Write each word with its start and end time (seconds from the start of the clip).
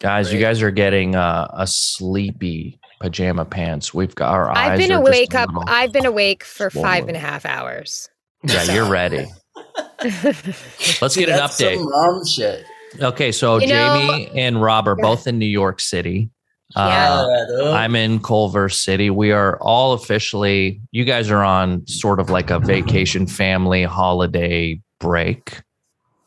Guys, 0.00 0.32
you 0.32 0.38
guys 0.40 0.60
are 0.62 0.70
getting 0.70 1.14
uh, 1.14 1.48
a 1.52 1.66
sleepy 1.66 2.78
pajama 3.00 3.44
pants. 3.44 3.94
We've 3.94 4.14
got 4.14 4.32
our 4.32 4.50
eyes. 4.50 4.56
I've 4.72 4.78
been 4.78 4.92
are 4.92 4.98
just 4.98 5.08
awake 5.08 5.34
a 5.34 5.40
up. 5.40 5.50
I've 5.66 5.92
been 5.92 6.06
awake 6.06 6.44
for 6.44 6.70
swollen. 6.70 6.88
five 6.90 7.08
and 7.08 7.16
a 7.16 7.20
half 7.20 7.46
hours. 7.46 8.08
Yeah, 8.42 8.64
you're 8.72 8.88
ready. 8.88 9.26
Let's 10.04 11.16
get 11.16 11.28
an 11.28 11.36
That's 11.36 11.60
update. 11.60 11.76
Some 11.76 11.88
mom 11.88 12.26
shit. 12.26 12.64
Okay, 13.00 13.32
so 13.32 13.58
You 13.58 13.68
know- 13.68 14.06
Jamie 14.08 14.30
and 14.38 14.60
Rob 14.60 14.86
are 14.88 14.96
Yeah. 14.98 15.02
both 15.02 15.26
in 15.26 15.38
New 15.38 15.46
York 15.46 15.80
City. 15.80 16.30
Yeah. 16.76 17.24
Uh, 17.60 17.72
I'm 17.72 17.94
in 17.94 18.20
Culver 18.20 18.68
City. 18.68 19.08
We 19.10 19.32
are 19.32 19.58
all 19.60 19.92
officially, 19.92 20.80
you 20.92 21.04
guys 21.04 21.30
are 21.30 21.42
on 21.44 21.86
sort 21.86 22.20
of 22.20 22.30
like 22.30 22.50
a 22.50 22.58
vacation 22.58 23.26
family 23.26 23.84
holiday 23.84 24.80
break, 24.98 25.60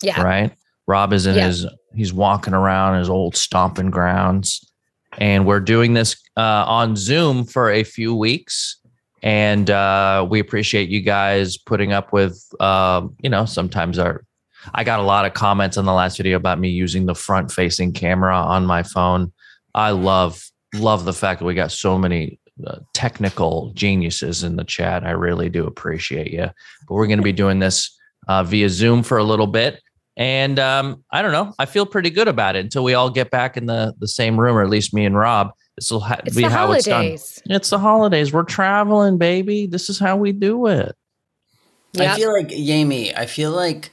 Yeah. 0.01 0.21
right? 0.21 0.53
Rob 0.87 1.13
is 1.13 1.27
in 1.27 1.35
Yeah. 1.35 1.47
his, 1.47 1.65
he's 1.93 2.13
walking 2.13 2.53
around 2.53 2.99
his 2.99 3.09
old 3.09 3.35
stomping 3.35 3.89
grounds. 3.89 4.63
And 5.17 5.45
we're 5.45 5.59
doing 5.59 5.93
this 5.93 6.15
uh, 6.37 6.65
on 6.67 6.95
Zoom 6.95 7.45
for 7.45 7.71
a 7.71 7.83
few 7.83 8.15
weeks. 8.15 8.77
And 9.23 9.69
uh, 9.69 10.25
we 10.29 10.39
appreciate 10.39 10.89
you 10.89 11.01
guys 11.01 11.57
putting 11.57 11.91
up 11.91 12.13
with, 12.13 12.43
um, 12.61 13.15
you 13.21 13.29
know, 13.29 13.45
sometimes 13.45 13.97
our, 13.97 14.23
I 14.73 14.83
got 14.83 14.99
a 14.99 15.03
lot 15.03 15.25
of 15.25 15.33
comments 15.33 15.77
on 15.77 15.85
the 15.85 15.93
last 15.93 16.17
video 16.17 16.37
about 16.37 16.59
me 16.59 16.69
using 16.69 17.05
the 17.05 17.15
front 17.15 17.51
facing 17.51 17.93
camera 17.93 18.35
on 18.35 18.65
my 18.65 18.83
phone. 18.83 19.31
I 19.73 19.91
love 19.91 20.43
love 20.75 21.05
the 21.05 21.13
fact 21.13 21.39
that 21.39 21.45
we 21.45 21.55
got 21.55 21.71
so 21.71 21.97
many 21.97 22.39
uh, 22.65 22.79
technical 22.93 23.71
geniuses 23.73 24.43
in 24.43 24.55
the 24.55 24.63
chat. 24.65 25.05
I 25.05 25.11
really 25.11 25.49
do 25.49 25.65
appreciate 25.65 26.31
you. 26.31 26.49
But 26.87 26.93
we're 26.93 27.07
going 27.07 27.19
to 27.19 27.23
be 27.23 27.31
doing 27.31 27.59
this 27.59 27.97
uh, 28.27 28.43
via 28.43 28.69
Zoom 28.69 29.01
for 29.03 29.17
a 29.17 29.23
little 29.23 29.47
bit, 29.47 29.81
and 30.17 30.59
um, 30.59 31.03
I 31.11 31.21
don't 31.21 31.31
know. 31.31 31.53
I 31.59 31.65
feel 31.65 31.85
pretty 31.85 32.09
good 32.09 32.27
about 32.27 32.55
it 32.57 32.65
until 32.65 32.83
we 32.83 32.93
all 32.95 33.09
get 33.09 33.31
back 33.31 33.55
in 33.55 33.65
the 33.67 33.93
the 33.99 34.07
same 34.07 34.37
room, 34.39 34.57
or 34.57 34.63
at 34.63 34.69
least 34.69 34.93
me 34.93 35.05
and 35.05 35.15
Rob. 35.17 35.51
This 35.77 35.91
will 35.91 35.99
ha- 36.01 36.19
It's 36.25 36.35
be 36.35 36.41
the 36.41 36.49
how 36.49 36.71
it's 36.73 36.85
done. 36.85 36.95
holidays. 37.03 37.41
It's 37.45 37.69
the 37.69 37.77
holidays. 37.79 38.33
We're 38.33 38.43
traveling, 38.43 39.17
baby. 39.19 39.67
This 39.67 39.89
is 39.89 39.99
how 39.99 40.17
we 40.17 40.31
do 40.31 40.65
it. 40.67 40.95
I 41.99 42.15
feel 42.15 42.33
like 42.33 42.49
Yami. 42.49 43.15
I 43.17 43.25
feel 43.27 43.51
like 43.51 43.91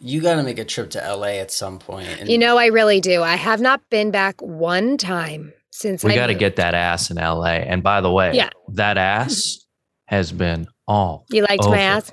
you 0.00 0.20
got 0.20 0.34
to 0.36 0.42
make 0.42 0.58
a 0.58 0.64
trip 0.64 0.90
to 0.90 0.98
LA 0.98 1.38
at 1.38 1.50
some 1.50 1.78
point. 1.78 2.08
And 2.18 2.28
You 2.28 2.36
know, 2.38 2.58
I 2.58 2.66
really 2.66 3.00
do. 3.00 3.22
I 3.22 3.36
have 3.36 3.60
not 3.60 3.80
been 3.90 4.10
back 4.10 4.40
one 4.40 4.96
time 4.96 5.52
since 5.70 6.02
We 6.02 6.14
got 6.14 6.26
to 6.26 6.34
get 6.34 6.56
that 6.56 6.74
ass 6.74 7.10
in 7.10 7.16
LA. 7.18 7.44
And 7.62 7.82
by 7.82 8.00
the 8.00 8.10
way, 8.10 8.32
Yeah. 8.34 8.50
that 8.72 8.98
ass 8.98 9.58
has 10.06 10.32
been 10.32 10.66
all 10.88 11.24
You 11.30 11.42
liked 11.48 11.62
over 11.62 11.76
my 11.76 11.80
ass? 11.82 12.10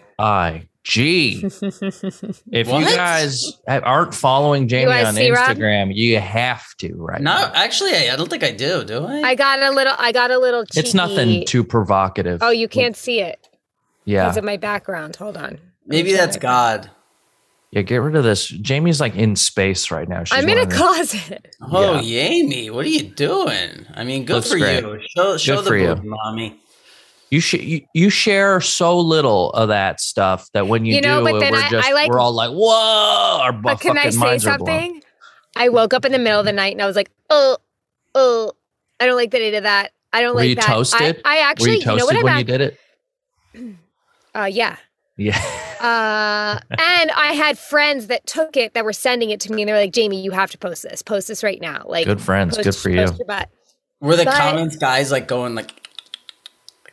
IG. 0.88 1.44
If 2.52 2.67
you 2.67 2.85
guys 2.95 3.53
aren't 3.67 4.16
following 4.16 4.67
Jamie 4.67 4.91
on 4.91 5.13
see 5.13 5.30
Rob? 5.31 5.49
Instagram, 5.58 5.94
you 5.94 6.19
have 6.19 6.66
to 6.77 6.94
right 6.95 7.21
no, 7.21 7.31
now. 7.36 7.52
actually, 7.53 7.94
I 7.95 8.13
I 8.13 8.16
don't 8.16 8.30
think 8.30 8.44
I 8.44 8.52
do. 8.52 8.83
Do 8.83 9.05
I? 9.05 9.21
I 9.21 9.36
got 9.36 9.61
a 9.61 9.71
little. 9.71 9.94
I 9.97 10.11
got 10.11 10.31
a 10.31 10.38
little. 10.39 10.66
Cheeky. 10.66 10.80
It's 10.80 10.94
nothing 10.94 11.45
too 11.45 11.63
provocative. 11.63 12.41
Oh, 12.41 12.49
you 12.52 12.67
can't 12.67 12.95
see 12.95 13.19
it 13.19 13.47
Yeah. 14.05 14.23
because 14.25 14.38
of 14.38 14.44
my 14.44 14.58
background. 14.58 15.16
Hold 15.17 15.38
on. 15.38 15.59
Maybe 15.86 16.13
that's 16.13 16.38
God. 16.38 16.89
Yeah, 17.71 17.83
get 17.83 17.97
rid 17.97 18.16
of 18.16 18.23
this. 18.23 18.47
Jamie's 18.47 18.99
like 18.99 19.16
in 19.16 19.36
space 19.36 19.91
right 19.91 20.09
now. 20.09 20.23
She's 20.23 20.36
I'm 20.39 20.49
in 20.49 20.58
a 20.58 20.61
one 20.61 20.64
of 20.64 20.69
the- 20.69 20.75
closet. 20.75 21.55
Oh, 21.61 21.99
Yami, 22.03 22.71
what 22.71 22.83
are 22.86 22.89
you 22.89 23.03
doing? 23.03 23.86
I 23.93 24.03
mean, 24.03 24.25
good 24.25 24.36
Looks 24.38 24.52
for 24.52 24.58
great. 24.58 24.81
you. 24.83 24.99
Show, 25.16 25.38
show 25.38 25.55
Good 25.58 25.66
the 25.66 25.69
for 25.69 25.77
you. 25.77 25.95
mommy. 26.03 26.59
You, 27.31 27.39
sh- 27.41 27.53
you 27.55 27.85
you 27.94 28.09
share 28.09 28.59
so 28.59 28.97
little 28.99 29.52
of 29.52 29.67
that 29.69 30.02
stuff 30.02 30.49
that 30.53 30.67
when 30.67 30.85
you, 30.85 30.95
You 30.95 31.02
know, 31.02 31.19
do, 31.25 31.31
but 31.31 31.39
then 31.39 31.52
we're 31.53 31.59
I- 31.59 31.69
just 31.69 31.88
I 31.89 31.94
like- 31.94 32.09
we're 32.09 32.19
all 32.19 32.33
like, 32.33 32.49
whoa! 32.52 33.39
Our 33.41 33.53
But 33.53 33.80
can 33.81 33.97
I 33.97 34.09
say 34.09 34.17
minds 34.17 34.47
are 34.47 34.58
blown. 34.58 34.67
something? 34.80 35.02
I 35.55 35.69
woke 35.69 35.94
up 35.94 36.05
in 36.05 36.11
the 36.11 36.19
middle 36.19 36.39
of 36.39 36.45
the 36.45 36.52
night 36.53 36.73
and 36.73 36.81
I 36.81 36.86
was 36.88 36.95
like, 36.95 37.11
oh, 37.30 37.58
oh, 38.16 38.53
I 38.99 39.05
don't 39.05 39.16
like 39.16 39.31
that 39.31 39.41
I 39.45 39.52
did 39.52 39.63
that. 39.66 39.91
I 40.11 40.21
don't 40.21 40.33
Were 40.33 40.41
like 40.41 40.49
you 40.49 40.55
that. 40.55 40.66
toasted? 40.66 41.21
I, 41.23 41.38
I 41.38 41.41
Were 41.41 41.47
actually, 41.49 41.71
you 41.73 41.80
you, 41.80 41.86
know 41.97 42.05
what 42.05 42.16
when 42.23 42.27
I'm 42.33 42.38
you 42.39 42.44
did 42.45 42.61
it? 42.61 42.77
Uh, 44.36 44.45
yeah. 44.45 44.77
Yeah. 45.17 45.36
Uh, 45.82 46.59
and 46.77 47.11
I 47.11 47.33
had 47.36 47.58
friends 47.58 48.08
that 48.08 48.26
took 48.27 48.55
it 48.58 48.73
that 48.76 48.86
were 48.86 48.93
sending 48.93 49.32
it 49.32 49.39
to 49.42 49.52
me 49.52 49.64
and 49.64 49.70
they 49.70 49.73
were 49.73 49.80
like, 49.80 49.92
Jamie, 49.92 50.21
you 50.21 50.32
have 50.32 50.52
to 50.52 50.58
post 50.58 50.83
this. 50.83 51.02
Post 51.02 51.27
this 51.30 51.43
right 51.43 51.59
now. 51.59 51.83
Like, 51.87 52.05
Good 52.05 52.21
friends. 52.21 52.55
post- 52.55 52.65
Good 52.65 52.76
for 52.76 52.89
you. 52.89 53.05
post. 53.08 53.21
Were 54.02 54.15
the 54.15 54.26
But- 54.26 54.36
comments 54.37 54.76
guys 54.76 55.11
like 55.11 55.27
going 55.27 55.55
like 55.55 55.71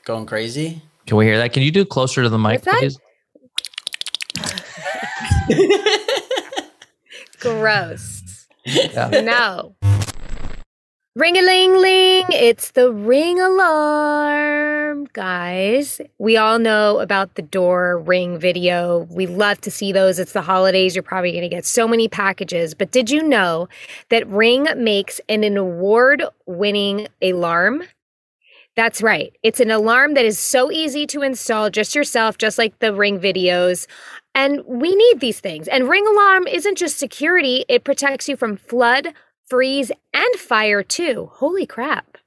going 0.07 0.25
crazy? 0.25 0.81
Can 1.07 1.19
we 1.19 1.27
hear 1.27 1.37
that? 1.37 1.53
Can 1.53 1.63
you 1.63 1.71
do 1.71 1.85
closer 1.85 2.23
to 2.23 2.29
the 2.29 2.39
mic, 2.39 2.63
please? 2.63 2.99
Gross. 7.41 8.47
Yeah. 8.65 9.21
No. 9.23 9.75
Ring 11.17 11.37
a 11.37 11.43
ling 11.43 11.77
ling. 11.77 12.27
It's 12.31 12.73
the 12.73 12.93
ring 12.93 13.41
alarm, 13.41 15.07
guys. 15.13 16.01
We 16.19 16.37
all 16.37 16.59
know 16.59 17.01
about 17.01 17.35
the 17.35 17.43
door 17.43 17.99
ring 17.99 18.39
video. 18.39 19.07
We 19.11 19.27
love 19.27 19.61
to 19.63 19.71
see 19.71 19.93
those. 19.93 20.19
It's 20.19 20.33
the 20.33 20.43
holidays. 20.43 20.95
You're 20.95 21.03
probably 21.03 21.33
going 21.33 21.43
to 21.43 21.49
get 21.49 21.65
so 21.65 21.89
many 21.89 22.07
packages. 22.07 22.75
But 22.75 22.91
did 22.91 23.11
you 23.11 23.23
know 23.23 23.69
that 24.11 24.27
Ring 24.29 24.67
makes 24.77 25.21
an, 25.29 25.43
an 25.43 25.57
award 25.57 26.23
winning 26.45 27.09
alarm? 27.23 27.83
That's 28.77 29.01
right. 29.01 29.35
It's 29.43 29.59
an 29.59 29.71
alarm 29.71 30.15
that 30.15 30.27
is 30.27 30.39
so 30.39 30.71
easy 30.71 31.07
to 31.07 31.23
install 31.23 31.71
just 31.71 31.95
yourself, 31.95 32.37
just 32.37 32.59
like 32.59 32.79
the 32.79 32.95
ring 32.95 33.19
videos. 33.19 33.87
And 34.35 34.63
we 34.67 34.95
need 34.95 35.21
these 35.21 35.41
things. 35.41 35.67
And 35.67 35.89
Ring 35.89 36.07
Alarm 36.07 36.47
isn't 36.47 36.77
just 36.77 36.99
security, 36.99 37.65
it 37.71 37.85
protects 37.85 38.29
you 38.29 38.37
from 38.37 38.59
flood, 38.59 39.15
freeze, 39.49 39.91
and 40.13 40.35
fire 40.37 40.83
too. 40.83 41.31
Holy 41.33 41.65
crap. 41.65 42.19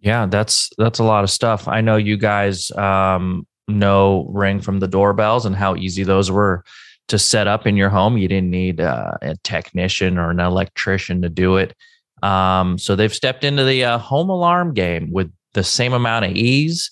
Yeah, 0.00 0.26
that's 0.26 0.70
that's 0.76 0.98
a 0.98 1.04
lot 1.04 1.22
of 1.22 1.30
stuff. 1.30 1.68
I 1.68 1.80
know 1.80 1.96
you 1.96 2.16
guys 2.16 2.72
um, 2.72 3.46
know 3.68 4.26
Ring 4.30 4.60
from 4.60 4.80
the 4.80 4.88
doorbells 4.88 5.46
and 5.46 5.54
how 5.54 5.76
easy 5.76 6.02
those 6.02 6.32
were 6.32 6.64
to 7.08 7.18
set 7.18 7.46
up 7.46 7.64
in 7.64 7.76
your 7.76 7.90
home. 7.90 8.18
You 8.18 8.26
didn't 8.26 8.50
need 8.50 8.80
uh, 8.80 9.12
a 9.22 9.36
technician 9.44 10.18
or 10.18 10.30
an 10.30 10.40
electrician 10.40 11.22
to 11.22 11.28
do 11.28 11.56
it. 11.56 11.76
Um, 12.24 12.76
so 12.76 12.96
they've 12.96 13.14
stepped 13.14 13.44
into 13.44 13.64
the 13.64 13.84
uh, 13.84 13.98
home 13.98 14.30
alarm 14.30 14.74
game 14.74 15.12
with 15.12 15.30
the 15.54 15.64
same 15.64 15.92
amount 15.92 16.26
of 16.26 16.32
ease. 16.32 16.90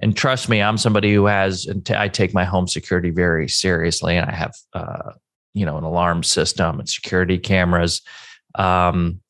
And 0.00 0.16
trust 0.16 0.48
me, 0.48 0.60
I'm 0.60 0.78
somebody 0.78 1.14
who 1.14 1.26
has. 1.26 1.68
I 1.90 2.08
take 2.08 2.34
my 2.34 2.44
home 2.44 2.66
security 2.66 3.10
very 3.10 3.48
seriously, 3.48 4.16
and 4.16 4.28
I 4.28 4.34
have, 4.34 4.54
uh, 4.72 5.12
you 5.52 5.64
know, 5.64 5.78
an 5.78 5.84
alarm 5.84 6.22
system 6.22 6.80
and 6.80 6.88
security 6.88 7.38
cameras. 7.38 8.02
Um, 8.56 9.20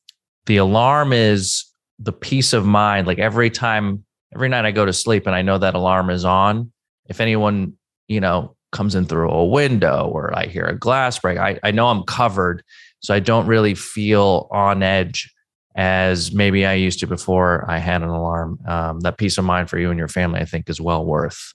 the 0.47 0.57
alarm 0.57 1.13
is 1.13 1.65
the 1.99 2.11
peace 2.11 2.53
of 2.53 2.65
mind. 2.65 3.07
Like 3.07 3.19
every 3.19 3.49
time, 3.49 4.03
every 4.33 4.49
night 4.49 4.65
I 4.65 4.71
go 4.71 4.85
to 4.85 4.93
sleep 4.93 5.27
and 5.27 5.35
I 5.35 5.41
know 5.41 5.57
that 5.57 5.75
alarm 5.75 6.09
is 6.09 6.25
on. 6.25 6.71
If 7.07 7.21
anyone, 7.21 7.73
you 8.07 8.19
know, 8.19 8.55
comes 8.71 8.95
in 8.95 9.05
through 9.05 9.29
a 9.29 9.45
window 9.45 10.09
or 10.11 10.37
I 10.37 10.47
hear 10.47 10.65
a 10.65 10.77
glass 10.77 11.19
break, 11.19 11.37
I, 11.37 11.59
I 11.63 11.71
know 11.71 11.87
I'm 11.87 12.03
covered. 12.03 12.63
So 12.99 13.13
I 13.13 13.19
don't 13.19 13.47
really 13.47 13.75
feel 13.75 14.47
on 14.51 14.81
edge 14.83 15.31
as 15.75 16.31
maybe 16.31 16.65
I 16.65 16.73
used 16.73 16.99
to 16.99 17.07
before 17.07 17.65
I 17.69 17.79
had 17.79 18.01
an 18.01 18.09
alarm. 18.09 18.59
Um, 18.67 19.01
that 19.01 19.17
peace 19.17 19.37
of 19.37 19.45
mind 19.45 19.69
for 19.69 19.77
you 19.77 19.89
and 19.89 19.99
your 19.99 20.07
family, 20.07 20.39
I 20.39 20.45
think, 20.45 20.69
is 20.69 20.79
well 20.79 21.05
worth 21.05 21.53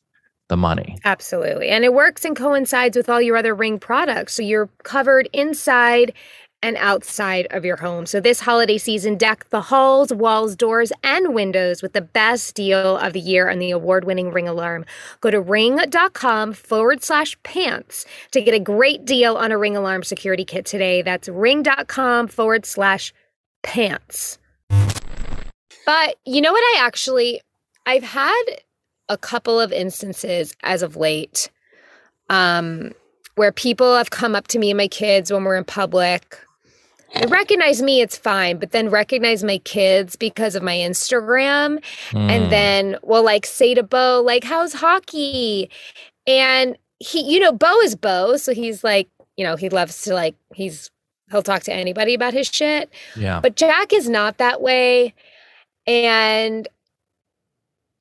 the 0.49 0.57
money. 0.57 0.99
Absolutely. 1.05 1.69
And 1.69 1.85
it 1.85 1.95
works 1.95 2.25
and 2.25 2.37
coincides 2.37 2.97
with 2.97 3.09
all 3.09 3.23
your 3.23 3.37
other 3.37 3.55
Ring 3.55 3.79
products. 3.79 4.35
So 4.35 4.43
you're 4.43 4.69
covered 4.83 5.29
inside 5.33 6.13
and 6.63 6.77
outside 6.77 7.47
of 7.51 7.65
your 7.65 7.77
home. 7.77 8.05
So 8.05 8.21
this 8.21 8.41
holiday 8.41 8.77
season, 8.77 9.17
deck 9.17 9.49
the 9.49 9.63
halls, 9.63 10.13
walls, 10.13 10.55
doors, 10.55 10.93
and 11.03 11.35
windows 11.35 11.81
with 11.81 11.95
the 11.95 12.03
best 12.03 12.55
deal 12.55 12.99
of 12.99 13.15
the 13.15 13.21
year 13.21 13.49
on 13.49 13.59
the 13.59 13.71
award 13.71 14.05
winning 14.05 14.31
Ring 14.31 14.47
Alarm. 14.47 14.85
Go 15.23 15.31
to 15.31 15.41
ring.com 15.41 16.53
forward 16.53 17.03
slash 17.03 17.41
pants 17.43 18.05
to 18.33 18.43
get 18.43 18.53
a 18.53 18.61
great 18.61 19.07
deal 19.07 19.37
on 19.37 19.53
a 19.53 19.57
Ring 19.57 19.77
Alarm 19.77 20.03
security 20.03 20.45
kit 20.45 20.67
today. 20.67 21.01
That's 21.01 21.29
ring.com 21.29 22.29
forward 22.29 22.67
slash 22.67 23.15
pants. 23.63 24.39
But 25.87 26.17
you 26.25 26.41
know 26.41 26.53
what? 26.53 26.61
I 26.61 26.81
actually, 26.81 27.41
I've 27.87 28.05
had 28.05 28.43
a 29.09 29.17
couple 29.17 29.59
of 29.59 29.73
instances 29.73 30.55
as 30.63 30.83
of 30.83 30.97
late 30.97 31.51
um, 32.29 32.93
where 33.35 33.53
people 33.53 33.97
have 33.97 34.11
come 34.11 34.35
up 34.37 34.47
to 34.49 34.59
me 34.59 34.71
and 34.71 34.79
my 34.79 34.89
kids 34.89 35.33
when 35.33 35.45
we're 35.45 35.57
in 35.57 35.65
public. 35.65 36.39
They 37.15 37.27
recognize 37.27 37.83
me, 37.83 38.01
it's 38.01 38.17
fine, 38.17 38.59
but 38.59 38.71
then 38.71 38.89
recognize 38.89 39.43
my 39.43 39.59
kids 39.59 40.15
because 40.15 40.55
of 40.55 40.63
my 40.63 40.77
Instagram. 40.77 41.83
Mm. 42.11 42.31
And 42.31 42.53
then 42.53 42.97
will 43.03 43.25
like 43.25 43.47
say 43.47 43.75
to 43.75 43.83
Bo, 43.83 44.23
like, 44.25 44.45
how's 44.45 44.73
hockey? 44.73 45.71
And 46.29 46.79
he, 47.01 47.23
you 47.23 47.41
know, 47.41 47.51
Bo 47.51 47.81
is 47.81 47.97
Bo. 47.97 48.37
So 48.37 48.55
he's 48.55 48.85
like, 48.85 49.09
you 49.37 49.45
know, 49.45 49.57
he 49.57 49.69
loves 49.71 50.03
to 50.03 50.15
like, 50.15 50.37
he's, 50.55 50.91
he'll 51.31 51.43
talk 51.43 51.63
to 51.65 51.73
anybody 51.73 52.15
about 52.15 52.33
his 52.35 52.49
shit. 52.49 52.91
yeah. 53.17 53.41
But 53.41 53.57
Jack 53.57 53.93
is 53.93 54.09
not 54.09 54.39
that 54.39 54.61
way. 54.61 55.15
And 55.87 56.69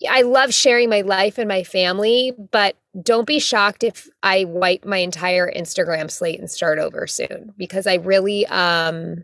I 0.10 0.22
love 0.22 0.54
sharing 0.54 0.90
my 0.90 1.02
life 1.02 1.38
and 1.38 1.48
my 1.48 1.64
family, 1.64 2.34
but 2.52 2.76
don't 3.02 3.28
be 3.28 3.40
shocked 3.40 3.84
if 3.84 4.08
I 4.24 4.46
wipe 4.46 4.86
my 4.86 4.98
entire 4.98 5.52
Instagram 5.52 6.10
slate 6.10 6.40
and 6.40 6.50
start 6.50 6.80
over 6.80 7.06
soon 7.06 7.54
because 7.58 7.86
I 7.86 7.96
really 7.96 8.46
um 8.48 9.24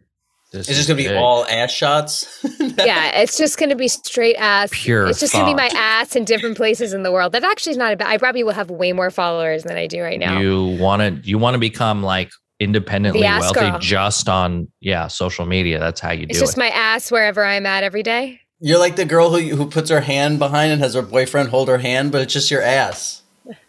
This 0.52 0.68
it's 0.68 0.78
just 0.78 0.88
gonna 0.90 0.98
be 0.98 1.08
big. 1.08 1.16
all 1.16 1.46
ass 1.46 1.72
shots. 1.72 2.46
yeah, 2.60 3.22
it's 3.22 3.38
just 3.38 3.58
gonna 3.58 3.76
be 3.76 3.88
straight 3.88 4.36
ass. 4.36 4.70
Pure. 4.74 5.08
It's 5.08 5.20
just 5.20 5.32
thought. 5.34 5.46
gonna 5.46 5.56
be 5.56 5.56
my 5.56 5.70
ass 5.74 6.16
in 6.16 6.26
different 6.26 6.58
places 6.58 6.94
in 6.94 7.04
the 7.04 7.12
world. 7.12 7.32
That 7.32 7.44
actually 7.44 7.72
is 7.72 7.78
not 7.78 7.94
a 7.94 7.98
bad. 7.98 8.08
I 8.08 8.18
probably 8.18 8.44
will 8.44 8.54
have 8.54 8.70
way 8.70 8.92
more 8.92 9.12
followers 9.12 9.64
than 9.64 9.78
I 9.78 9.88
do 9.88 10.02
right 10.02 10.20
now. 10.20 10.40
You 10.40 10.78
want 10.80 11.02
to 11.02 11.28
you 11.30 11.38
want 11.38 11.54
to 11.56 11.60
become 11.60 12.04
like 12.04 12.32
independently 12.60 13.22
wealthy 13.22 13.60
girl. 13.60 13.80
just 13.80 14.30
on 14.30 14.68
yeah 14.80 15.08
social 15.08 15.46
media. 15.46 15.80
That's 15.80 16.00
how 16.00 16.12
you 16.12 16.24
it's 16.24 16.38
do 16.38 16.40
it. 16.40 16.42
It's 16.44 16.52
just 16.52 16.58
my 16.58 16.70
ass 16.70 17.12
wherever 17.12 17.44
I'm 17.44 17.66
at 17.66 17.84
every 17.84 18.04
day. 18.04 18.40
You're 18.60 18.80
like 18.80 18.96
the 18.96 19.06
girl 19.06 19.30
who 19.30 19.56
who 19.56 19.70
puts 19.70 19.90
her 19.90 20.02
hand 20.02 20.40
behind 20.40 20.72
and 20.72 20.82
has 20.82 20.94
her 20.94 21.02
boyfriend 21.02 21.50
hold 21.50 21.68
her 21.68 21.78
hand, 21.78 22.12
but 22.12 22.22
it's 22.22 22.34
just 22.34 22.50
your 22.50 22.62
ass. 22.62 23.22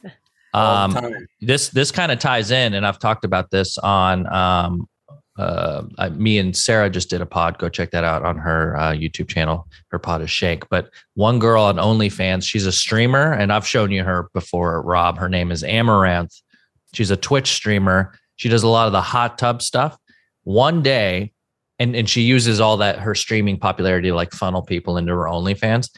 um, 0.55 0.97
this 1.41 1.69
this 1.71 1.91
kind 1.91 2.13
of 2.13 2.19
ties 2.19 2.51
in, 2.51 2.75
and 2.75 2.87
I've 2.87 2.99
talked 2.99 3.25
about 3.25 3.51
this 3.51 3.79
on 3.79 4.33
um, 4.33 4.89
uh, 5.39 6.11
me 6.15 6.39
and 6.39 6.57
Sarah 6.57 6.89
just 6.89 7.11
did 7.11 7.21
a 7.21 7.27
pod. 7.27 7.59
Go 7.59 7.69
check 7.69 7.91
that 7.91 8.05
out 8.05 8.25
on 8.25 8.39
her 8.39 8.77
uh, 8.77 8.93
YouTube 8.93 9.29
channel. 9.29 9.69
Her 9.89 9.99
pod 9.99 10.23
is 10.23 10.31
Shake. 10.31 10.69
But 10.69 10.91
one 11.15 11.39
girl 11.39 11.65
on 11.65 11.77
OnlyFans, 11.77 12.45
she's 12.45 12.67
a 12.67 12.73
streamer, 12.73 13.33
and 13.33 13.53
I've 13.53 13.67
shown 13.67 13.91
you 13.91 14.03
her 14.05 14.31
before, 14.33 14.81
Rob. 14.83 15.19
Her 15.19 15.29
name 15.29 15.53
is 15.53 15.63
Amouranth. 15.63 16.41
She's 16.95 17.11
a 17.11 17.17
Twitch 17.17 17.49
streamer. 17.49 18.19
She 18.37 18.49
does 18.49 18.63
a 18.63 18.69
lot 18.69 18.87
of 18.87 18.93
the 18.93 19.03
hot 19.03 19.39
tub 19.39 19.63
stuff. 19.63 19.97
One 20.45 20.83
day, 20.83 21.33
and 21.79 21.97
and 21.97 22.09
she 22.09 22.23
uses 22.23 22.61
all 22.61 22.79
that 22.79 23.01
her 23.01 23.15
streaming 23.15 23.59
popularity 23.59 24.09
to 24.09 24.15
like 24.15 24.33
funnel 24.33 24.63
people 24.63 24.97
into 24.97 25.13
her 25.13 25.25
OnlyFans. 25.25 25.91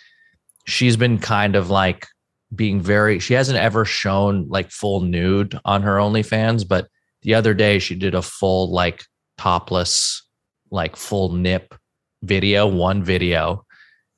She's 0.67 0.97
been 0.97 1.19
kind 1.19 1.55
of 1.57 1.71
like 1.71 2.07
being 2.55 2.81
very. 2.81 3.19
She 3.19 3.35
hasn't 3.35 3.59
ever 3.59 3.85
shown 3.85 4.49
like 4.49 4.71
full 4.71 5.01
nude 5.01 5.59
on 5.65 5.83
her 5.83 5.99
OnlyFans, 5.99 6.67
but 6.67 6.89
the 7.23 7.35
other 7.35 7.55
day 7.55 7.79
she 7.79 7.95
did 7.95 8.15
a 8.15 8.23
full 8.23 8.73
like 8.73 9.05
topless, 9.37 10.27
like 10.71 10.97
full 10.97 11.33
nip 11.33 11.75
video, 12.23 12.67
one 12.67 13.03
video. 13.03 13.65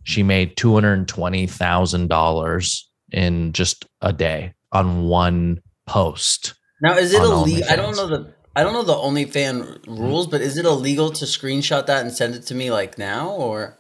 She 0.05 0.23
made 0.23 0.57
$220,000 0.57 2.83
in 3.13 3.53
just 3.53 3.87
a 4.01 4.13
day 4.13 4.55
on 4.73 5.03
one 5.03 5.61
post. 5.87 6.55
Now, 6.83 6.97
is 6.97 7.13
it 7.13 7.23
illegal? 7.23 7.69
I 7.71 7.77
don't 7.77 7.97
know 7.97 8.07
the 8.07 8.35
I 8.57 8.63
don't 8.65 8.73
know 8.73 8.83
the 8.83 8.95
OnlyFan 8.95 9.87
rules, 9.87 10.27
but 10.27 10.41
is 10.41 10.59
it 10.59 10.65
illegal 10.65 11.11
to 11.11 11.25
screenshot 11.25 11.87
that 11.87 12.03
and 12.03 12.13
send 12.13 12.35
it 12.35 12.43
to 12.47 12.55
me 12.55 12.71
like 12.71 12.99
now 12.99 13.31
or? 13.31 13.79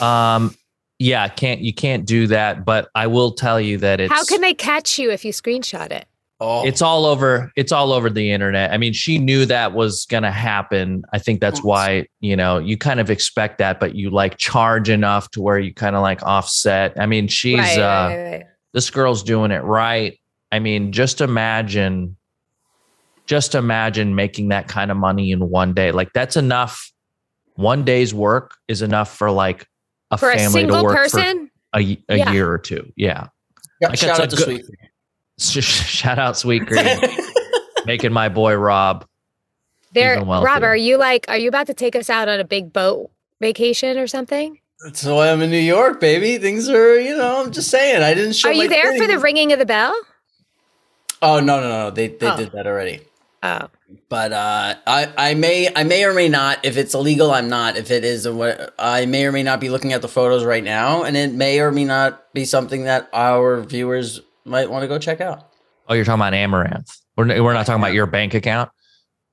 Um, 0.00 0.54
yeah, 0.98 1.28
can't 1.28 1.60
you 1.60 1.72
can't 1.72 2.04
do 2.04 2.26
that, 2.28 2.64
but 2.64 2.88
I 2.94 3.06
will 3.06 3.32
tell 3.32 3.60
you 3.60 3.78
that 3.78 4.00
it's. 4.00 4.12
How 4.12 4.24
can 4.24 4.40
they 4.40 4.54
catch 4.54 4.98
you 4.98 5.10
if 5.10 5.24
you 5.24 5.32
screenshot 5.32 5.90
it? 5.90 6.06
Oh. 6.40 6.66
It's 6.66 6.82
all 6.82 7.06
over. 7.06 7.52
It's 7.56 7.70
all 7.70 7.92
over 7.92 8.10
the 8.10 8.32
internet. 8.32 8.72
I 8.72 8.76
mean, 8.76 8.92
she 8.92 9.18
knew 9.18 9.46
that 9.46 9.74
was 9.74 10.06
going 10.06 10.24
to 10.24 10.30
happen. 10.32 11.04
I 11.12 11.20
think 11.20 11.40
that's 11.40 11.62
why 11.62 12.06
you 12.20 12.36
know 12.36 12.58
you 12.58 12.76
kind 12.76 13.00
of 13.00 13.10
expect 13.10 13.58
that, 13.58 13.80
but 13.80 13.94
you 13.94 14.10
like 14.10 14.38
charge 14.38 14.88
enough 14.88 15.30
to 15.32 15.40
where 15.40 15.58
you 15.58 15.72
kind 15.72 15.96
of 15.96 16.02
like 16.02 16.22
offset. 16.22 16.92
I 16.98 17.06
mean, 17.06 17.28
she's 17.28 17.58
right, 17.58 17.78
uh, 17.78 18.08
right, 18.08 18.30
right. 18.30 18.46
this 18.72 18.90
girl's 18.90 19.22
doing 19.22 19.52
it 19.52 19.62
right. 19.62 20.18
I 20.50 20.58
mean, 20.58 20.92
just 20.92 21.20
imagine, 21.20 22.16
just 23.26 23.54
imagine 23.54 24.14
making 24.14 24.48
that 24.48 24.68
kind 24.68 24.90
of 24.90 24.96
money 24.96 25.30
in 25.30 25.48
one 25.48 25.74
day. 25.74 25.92
Like 25.92 26.12
that's 26.12 26.36
enough. 26.36 26.92
One 27.54 27.84
day's 27.84 28.14
work 28.14 28.54
is 28.68 28.82
enough 28.82 29.14
for 29.16 29.30
like 29.30 29.68
a 30.10 30.18
for 30.18 30.32
family 30.32 30.64
a 30.64 30.66
to 30.68 30.82
work 30.82 30.96
person? 30.96 31.50
for 31.72 31.80
a, 31.80 31.98
a 32.08 32.16
yeah. 32.16 32.32
year 32.32 32.50
or 32.50 32.58
two. 32.58 32.92
Yeah. 32.96 33.28
yeah 33.80 33.88
like 33.88 33.98
shout 33.98 34.20
out 34.20 34.30
to 34.30 34.36
good, 34.36 34.64
Sweet 35.38 35.64
Shout 35.64 36.18
out 36.18 36.36
Sweet 36.36 36.66
Green, 36.66 36.98
making 37.86 38.12
my 38.12 38.28
boy 38.28 38.54
Rob. 38.54 39.06
There, 39.92 40.22
Rob, 40.22 40.62
are 40.62 40.76
you 40.76 40.96
like, 40.96 41.26
are 41.28 41.36
you 41.36 41.48
about 41.48 41.66
to 41.66 41.74
take 41.74 41.94
us 41.94 42.08
out 42.08 42.26
on 42.28 42.40
a 42.40 42.44
big 42.44 42.72
boat 42.72 43.10
vacation 43.40 43.98
or 43.98 44.06
something? 44.06 44.58
That's 44.82 45.04
why 45.04 45.30
I'm 45.30 45.42
in 45.42 45.50
New 45.50 45.58
York, 45.58 46.00
baby. 46.00 46.38
Things 46.38 46.68
are, 46.68 46.98
you 46.98 47.16
know, 47.16 47.44
I'm 47.44 47.52
just 47.52 47.70
saying. 47.70 48.02
I 48.02 48.14
didn't 48.14 48.32
show. 48.32 48.48
Are 48.48 48.52
you 48.52 48.68
there 48.68 48.92
thing. 48.92 49.00
for 49.00 49.06
the 49.06 49.18
ringing 49.18 49.52
of 49.52 49.58
the 49.58 49.66
bell? 49.66 49.94
Oh 51.20 51.38
no, 51.38 51.60
no, 51.60 51.68
no! 51.68 51.90
They 51.90 52.08
they 52.08 52.26
oh. 52.26 52.36
did 52.36 52.50
that 52.52 52.66
already. 52.66 53.00
Oh. 53.42 53.68
But 54.08 54.32
uh, 54.32 54.74
I 54.86 55.12
I 55.16 55.34
may 55.34 55.68
I 55.74 55.84
may 55.84 56.04
or 56.04 56.14
may 56.14 56.28
not. 56.28 56.64
If 56.64 56.76
it's 56.76 56.94
illegal, 56.94 57.32
I'm 57.32 57.48
not. 57.48 57.76
If 57.76 57.90
it 57.90 58.04
is, 58.04 58.26
I 58.78 59.06
may 59.06 59.26
or 59.26 59.32
may 59.32 59.42
not 59.42 59.60
be 59.60 59.68
looking 59.68 59.92
at 59.92 60.00
the 60.00 60.08
photos 60.08 60.44
right 60.44 60.62
now, 60.62 61.02
and 61.02 61.16
it 61.16 61.32
may 61.32 61.60
or 61.60 61.72
may 61.72 61.84
not 61.84 62.32
be 62.32 62.44
something 62.44 62.84
that 62.84 63.08
our 63.12 63.60
viewers 63.62 64.20
might 64.44 64.70
want 64.70 64.82
to 64.82 64.88
go 64.88 64.98
check 64.98 65.20
out. 65.20 65.50
Oh, 65.88 65.94
you're 65.94 66.04
talking 66.04 66.20
about 66.20 66.32
Amouranth. 66.32 67.00
We're, 67.16 67.42
we're 67.42 67.52
not 67.52 67.66
talking 67.66 67.82
about 67.82 67.92
your 67.92 68.06
bank 68.06 68.34
account. 68.34 68.70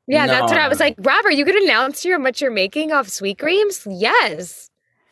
Yeah, 0.08 0.26
no. 0.26 0.34
that's 0.34 0.52
what 0.52 0.60
I 0.60 0.68
was 0.68 0.80
like. 0.80 0.96
Robert, 0.98 1.32
you 1.32 1.46
could 1.46 1.56
announce 1.56 2.04
how 2.04 2.18
much 2.18 2.42
you're 2.42 2.52
making 2.52 2.92
off 2.92 3.08
sweet 3.08 3.38
greens. 3.38 3.88
Yes. 3.90 4.69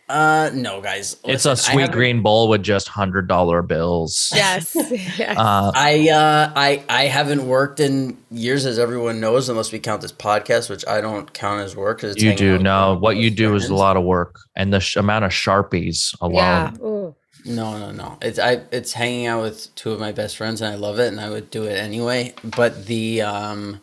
Uh, 0.09 0.49
no, 0.53 0.79
guys. 0.79 1.17
Listen, 1.25 1.31
it's 1.31 1.45
a 1.45 1.55
sweet 1.57 1.91
green 1.91 2.21
bowl 2.21 2.47
with 2.47 2.63
just 2.63 2.87
hundred 2.87 3.27
dollar 3.27 3.61
bills. 3.61 4.31
Yes. 4.33 4.73
yes. 5.17 5.37
Uh, 5.37 5.71
I 5.75 6.09
uh, 6.09 6.53
I 6.55 6.83
I 6.87 7.03
haven't 7.05 7.45
worked 7.45 7.81
in 7.81 8.17
years, 8.31 8.65
as 8.65 8.79
everyone 8.79 9.19
knows, 9.19 9.49
unless 9.49 9.71
we 9.71 9.79
count 9.79 10.01
this 10.01 10.13
podcast, 10.13 10.69
which 10.69 10.87
I 10.87 11.01
don't 11.01 11.33
count 11.33 11.61
as 11.61 11.75
work. 11.75 12.03
You 12.03 12.35
do 12.35 12.57
no. 12.57 12.97
What 12.97 13.17
you 13.17 13.29
do 13.29 13.49
friends. 13.49 13.65
is 13.65 13.69
a 13.69 13.75
lot 13.75 13.97
of 13.97 14.03
work, 14.03 14.39
and 14.55 14.71
the 14.71 14.79
sh- 14.79 14.95
amount 14.95 15.25
of 15.25 15.31
sharpies 15.31 16.15
alone. 16.21 16.35
Yeah. 16.35 16.71
Ooh. 16.81 17.15
No, 17.47 17.77
no, 17.77 17.91
no. 17.91 18.17
It's 18.21 18.39
I 18.39 18.61
it's 18.71 18.93
hanging 18.93 19.25
out 19.25 19.41
with 19.41 19.73
two 19.75 19.91
of 19.91 19.99
my 19.99 20.11
best 20.11 20.37
friends 20.37 20.61
and 20.61 20.71
I 20.71 20.75
love 20.75 20.99
it 20.99 21.07
and 21.07 21.19
I 21.19 21.29
would 21.29 21.49
do 21.49 21.63
it 21.63 21.77
anyway. 21.77 22.33
But 22.43 22.87
the 22.87 23.21
um 23.21 23.81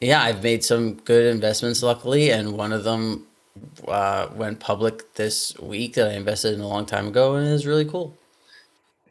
yeah, 0.00 0.22
I've 0.22 0.42
made 0.42 0.64
some 0.64 0.94
good 0.94 1.26
investments 1.26 1.82
luckily 1.82 2.30
and 2.30 2.56
one 2.56 2.72
of 2.72 2.84
them 2.84 3.26
uh, 3.86 4.28
went 4.34 4.60
public 4.60 5.14
this 5.14 5.58
week 5.58 5.94
that 5.94 6.08
I 6.08 6.14
invested 6.14 6.54
in 6.54 6.60
a 6.60 6.68
long 6.68 6.86
time 6.86 7.08
ago 7.08 7.34
and 7.36 7.46
is 7.46 7.66
really 7.66 7.84
cool. 7.84 8.16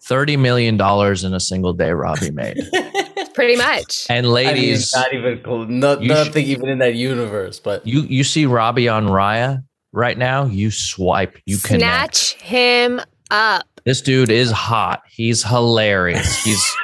Thirty 0.01 0.35
million 0.35 0.75
dollars 0.75 1.23
in 1.23 1.33
a 1.33 1.39
single 1.39 1.73
day 1.73 1.91
Robbie 1.91 2.31
made. 2.31 2.57
Pretty 3.33 3.55
much. 3.55 4.05
And 4.09 4.27
ladies, 4.27 4.93
I 4.93 5.11
mean, 5.11 5.21
not 5.21 5.27
even 5.27 5.43
cool. 5.43 5.65
Not, 5.65 6.01
nothing 6.01 6.45
sh- 6.45 6.49
even 6.49 6.69
in 6.69 6.79
that 6.79 6.95
universe. 6.95 7.59
But 7.59 7.87
you 7.87 8.01
you 8.01 8.23
see 8.23 8.45
Robbie 8.45 8.89
on 8.89 9.07
Raya 9.07 9.63
right 9.91 10.17
now. 10.17 10.45
You 10.45 10.71
swipe. 10.71 11.37
You 11.45 11.57
can 11.57 11.79
snatch 11.79 12.37
connect. 12.37 12.49
him 12.49 13.01
up. 13.31 13.65
This 13.85 14.01
dude 14.01 14.29
is 14.29 14.51
hot. 14.51 15.01
He's 15.09 15.43
hilarious. 15.43 16.43
He's 16.43 16.75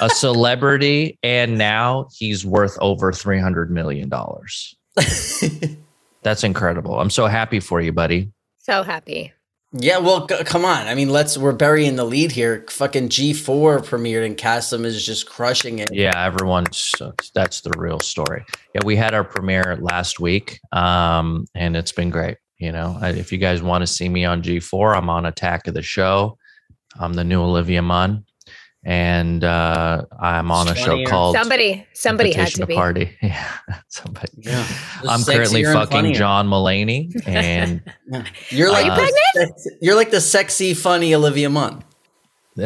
a 0.00 0.08
celebrity, 0.08 1.18
and 1.22 1.58
now 1.58 2.08
he's 2.16 2.46
worth 2.46 2.78
over 2.80 3.12
three 3.12 3.40
hundred 3.40 3.70
million 3.70 4.08
dollars. 4.08 4.76
That's 6.22 6.44
incredible. 6.44 6.98
I'm 7.00 7.10
so 7.10 7.26
happy 7.26 7.60
for 7.60 7.80
you, 7.80 7.92
buddy. 7.92 8.32
So 8.58 8.82
happy. 8.82 9.32
Yeah, 9.74 9.98
well, 9.98 10.28
c- 10.28 10.44
come 10.44 10.64
on. 10.66 10.86
I 10.86 10.94
mean, 10.94 11.08
let's. 11.08 11.38
We're 11.38 11.52
burying 11.52 11.96
the 11.96 12.04
lead 12.04 12.30
here. 12.30 12.64
Fucking 12.68 13.08
G4 13.08 13.80
premiered 13.82 14.26
and 14.26 14.36
Kassem 14.36 14.84
is 14.84 15.04
just 15.04 15.26
crushing 15.26 15.78
it. 15.78 15.88
Yeah, 15.92 16.12
everyone's. 16.14 16.94
That's 17.34 17.62
the 17.62 17.72
real 17.78 17.98
story. 17.98 18.44
Yeah, 18.74 18.82
we 18.84 18.96
had 18.96 19.14
our 19.14 19.24
premiere 19.24 19.78
last 19.80 20.20
week, 20.20 20.60
um, 20.72 21.46
and 21.54 21.74
it's 21.74 21.92
been 21.92 22.10
great. 22.10 22.36
You 22.58 22.70
know, 22.70 22.98
if 23.02 23.32
you 23.32 23.38
guys 23.38 23.62
want 23.62 23.82
to 23.82 23.86
see 23.86 24.08
me 24.08 24.24
on 24.24 24.42
G4, 24.42 24.96
I'm 24.96 25.08
on 25.08 25.26
Attack 25.26 25.66
of 25.66 25.74
the 25.74 25.82
Show. 25.82 26.38
I'm 27.00 27.14
the 27.14 27.24
new 27.24 27.42
Olivia 27.42 27.80
Munn, 27.80 28.24
and 28.84 29.44
uh, 29.44 30.04
I'm 30.18 30.50
on 30.50 30.68
a 30.68 30.74
show 30.74 31.04
called 31.04 31.36
somebody. 31.36 31.86
Somebody 31.92 32.32
had 32.32 32.48
to, 32.48 32.66
be 32.66 32.74
party. 32.74 33.16
Yeah, 33.22 33.48
somebody. 33.88 34.32
Yeah. 34.38 34.66
I'm 35.08 35.22
currently 35.22 35.64
fucking 35.64 36.14
John 36.14 36.48
Mulaney, 36.48 37.10
and 37.26 37.82
you're 38.48 38.70
like 38.70 38.90
uh, 38.90 39.06
you 39.34 39.54
you're 39.80 39.94
like 39.94 40.10
the 40.10 40.20
sexy, 40.20 40.74
funny 40.74 41.14
Olivia 41.14 41.48
Munn. 41.48 41.84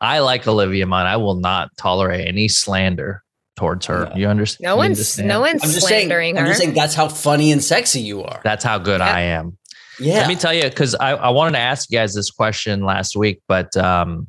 I 0.00 0.20
like 0.20 0.46
Olivia 0.46 0.86
Munn. 0.86 1.06
I 1.06 1.16
will 1.16 1.34
not 1.34 1.70
tolerate 1.76 2.26
any 2.26 2.48
slander 2.48 3.22
towards 3.56 3.86
her. 3.86 4.10
You 4.14 4.28
understand? 4.28 4.64
No 4.64 4.76
one's 4.76 4.98
understand? 4.98 5.28
no 5.28 5.40
one's 5.40 5.62
I'm 5.64 5.70
just 5.70 5.86
slandering 5.86 6.34
saying, 6.34 6.36
her. 6.36 6.42
I'm 6.42 6.46
just 6.46 6.60
saying 6.60 6.74
that's 6.74 6.94
how 6.94 7.08
funny 7.08 7.52
and 7.52 7.62
sexy 7.62 8.00
you 8.00 8.22
are. 8.22 8.40
That's 8.44 8.64
how 8.64 8.78
good 8.78 9.00
yeah. 9.00 9.14
I 9.14 9.20
am. 9.20 9.58
Yeah. 10.00 10.18
Let 10.18 10.28
me 10.28 10.36
tell 10.36 10.54
you, 10.54 10.64
because 10.64 10.94
I, 10.94 11.10
I 11.10 11.28
wanted 11.30 11.52
to 11.52 11.58
ask 11.58 11.90
you 11.90 11.98
guys 11.98 12.14
this 12.14 12.30
question 12.30 12.82
last 12.84 13.14
week, 13.14 13.42
but 13.46 13.76
um, 13.76 14.26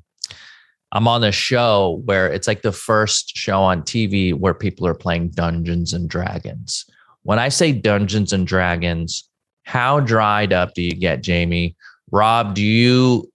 I'm 0.94 1.08
on 1.08 1.24
a 1.24 1.32
show 1.32 2.02
where 2.06 2.28
it's 2.28 2.48
like 2.48 2.62
the 2.62 2.72
first 2.72 3.36
show 3.36 3.62
on 3.62 3.82
TV 3.82 4.34
where 4.34 4.54
people 4.54 4.86
are 4.86 4.94
playing 4.94 5.30
Dungeons 5.30 5.92
and 5.92 6.08
Dragons. 6.08 6.86
When 7.24 7.40
I 7.40 7.50
say 7.50 7.72
Dungeons 7.72 8.32
and 8.32 8.46
Dragons, 8.46 9.28
how 9.64 10.00
dried 10.00 10.54
up 10.54 10.76
do 10.76 10.84
you 10.84 10.94
get, 10.94 11.24
Jamie? 11.24 11.76
Rob, 12.12 12.54
do 12.54 12.64
you 12.64 13.28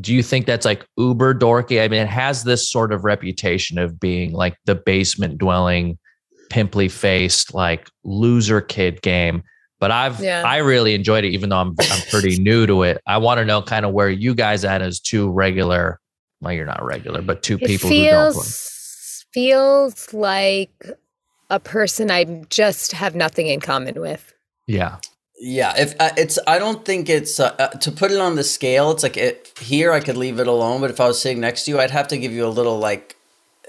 do 0.00 0.12
you 0.12 0.24
think 0.24 0.46
that's 0.46 0.64
like 0.64 0.84
uber 0.96 1.34
dorky? 1.34 1.84
I 1.84 1.86
mean, 1.86 2.02
it 2.02 2.08
has 2.08 2.42
this 2.42 2.68
sort 2.68 2.92
of 2.92 3.04
reputation 3.04 3.78
of 3.78 4.00
being 4.00 4.32
like 4.32 4.56
the 4.64 4.74
basement 4.74 5.38
dwelling, 5.38 5.98
pimply 6.50 6.88
faced, 6.88 7.54
like 7.54 7.88
loser 8.02 8.60
kid 8.60 9.02
game. 9.02 9.44
But 9.78 9.92
I've 9.92 10.20
yeah. 10.20 10.42
I 10.44 10.56
really 10.58 10.94
enjoyed 10.94 11.24
it, 11.24 11.28
even 11.28 11.50
though 11.50 11.58
I'm 11.58 11.76
I'm 11.78 12.02
pretty 12.10 12.38
new 12.42 12.66
to 12.66 12.82
it. 12.82 13.00
I 13.06 13.18
want 13.18 13.38
to 13.38 13.44
know 13.44 13.62
kind 13.62 13.86
of 13.86 13.92
where 13.92 14.10
you 14.10 14.34
guys 14.34 14.64
at 14.64 14.82
as 14.82 14.98
two 14.98 15.30
regular. 15.30 16.00
Well, 16.42 16.52
you're 16.52 16.66
not 16.66 16.84
regular, 16.84 17.22
but 17.22 17.42
two 17.42 17.54
it 17.54 17.66
people 17.66 17.88
feels, 17.88 19.24
Feels 19.32 20.12
like 20.12 20.84
a 21.48 21.58
person 21.60 22.10
I 22.10 22.24
just 22.50 22.92
have 22.92 23.14
nothing 23.14 23.46
in 23.46 23.60
common 23.60 23.98
with. 24.00 24.34
Yeah. 24.66 24.96
Yeah, 25.40 25.72
if 25.76 25.94
uh, 25.98 26.10
it's, 26.16 26.38
I 26.46 26.58
don't 26.58 26.84
think 26.84 27.08
it's 27.08 27.40
uh, 27.40 27.54
uh, 27.58 27.68
to 27.68 27.90
put 27.90 28.10
it 28.12 28.18
on 28.20 28.36
the 28.36 28.44
scale. 28.44 28.90
It's 28.90 29.02
like 29.02 29.16
it, 29.16 29.52
here, 29.58 29.92
I 29.92 30.00
could 30.00 30.16
leave 30.16 30.38
it 30.38 30.46
alone, 30.46 30.80
but 30.80 30.90
if 30.90 31.00
I 31.00 31.06
was 31.06 31.20
sitting 31.20 31.40
next 31.40 31.64
to 31.64 31.70
you, 31.72 31.80
I'd 31.80 31.90
have 31.90 32.08
to 32.08 32.18
give 32.18 32.30
you 32.32 32.46
a 32.46 32.48
little 32.50 32.78
like 32.78 33.16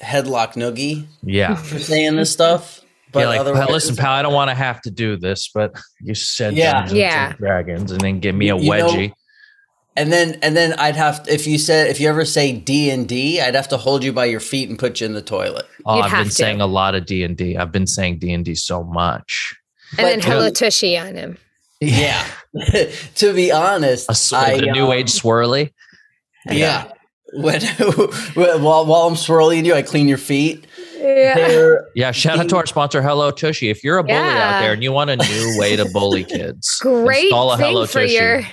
headlock 0.04 0.54
noogie 0.54 1.06
Yeah. 1.24 1.56
for 1.70 1.80
saying 1.80 2.16
this 2.16 2.32
stuff. 2.32 2.82
But 3.12 3.22
yeah, 3.22 3.28
like, 3.28 3.40
otherwise, 3.40 3.70
listen, 3.70 3.96
pal, 3.96 4.12
I 4.12 4.22
don't 4.24 4.34
want 4.34 4.50
to 4.50 4.56
have 4.56 4.82
to 4.82 4.92
do 4.92 5.18
this, 5.18 5.50
but 5.54 5.80
you 6.02 6.14
said 6.16 6.54
Yeah. 6.56 6.74
Dungeons 6.74 7.00
Yeah. 7.00 7.30
and 7.30 7.38
Dragons, 7.38 7.92
and 7.92 8.02
then 8.02 8.20
give 8.20 8.36
me 8.36 8.50
a 8.50 8.56
You- 8.58 8.64
you 8.64 8.70
know- 8.78 8.88
wedgie. 8.90 9.14
And 9.96 10.12
then 10.12 10.38
and 10.42 10.56
then 10.58 10.74
I'd 10.80 10.96
have 10.96 11.26
if 11.28 11.46
you 11.48 11.58
said 11.58 11.88
if 11.88 12.00
you 12.00 12.10
ever 12.10 12.26
say 12.26 12.52
D 12.54 12.90
and 12.90 13.08
D, 13.08 13.40
I'd 13.42 13.56
have 13.56 13.68
to 13.70 13.78
hold 13.78 14.04
you 14.04 14.12
by 14.14 14.26
your 14.26 14.40
feet 14.40 14.70
and 14.70 14.78
put 14.80 15.00
you 15.02 15.06
in 15.08 15.14
the 15.14 15.22
toilet. 15.22 15.66
oh, 15.86 15.98
You'd 15.98 16.06
I've 16.06 16.12
been 16.12 16.26
to. 16.26 16.32
saying 16.32 16.62
a 16.62 16.68
lot 16.68 16.96
of 16.96 17.06
D 17.06 17.24
and 17.24 17.36
D. 17.38 17.58
I've 17.58 17.72
been 17.72 17.88
saying 17.88 18.20
D 18.20 18.34
and 18.34 18.44
D 18.46 18.56
so 18.56 18.84
much. 18.84 19.56
And 19.98 20.08
then 20.08 20.20
But- 20.20 20.26
Hello 20.28 20.50
Tushy 20.50 20.98
on 20.98 21.16
him. 21.16 21.38
Yeah, 21.82 22.26
to 23.16 23.34
be 23.34 23.52
honest, 23.52 24.10
A, 24.10 24.16
sw- 24.16 24.34
I, 24.34 24.58
the 24.58 24.68
new 24.72 24.86
um, 24.86 24.92
age 24.94 25.10
swirly. 25.12 25.72
Yeah. 26.50 26.90
When, 27.36 27.62
while, 28.36 28.86
while 28.86 29.08
I'm 29.08 29.16
swirling 29.16 29.66
you, 29.66 29.74
I 29.74 29.82
clean 29.82 30.08
your 30.08 30.20
feet. 30.20 30.68
Yeah. 31.00 31.78
Yeah, 31.96 32.12
shout 32.12 32.38
out 32.40 32.48
to 32.50 32.58
our 32.58 32.66
sponsor, 32.68 33.02
Hello 33.02 33.32
Tushy. 33.32 33.70
If 33.70 33.84
you're 33.84 33.98
a 33.98 34.04
bully 34.04 34.16
out 34.18 34.62
there 34.62 34.74
and 34.74 34.84
you 34.84 34.92
want 34.92 35.10
a 35.10 35.16
new 35.16 35.56
way 35.60 35.76
to 35.76 35.86
bully 35.92 36.24
kids, 36.26 36.78
Great 36.80 37.24
install 37.26 37.52
a 37.52 37.58
thing 37.58 37.66
Hello 37.74 37.86
for 37.88 38.02
Tushy. 38.02 38.14
your 38.14 38.44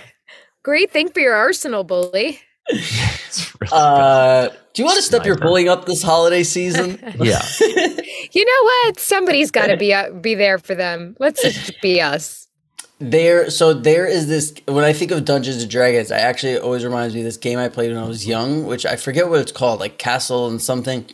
great 0.62 0.90
thing 0.90 1.08
for 1.08 1.20
your 1.20 1.34
arsenal 1.34 1.84
bully. 1.84 2.40
Really 2.70 3.72
uh, 3.72 4.48
do 4.72 4.82
you 4.82 4.86
want 4.86 4.96
to 4.96 5.02
step 5.02 5.24
your 5.24 5.36
bullying 5.36 5.68
up 5.68 5.86
this 5.86 6.02
holiday 6.02 6.42
season? 6.42 6.98
yeah. 7.20 7.42
You 8.32 8.44
know 8.44 8.62
what? 8.62 9.00
Somebody's 9.00 9.50
got 9.50 9.66
to 9.68 9.76
be 9.76 9.92
uh, 9.92 10.12
be 10.12 10.36
there 10.36 10.58
for 10.58 10.76
them. 10.76 11.16
Let's 11.18 11.42
just 11.42 11.80
be 11.82 12.00
us. 12.00 12.46
there, 13.00 13.50
so 13.50 13.72
there 13.74 14.06
is 14.06 14.28
this. 14.28 14.54
When 14.68 14.84
I 14.84 14.92
think 14.92 15.10
of 15.10 15.24
Dungeons 15.24 15.62
and 15.62 15.70
Dragons, 15.70 16.12
I 16.12 16.18
actually 16.18 16.56
always 16.58 16.84
reminds 16.84 17.14
me 17.14 17.22
of 17.22 17.24
this 17.24 17.38
game 17.38 17.58
I 17.58 17.68
played 17.68 17.90
when 17.90 18.00
I 18.00 18.06
was 18.06 18.26
young, 18.26 18.66
which 18.66 18.86
I 18.86 18.94
forget 18.94 19.28
what 19.28 19.40
it's 19.40 19.50
called, 19.50 19.80
like 19.80 19.98
Castle 19.98 20.46
and 20.46 20.62
something. 20.62 21.06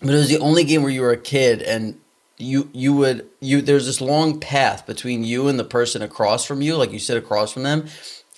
But 0.00 0.10
it 0.10 0.18
was 0.18 0.28
the 0.28 0.40
only 0.40 0.64
game 0.64 0.82
where 0.82 0.90
you 0.90 1.02
were 1.02 1.12
a 1.12 1.16
kid 1.16 1.62
and 1.62 2.00
you 2.38 2.70
you 2.72 2.92
would 2.94 3.28
you 3.40 3.60
there's 3.60 3.86
this 3.86 4.00
long 4.00 4.40
path 4.40 4.84
between 4.84 5.22
you 5.22 5.46
and 5.46 5.60
the 5.60 5.64
person 5.64 6.02
across 6.02 6.44
from 6.44 6.60
you, 6.60 6.76
like 6.76 6.90
you 6.92 6.98
sit 6.98 7.16
across 7.16 7.52
from 7.52 7.62
them, 7.62 7.86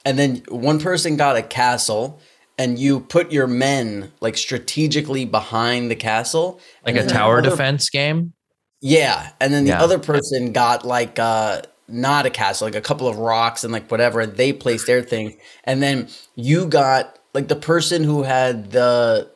and 0.04 0.18
then 0.18 0.42
one 0.48 0.80
person 0.80 1.16
got 1.16 1.36
a 1.36 1.42
castle. 1.42 2.20
And 2.58 2.78
you 2.78 3.00
put 3.00 3.32
your 3.32 3.46
men 3.46 4.12
like 4.20 4.36
strategically 4.36 5.24
behind 5.24 5.90
the 5.90 5.96
castle, 5.96 6.60
Like 6.84 6.96
a 6.96 7.06
tower 7.06 7.38
other- 7.38 7.48
defense 7.48 7.88
game. 7.88 8.34
Yeah, 8.82 9.30
and 9.40 9.52
then 9.54 9.64
the 9.64 9.70
Yeah. 9.70 9.82
other 9.82 9.98
person 9.98 10.52
got 10.52 10.84
like 10.84 11.18
uh 11.18 11.62
not 11.88 12.26
a 12.26 12.30
castle, 12.30 12.66
like 12.66 12.74
a 12.74 12.80
couple 12.82 13.08
of 13.08 13.16
rocks 13.16 13.64
and 13.64 13.72
like 13.72 13.90
whatever, 13.90 14.20
and 14.20 14.36
they 14.36 14.52
placed 14.52 14.86
their 14.86 15.00
thing. 15.02 15.38
And 15.64 15.82
then 15.82 16.08
you 16.34 16.66
got 16.66 17.18
like 17.32 17.48
the 17.48 17.56
person 17.56 18.04
who 18.04 18.24
had 18.24 18.72
the 18.72 19.30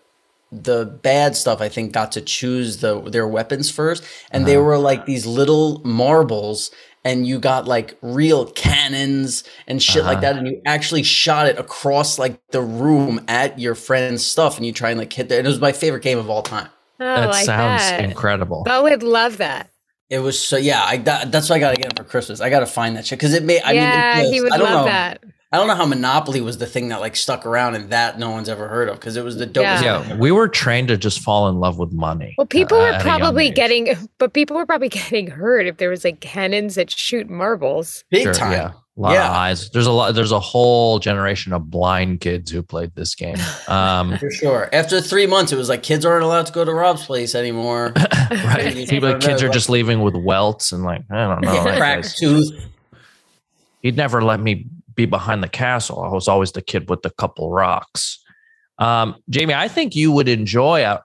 the 0.53 0.85
bad 0.85 1.35
stuff 1.35 1.61
I 1.63 1.69
think 1.71 1.93
got 1.93 2.13
to 2.13 2.21
choose 2.21 2.77
the 2.79 3.01
their 3.01 3.27
weapons 3.27 3.71
first 3.71 4.05
and 4.31 4.47
they 4.47 4.57
were 4.59 4.79
like 4.79 5.05
these 5.07 5.27
little 5.27 5.81
marbles 5.85 6.71
and 7.05 7.27
you 7.27 7.39
got 7.39 7.67
like 7.69 7.97
real 8.03 8.47
cannons 8.53 9.45
and 9.67 9.83
shit 9.83 10.05
like 10.05 10.19
Uh-huh. 10.19 10.21
that 10.33 10.37
and 10.37 10.47
you 10.49 10.63
actually 10.67 11.03
shot 11.03 11.47
it 11.47 11.59
across 11.59 12.19
like 12.19 12.41
the 12.51 12.61
room 12.63 13.21
at 13.29 13.59
your 13.59 13.75
friend's 13.75 14.25
stuff 14.25 14.57
and 14.57 14.65
you 14.67 14.73
try 14.73 14.91
and 14.91 14.99
like 14.99 15.13
hit 15.13 15.29
that. 15.29 15.39
And 15.39 15.47
it 15.47 15.51
was 15.51 15.61
my 15.61 15.73
favorite 15.73 16.03
game 16.03 16.19
of 16.19 16.31
all 16.31 16.43
time. 16.43 16.69
Oh, 17.01 17.05
that 17.05 17.31
like 17.31 17.45
sounds 17.45 17.83
that. 17.83 18.01
incredible. 18.05 18.63
Bo 18.65 18.83
would 18.85 19.03
love 19.03 19.37
that. 19.39 19.71
It 20.11 20.19
was 20.21 20.39
so 20.39 20.57
yeah. 20.57 20.83
I 20.85 20.99
that, 20.99 21.33
that's 21.33 21.51
why 21.51 21.57
I 21.57 21.59
gotta 21.59 21.77
get 21.77 21.93
it 21.93 21.97
for 21.99 22.05
Christmas. 22.05 22.41
I 22.41 22.51
gotta 22.51 22.67
find 22.67 22.97
that 22.97 23.07
shit 23.07 23.19
because 23.19 23.35
it 23.35 23.43
may. 23.43 23.61
I 23.61 23.73
yeah, 23.73 24.15
mean, 24.19 24.27
it 24.27 24.33
he 24.33 24.41
would 24.41 24.53
I 24.53 24.57
don't 24.59 24.71
love 24.71 24.85
know. 24.87 24.91
that. 24.93 25.25
I 25.55 25.57
don't 25.59 25.69
know 25.69 25.77
how 25.77 25.87
Monopoly 25.87 26.41
was 26.41 26.59
the 26.59 26.67
thing 26.67 26.89
that 26.89 26.99
like 27.01 27.15
stuck 27.15 27.47
around 27.47 27.77
and 27.77 27.91
that 27.91 28.19
no 28.19 28.29
one's 28.31 28.49
ever 28.49 28.67
heard 28.67 28.89
of 28.89 28.97
because 28.97 29.17
it 29.17 29.23
was 29.23 29.37
the 29.37 29.47
dopest. 29.47 29.83
Yeah. 29.83 30.05
yeah, 30.09 30.17
we 30.17 30.33
were 30.33 30.49
trained 30.49 30.89
to 30.89 30.97
just 30.97 31.21
fall 31.21 31.49
in 31.49 31.61
love 31.61 31.79
with 31.79 31.93
money. 31.93 32.35
Well, 32.37 32.47
people 32.49 32.77
uh, 32.77 32.81
were 32.81 32.87
at 32.89 33.03
a 33.03 33.07
young 33.07 33.19
probably 33.21 33.51
getting, 33.51 33.95
but 34.19 34.33
people 34.33 34.57
were 34.57 34.67
probably 34.67 34.89
getting 35.01 35.29
hurt 35.29 35.67
if 35.69 35.77
there 35.77 35.91
was 35.91 36.03
like 36.03 36.19
cannons 36.21 36.75
that 36.75 36.91
shoot 36.91 37.31
marbles. 37.31 38.03
big 38.11 38.25
Sure, 38.25 38.35
time. 38.35 38.51
Yeah, 38.51 38.73
a 38.73 39.01
lot 39.01 39.13
Yeah. 39.13 39.27
of 39.29 39.33
eyes. 39.37 39.71
There's 39.71 39.87
a 39.87 39.93
lot. 39.93 40.13
There's 40.17 40.33
a 40.33 40.41
whole 40.41 40.99
generation 40.99 41.53
of 41.53 41.71
blind 41.71 42.21
kids 42.21 42.51
who 42.51 42.61
played 42.61 42.93
this 42.97 43.15
game. 43.15 43.37
Um, 43.69 44.17
For 44.19 44.33
sure. 44.33 44.69
After 44.73 45.01
three 45.01 45.29
months, 45.29 45.53
it 45.53 45.57
was 45.57 45.69
like 45.69 45.85
kids 45.85 46.05
aren't 46.05 46.25
allowed 46.25 46.47
to 46.47 46.53
go 46.53 46.65
to 46.65 46.75
Rob's 46.75 47.07
place 47.07 47.37
anymore. 47.37 47.93
right? 47.97 48.75
Yeah. 48.75 48.87
People, 48.91 49.15
kids 49.19 49.41
are 49.41 49.49
just 49.51 49.69
leaving 49.71 50.03
with 50.03 50.17
welts 50.17 50.73
and 50.73 50.83
like 50.83 51.03
I 51.13 51.29
don't 51.29 51.43
know. 51.43 51.63
that 51.63 51.77
Cracked 51.79 52.19
tooth. 52.19 52.51
he'd 53.83 53.97
never 53.97 54.21
let 54.21 54.41
me 54.41 54.67
be 54.95 55.07
behind 55.07 55.43
the 55.43 55.49
castle. 55.49 56.03
I 56.03 56.09
was 56.09 56.29
always 56.29 56.53
the 56.53 56.63
kid 56.63 56.89
with 56.89 57.03
the 57.03 57.11
couple 57.11 57.51
rocks. 57.51 58.23
Um, 58.79 59.17
Jamie, 59.31 59.55
I 59.55 59.69
think 59.69 59.95
you 59.95 60.13
would 60.13 60.29
enjoy 60.29 60.83
uh, 60.83 61.01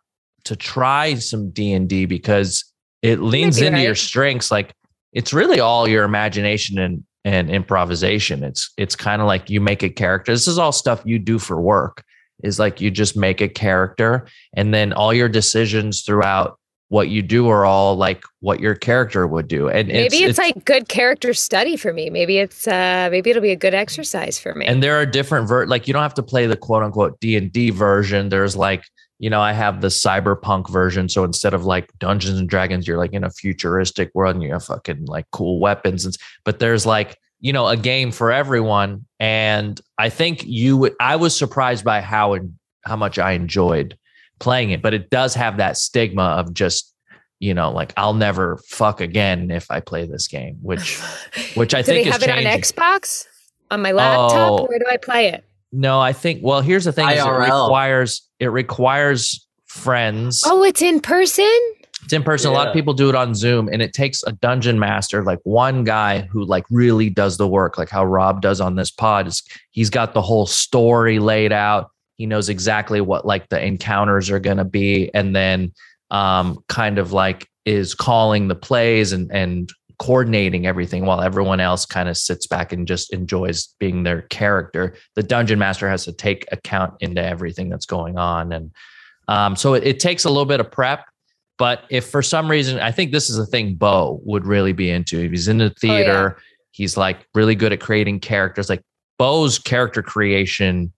to 0.46 0.55
try 0.55 1.15
some 1.15 1.51
D 1.51 1.74
and 1.74 1.88
D 1.88 2.05
because 2.05 2.65
it 3.01 3.19
leans 3.19 3.60
be 3.60 3.67
into 3.67 3.81
your 3.81 3.96
strengths. 3.96 4.51
Like 4.51 4.74
it's 5.13 5.34
really 5.34 5.60
all 5.60 5.88
your 5.88 6.03
imagination 6.03 6.79
and 6.79 7.03
and 7.25 7.50
improvisation. 7.50 8.43
It's 8.43 8.72
it's 8.77 8.96
kind 8.96 9.22
of 9.22 9.27
like 9.27 9.50
you 9.50 9.62
make 9.62 9.84
a 9.84 9.89
character. 9.89 10.31
This 10.31 10.48
is 10.48 10.58
all 10.58 10.72
stuff 10.72 11.01
you 11.05 11.19
do 11.19 11.39
for 11.39 11.60
work. 11.62 12.03
Is 12.43 12.58
like 12.58 12.79
you 12.79 12.89
just 12.89 13.17
make 13.17 13.41
a 13.41 13.50
character, 13.50 14.27
and 14.53 14.74
then 14.74 14.93
all 14.93 15.13
your 15.13 15.29
decisions 15.29 16.03
throughout 16.03 16.59
what 16.89 17.08
you 17.10 17.22
do 17.22 17.48
are 17.48 17.65
all 17.65 17.96
like 17.96 18.24
what 18.41 18.60
your 18.60 18.75
character 18.75 19.25
would 19.27 19.48
do. 19.48 19.69
And 19.69 19.88
Maybe 19.88 20.24
it's, 20.24 20.39
like 20.39 20.65
good 20.65 20.89
character 20.89 21.34
study 21.34 21.77
for 21.77 21.93
me. 21.93 22.10
Maybe 22.10 22.39
it's 22.39 22.67
uh 22.67 23.10
maybe 23.12 23.29
it'll 23.29 23.41
be 23.41 23.51
a 23.51 23.55
good 23.55 23.74
exercise 23.75 24.39
for 24.39 24.53
me. 24.55 24.65
and 24.65 24.84
there 24.84 25.00
are 25.00 25.05
different 25.05 25.48
ver 25.48 25.65
like 25.67 25.88
you 25.88 25.93
don't 25.93 26.01
have 26.01 26.13
to 26.15 26.24
play 26.24 26.48
the 26.48 26.58
quote 26.58 26.84
unquote 26.84 27.19
d&d 27.19 27.69
version 27.72 28.29
there's 28.29 28.55
like 28.55 28.84
you 29.19 29.29
know 29.29 29.41
i 29.41 29.53
have 29.53 29.81
the 29.81 29.88
cyberpunk 29.88 30.69
version 30.69 31.08
so 31.10 31.24
instead 31.24 31.53
of 31.53 31.65
like 31.65 31.89
dungeons 32.00 32.39
and 32.39 32.50
dragons 32.50 32.88
you're 32.88 32.98
like 32.98 33.13
in 33.13 33.24
a 33.24 33.29
futuristic 33.29 34.10
world 34.13 34.36
and 34.36 34.43
you 34.43 34.51
have 34.51 34.63
fucking 34.63 35.05
like 35.05 35.25
cool 35.31 35.60
weapons 35.60 36.05
and 36.05 36.15
but 36.46 36.60
there's 36.60 36.86
like 36.86 37.17
you 37.39 37.53
know 37.53 37.67
a 37.67 37.77
game 37.77 38.12
for 38.12 38.31
everyone 38.31 39.05
and 39.19 39.81
i 39.98 40.10
think 40.10 40.46
you 40.46 40.77
would 40.77 40.96
i 41.00 41.15
was 41.15 41.36
surprised 41.36 41.84
by 41.84 42.01
how 42.01 42.34
and 42.34 42.53
how 42.86 42.96
much 42.96 43.19
i 43.19 43.31
enjoyed 43.34 43.98
playing 44.39 44.72
it 44.72 44.81
but 44.81 44.93
it 44.93 45.10
does 45.10 45.34
have 45.34 45.58
that 45.58 45.77
stigma 45.77 46.24
of 46.24 46.53
just 46.53 46.93
you 47.39 47.53
know 47.53 47.72
like 47.72 47.93
i'll 47.98 48.13
never 48.13 48.58
fuck 48.67 49.01
again 49.01 49.51
if 49.51 49.69
i 49.69 49.79
play 49.79 50.05
this 50.05 50.27
game 50.27 50.58
which 50.62 51.00
which 51.55 51.74
i 51.74 51.81
do 51.81 51.91
think 51.91 52.05
they 52.05 52.10
is 52.10 52.13
have 52.13 52.24
it 52.24 52.29
on. 52.29 52.43
Xbox? 52.43 53.25
On 53.72 53.81
my 53.81 53.91
laptop? 53.91 54.62
Oh. 54.62 54.65
Where 54.65 54.79
do 54.79 54.86
I 54.89 54.98
play 54.98 55.27
it? 55.27 55.46
No, 55.72 56.00
I 56.00 56.13
think. 56.13 56.39
Well, 56.43 56.62
here's 56.62 56.86
the 56.86 56.91
thing: 56.91 57.08
is 57.10 57.24
it 57.24 57.29
requires 57.29 58.27
it 58.39 58.48
requires 58.48 59.46
friends. 59.65 60.43
Oh, 60.46 60.63
it's 60.63 60.81
in 60.81 61.00
person? 61.00 61.46
It's 62.03 62.13
in 62.13 62.24
person. 62.24 62.50
A 62.50 62.53
lot 62.53 62.67
of 62.67 62.74
people 62.74 62.93
do 62.93 63.10
it 63.10 63.15
on 63.15 63.36
Zoom, 63.36 63.69
and 63.72 63.81
it 63.81 63.93
takes 63.93 64.24
a 64.24 64.31
dungeon 64.31 64.79
master, 64.79 65.24
like 65.24 65.39
one 65.43 65.84
guy 65.84 66.22
who 66.22 66.43
like 66.43 66.65
really 66.72 67.10
does 67.10 67.38
the 67.38 67.48
work, 67.48 67.77
like 67.77 67.89
how 67.89 68.03
Rob 68.03 68.41
does 68.41 68.60
on 68.60 68.75
this 68.75 68.89
pod. 68.89 69.27
Is 69.27 69.43
he's 69.72 69.91
got 69.91 70.13
the 70.13 70.22
whole 70.22 70.48
story 70.48 71.19
laid 71.19 71.51
out. 71.51 71.91
He 72.20 72.26
knows 72.26 72.50
exactly 72.50 73.00
what 73.00 73.26
like 73.26 73.48
the 73.48 73.66
encounters 73.66 74.30
are 74.30 74.42
going 74.42 74.58
to 74.58 74.66
be, 74.66 75.10
and 75.14 75.34
then 75.34 75.72
um, 76.12 76.60
kind 76.68 77.00
of 77.00 77.14
like 77.14 77.48
is 77.66 77.96
calling 77.96 78.50
the 78.50 78.56
plays 78.56 79.14
and 79.14 79.32
and 79.32 79.72
coordinating 80.00 80.68
everything 80.68 81.06
while 81.06 81.22
everyone 81.22 81.62
else 81.62 81.86
kind 81.86 82.10
of 82.10 82.18
sits 82.18 82.46
back 82.46 82.74
and 82.74 82.88
just 82.88 83.14
enjoys 83.14 83.74
being 83.80 84.04
their 84.04 84.24
character. 84.24 84.96
The 85.16 85.24
dungeon 85.24 85.60
master 85.60 85.90
has 85.90 86.04
to 86.06 86.12
take 86.12 86.46
account 86.52 86.96
into 87.00 87.24
everything 87.24 87.70
that's 87.70 87.86
going 87.86 88.18
on, 88.18 88.52
and 88.52 88.72
um, 89.30 89.56
so 89.56 89.74
it, 89.76 89.86
it 89.86 90.00
takes 90.02 90.26
a 90.26 90.30
little 90.30 90.44
bit 90.44 90.60
of 90.60 90.70
prep. 90.70 91.06
But 91.58 91.86
if 91.90 92.10
for 92.10 92.22
some 92.22 92.52
reason, 92.52 92.80
I 92.80 92.92
think 92.92 93.14
this 93.14 93.30
is 93.30 93.38
a 93.38 93.46
thing 93.46 93.76
Bo 93.76 94.20
would 94.26 94.46
really 94.46 94.74
be 94.74 94.90
into. 94.90 95.24
If 95.24 95.32
he's 95.32 95.48
in 95.48 95.60
the 95.60 95.70
theater, 95.70 96.38
he's 96.72 96.98
like 96.98 97.26
really 97.34 97.56
good 97.56 97.72
at 97.72 97.80
creating 97.80 98.20
characters. 98.20 98.70
Like 98.70 98.82
Bo's 99.18 99.58
character 99.58 100.02
creation, 100.02 100.92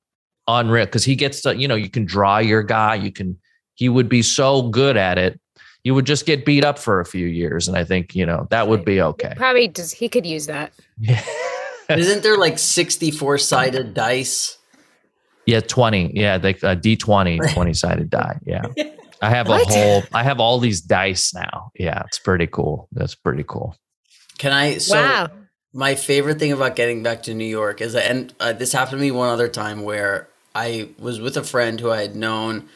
unreal 0.59 0.85
because 0.85 1.05
he 1.05 1.15
gets 1.15 1.41
to, 1.41 1.55
you 1.55 1.67
know, 1.67 1.75
you 1.75 1.89
can 1.89 2.05
draw 2.05 2.37
your 2.37 2.63
guy. 2.63 2.95
You 2.95 3.11
can, 3.11 3.37
he 3.75 3.89
would 3.89 4.09
be 4.09 4.21
so 4.21 4.69
good 4.69 4.97
at 4.97 5.17
it. 5.17 5.39
You 5.83 5.95
would 5.95 6.05
just 6.05 6.25
get 6.25 6.45
beat 6.45 6.63
up 6.63 6.77
for 6.77 6.99
a 6.99 7.05
few 7.05 7.25
years. 7.25 7.67
And 7.67 7.75
I 7.75 7.83
think, 7.83 8.15
you 8.15 8.25
know, 8.25 8.47
that 8.51 8.67
would 8.67 8.85
be 8.85 9.01
okay. 9.01 9.33
Probably 9.35 9.67
does 9.67 9.91
he 9.91 10.09
could 10.09 10.25
use 10.25 10.45
that. 10.45 10.73
Yeah. 10.99 11.23
Isn't 11.89 12.23
there 12.23 12.37
like 12.37 12.59
64 12.59 13.39
sided 13.39 13.93
dice? 13.93 14.57
Yeah, 15.45 15.59
20. 15.59 16.11
Yeah, 16.13 16.37
they 16.37 16.51
uh, 16.53 16.75
D20, 16.75 17.53
20 17.53 17.73
sided 17.73 18.09
die. 18.09 18.39
Yeah. 18.45 18.63
I 19.21 19.29
have 19.29 19.47
a 19.47 19.51
What? 19.51 19.67
whole 19.67 20.03
I 20.13 20.23
have 20.23 20.39
all 20.39 20.59
these 20.59 20.81
dice 20.81 21.33
now. 21.33 21.71
Yeah, 21.75 22.03
it's 22.07 22.19
pretty 22.19 22.47
cool. 22.47 22.87
That's 22.91 23.15
pretty 23.15 23.43
cool. 23.47 23.75
Can 24.37 24.51
I? 24.51 24.77
So 24.79 24.99
wow. 24.99 25.29
my 25.73 25.95
favorite 25.95 26.39
thing 26.39 26.51
about 26.51 26.75
getting 26.75 27.03
back 27.03 27.23
to 27.23 27.33
New 27.33 27.45
York 27.45 27.81
is 27.81 27.93
that, 27.93 28.09
and 28.09 28.33
uh, 28.39 28.53
this 28.53 28.71
happened 28.71 28.97
to 28.97 29.01
me 29.01 29.11
one 29.11 29.29
other 29.29 29.47
time 29.47 29.83
where 29.83 30.29
I 30.53 30.89
was 30.99 31.19
with 31.19 31.37
a 31.37 31.43
friend 31.43 31.79
who 31.79 31.91
I 31.91 32.01
had 32.01 32.15
known 32.15 32.67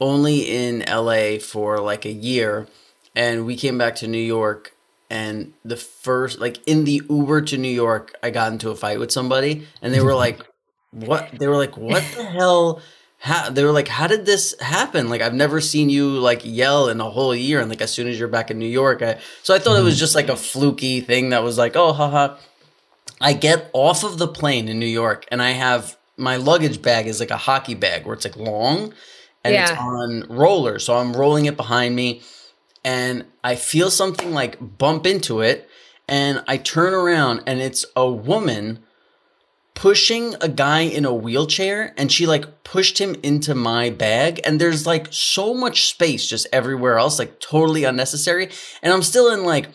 only 0.00 0.40
in 0.40 0.84
LA 0.88 1.38
for 1.38 1.80
like 1.80 2.04
a 2.04 2.12
year. 2.12 2.66
and 3.14 3.46
we 3.46 3.56
came 3.56 3.78
back 3.78 3.96
to 3.96 4.06
New 4.06 4.18
York. 4.18 4.74
And 5.10 5.54
the 5.64 5.76
first, 5.76 6.38
like 6.38 6.60
in 6.66 6.84
the 6.84 7.02
Uber 7.08 7.40
to 7.42 7.56
New 7.56 7.70
York, 7.70 8.14
I 8.22 8.30
got 8.30 8.52
into 8.52 8.70
a 8.70 8.76
fight 8.76 8.98
with 8.98 9.10
somebody, 9.10 9.66
and 9.80 9.92
they 9.94 10.02
were 10.02 10.14
like, 10.26 10.40
"What?" 10.90 11.30
They 11.32 11.48
were 11.48 11.56
like, 11.56 11.78
"What 11.78 12.04
the 12.14 12.24
hell?" 12.24 12.82
How, 13.20 13.50
they 13.50 13.64
were 13.64 13.72
like, 13.72 13.88
"How 13.88 14.06
did 14.06 14.26
this 14.26 14.54
happen?" 14.60 15.08
Like, 15.08 15.22
I've 15.22 15.34
never 15.34 15.62
seen 15.62 15.88
you 15.88 16.10
like 16.18 16.42
yell 16.44 16.88
in 16.88 17.00
a 17.00 17.08
whole 17.08 17.34
year, 17.34 17.58
and 17.60 17.70
like 17.70 17.80
as 17.80 17.90
soon 17.90 18.06
as 18.06 18.18
you're 18.18 18.28
back 18.28 18.50
in 18.50 18.58
New 18.58 18.66
York, 18.66 19.00
I, 19.00 19.18
so 19.42 19.54
I 19.54 19.58
thought 19.58 19.78
it 19.78 19.82
was 19.82 19.94
mm-hmm. 19.94 20.00
just 20.00 20.14
like 20.14 20.28
a 20.28 20.36
fluky 20.36 21.00
thing 21.00 21.30
that 21.30 21.42
was 21.42 21.56
like, 21.56 21.74
"Oh, 21.74 21.92
haha." 21.94 22.36
I 23.20 23.32
get 23.32 23.70
off 23.72 24.04
of 24.04 24.18
the 24.18 24.28
plane 24.28 24.68
in 24.68 24.78
New 24.78 24.86
York, 24.86 25.26
and 25.32 25.42
I 25.42 25.50
have 25.50 25.97
my 26.18 26.36
luggage 26.36 26.82
bag 26.82 27.06
is 27.06 27.20
like 27.20 27.30
a 27.30 27.36
hockey 27.36 27.74
bag 27.74 28.04
where 28.04 28.14
it's 28.14 28.24
like 28.24 28.36
long, 28.36 28.92
and 29.44 29.54
it's 29.54 29.72
on 29.72 30.24
rollers, 30.28 30.84
so 30.84 30.96
I'm 30.96 31.14
rolling 31.14 31.46
it 31.46 31.56
behind 31.56 31.94
me, 31.96 32.22
and 32.84 33.24
I 33.42 33.56
feel 33.56 33.90
something 33.90 34.32
like 34.32 34.78
bump 34.78 35.06
into 35.06 35.40
it, 35.40 35.68
and 36.08 36.42
I 36.46 36.56
turn 36.56 36.92
around, 36.92 37.42
and 37.46 37.60
it's 37.60 37.84
a 37.96 38.10
woman 38.10 38.84
pushing 39.78 40.34
a 40.40 40.48
guy 40.48 40.80
in 40.80 41.04
a 41.04 41.14
wheelchair 41.14 41.94
and 41.96 42.10
she 42.10 42.26
like 42.26 42.64
pushed 42.64 42.98
him 42.98 43.14
into 43.22 43.54
my 43.54 43.88
bag 43.88 44.40
and 44.42 44.60
there's 44.60 44.88
like 44.88 45.06
so 45.12 45.54
much 45.54 45.88
space 45.88 46.26
just 46.26 46.48
everywhere 46.52 46.98
else 46.98 47.16
like 47.16 47.38
totally 47.38 47.84
unnecessary 47.84 48.48
and 48.82 48.92
i'm 48.92 49.04
still 49.04 49.32
in 49.32 49.44
like 49.44 49.68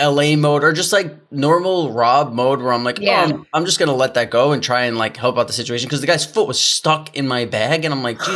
LA 0.00 0.36
mode 0.36 0.62
or 0.62 0.72
just 0.72 0.92
like 0.92 1.14
normal 1.32 1.90
Rob 1.92 2.32
mode 2.32 2.60
where 2.60 2.72
I'm 2.72 2.84
like, 2.84 2.98
oh, 3.00 3.02
Yeah. 3.02 3.24
oh, 3.26 3.34
I'm, 3.34 3.46
I'm 3.54 3.64
just 3.64 3.78
gonna 3.78 3.94
let 3.94 4.14
that 4.14 4.30
go 4.30 4.52
and 4.52 4.62
try 4.62 4.82
and 4.82 4.98
like 4.98 5.16
help 5.16 5.38
out 5.38 5.46
the 5.46 5.52
situation 5.54 5.86
because 5.88 6.00
the 6.02 6.06
guy's 6.06 6.26
foot 6.26 6.46
was 6.46 6.60
stuck 6.60 7.16
in 7.16 7.26
my 7.26 7.44
bag 7.46 7.84
and 7.84 7.94
I'm 7.94 8.02
like. 8.02 8.20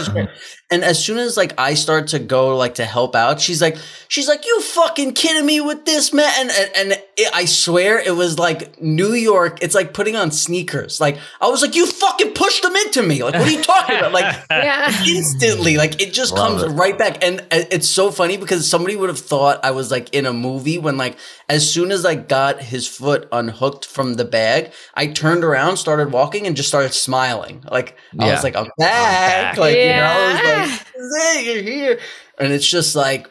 And 0.72 0.84
as 0.84 1.04
soon 1.04 1.18
as 1.18 1.36
like 1.36 1.52
I 1.58 1.74
start 1.74 2.06
to 2.08 2.20
go 2.20 2.56
like 2.56 2.76
to 2.76 2.84
help 2.84 3.16
out, 3.16 3.40
she's 3.40 3.60
like, 3.60 3.76
she's 4.06 4.28
like, 4.28 4.46
you 4.46 4.60
fucking 4.60 5.14
kidding 5.14 5.44
me 5.44 5.60
with 5.60 5.84
this 5.84 6.12
man? 6.12 6.30
And 6.38 6.50
and, 6.76 6.92
and 6.92 7.02
it, 7.20 7.30
I 7.34 7.44
swear 7.44 7.98
it 7.98 8.14
was 8.16 8.38
like 8.38 8.80
New 8.80 9.12
York. 9.12 9.58
It's 9.62 9.74
like 9.74 9.92
putting 9.94 10.16
on 10.16 10.30
sneakers. 10.30 11.00
Like 11.00 11.18
I 11.40 11.48
was 11.48 11.62
like, 11.62 11.74
you 11.74 11.86
fucking 11.86 12.32
pushed 12.32 12.62
them 12.62 12.74
into 12.76 13.02
me. 13.02 13.22
Like 13.22 13.34
what 13.34 13.46
are 13.46 13.50
you 13.50 13.62
talking 13.62 13.96
about? 13.96 14.12
Like 14.12 14.36
Yeah. 14.50 14.92
instantly 15.08 15.76
like 15.76 16.00
it 16.02 16.12
just 16.12 16.32
Love 16.34 16.60
comes 16.60 16.62
it. 16.62 16.76
right 16.76 16.96
back 16.98 17.22
and 17.24 17.40
uh, 17.40 17.64
it's 17.70 17.88
so 17.88 18.10
funny 18.10 18.36
because 18.36 18.68
somebody 18.68 18.94
would 18.96 19.08
have 19.08 19.18
thought 19.18 19.58
i 19.64 19.70
was 19.70 19.90
like 19.90 20.12
in 20.14 20.26
a 20.26 20.32
movie 20.32 20.78
when 20.78 20.96
like 20.96 21.16
as 21.48 21.68
soon 21.72 21.90
as 21.92 22.04
i 22.04 22.14
got 22.14 22.60
his 22.60 22.86
foot 22.86 23.28
unhooked 23.32 23.86
from 23.86 24.14
the 24.14 24.24
bag 24.24 24.72
i 24.94 25.06
turned 25.06 25.44
around 25.44 25.76
started 25.76 26.12
walking 26.12 26.46
and 26.46 26.56
just 26.56 26.68
started 26.68 26.92
smiling 26.92 27.62
like 27.70 27.96
i 28.18 28.30
was 28.30 28.42
like 28.42 28.54
i'm 28.56 28.66
back 28.78 29.56
back. 29.56 29.56
like 29.56 29.76
you 29.76 29.88
know 29.88 30.04
I 30.04 30.60
was 30.62 30.70
like 30.70 31.34
"Hey, 31.36 31.54
you're 31.54 31.62
here 31.62 31.98
and 32.38 32.52
it's 32.52 32.66
just 32.66 32.94
like 32.96 33.28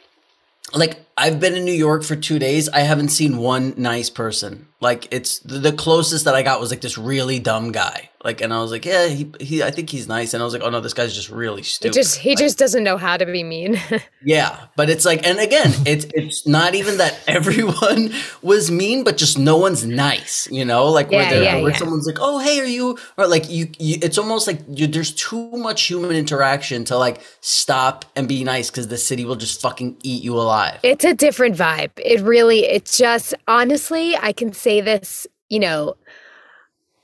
like 0.73 1.05
I've 1.17 1.39
been 1.39 1.55
in 1.55 1.65
New 1.65 1.73
York 1.73 2.03
for 2.03 2.15
two 2.15 2.39
days. 2.39 2.69
I 2.69 2.79
haven't 2.79 3.09
seen 3.09 3.37
one 3.37 3.73
nice 3.77 4.09
person. 4.09 4.67
Like 4.79 5.07
it's 5.11 5.39
the, 5.39 5.73
closest 5.73 6.25
that 6.25 6.35
I 6.35 6.43
got 6.43 6.59
was 6.59 6.71
like 6.71 6.81
this 6.81 6.97
really 6.97 7.39
dumb 7.39 7.71
guy. 7.71 8.08
Like, 8.21 8.41
and 8.41 8.53
I 8.53 8.61
was 8.61 8.69
like, 8.71 8.83
yeah, 8.83 9.07
he, 9.07 9.31
he, 9.39 9.63
I 9.63 9.71
think 9.71 9.89
he's 9.89 10.09
nice. 10.09 10.33
And 10.33 10.41
I 10.41 10.43
was 10.43 10.51
like, 10.53 10.61
oh 10.61 10.69
no, 10.69 10.81
this 10.81 10.93
guy's 10.93 11.15
just 11.15 11.29
really 11.29 11.63
stupid. 11.63 11.93
just 11.93 12.17
he 12.17 12.31
Like, 12.31 12.39
just 12.39 12.57
doesn't 12.57 12.83
know 12.83 12.97
how 12.97 13.15
to 13.15 13.25
be 13.25 13.43
mean. 13.45 13.79
yeah, 14.21 14.65
but 14.75 14.89
it's 14.89 15.05
like, 15.05 15.25
and 15.25 15.39
again, 15.39 15.71
it's 15.85 16.05
it's 16.13 16.45
not 16.45 16.75
even 16.75 16.97
that 16.97 17.17
everyone 17.27 18.11
was 18.41 18.69
mean, 18.69 19.05
but 19.05 19.15
just 19.15 19.39
no 19.39 19.55
one's 19.55 19.85
nice, 19.85 20.49
you 20.51 20.65
know, 20.65 20.87
like 20.87 21.09
where, 21.11 21.21
Yeah, 21.23 21.29
they're- 21.29 21.43
yeah, 21.43 21.61
where 21.61 21.71
yeah. 21.71 21.77
someone's 21.77 22.05
like, 22.07 22.17
oh 22.19 22.39
hey, 22.39 22.59
are 22.59 22.65
you, 22.65 22.97
or 23.17 23.25
like 23.25 23.49
you, 23.49 23.69
you 23.79 23.97
it's 24.01 24.17
almost 24.17 24.47
like 24.47 24.59
you, 24.67 24.85
there's 24.85 25.13
too 25.13 25.49
much 25.51 25.83
human 25.83 26.11
interaction 26.11 26.83
to 26.85 26.97
like 26.97 27.21
stop 27.39 28.03
and 28.17 28.27
be 28.27 28.43
nice 28.43 28.69
because 28.69 28.89
the 28.89 28.97
city 28.97 29.23
will 29.23 29.37
just 29.37 29.61
fucking 29.61 29.95
eat 30.03 30.21
you 30.23 30.35
alive. 30.35 30.79
It's 30.83 31.05
a 31.05 31.13
different 31.13 31.55
vibe. 31.55 31.91
It 31.95 32.19
really, 32.19 32.65
it's 32.65 32.97
just, 32.97 33.33
honestly, 33.47 34.17
I 34.17 34.33
can 34.33 34.51
say 34.51 34.81
this, 34.81 35.25
you 35.47 35.59
know, 35.59 35.95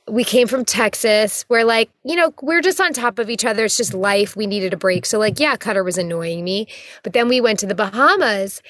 we 0.07 0.24
came 0.24 0.47
from 0.47 0.65
Texas 0.65 1.43
where, 1.47 1.65
like, 1.65 1.89
you 2.03 2.15
know, 2.15 2.33
we're 2.41 2.61
just 2.61 2.79
on 2.79 2.94
top 2.94 3.18
of 3.18 3.29
each 3.29 3.44
other. 3.44 3.65
It's 3.65 3.77
just 3.77 3.94
life. 3.94 4.35
We 4.35 4.46
needed 4.46 4.74
a 4.74 4.77
break. 4.77 5.05
So, 5.05 5.18
like, 5.18 5.39
yeah, 5.39 5.55
Cutter 5.55 5.83
was 5.83 5.98
annoying 5.98 6.44
me. 6.44 6.68
But 7.03 7.13
then 7.13 7.27
we 7.27 7.41
went 7.41 7.59
to 7.59 7.65
the 7.65 7.75
Bahamas. 7.75 8.61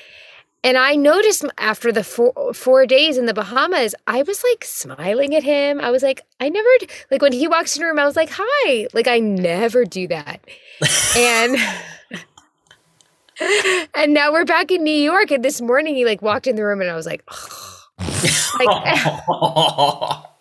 And 0.64 0.78
I 0.78 0.96
noticed 0.96 1.46
after 1.60 1.92
the 1.92 2.04
four, 2.04 2.54
four 2.54 2.86
days 2.88 3.18
in 3.18 3.28
the 3.28 3.34
Bahamas, 3.34 3.94
I 4.08 4.24
was 4.24 4.44
like 4.50 4.64
smiling 4.64 5.36
at 5.36 5.44
him. 5.44 5.80
I 5.80 5.92
was 5.92 6.02
like, 6.02 6.22
I 6.40 6.50
never, 6.50 6.70
like, 7.12 7.22
when 7.22 7.34
he 7.34 7.48
walks 7.48 7.76
in 7.76 7.82
the 7.82 7.88
room, 7.88 8.00
I 8.00 8.06
was 8.06 8.16
like, 8.16 8.30
hi. 8.32 8.88
Like, 8.94 9.08
I 9.08 9.20
never 9.20 9.86
do 9.86 10.08
that. 10.08 10.42
and. 11.18 11.58
And 13.94 14.14
now 14.14 14.32
we're 14.32 14.46
back 14.46 14.72
in 14.72 14.82
New 14.82 14.92
York. 14.92 15.30
And 15.30 15.44
this 15.44 15.60
morning 15.60 15.94
he 15.94 16.06
like 16.06 16.22
walked 16.22 16.48
in 16.48 16.56
the 16.56 16.64
room 16.64 16.80
and 16.80 16.90
I 16.90 16.96
was 16.96 17.06
like, 17.06 17.22
like, 18.58 18.70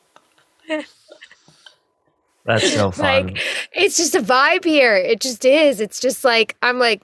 That's 2.44 2.72
so 2.72 2.90
fun. 2.92 3.26
like 3.26 3.38
it's 3.72 3.96
just 3.96 4.14
a 4.14 4.20
vibe 4.20 4.64
here. 4.64 4.96
It 4.96 5.20
just 5.20 5.44
is. 5.44 5.80
It's 5.80 6.00
just 6.00 6.24
like 6.24 6.56
I'm 6.62 6.78
like, 6.78 7.02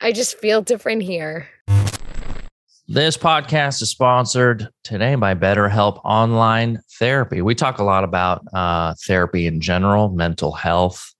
I 0.00 0.12
just 0.12 0.38
feel 0.38 0.62
different 0.62 1.02
here. 1.02 1.48
This 2.86 3.16
podcast 3.16 3.80
is 3.80 3.88
sponsored 3.88 4.68
today 4.82 5.14
by 5.14 5.34
BetterHelp 5.34 6.02
Online 6.04 6.80
Therapy. 6.98 7.40
We 7.40 7.54
talk 7.54 7.78
a 7.78 7.84
lot 7.84 8.04
about 8.04 8.44
uh, 8.52 8.94
therapy 9.06 9.46
in 9.46 9.62
general, 9.62 10.10
mental 10.10 10.52
health. 10.52 11.10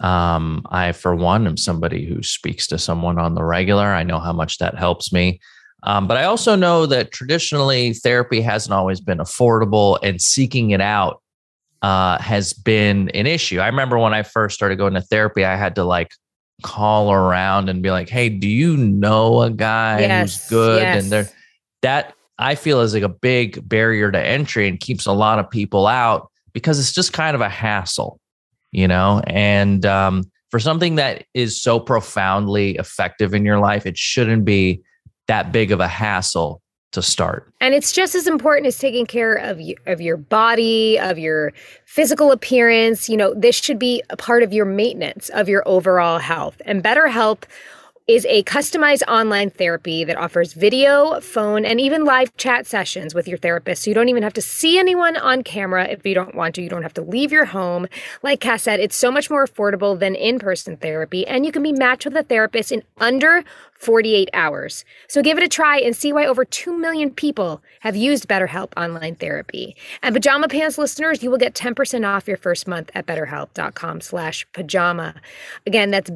Um, 0.00 0.64
I, 0.70 0.92
for 0.92 1.16
one, 1.16 1.48
am 1.48 1.56
somebody 1.56 2.06
who 2.06 2.22
speaks 2.22 2.68
to 2.68 2.78
someone 2.78 3.18
on 3.18 3.34
the 3.34 3.42
regular. 3.42 3.86
I 3.86 4.04
know 4.04 4.20
how 4.20 4.32
much 4.32 4.58
that 4.58 4.78
helps 4.78 5.12
me. 5.12 5.40
Um, 5.82 6.08
but 6.08 6.16
I 6.16 6.24
also 6.24 6.56
know 6.56 6.86
that 6.86 7.12
traditionally 7.12 7.94
therapy 7.94 8.40
hasn't 8.40 8.74
always 8.74 9.00
been 9.00 9.18
affordable, 9.18 9.98
and 10.02 10.20
seeking 10.20 10.70
it 10.70 10.80
out 10.80 11.22
uh, 11.82 12.18
has 12.18 12.52
been 12.52 13.08
an 13.10 13.26
issue. 13.26 13.60
I 13.60 13.66
remember 13.66 13.98
when 13.98 14.14
I 14.14 14.22
first 14.22 14.54
started 14.54 14.76
going 14.76 14.94
to 14.94 15.00
therapy, 15.00 15.44
I 15.44 15.56
had 15.56 15.76
to 15.76 15.84
like 15.84 16.10
call 16.62 17.12
around 17.12 17.68
and 17.68 17.82
be 17.82 17.90
like, 17.90 18.08
"Hey, 18.08 18.28
do 18.28 18.48
you 18.48 18.76
know 18.76 19.42
a 19.42 19.50
guy 19.50 20.00
Yes, 20.00 20.40
who's 20.40 20.50
good?" 20.50 20.82
yes. 20.82 21.02
And 21.02 21.12
they're 21.12 21.28
that 21.82 22.14
I 22.38 22.54
feel 22.54 22.80
is 22.80 22.94
like 22.94 23.02
a 23.02 23.08
big 23.08 23.68
barrier 23.68 24.10
to 24.10 24.18
entry 24.18 24.68
and 24.68 24.78
keeps 24.78 25.06
a 25.06 25.12
lot 25.12 25.38
of 25.38 25.50
people 25.50 25.86
out 25.86 26.30
because 26.52 26.78
it's 26.78 26.92
just 26.92 27.12
kind 27.12 27.34
of 27.34 27.40
a 27.40 27.48
hassle, 27.48 28.20
you 28.72 28.88
know. 28.88 29.22
And 29.26 29.84
um, 29.86 30.30
for 30.50 30.58
something 30.58 30.96
that 30.96 31.24
is 31.34 31.60
so 31.60 31.78
profoundly 31.78 32.76
effective 32.76 33.34
in 33.34 33.44
your 33.44 33.58
life, 33.58 33.86
it 33.86 33.96
shouldn't 33.96 34.44
be 34.44 34.82
that 35.28 35.52
big 35.52 35.70
of 35.70 35.80
a 35.80 35.88
hassle 35.88 36.60
to 36.92 37.02
start. 37.02 37.52
And 37.60 37.74
it's 37.74 37.92
just 37.92 38.14
as 38.14 38.26
important 38.26 38.66
as 38.66 38.78
taking 38.78 39.06
care 39.06 39.34
of 39.34 39.60
you, 39.60 39.76
of 39.86 40.00
your 40.00 40.16
body, 40.16 40.98
of 40.98 41.18
your 41.18 41.52
physical 41.84 42.32
appearance. 42.32 43.08
You 43.08 43.16
know, 43.16 43.34
this 43.34 43.56
should 43.56 43.78
be 43.78 44.02
a 44.10 44.16
part 44.16 44.42
of 44.42 44.52
your 44.52 44.64
maintenance 44.64 45.28
of 45.30 45.48
your 45.48 45.62
overall 45.66 46.18
health. 46.18 46.60
And 46.64 46.82
BetterHelp 46.82 47.44
is 48.08 48.24
a 48.30 48.42
customized 48.44 49.02
online 49.06 49.50
therapy 49.50 50.02
that 50.02 50.16
offers 50.16 50.54
video, 50.54 51.20
phone, 51.20 51.66
and 51.66 51.78
even 51.78 52.06
live 52.06 52.34
chat 52.38 52.66
sessions 52.66 53.14
with 53.14 53.28
your 53.28 53.36
therapist. 53.36 53.82
So 53.82 53.90
you 53.90 53.94
don't 53.94 54.08
even 54.08 54.22
have 54.22 54.32
to 54.32 54.40
see 54.40 54.78
anyone 54.78 55.18
on 55.18 55.42
camera 55.42 55.84
if 55.84 56.06
you 56.06 56.14
don't 56.14 56.34
want 56.34 56.54
to. 56.54 56.62
You 56.62 56.70
don't 56.70 56.82
have 56.82 56.94
to 56.94 57.02
leave 57.02 57.30
your 57.30 57.44
home. 57.44 57.86
Like 58.22 58.40
Cass 58.40 58.62
said, 58.62 58.80
it's 58.80 58.96
so 58.96 59.10
much 59.10 59.28
more 59.28 59.46
affordable 59.46 59.98
than 59.98 60.14
in 60.14 60.38
person 60.38 60.78
therapy, 60.78 61.26
and 61.26 61.44
you 61.44 61.52
can 61.52 61.62
be 61.62 61.72
matched 61.72 62.06
with 62.06 62.16
a 62.16 62.22
therapist 62.22 62.72
in 62.72 62.82
under 62.96 63.44
48 63.78 64.28
hours. 64.32 64.84
So 65.06 65.22
give 65.22 65.38
it 65.38 65.44
a 65.44 65.48
try 65.48 65.78
and 65.78 65.94
see 65.94 66.12
why 66.12 66.26
over 66.26 66.44
2 66.44 66.76
million 66.76 67.10
people 67.10 67.62
have 67.80 67.94
used 67.94 68.28
BetterHelp 68.28 68.72
online 68.76 69.14
therapy. 69.14 69.76
And 70.02 70.14
Pajama 70.14 70.48
Pants 70.48 70.78
listeners, 70.78 71.22
you 71.22 71.30
will 71.30 71.38
get 71.38 71.54
10% 71.54 72.06
off 72.06 72.26
your 72.26 72.36
first 72.36 72.66
month 72.66 72.90
at 72.94 73.06
betterhelp.com 73.06 74.00
slash 74.00 74.46
pajama. 74.52 75.14
Again, 75.64 75.92
that's 75.92 76.10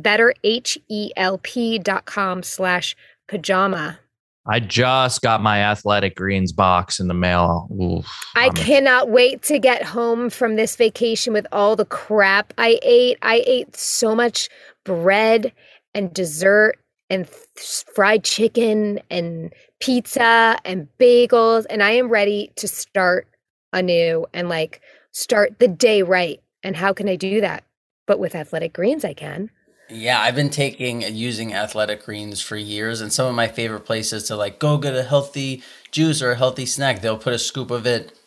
betterhelp.com 1.82 2.42
slash 2.42 2.96
pajama. 3.28 3.98
I 4.44 4.58
just 4.58 5.22
got 5.22 5.40
my 5.40 5.60
athletic 5.60 6.16
greens 6.16 6.52
box 6.52 6.98
in 6.98 7.06
the 7.06 7.14
mail. 7.14 7.68
Oof, 7.80 8.06
I 8.34 8.44
I'm- 8.44 8.54
cannot 8.54 9.08
wait 9.08 9.42
to 9.44 9.58
get 9.60 9.84
home 9.84 10.30
from 10.30 10.56
this 10.56 10.74
vacation 10.74 11.32
with 11.32 11.46
all 11.52 11.76
the 11.76 11.84
crap 11.84 12.52
I 12.58 12.78
ate. 12.82 13.18
I 13.22 13.44
ate 13.46 13.76
so 13.76 14.16
much 14.16 14.48
bread 14.84 15.52
and 15.94 16.12
dessert 16.12 16.78
and 17.08 17.28
th- 17.28 17.84
fried 17.94 18.24
chicken 18.24 18.98
and 19.10 19.52
pizza 19.78 20.58
and 20.64 20.88
bagels 20.98 21.66
and 21.70 21.82
I 21.82 21.90
am 21.90 22.08
ready 22.08 22.50
to 22.56 22.66
start 22.66 23.28
anew 23.72 24.26
and 24.34 24.48
like 24.48 24.80
start 25.12 25.60
the 25.60 25.68
day 25.68 26.02
right. 26.02 26.40
And 26.64 26.74
how 26.74 26.92
can 26.92 27.08
I 27.08 27.14
do 27.16 27.40
that? 27.42 27.62
But 28.06 28.18
with 28.18 28.34
athletic 28.34 28.72
greens 28.72 29.04
I 29.04 29.14
can. 29.14 29.50
Yeah, 29.92 30.20
I've 30.20 30.34
been 30.34 30.48
taking 30.48 31.02
using 31.02 31.52
athletic 31.52 32.06
greens 32.06 32.40
for 32.40 32.56
years, 32.56 33.02
and 33.02 33.12
some 33.12 33.26
of 33.26 33.34
my 33.34 33.46
favorite 33.46 33.80
places 33.80 34.24
to 34.24 34.36
like 34.36 34.58
go 34.58 34.78
get 34.78 34.94
a 34.94 35.02
healthy 35.02 35.62
juice 35.90 36.22
or 36.22 36.30
a 36.30 36.36
healthy 36.36 36.64
snack, 36.64 37.02
they'll 37.02 37.18
put 37.18 37.34
a 37.34 37.38
scoop 37.38 37.70
of 37.70 37.86
it 37.86 38.18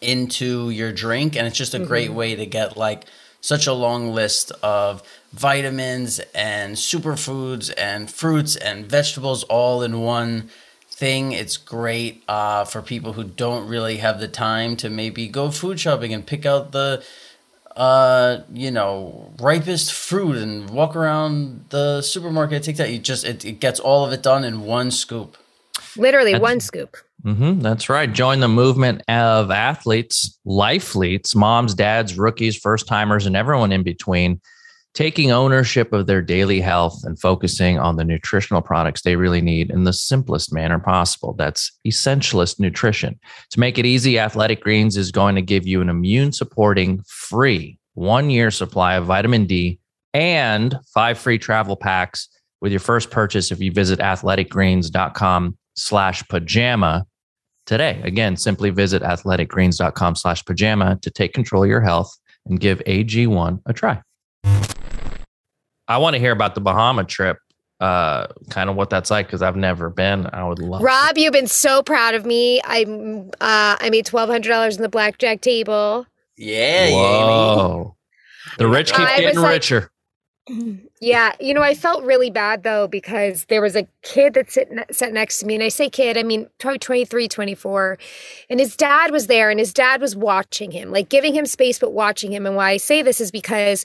into 0.00 0.70
your 0.70 0.92
drink, 0.92 1.36
and 1.36 1.46
it's 1.46 1.56
just 1.56 1.74
a 1.74 1.78
great 1.78 2.10
way 2.10 2.34
to 2.34 2.46
get 2.46 2.76
like 2.76 3.04
such 3.40 3.68
a 3.68 3.72
long 3.72 4.12
list 4.12 4.50
of 4.60 5.02
vitamins 5.32 6.18
and 6.34 6.74
superfoods 6.74 7.72
and 7.78 8.10
fruits 8.10 8.56
and 8.56 8.86
vegetables 8.86 9.44
all 9.44 9.82
in 9.82 10.00
one 10.00 10.50
thing. 10.90 11.30
It's 11.30 11.56
great 11.56 12.24
uh, 12.26 12.64
for 12.64 12.82
people 12.82 13.12
who 13.12 13.22
don't 13.22 13.68
really 13.68 13.98
have 13.98 14.18
the 14.18 14.26
time 14.26 14.76
to 14.78 14.90
maybe 14.90 15.28
go 15.28 15.52
food 15.52 15.78
shopping 15.78 16.12
and 16.12 16.26
pick 16.26 16.44
out 16.44 16.72
the 16.72 17.04
uh, 17.78 18.40
you 18.52 18.72
know, 18.72 19.32
ripest 19.40 19.92
fruit 19.92 20.36
and 20.36 20.68
walk 20.68 20.96
around 20.96 21.64
the 21.68 22.02
supermarket. 22.02 22.64
Take 22.64 22.76
that. 22.76 22.90
You 22.90 22.98
just 22.98 23.24
it, 23.24 23.44
it 23.44 23.60
gets 23.60 23.78
all 23.78 24.04
of 24.04 24.12
it 24.12 24.22
done 24.22 24.44
in 24.44 24.62
one 24.62 24.90
scoop. 24.90 25.36
Literally 25.96 26.32
that's, 26.32 26.42
one 26.42 26.58
scoop. 26.58 26.96
Mm-hmm, 27.24 27.60
that's 27.60 27.88
right. 27.88 28.12
Join 28.12 28.40
the 28.40 28.48
movement 28.48 29.02
of 29.08 29.52
athletes, 29.52 30.38
life 30.44 30.92
lifeleets, 30.92 31.36
moms, 31.36 31.72
dads, 31.72 32.18
rookies, 32.18 32.56
first 32.56 32.88
timers, 32.88 33.26
and 33.26 33.36
everyone 33.36 33.70
in 33.70 33.84
between 33.84 34.40
taking 34.94 35.30
ownership 35.30 35.92
of 35.92 36.06
their 36.06 36.22
daily 36.22 36.60
health 36.60 37.00
and 37.04 37.20
focusing 37.20 37.78
on 37.78 37.96
the 37.96 38.04
nutritional 38.04 38.62
products 38.62 39.02
they 39.02 39.16
really 39.16 39.40
need 39.40 39.70
in 39.70 39.84
the 39.84 39.92
simplest 39.92 40.52
manner 40.52 40.78
possible. 40.78 41.34
That's 41.34 41.72
essentialist 41.86 42.58
nutrition. 42.58 43.18
To 43.50 43.60
make 43.60 43.78
it 43.78 43.86
easy, 43.86 44.18
Athletic 44.18 44.60
Greens 44.60 44.96
is 44.96 45.12
going 45.12 45.34
to 45.36 45.42
give 45.42 45.66
you 45.66 45.80
an 45.80 45.88
immune 45.88 46.32
supporting 46.32 47.02
free 47.06 47.78
one 47.94 48.30
year 48.30 48.50
supply 48.50 48.94
of 48.94 49.06
vitamin 49.06 49.46
D 49.46 49.78
and 50.14 50.78
five 50.92 51.18
free 51.18 51.38
travel 51.38 51.76
packs 51.76 52.28
with 52.60 52.72
your 52.72 52.80
first 52.80 53.10
purchase 53.10 53.52
if 53.52 53.60
you 53.60 53.70
visit 53.70 53.98
athleticgreens.com 54.00 55.56
slash 55.76 56.26
pajama 56.28 57.06
today. 57.66 58.00
Again, 58.02 58.36
simply 58.36 58.70
visit 58.70 59.02
athleticgreens.com 59.02 60.16
slash 60.16 60.44
pajama 60.44 60.98
to 61.02 61.10
take 61.10 61.34
control 61.34 61.62
of 61.62 61.68
your 61.68 61.82
health 61.82 62.16
and 62.46 62.58
give 62.58 62.80
AG1 62.80 63.60
a 63.66 63.72
try. 63.72 64.00
I 65.88 65.98
want 65.98 66.14
to 66.14 66.20
hear 66.20 66.32
about 66.32 66.54
the 66.54 66.60
Bahama 66.60 67.04
trip, 67.04 67.38
uh, 67.80 68.26
kind 68.50 68.68
of 68.68 68.76
what 68.76 68.90
that's 68.90 69.10
like 69.10 69.26
because 69.26 69.42
I've 69.42 69.56
never 69.56 69.88
been. 69.88 70.26
I 70.32 70.46
would 70.46 70.58
love. 70.58 70.82
Rob, 70.82 71.14
to. 71.14 71.20
you've 71.20 71.32
been 71.32 71.46
so 71.46 71.82
proud 71.82 72.14
of 72.14 72.26
me. 72.26 72.60
I 72.64 72.84
uh, 73.40 73.76
I 73.80 73.88
made 73.90 74.06
twelve 74.06 74.28
hundred 74.28 74.50
dollars 74.50 74.76
in 74.76 74.82
the 74.82 74.88
blackjack 74.88 75.40
table. 75.40 76.06
Yeah, 76.36 76.90
whoa! 76.90 77.96
The 78.58 78.68
rich 78.68 78.92
keep 78.92 79.08
I 79.08 79.18
getting 79.18 79.40
richer. 79.40 79.90
Yeah, 81.00 81.36
you 81.38 81.54
know, 81.54 81.62
I 81.62 81.74
felt 81.74 82.02
really 82.02 82.28
bad 82.28 82.64
though 82.64 82.88
because 82.88 83.44
there 83.44 83.62
was 83.62 83.76
a 83.76 83.86
kid 84.02 84.34
that 84.34 84.50
sit, 84.50 84.68
sat 84.90 85.12
next 85.12 85.38
to 85.38 85.46
me, 85.46 85.54
and 85.54 85.62
I 85.62 85.68
say 85.68 85.88
kid, 85.88 86.18
I 86.18 86.24
mean 86.24 86.48
probably 86.58 86.80
23, 86.80 87.28
24, 87.28 87.98
and 88.50 88.58
his 88.58 88.76
dad 88.76 89.12
was 89.12 89.28
there, 89.28 89.48
and 89.48 89.60
his 89.60 89.72
dad 89.72 90.00
was 90.00 90.16
watching 90.16 90.72
him, 90.72 90.90
like 90.90 91.08
giving 91.08 91.34
him 91.34 91.46
space, 91.46 91.78
but 91.78 91.92
watching 91.92 92.32
him. 92.32 92.46
And 92.46 92.56
why 92.56 92.70
I 92.70 92.76
say 92.78 93.02
this 93.02 93.20
is 93.20 93.30
because 93.30 93.84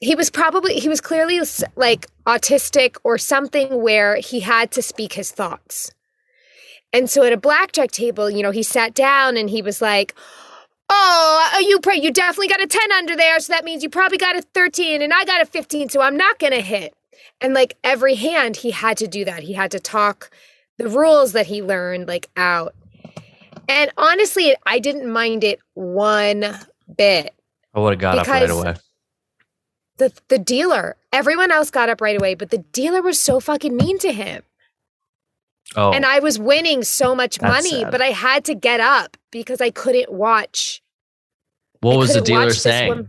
he 0.00 0.14
was 0.14 0.30
probably 0.30 0.74
he 0.74 0.88
was 0.88 1.00
clearly 1.00 1.40
like 1.76 2.06
autistic 2.26 2.96
or 3.04 3.18
something 3.18 3.82
where 3.82 4.16
he 4.16 4.40
had 4.40 4.70
to 4.72 4.82
speak 4.82 5.14
his 5.14 5.30
thoughts. 5.30 5.90
And 6.92 7.10
so 7.10 7.24
at 7.24 7.32
a 7.32 7.36
blackjack 7.36 7.90
table 7.90 8.30
you 8.30 8.42
know 8.42 8.50
he 8.50 8.62
sat 8.62 8.94
down 8.94 9.36
and 9.36 9.50
he 9.50 9.62
was 9.62 9.82
like 9.82 10.14
oh 10.88 11.50
uh, 11.54 11.58
you 11.58 11.80
pray 11.80 11.96
you 11.96 12.10
definitely 12.10 12.48
got 12.48 12.62
a 12.62 12.66
10 12.66 12.92
under 12.92 13.16
there 13.16 13.38
so 13.40 13.52
that 13.52 13.64
means 13.64 13.82
you 13.82 13.90
probably 13.90 14.16
got 14.16 14.36
a 14.36 14.42
13 14.42 15.02
and 15.02 15.12
i 15.12 15.22
got 15.24 15.42
a 15.42 15.44
15 15.44 15.90
so 15.90 16.00
i'm 16.00 16.16
not 16.16 16.38
gonna 16.38 16.60
hit. 16.60 16.94
And 17.40 17.52
like 17.54 17.76
every 17.84 18.14
hand 18.14 18.56
he 18.56 18.70
had 18.70 18.96
to 18.98 19.06
do 19.06 19.24
that. 19.24 19.42
He 19.42 19.52
had 19.52 19.70
to 19.72 19.80
talk 19.80 20.30
the 20.76 20.88
rules 20.88 21.32
that 21.32 21.46
he 21.46 21.62
learned 21.62 22.08
like 22.08 22.28
out. 22.36 22.74
And 23.68 23.90
honestly 23.98 24.54
i 24.64 24.78
didn't 24.78 25.10
mind 25.10 25.42
it 25.42 25.58
one 25.74 26.56
bit 26.96 27.34
i 27.74 27.80
would 27.80 27.92
have 27.92 28.00
got 28.00 28.18
up 28.18 28.26
right 28.26 28.48
away 28.48 28.74
the 29.98 30.12
the 30.28 30.38
dealer. 30.38 30.96
Everyone 31.12 31.50
else 31.50 31.70
got 31.70 31.88
up 31.88 32.00
right 32.00 32.18
away, 32.18 32.34
but 32.34 32.50
the 32.50 32.58
dealer 32.58 33.02
was 33.02 33.20
so 33.20 33.40
fucking 33.40 33.76
mean 33.76 33.98
to 33.98 34.12
him. 34.12 34.42
Oh. 35.76 35.92
And 35.92 36.06
I 36.06 36.18
was 36.20 36.38
winning 36.38 36.82
so 36.82 37.14
much 37.14 37.40
money, 37.42 37.82
sad. 37.82 37.90
but 37.90 38.00
I 38.00 38.08
had 38.08 38.44
to 38.46 38.54
get 38.54 38.80
up 38.80 39.16
because 39.30 39.60
I 39.60 39.70
couldn't 39.70 40.10
watch. 40.10 40.82
What 41.80 41.94
I 41.94 41.96
was 41.98 42.14
the 42.14 42.20
dealer 42.20 42.52
saying? 42.52 43.08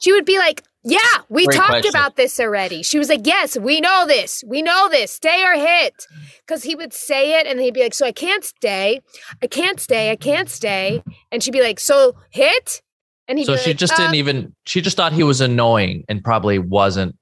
She 0.00 0.12
would 0.12 0.26
be 0.26 0.38
like, 0.38 0.62
"Yeah, 0.84 0.98
we 1.28 1.46
Great 1.46 1.56
talked 1.56 1.70
question. 1.70 1.90
about 1.90 2.16
this 2.16 2.38
already." 2.38 2.82
She 2.82 2.98
was 2.98 3.08
like, 3.08 3.26
"Yes, 3.26 3.58
we 3.58 3.80
know 3.80 4.04
this. 4.06 4.44
We 4.46 4.62
know 4.62 4.88
this. 4.90 5.12
Stay 5.12 5.42
or 5.42 5.54
hit." 5.54 6.06
Cuz 6.46 6.62
he 6.62 6.74
would 6.74 6.92
say 6.92 7.40
it 7.40 7.46
and 7.46 7.58
he'd 7.58 7.74
be 7.74 7.82
like, 7.82 7.94
"So 7.94 8.06
I 8.06 8.12
can't 8.12 8.44
stay. 8.44 9.00
I 9.42 9.46
can't 9.46 9.80
stay. 9.80 10.10
I 10.10 10.16
can't 10.16 10.50
stay." 10.50 11.02
And 11.32 11.42
she'd 11.42 11.52
be 11.52 11.62
like, 11.62 11.80
"So 11.80 12.16
hit?" 12.30 12.82
And 13.28 13.38
he 13.38 13.44
so 13.44 13.56
she 13.56 13.70
like, 13.70 13.76
just 13.76 13.94
didn't 13.96 14.10
um, 14.10 14.14
even. 14.14 14.54
She 14.64 14.80
just 14.80 14.96
thought 14.96 15.12
he 15.12 15.22
was 15.22 15.40
annoying 15.40 16.04
and 16.08 16.24
probably 16.24 16.58
wasn't 16.58 17.16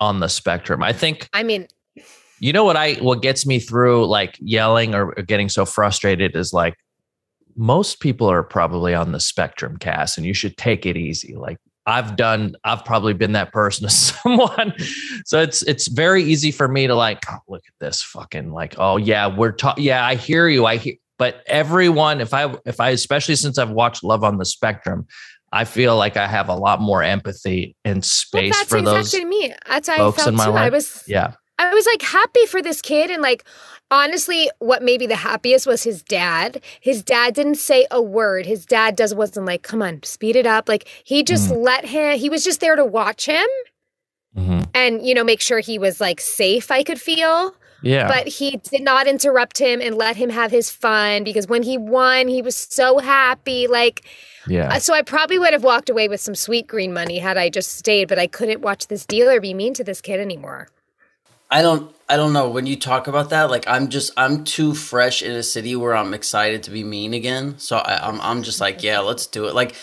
on 0.00 0.20
the 0.20 0.28
spectrum. 0.28 0.82
I 0.82 0.92
think. 0.92 1.28
I 1.32 1.42
mean, 1.44 1.68
you 2.40 2.52
know 2.52 2.64
what 2.64 2.76
I 2.76 2.94
what 2.94 3.22
gets 3.22 3.46
me 3.46 3.58
through 3.58 4.06
like 4.06 4.36
yelling 4.40 4.94
or, 4.94 5.12
getting 5.14 5.48
so 5.48 5.64
frustrated 5.64 6.36
is 6.36 6.52
like 6.52 6.74
most 7.56 8.00
people 8.00 8.28
are 8.28 8.42
probably 8.42 8.94
on 8.94 9.12
the 9.12 9.20
spectrum 9.20 9.76
Cass 9.76 10.16
and 10.16 10.26
you 10.26 10.34
should 10.34 10.56
take 10.56 10.86
it 10.86 10.96
easy. 10.96 11.36
Like 11.36 11.58
I've 11.86 12.16
done, 12.16 12.56
I've 12.64 12.84
probably 12.84 13.12
been 13.12 13.32
that 13.32 13.52
person 13.52 13.84
to 13.88 13.94
someone. 13.94 14.74
So 15.24 15.40
it's 15.40 15.62
it's 15.62 15.88
very 15.88 16.22
easy 16.22 16.50
for 16.50 16.68
me 16.68 16.86
to 16.86 16.94
like, 16.94 17.20
oh, 17.30 17.38
look 17.48 17.62
at 17.66 17.74
this 17.80 18.02
fucking 18.02 18.52
like, 18.52 18.74
oh 18.78 18.96
yeah, 18.96 19.26
we're 19.26 19.52
talking. 19.52 19.84
Yeah, 19.84 20.04
I 20.04 20.16
hear 20.16 20.48
you. 20.48 20.66
I 20.66 20.76
hear, 20.76 20.94
but 21.18 21.42
everyone, 21.46 22.20
if 22.20 22.34
I 22.34 22.54
if 22.66 22.80
I 22.80 22.90
especially 22.90 23.36
since 23.36 23.58
I've 23.58 23.70
watched 23.70 24.02
Love 24.02 24.24
on 24.24 24.38
the 24.38 24.44
Spectrum, 24.44 25.06
I 25.54 25.64
feel 25.64 25.96
like 25.96 26.16
I 26.16 26.26
have 26.26 26.48
a 26.48 26.54
lot 26.54 26.80
more 26.80 27.02
empathy 27.04 27.76
and 27.84 28.04
space 28.04 28.52
well, 28.52 28.64
for 28.64 28.82
those. 28.82 29.12
That's 29.12 29.24
me. 29.24 29.54
That's 29.68 29.88
how 29.88 29.96
folks 29.98 30.18
I 30.18 30.24
felt 30.24 30.28
in 30.30 30.36
my 30.36 30.44
too. 30.46 30.50
Life. 30.50 30.62
I 30.62 30.68
was 30.68 31.04
yeah. 31.06 31.34
I 31.58 31.72
was 31.72 31.86
like 31.86 32.02
happy 32.02 32.44
for 32.46 32.60
this 32.60 32.82
kid 32.82 33.10
and 33.10 33.22
like 33.22 33.44
honestly 33.88 34.50
what 34.58 34.82
made 34.82 34.98
me 34.98 35.06
the 35.06 35.14
happiest 35.14 35.64
was 35.64 35.84
his 35.84 36.02
dad. 36.02 36.60
His 36.80 37.04
dad 37.04 37.34
didn't 37.34 37.54
say 37.54 37.86
a 37.92 38.02
word. 38.02 38.46
His 38.46 38.66
dad 38.66 38.96
does 38.96 39.14
wasn't 39.14 39.46
like, 39.46 39.62
"Come 39.62 39.80
on, 39.80 40.02
speed 40.02 40.34
it 40.34 40.46
up." 40.46 40.68
Like 40.68 40.88
he 41.04 41.22
just 41.22 41.48
mm-hmm. 41.50 41.62
let 41.62 41.84
him 41.84 42.18
he 42.18 42.28
was 42.28 42.42
just 42.42 42.58
there 42.58 42.74
to 42.74 42.84
watch 42.84 43.26
him. 43.26 43.46
Mm-hmm. 44.36 44.62
And 44.74 45.06
you 45.06 45.14
know, 45.14 45.22
make 45.22 45.40
sure 45.40 45.60
he 45.60 45.78
was 45.78 46.00
like 46.00 46.20
safe, 46.20 46.72
I 46.72 46.82
could 46.82 47.00
feel. 47.00 47.54
Yeah. 47.84 48.08
But 48.08 48.26
he 48.26 48.56
did 48.56 48.82
not 48.82 49.06
interrupt 49.06 49.58
him 49.58 49.82
and 49.82 49.94
let 49.94 50.16
him 50.16 50.30
have 50.30 50.50
his 50.50 50.70
fun 50.70 51.22
because 51.22 51.46
when 51.46 51.62
he 51.62 51.76
won, 51.76 52.28
he 52.28 52.40
was 52.40 52.56
so 52.56 52.98
happy 52.98 53.66
like 53.66 54.04
yeah. 54.46 54.74
Uh, 54.74 54.78
so 54.78 54.92
I 54.92 55.02
probably 55.02 55.38
would 55.38 55.52
have 55.52 55.64
walked 55.64 55.88
away 55.88 56.08
with 56.08 56.20
some 56.20 56.34
sweet 56.34 56.66
green 56.66 56.92
money 56.92 57.18
had 57.18 57.38
I 57.38 57.48
just 57.48 57.76
stayed, 57.76 58.08
but 58.08 58.18
I 58.18 58.26
couldn't 58.26 58.60
watch 58.60 58.88
this 58.88 59.06
dealer 59.06 59.40
be 59.40 59.54
mean 59.54 59.72
to 59.74 59.84
this 59.84 60.00
kid 60.00 60.20
anymore. 60.20 60.68
I 61.50 61.60
don't 61.60 61.94
I 62.08 62.16
don't 62.16 62.32
know 62.32 62.48
when 62.48 62.66
you 62.66 62.76
talk 62.76 63.06
about 63.06 63.30
that 63.30 63.50
like 63.50 63.68
I'm 63.68 63.88
just 63.88 64.12
I'm 64.16 64.44
too 64.44 64.74
fresh 64.74 65.22
in 65.22 65.32
a 65.32 65.42
city 65.42 65.76
where 65.76 65.94
I'm 65.94 66.14
excited 66.14 66.62
to 66.64 66.70
be 66.70 66.84
mean 66.84 67.12
again. 67.12 67.58
So 67.58 67.76
I, 67.76 68.08
I'm 68.08 68.20
I'm 68.22 68.42
just 68.42 68.60
like, 68.60 68.82
yeah, 68.82 69.00
let's 69.00 69.26
do 69.26 69.46
it. 69.46 69.54
Like 69.54 69.74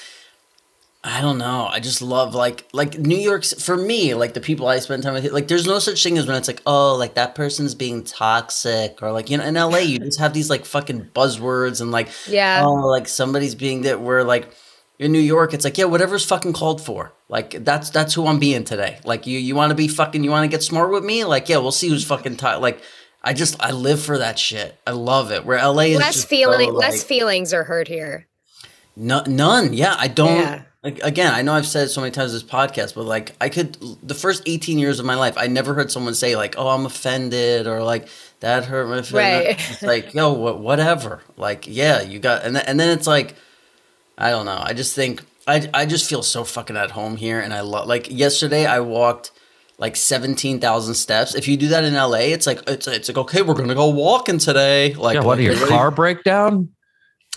I 1.03 1.21
don't 1.21 1.39
know. 1.39 1.67
I 1.67 1.79
just 1.79 2.03
love 2.03 2.35
like 2.35 2.67
like 2.73 2.99
New 2.99 3.17
York's 3.17 3.53
for 3.53 3.75
me, 3.75 4.13
like 4.13 4.35
the 4.35 4.41
people 4.41 4.67
I 4.67 4.77
spend 4.77 5.01
time 5.01 5.15
with. 5.15 5.31
Like, 5.31 5.47
there's 5.47 5.65
no 5.65 5.79
such 5.79 6.03
thing 6.03 6.19
as 6.19 6.27
when 6.27 6.35
it's 6.35 6.47
like, 6.47 6.61
oh, 6.67 6.95
like 6.95 7.15
that 7.15 7.33
person's 7.33 7.73
being 7.73 8.03
toxic, 8.03 9.01
or 9.01 9.11
like 9.11 9.31
you 9.31 9.37
know, 9.37 9.43
in 9.43 9.55
LA, 9.55 9.79
you 9.79 9.97
just 9.97 10.19
have 10.19 10.33
these 10.33 10.49
like 10.49 10.63
fucking 10.63 11.05
buzzwords 11.15 11.81
and 11.81 11.89
like, 11.89 12.09
yeah, 12.27 12.63
oh, 12.63 12.85
like 12.85 13.07
somebody's 13.07 13.55
being 13.55 13.81
that. 13.81 13.99
we're 13.99 14.21
like 14.21 14.53
in 14.99 15.11
New 15.11 15.19
York, 15.19 15.55
it's 15.55 15.65
like, 15.65 15.79
yeah, 15.79 15.85
whatever's 15.85 16.23
fucking 16.23 16.53
called 16.53 16.79
for. 16.79 17.11
Like 17.29 17.63
that's 17.65 17.89
that's 17.89 18.13
who 18.13 18.27
I'm 18.27 18.37
being 18.37 18.63
today. 18.63 18.99
Like 19.03 19.25
you 19.25 19.39
you 19.39 19.55
want 19.55 19.71
to 19.71 19.75
be 19.75 19.87
fucking, 19.87 20.23
you 20.23 20.29
want 20.29 20.43
to 20.43 20.55
get 20.55 20.61
smart 20.61 20.91
with 20.91 21.03
me? 21.03 21.23
Like 21.23 21.49
yeah, 21.49 21.57
we'll 21.57 21.71
see 21.71 21.89
who's 21.89 22.05
fucking 22.05 22.37
t- 22.37 22.55
like. 22.55 22.79
I 23.23 23.33
just 23.33 23.61
I 23.61 23.69
live 23.69 24.01
for 24.01 24.17
that 24.17 24.39
shit. 24.39 24.79
I 24.87 24.91
love 24.93 25.31
it. 25.31 25.45
Where 25.45 25.63
LA 25.63 25.81
is 25.81 25.99
less 25.99 26.25
feeling, 26.25 26.69
so, 26.69 26.73
like, 26.73 26.91
less 26.91 27.03
feelings 27.03 27.53
are 27.53 27.63
hurt 27.63 27.87
here. 27.87 28.27
No, 28.95 29.21
none. 29.27 29.73
Yeah, 29.73 29.95
I 29.95 30.07
don't. 30.07 30.37
Yeah 30.37 30.63
like 30.83 30.99
again, 31.03 31.33
I 31.33 31.43
know 31.43 31.53
I've 31.53 31.67
said 31.67 31.85
it 31.85 31.89
so 31.89 32.01
many 32.01 32.11
times 32.11 32.33
this 32.33 32.43
podcast, 32.43 32.95
but 32.95 33.05
like 33.05 33.35
I 33.39 33.49
could 33.49 33.77
the 34.01 34.15
first 34.15 34.43
18 34.47 34.79
years 34.79 34.99
of 34.99 35.05
my 35.05 35.15
life, 35.15 35.35
I 35.37 35.47
never 35.47 35.73
heard 35.75 35.91
someone 35.91 36.15
say 36.15 36.35
like, 36.35 36.55
"Oh, 36.57 36.69
I'm 36.69 36.85
offended" 36.85 37.67
or 37.67 37.83
like 37.83 38.07
that 38.39 38.65
hurt 38.65 38.87
my 38.87 39.03
feelings. 39.03 39.13
Right. 39.13 39.71
It's 39.71 39.83
like, 39.83 40.13
yo, 40.15 40.33
whatever. 40.33 41.21
Like, 41.37 41.67
yeah, 41.67 42.01
you 42.01 42.17
got, 42.17 42.43
and 42.43 42.55
th- 42.55 42.65
and 42.67 42.79
then 42.79 42.97
it's 42.97 43.05
like, 43.05 43.35
I 44.17 44.31
don't 44.31 44.45
know. 44.45 44.59
I 44.59 44.73
just 44.73 44.95
think 44.95 45.23
I 45.47 45.69
I 45.71 45.85
just 45.85 46.09
feel 46.09 46.23
so 46.23 46.43
fucking 46.43 46.75
at 46.75 46.91
home 46.91 47.15
here, 47.15 47.39
and 47.39 47.53
I 47.53 47.61
love. 47.61 47.87
Like 47.87 48.09
yesterday, 48.09 48.65
I 48.65 48.79
walked 48.79 49.31
like 49.77 49.95
17,000 49.95 50.93
steps. 50.95 51.35
If 51.35 51.47
you 51.47 51.57
do 51.57 51.67
that 51.69 51.83
in 51.83 51.93
LA, 51.93 52.33
it's 52.33 52.47
like 52.47 52.61
it's 52.67 52.87
it's 52.87 53.07
like 53.07 53.17
okay, 53.17 53.43
we're 53.43 53.53
gonna 53.53 53.75
go 53.75 53.89
walking 53.89 54.39
today. 54.39 54.95
Like, 54.95 55.15
yeah, 55.15 55.21
what 55.21 55.37
are 55.37 55.43
your 55.43 55.67
car 55.67 55.91
breakdown? 55.91 56.69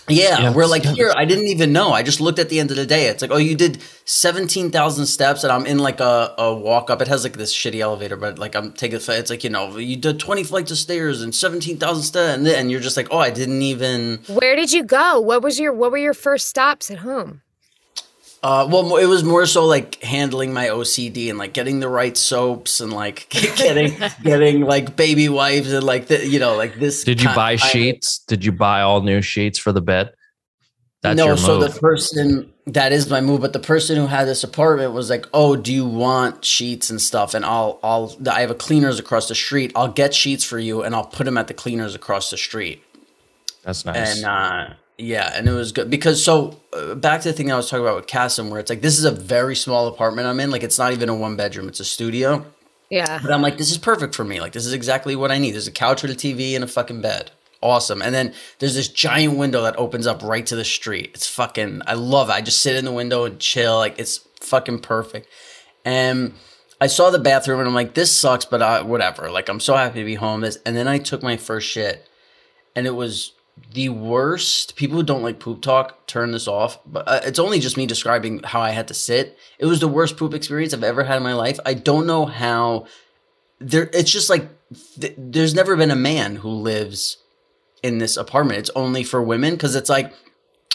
Yeah, 0.07 0.39
yeah, 0.39 0.53
we're 0.53 0.67
like 0.67 0.83
here. 0.83 1.11
I 1.15 1.25
didn't 1.25 1.47
even 1.47 1.73
know. 1.73 1.91
I 1.91 2.03
just 2.03 2.21
looked 2.21 2.37
at 2.37 2.49
the 2.49 2.59
end 2.59 2.69
of 2.69 2.77
the 2.77 2.85
day. 2.85 3.07
It's 3.07 3.21
like, 3.21 3.31
oh, 3.31 3.37
you 3.37 3.55
did 3.55 3.81
seventeen 4.05 4.69
thousand 4.69 5.07
steps, 5.07 5.43
and 5.43 5.51
I'm 5.51 5.65
in 5.65 5.79
like 5.79 5.99
a, 5.99 6.33
a 6.37 6.53
walk 6.53 6.89
up. 6.89 7.01
It 7.01 7.07
has 7.07 7.23
like 7.23 7.33
this 7.33 7.53
shitty 7.53 7.79
elevator, 7.79 8.15
but 8.15 8.37
like 8.37 8.55
I'm 8.55 8.71
taking. 8.71 8.99
It's 8.99 9.29
like 9.29 9.43
you 9.43 9.49
know, 9.49 9.77
you 9.77 9.95
did 9.95 10.19
twenty 10.19 10.43
flights 10.43 10.71
of 10.71 10.77
stairs 10.77 11.23
and 11.23 11.33
seventeen 11.33 11.77
thousand 11.77 12.03
steps, 12.03 12.37
and, 12.37 12.47
and 12.47 12.69
you're 12.69 12.81
just 12.81 12.97
like, 12.97 13.07
oh, 13.09 13.17
I 13.17 13.31
didn't 13.31 13.63
even. 13.63 14.19
Where 14.27 14.55
did 14.55 14.71
you 14.71 14.83
go? 14.83 15.19
What 15.19 15.41
was 15.41 15.59
your 15.59 15.73
What 15.73 15.91
were 15.91 15.97
your 15.97 16.13
first 16.13 16.47
stops 16.47 16.91
at 16.91 16.99
home? 16.99 17.41
Uh, 18.45 18.67
well, 18.69 18.97
it 18.97 19.07
was 19.07 19.23
more 19.23 19.47
so 19.47 19.65
like 19.65 19.99
handling 20.03 20.53
my 20.53 20.67
OCD 20.67 21.31
and 21.31 21.39
like 21.39 21.51
getting 21.51 21.79
the 21.79 21.89
right 21.89 22.15
soaps 22.15 22.79
and 22.79 22.93
like 22.93 23.27
getting 23.31 23.91
getting 24.21 24.61
like 24.61 24.95
baby 24.95 25.27
wipes 25.27 25.71
and 25.71 25.83
like 25.83 26.05
the, 26.05 26.27
you 26.27 26.37
know 26.37 26.55
like 26.55 26.75
this. 26.75 27.03
Did 27.03 27.23
you 27.23 27.29
buy 27.29 27.53
I- 27.53 27.55
sheets? 27.55 28.19
Did 28.19 28.45
you 28.45 28.51
buy 28.51 28.81
all 28.81 29.01
new 29.01 29.23
sheets 29.23 29.57
for 29.57 29.71
the 29.71 29.81
bed? 29.81 30.13
That's 31.01 31.17
no, 31.17 31.35
so 31.35 31.57
the 31.57 31.79
person 31.79 32.53
that 32.67 32.91
is 32.91 33.09
my 33.09 33.19
move, 33.19 33.41
but 33.41 33.53
the 33.53 33.59
person 33.59 33.95
who 33.95 34.05
had 34.05 34.25
this 34.25 34.43
apartment 34.43 34.93
was 34.93 35.09
like, 35.09 35.25
"Oh, 35.33 35.55
do 35.55 35.73
you 35.73 35.87
want 35.87 36.45
sheets 36.45 36.91
and 36.91 37.01
stuff?" 37.01 37.33
And 37.33 37.43
I'll, 37.43 37.79
I'll, 37.81 38.15
I 38.29 38.41
have 38.41 38.51
a 38.51 38.55
cleaners 38.55 38.99
across 38.99 39.27
the 39.27 39.35
street. 39.35 39.71
I'll 39.75 39.91
get 39.91 40.13
sheets 40.13 40.43
for 40.43 40.59
you, 40.59 40.83
and 40.83 40.93
I'll 40.93 41.05
put 41.05 41.25
them 41.25 41.39
at 41.39 41.47
the 41.47 41.55
cleaners 41.55 41.95
across 41.95 42.29
the 42.29 42.37
street. 42.37 42.83
That's 43.63 43.85
nice. 43.85 44.17
And 44.17 44.25
uh, 44.25 44.73
yeah, 44.97 45.31
and 45.33 45.47
it 45.47 45.51
was 45.51 45.71
good 45.71 45.89
because 45.89 46.23
so 46.23 46.59
uh, 46.73 46.95
back 46.95 47.21
to 47.21 47.29
the 47.29 47.33
thing 47.33 47.51
I 47.51 47.55
was 47.55 47.69
talking 47.69 47.85
about 47.85 47.97
with 47.97 48.07
Kassem, 48.07 48.49
where 48.49 48.59
it's 48.59 48.69
like 48.69 48.81
this 48.81 48.97
is 48.97 49.05
a 49.05 49.11
very 49.11 49.55
small 49.55 49.87
apartment 49.87 50.27
I'm 50.27 50.39
in. 50.39 50.51
Like 50.51 50.63
it's 50.63 50.79
not 50.79 50.93
even 50.93 51.09
a 51.09 51.15
one 51.15 51.35
bedroom; 51.35 51.67
it's 51.67 51.79
a 51.79 51.85
studio. 51.85 52.45
Yeah. 52.89 53.19
But 53.21 53.31
I'm 53.31 53.41
like, 53.41 53.57
this 53.57 53.71
is 53.71 53.77
perfect 53.77 54.15
for 54.15 54.23
me. 54.23 54.39
Like 54.39 54.53
this 54.53 54.65
is 54.65 54.73
exactly 54.73 55.15
what 55.15 55.31
I 55.31 55.37
need. 55.37 55.51
There's 55.51 55.67
a 55.67 55.71
couch 55.71 56.01
with 56.01 56.11
a 56.11 56.15
TV 56.15 56.55
and 56.55 56.63
a 56.63 56.67
fucking 56.67 57.01
bed. 57.01 57.31
Awesome. 57.61 58.01
And 58.01 58.13
then 58.13 58.33
there's 58.59 58.75
this 58.75 58.87
giant 58.87 59.37
window 59.37 59.63
that 59.63 59.75
opens 59.77 60.05
up 60.05 60.21
right 60.21 60.45
to 60.45 60.55
the 60.55 60.63
street. 60.63 61.11
It's 61.13 61.27
fucking. 61.27 61.81
I 61.87 61.95
love 61.95 62.29
it. 62.29 62.33
I 62.33 62.41
just 62.41 62.61
sit 62.61 62.75
in 62.75 62.85
the 62.85 62.91
window 62.91 63.25
and 63.25 63.39
chill. 63.39 63.77
Like 63.77 63.99
it's 63.99 64.17
fucking 64.39 64.79
perfect. 64.79 65.27
And 65.83 66.33
I 66.79 66.87
saw 66.87 67.09
the 67.09 67.19
bathroom 67.19 67.59
and 67.59 67.67
I'm 67.67 67.75
like, 67.75 67.93
this 67.93 68.15
sucks, 68.15 68.45
but 68.45 68.61
I, 68.61 68.81
whatever. 68.81 69.31
Like 69.31 69.49
I'm 69.49 69.59
so 69.59 69.75
happy 69.75 69.99
to 69.99 70.05
be 70.05 70.15
home. 70.15 70.41
This 70.41 70.57
and 70.65 70.75
then 70.75 70.87
I 70.87 70.99
took 70.99 71.23
my 71.23 71.37
first 71.37 71.67
shit, 71.67 72.07
and 72.75 72.85
it 72.85 72.95
was 72.95 73.31
the 73.73 73.89
worst. 73.89 74.75
People 74.75 74.97
who 74.97 75.03
don't 75.03 75.23
like 75.23 75.39
poop 75.39 75.61
talk 75.61 76.07
turn 76.07 76.31
this 76.31 76.47
off, 76.47 76.79
but 76.85 77.07
uh, 77.07 77.21
it's 77.23 77.39
only 77.39 77.59
just 77.59 77.77
me 77.77 77.85
describing 77.85 78.41
how 78.43 78.61
I 78.61 78.71
had 78.71 78.87
to 78.89 78.93
sit. 78.93 79.37
It 79.59 79.65
was 79.65 79.79
the 79.79 79.87
worst 79.87 80.17
poop 80.17 80.33
experience 80.33 80.73
I've 80.73 80.83
ever 80.83 81.03
had 81.03 81.17
in 81.17 81.23
my 81.23 81.33
life. 81.33 81.59
I 81.65 81.73
don't 81.73 82.07
know 82.07 82.25
how. 82.25 82.87
There, 83.59 83.89
it's 83.93 84.11
just 84.11 84.29
like 84.29 84.49
th- 84.99 85.15
there's 85.17 85.55
never 85.55 85.75
been 85.75 85.91
a 85.91 85.95
man 85.95 86.37
who 86.37 86.49
lives 86.49 87.17
in 87.81 87.99
this 87.99 88.17
apartment. 88.17 88.59
It's 88.59 88.71
only 88.75 89.03
for 89.03 89.21
women 89.21 89.53
because 89.53 89.75
it's 89.75 89.89
like 89.89 90.13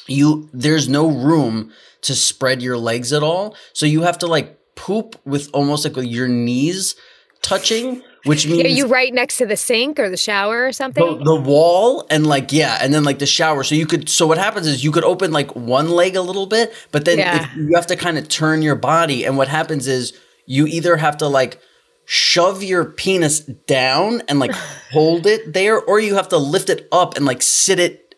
you 0.06 0.48
there's 0.52 0.88
no 0.88 1.08
room 1.08 1.72
to 2.02 2.14
spread 2.14 2.62
your 2.62 2.78
legs 2.78 3.12
at 3.12 3.22
all. 3.22 3.54
So 3.72 3.84
you 3.86 4.02
have 4.02 4.18
to 4.18 4.26
like 4.26 4.58
poop 4.74 5.20
with 5.24 5.50
almost 5.52 5.84
like 5.84 5.96
your 6.08 6.28
knees 6.28 6.96
touching, 7.42 8.02
which 8.24 8.46
means 8.46 8.64
Are 8.64 8.68
you 8.68 8.86
right 8.86 9.12
next 9.12 9.38
to 9.38 9.46
the 9.46 9.56
sink 9.56 9.98
or 9.98 10.10
the 10.10 10.16
shower 10.16 10.66
or 10.66 10.72
something? 10.72 11.18
the, 11.18 11.24
the 11.24 11.34
wall 11.34 12.06
and 12.10 12.26
like 12.26 12.52
yeah, 12.52 12.78
and 12.80 12.92
then 12.92 13.04
like 13.04 13.18
the 13.18 13.26
shower. 13.26 13.64
So 13.64 13.74
you 13.74 13.86
could 13.86 14.08
so 14.08 14.26
what 14.26 14.38
happens 14.38 14.66
is 14.66 14.84
you 14.84 14.92
could 14.92 15.04
open 15.04 15.32
like 15.32 15.54
one 15.56 15.90
leg 15.90 16.16
a 16.16 16.22
little 16.22 16.46
bit, 16.46 16.72
but 16.92 17.04
then 17.04 17.18
Yeah. 17.18 17.44
if, 17.44 17.56
you 17.56 17.74
have 17.74 17.86
to 17.86 17.96
kind 17.96 18.18
of 18.18 18.28
turn 18.28 18.62
your 18.62 18.74
body. 18.76 19.24
And 19.24 19.36
what 19.36 19.48
happens 19.48 19.86
is 19.86 20.12
you 20.46 20.66
either 20.66 20.96
have 20.96 21.16
to 21.18 21.28
like 21.28 21.60
shove 22.04 22.62
your 22.62 22.84
penis 22.84 23.40
down 23.40 24.22
and 24.28 24.38
like 24.38 24.52
hold 24.92 25.26
it 25.26 25.52
there, 25.52 25.80
or 25.80 26.00
you 26.00 26.16
have 26.16 26.28
to 26.28 26.38
lift 26.38 26.68
it 26.68 26.88
up 26.92 27.16
and 27.16 27.24
like 27.24 27.40
sit 27.40 27.78
it 27.78 28.14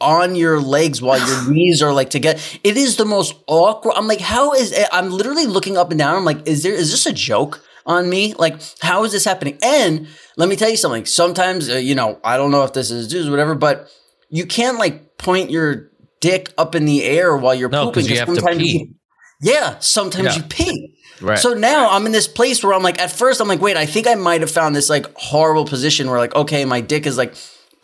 on 0.00 0.34
your 0.36 0.60
legs 0.60 1.00
while 1.02 1.18
your 1.26 1.50
knees 1.50 1.82
are 1.82 1.92
like 1.92 2.10
together. 2.10 2.38
It 2.62 2.76
is 2.76 2.96
the 2.96 3.04
most 3.04 3.34
awkward. 3.46 3.94
I'm 3.96 4.06
like, 4.06 4.20
how 4.20 4.52
is 4.54 4.72
it? 4.72 4.86
I'm 4.92 5.10
literally 5.10 5.46
looking 5.46 5.76
up 5.76 5.90
and 5.90 5.98
down. 5.98 6.16
I'm 6.16 6.24
like, 6.24 6.46
is 6.46 6.62
there 6.62 6.72
is 6.74 6.90
this 6.90 7.04
a 7.06 7.12
joke 7.12 7.62
on 7.86 8.10
me? 8.10 8.34
Like, 8.34 8.60
how 8.80 9.04
is 9.04 9.12
this 9.12 9.24
happening? 9.24 9.58
And 9.62 10.08
let 10.36 10.48
me 10.48 10.56
tell 10.56 10.68
you 10.70 10.76
something. 10.76 11.06
Sometimes, 11.06 11.70
uh, 11.70 11.74
you 11.76 11.94
know, 11.94 12.18
I 12.24 12.36
don't 12.36 12.50
know 12.50 12.64
if 12.64 12.72
this 12.72 12.90
is 12.90 13.08
dudes, 13.08 13.30
whatever, 13.30 13.54
but 13.54 13.88
you 14.28 14.44
can't 14.46 14.78
like 14.78 15.16
point 15.18 15.50
your 15.50 15.90
dick 16.20 16.52
up 16.58 16.74
in 16.74 16.84
the 16.84 17.04
air 17.04 17.36
while 17.36 17.54
you're 17.54 17.68
No, 17.68 17.86
pooping. 17.86 18.06
you 18.06 18.18
have 18.18 18.34
to 18.34 18.42
pee. 18.56 18.78
you- 18.78 18.94
yeah, 19.40 19.78
sometimes 19.80 20.24
Yeah. 20.24 20.36
you 20.36 20.42
pee. 20.48 20.92
Right. 21.20 21.38
So 21.38 21.54
now 21.54 21.90
I'm 21.90 22.04
in 22.06 22.12
this 22.12 22.26
place 22.28 22.62
where 22.64 22.74
I'm 22.74 22.82
like, 22.82 23.00
at 23.00 23.10
first 23.10 23.40
I'm 23.40 23.48
like, 23.48 23.60
wait, 23.60 23.76
I 23.76 23.86
think 23.86 24.06
I 24.06 24.14
might 24.14 24.40
have 24.40 24.50
found 24.50 24.74
this 24.74 24.90
like 24.90 25.06
horrible 25.14 25.64
position 25.64 26.10
where 26.10 26.18
like, 26.18 26.34
okay, 26.34 26.64
my 26.64 26.80
dick 26.80 27.06
is 27.06 27.16
like 27.16 27.34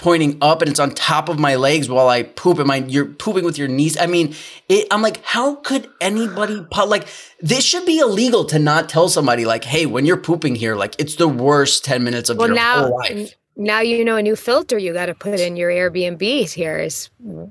pointing 0.02 0.36
up 0.40 0.60
and 0.62 0.70
it's 0.70 0.80
on 0.80 0.90
top 0.90 1.28
of 1.28 1.38
my 1.38 1.54
legs 1.54 1.88
while 1.88 2.08
I 2.08 2.24
poop 2.24 2.58
and 2.58 2.66
my 2.66 2.78
you're 2.78 3.06
pooping 3.06 3.44
with 3.44 3.56
your 3.56 3.68
knees. 3.68 3.96
I 3.96 4.06
mean, 4.06 4.34
it, 4.68 4.88
I'm 4.90 5.00
like, 5.00 5.24
how 5.24 5.54
could 5.56 5.88
anybody 6.00 6.66
po- 6.72 6.86
like 6.86 7.06
this 7.40 7.64
should 7.64 7.86
be 7.86 7.98
illegal 8.00 8.44
to 8.46 8.58
not 8.58 8.88
tell 8.88 9.08
somebody 9.08 9.44
like, 9.44 9.62
hey, 9.62 9.86
when 9.86 10.04
you're 10.04 10.16
pooping 10.16 10.56
here, 10.56 10.74
like 10.74 10.96
it's 10.98 11.14
the 11.16 11.28
worst 11.28 11.84
10 11.84 12.02
minutes 12.02 12.28
of 12.28 12.36
well, 12.36 12.48
your 12.48 12.56
now 12.56 12.82
whole 12.82 12.98
life. 12.98 13.34
now 13.56 13.80
you 13.80 14.04
know 14.04 14.16
a 14.16 14.22
new 14.22 14.34
filter 14.34 14.76
you 14.76 14.92
got 14.92 15.06
to 15.06 15.14
put 15.14 15.38
in 15.38 15.56
your 15.56 15.70
Airbnbs 15.70 16.50
here 16.52 16.78
is 16.78 17.08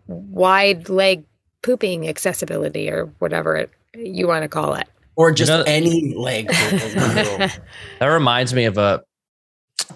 wide 0.08 0.90
leg 0.90 1.24
pooping 1.64 2.10
accessibility 2.10 2.90
or 2.90 3.06
whatever 3.20 3.56
it, 3.56 3.72
you 3.96 4.28
want 4.28 4.44
to 4.44 4.50
call 4.50 4.74
it. 4.74 4.90
Or 5.16 5.32
just 5.32 5.50
know- 5.50 5.64
any 5.66 6.14
leg. 6.16 6.48
poop 6.48 6.74
is 6.74 6.96
illegal. 6.96 7.48
That 8.00 8.08
reminds 8.08 8.54
me 8.54 8.66
of 8.66 8.78
a 8.78 9.04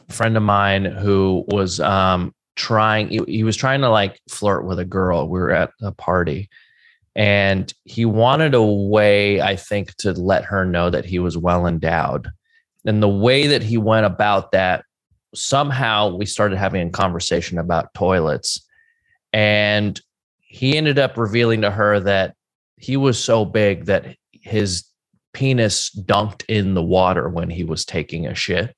friend 0.09 0.37
of 0.37 0.43
mine 0.43 0.85
who 0.85 1.43
was 1.47 1.79
um 1.79 2.31
trying 2.55 3.09
he, 3.09 3.21
he 3.27 3.43
was 3.43 3.55
trying 3.55 3.81
to 3.81 3.89
like 3.89 4.19
flirt 4.29 4.65
with 4.65 4.79
a 4.79 4.85
girl. 4.85 5.27
We 5.27 5.39
were 5.39 5.51
at 5.51 5.71
a 5.81 5.91
party 5.91 6.49
and 7.15 7.73
he 7.85 8.05
wanted 8.05 8.53
a 8.53 8.63
way, 8.63 9.41
I 9.41 9.55
think, 9.55 9.95
to 9.97 10.11
let 10.11 10.43
her 10.45 10.65
know 10.65 10.89
that 10.89 11.05
he 11.05 11.19
was 11.19 11.37
well 11.37 11.65
endowed. 11.65 12.29
And 12.85 13.01
the 13.01 13.09
way 13.09 13.47
that 13.47 13.63
he 13.63 13.77
went 13.77 14.05
about 14.05 14.51
that, 14.51 14.83
somehow 15.33 16.15
we 16.15 16.25
started 16.25 16.57
having 16.57 16.87
a 16.87 16.91
conversation 16.91 17.57
about 17.57 17.93
toilets. 17.93 18.65
And 19.31 19.99
he 20.39 20.77
ended 20.77 20.99
up 20.99 21.17
revealing 21.17 21.61
to 21.61 21.71
her 21.71 21.99
that 22.01 22.35
he 22.77 22.97
was 22.97 23.21
so 23.21 23.45
big 23.45 23.85
that 23.85 24.17
his 24.31 24.83
penis 25.33 25.89
dunked 25.91 26.43
in 26.47 26.73
the 26.73 26.83
water 26.83 27.29
when 27.29 27.49
he 27.49 27.63
was 27.63 27.85
taking 27.85 28.27
a 28.27 28.35
shit. 28.35 28.75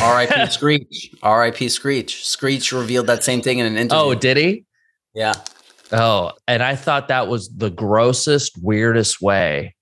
R.I.P. 0.00 0.46
Screech. 0.50 1.10
R.I.P. 1.22 1.68
Screech. 1.68 2.24
Screech 2.26 2.72
revealed 2.72 3.06
that 3.06 3.24
same 3.24 3.42
thing 3.42 3.58
in 3.58 3.66
an 3.66 3.76
interview. 3.76 4.04
Oh, 4.04 4.14
did 4.14 4.36
he? 4.36 4.64
yeah. 5.14 5.34
Oh, 5.92 6.32
and 6.48 6.62
I 6.62 6.74
thought 6.74 7.08
that 7.08 7.28
was 7.28 7.48
the 7.50 7.70
grossest, 7.70 8.58
weirdest 8.60 9.20
way 9.20 9.74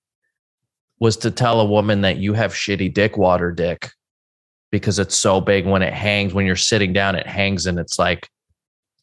was 0.99 1.17
to 1.19 1.31
tell 1.31 1.61
a 1.61 1.65
woman 1.65 2.03
that 2.03 2.19
you 2.19 2.33
have 2.35 2.53
shitty 2.53 2.93
dick 2.93 3.17
water 3.17 3.51
dick 3.51 3.91
because 4.71 4.99
it's 4.99 5.17
so 5.17 5.41
big 5.41 5.67
when 5.67 5.81
it 5.81 5.93
hangs, 5.95 6.35
when 6.35 6.45
you're 6.45 6.57
sitting 6.57 6.93
down, 6.93 7.15
it 7.15 7.27
hangs 7.27 7.67
and 7.67 7.79
it's 7.79 7.99
like 7.99 8.29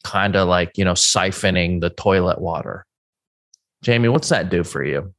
kind 0.04 0.36
of 0.36 0.46
like, 0.46 0.76
you 0.76 0.84
know, 0.84 0.92
siphoning 0.92 1.80
the 1.80 1.90
toilet 1.90 2.40
water. 2.40 2.86
Jamie, 3.82 4.08
what's 4.08 4.28
that 4.28 4.50
do 4.50 4.62
for 4.62 4.84
you? 4.84 5.12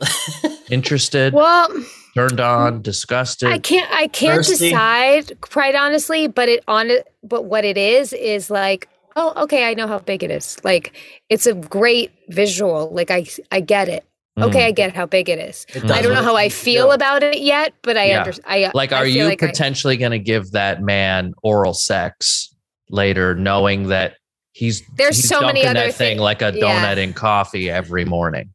Interested, 0.70 1.34
Well, 1.34 1.68
turned 2.14 2.40
on, 2.40 2.82
disgusted? 2.82 3.48
I 3.50 3.58
can't 3.58 3.90
I 3.92 4.06
can't 4.08 4.44
Thirsty? 4.44 4.70
decide 4.70 5.40
quite 5.40 5.74
honestly, 5.74 6.26
but 6.26 6.48
it 6.48 6.62
on 6.68 6.90
it 6.90 7.12
but 7.22 7.44
what 7.44 7.64
it 7.64 7.76
is 7.78 8.12
is 8.12 8.50
like 8.50 8.88
oh 9.16 9.32
okay, 9.44 9.68
I 9.68 9.74
know 9.74 9.86
how 9.86 9.98
big 9.98 10.22
it 10.22 10.30
is. 10.30 10.56
Like 10.64 10.92
it's 11.28 11.46
a 11.46 11.54
great 11.54 12.10
visual. 12.28 12.90
Like 12.90 13.10
I 13.10 13.26
I 13.50 13.60
get 13.60 13.88
it. 13.88 14.04
Okay, 14.38 14.60
Mm. 14.62 14.66
I 14.66 14.70
get 14.70 14.94
how 14.94 15.06
big 15.06 15.28
it 15.28 15.38
is. 15.38 15.66
It 15.74 15.90
I 15.90 16.00
don't 16.00 16.14
know 16.14 16.22
how 16.22 16.36
I 16.36 16.48
feel 16.48 16.86
do. 16.88 16.92
about 16.92 17.22
it 17.22 17.40
yet, 17.40 17.74
but 17.82 17.96
I 17.96 18.06
Yeah. 18.10 18.18
understand. 18.20 18.46
I 18.48 18.70
like 18.74 18.92
are 18.92 19.04
feel 19.04 19.14
you 19.16 19.24
like 19.24 19.42
I- 19.42 19.48
potentially 19.48 19.96
going 19.96 20.12
to 20.12 20.18
give 20.20 20.52
that 20.52 20.80
man 20.82 21.34
oral 21.42 21.74
sex 21.74 22.54
later 22.88 23.34
knowing 23.34 23.88
that 23.88 24.14
he's 24.52 24.82
There's 24.96 25.16
he's 25.16 25.28
so 25.28 25.40
many 25.42 25.64
other 25.66 25.74
that 25.86 25.94
thing 25.94 26.18
like 26.18 26.42
a 26.42 26.52
yeah. 26.54 26.94
donut 26.94 26.96
in 26.98 27.12
coffee 27.12 27.68
every 27.70 28.04
morning 28.04 28.50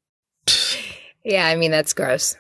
yeah, 1.23 1.47
I 1.47 1.55
mean 1.55 1.71
that's 1.71 1.93
gross. 1.93 2.35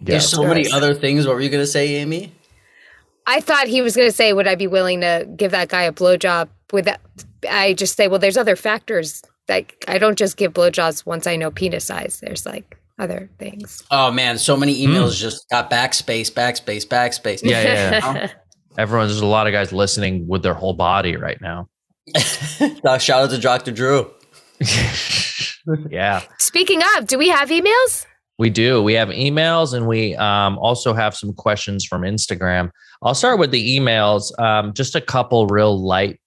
Yeah. 0.00 0.12
There's 0.12 0.28
so 0.28 0.42
many 0.42 0.70
other 0.70 0.94
things. 0.94 1.26
What 1.26 1.34
were 1.34 1.40
you 1.40 1.50
going 1.50 1.62
to 1.62 1.66
say, 1.66 1.96
Amy? 1.96 2.32
I 3.26 3.40
thought 3.40 3.66
he 3.66 3.82
was 3.82 3.96
going 3.96 4.08
to 4.08 4.14
say, 4.14 4.32
"Would 4.32 4.46
I 4.46 4.54
be 4.54 4.66
willing 4.66 5.00
to 5.00 5.28
give 5.36 5.50
that 5.50 5.68
guy 5.68 5.82
a 5.82 5.92
blowjob?" 5.92 6.48
With 6.72 6.84
that, 6.84 7.00
I 7.48 7.74
just 7.74 7.96
say, 7.96 8.08
"Well, 8.08 8.18
there's 8.18 8.36
other 8.36 8.56
factors. 8.56 9.22
Like 9.48 9.84
I 9.88 9.98
don't 9.98 10.18
just 10.18 10.36
give 10.36 10.52
blowjobs 10.52 11.06
once 11.06 11.26
I 11.26 11.36
know 11.36 11.50
penis 11.50 11.84
size. 11.84 12.20
There's 12.20 12.46
like 12.46 12.78
other 12.98 13.30
things." 13.38 13.82
Oh 13.90 14.10
man, 14.10 14.38
so 14.38 14.56
many 14.56 14.86
emails 14.86 15.16
just 15.16 15.48
got 15.50 15.70
backspace, 15.70 16.32
backspace, 16.32 16.86
backspace. 16.86 17.40
Hmm. 17.40 17.48
yeah 17.48 17.62
yeah, 17.62 18.14
yeah. 18.14 18.30
everyone 18.78 19.06
there's 19.08 19.20
a 19.20 19.26
lot 19.26 19.46
of 19.46 19.52
guys 19.52 19.72
listening 19.72 20.26
with 20.26 20.42
their 20.42 20.54
whole 20.54 20.74
body 20.74 21.16
right 21.16 21.40
now 21.40 21.68
Doc, 22.82 23.00
Shout 23.00 23.22
out 23.22 23.30
to 23.30 23.38
Dr. 23.38 23.72
Drew. 23.72 24.10
yeah 25.90 26.22
Speaking 26.38 26.82
of, 26.96 27.06
do 27.06 27.18
we 27.18 27.28
have 27.28 27.48
emails? 27.50 28.06
We 28.38 28.50
do 28.50 28.82
we 28.82 28.92
have 28.94 29.08
emails 29.08 29.72
and 29.72 29.86
we 29.86 30.14
um, 30.16 30.58
also 30.58 30.92
have 30.92 31.16
some 31.16 31.32
questions 31.32 31.86
from 31.86 32.02
instagram 32.02 32.70
i'll 33.02 33.14
start 33.14 33.38
with 33.38 33.50
the 33.50 33.78
emails 33.78 34.38
um, 34.38 34.74
just 34.74 34.94
a 34.94 35.00
couple 35.00 35.46
real 35.46 35.82
light 35.82 36.20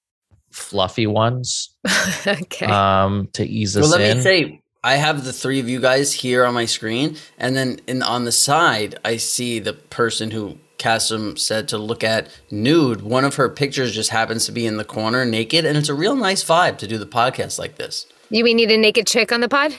fluffy 0.52 1.08
ones 1.08 1.76
okay. 2.28 2.66
um, 2.66 3.30
to 3.34 3.46
ease 3.46 3.78
us 3.78 3.84
Well, 3.84 3.92
let 3.92 4.02
in 4.02 4.18
me 4.18 4.24
say, 4.24 4.62
I 4.84 4.96
have 4.96 5.26
the 5.26 5.34
three 5.34 5.60
of 5.60 5.68
you 5.68 5.80
guys 5.80 6.14
here 6.14 6.46
on 6.46 6.54
my 6.54 6.66
screen, 6.66 7.18
and 7.38 7.56
then 7.56 7.80
in 7.88 8.02
on 8.02 8.24
the 8.24 8.32
side, 8.32 8.98
I 9.04 9.18
see 9.18 9.60
the 9.60 9.74
person 9.74 10.32
who 10.32 10.58
Kassem 10.78 11.38
said 11.38 11.68
to 11.68 11.78
look 11.78 12.04
at 12.04 12.30
nude. 12.50 13.02
One 13.02 13.26
of 13.26 13.36
her 13.36 13.50
pictures 13.50 13.94
just 13.94 14.10
happens 14.10 14.46
to 14.46 14.54
be 14.54 14.66
in 14.66 14.78
the 14.78 14.86
corner, 14.86 15.26
naked, 15.26 15.66
and 15.66 15.78
it's 15.78 15.90
a 15.90 15.94
real 15.94 16.16
nice 16.16 16.44
vibe 16.44 16.78
to 16.78 16.88
do 16.88 16.98
the 16.98 17.06
podcast 17.06 17.60
like 17.60 17.76
this. 17.76 18.08
you 18.30 18.44
we 18.44 18.54
need 18.54 18.72
a 18.72 18.78
naked 18.78 19.06
chick 19.06 19.34
on 19.34 19.42
the 19.42 19.50
pod? 19.50 19.76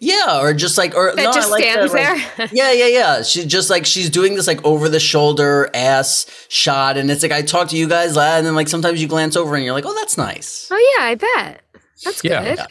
Yeah, 0.00 0.40
or 0.40 0.52
just 0.52 0.76
like 0.76 0.94
or 0.94 1.14
That 1.14 1.22
no, 1.24 1.32
just 1.32 1.48
I 1.48 1.50
like 1.52 1.62
stands 1.64 1.92
that, 1.92 2.16
like- 2.18 2.36
there. 2.36 2.48
yeah, 2.52 2.72
yeah, 2.72 2.86
yeah. 2.88 3.22
She 3.22 3.46
just 3.46 3.70
like 3.70 3.86
she's 3.86 4.10
doing 4.10 4.34
this 4.34 4.46
like 4.46 4.62
over 4.64 4.88
the 4.88 5.00
shoulder 5.00 5.70
ass 5.72 6.26
shot, 6.48 6.96
and 6.96 7.10
it's 7.10 7.22
like 7.22 7.32
I 7.32 7.42
talk 7.42 7.68
to 7.68 7.76
you 7.76 7.88
guys, 7.88 8.16
and 8.16 8.44
then 8.46 8.54
like 8.54 8.68
sometimes 8.68 9.00
you 9.00 9.08
glance 9.08 9.36
over 9.36 9.54
and 9.54 9.64
you're 9.64 9.72
like, 9.74 9.86
oh, 9.86 9.94
that's 9.94 10.18
nice. 10.18 10.68
oh 10.70 10.96
yeah, 10.98 11.04
I 11.06 11.14
bet. 11.14 11.62
That's 12.04 12.22
Yeah. 12.24 12.56
good. 12.56 12.66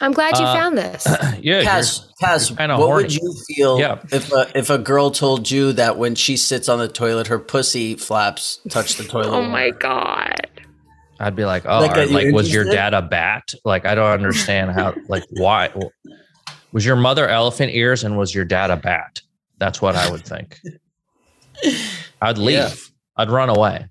I'm 0.00 0.12
glad 0.12 0.36
you 0.38 0.44
Uh, 0.44 0.54
found 0.54 0.76
this. 0.76 1.06
yeah, 1.40 1.62
Cass, 1.62 2.08
Cass, 2.20 2.50
what 2.50 2.68
horny. 2.68 3.04
would 3.04 3.14
you 3.14 3.34
feel 3.46 3.78
Yeah. 3.78 3.98
if 4.10 4.32
a, 4.32 4.50
if 4.58 4.68
a 4.68 4.76
girl 4.76 5.10
told 5.12 5.48
you 5.50 5.72
that 5.74 5.96
when 5.96 6.16
she 6.16 6.36
sits 6.36 6.68
on 6.68 6.78
the 6.80 6.88
toilet, 6.88 7.28
her 7.28 7.38
pussy 7.38 7.94
flaps 7.94 8.58
touch 8.68 8.96
the 8.96 9.04
toilet? 9.04 9.28
oh 9.32 9.42
my 9.42 9.70
god. 9.70 10.48
I'd 11.20 11.36
be 11.36 11.44
like, 11.44 11.64
oh, 11.64 11.78
Like, 11.80 11.92
are- 11.96 12.00
are 12.00 12.06
like, 12.06 12.34
was 12.34 12.52
your 12.52 12.64
dad 12.64 12.92
a 12.92 13.00
bat? 13.02 13.54
Like, 13.64 13.86
I 13.86 13.94
don't 13.94 14.10
understand 14.10 14.72
how, 14.72 14.94
like, 15.08 15.22
why? 15.30 15.70
Was 16.74 16.84
your 16.84 16.96
mother 16.96 17.26
elephant 17.28 17.72
ears 17.72 18.04
and 18.04 18.18
was 18.18 18.34
your 18.34 18.44
dad 18.44 18.70
a 18.70 18.76
bat? 18.76 19.22
That's 19.58 19.80
what 19.80 19.94
I 19.96 20.10
would 20.10 20.24
think. 20.26 20.60
I'd 22.20 22.36
leave. 22.36 22.54
Yeah. 22.58 22.70
I'd 23.16 23.30
run 23.30 23.48
away. 23.48 23.86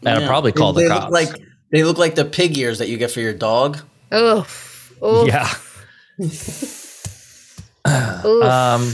And 0.00 0.08
I'd 0.08 0.20
Yeah. 0.22 0.26
probably 0.28 0.52
They- 0.52 0.56
call 0.58 0.72
the 0.72 0.82
they 0.82 0.88
cops. 0.88 1.04
Look 1.04 1.12
like 1.12 1.42
they 1.70 1.84
look 1.84 1.98
like 1.98 2.14
the 2.14 2.24
pig 2.24 2.56
ears 2.56 2.78
that 2.78 2.88
you 2.88 2.96
get 2.98 3.10
for 3.10 3.20
your 3.20 3.32
dog. 3.34 3.78
Oh. 4.10 4.46
Yeah. 5.26 5.52
Um, 7.84 8.92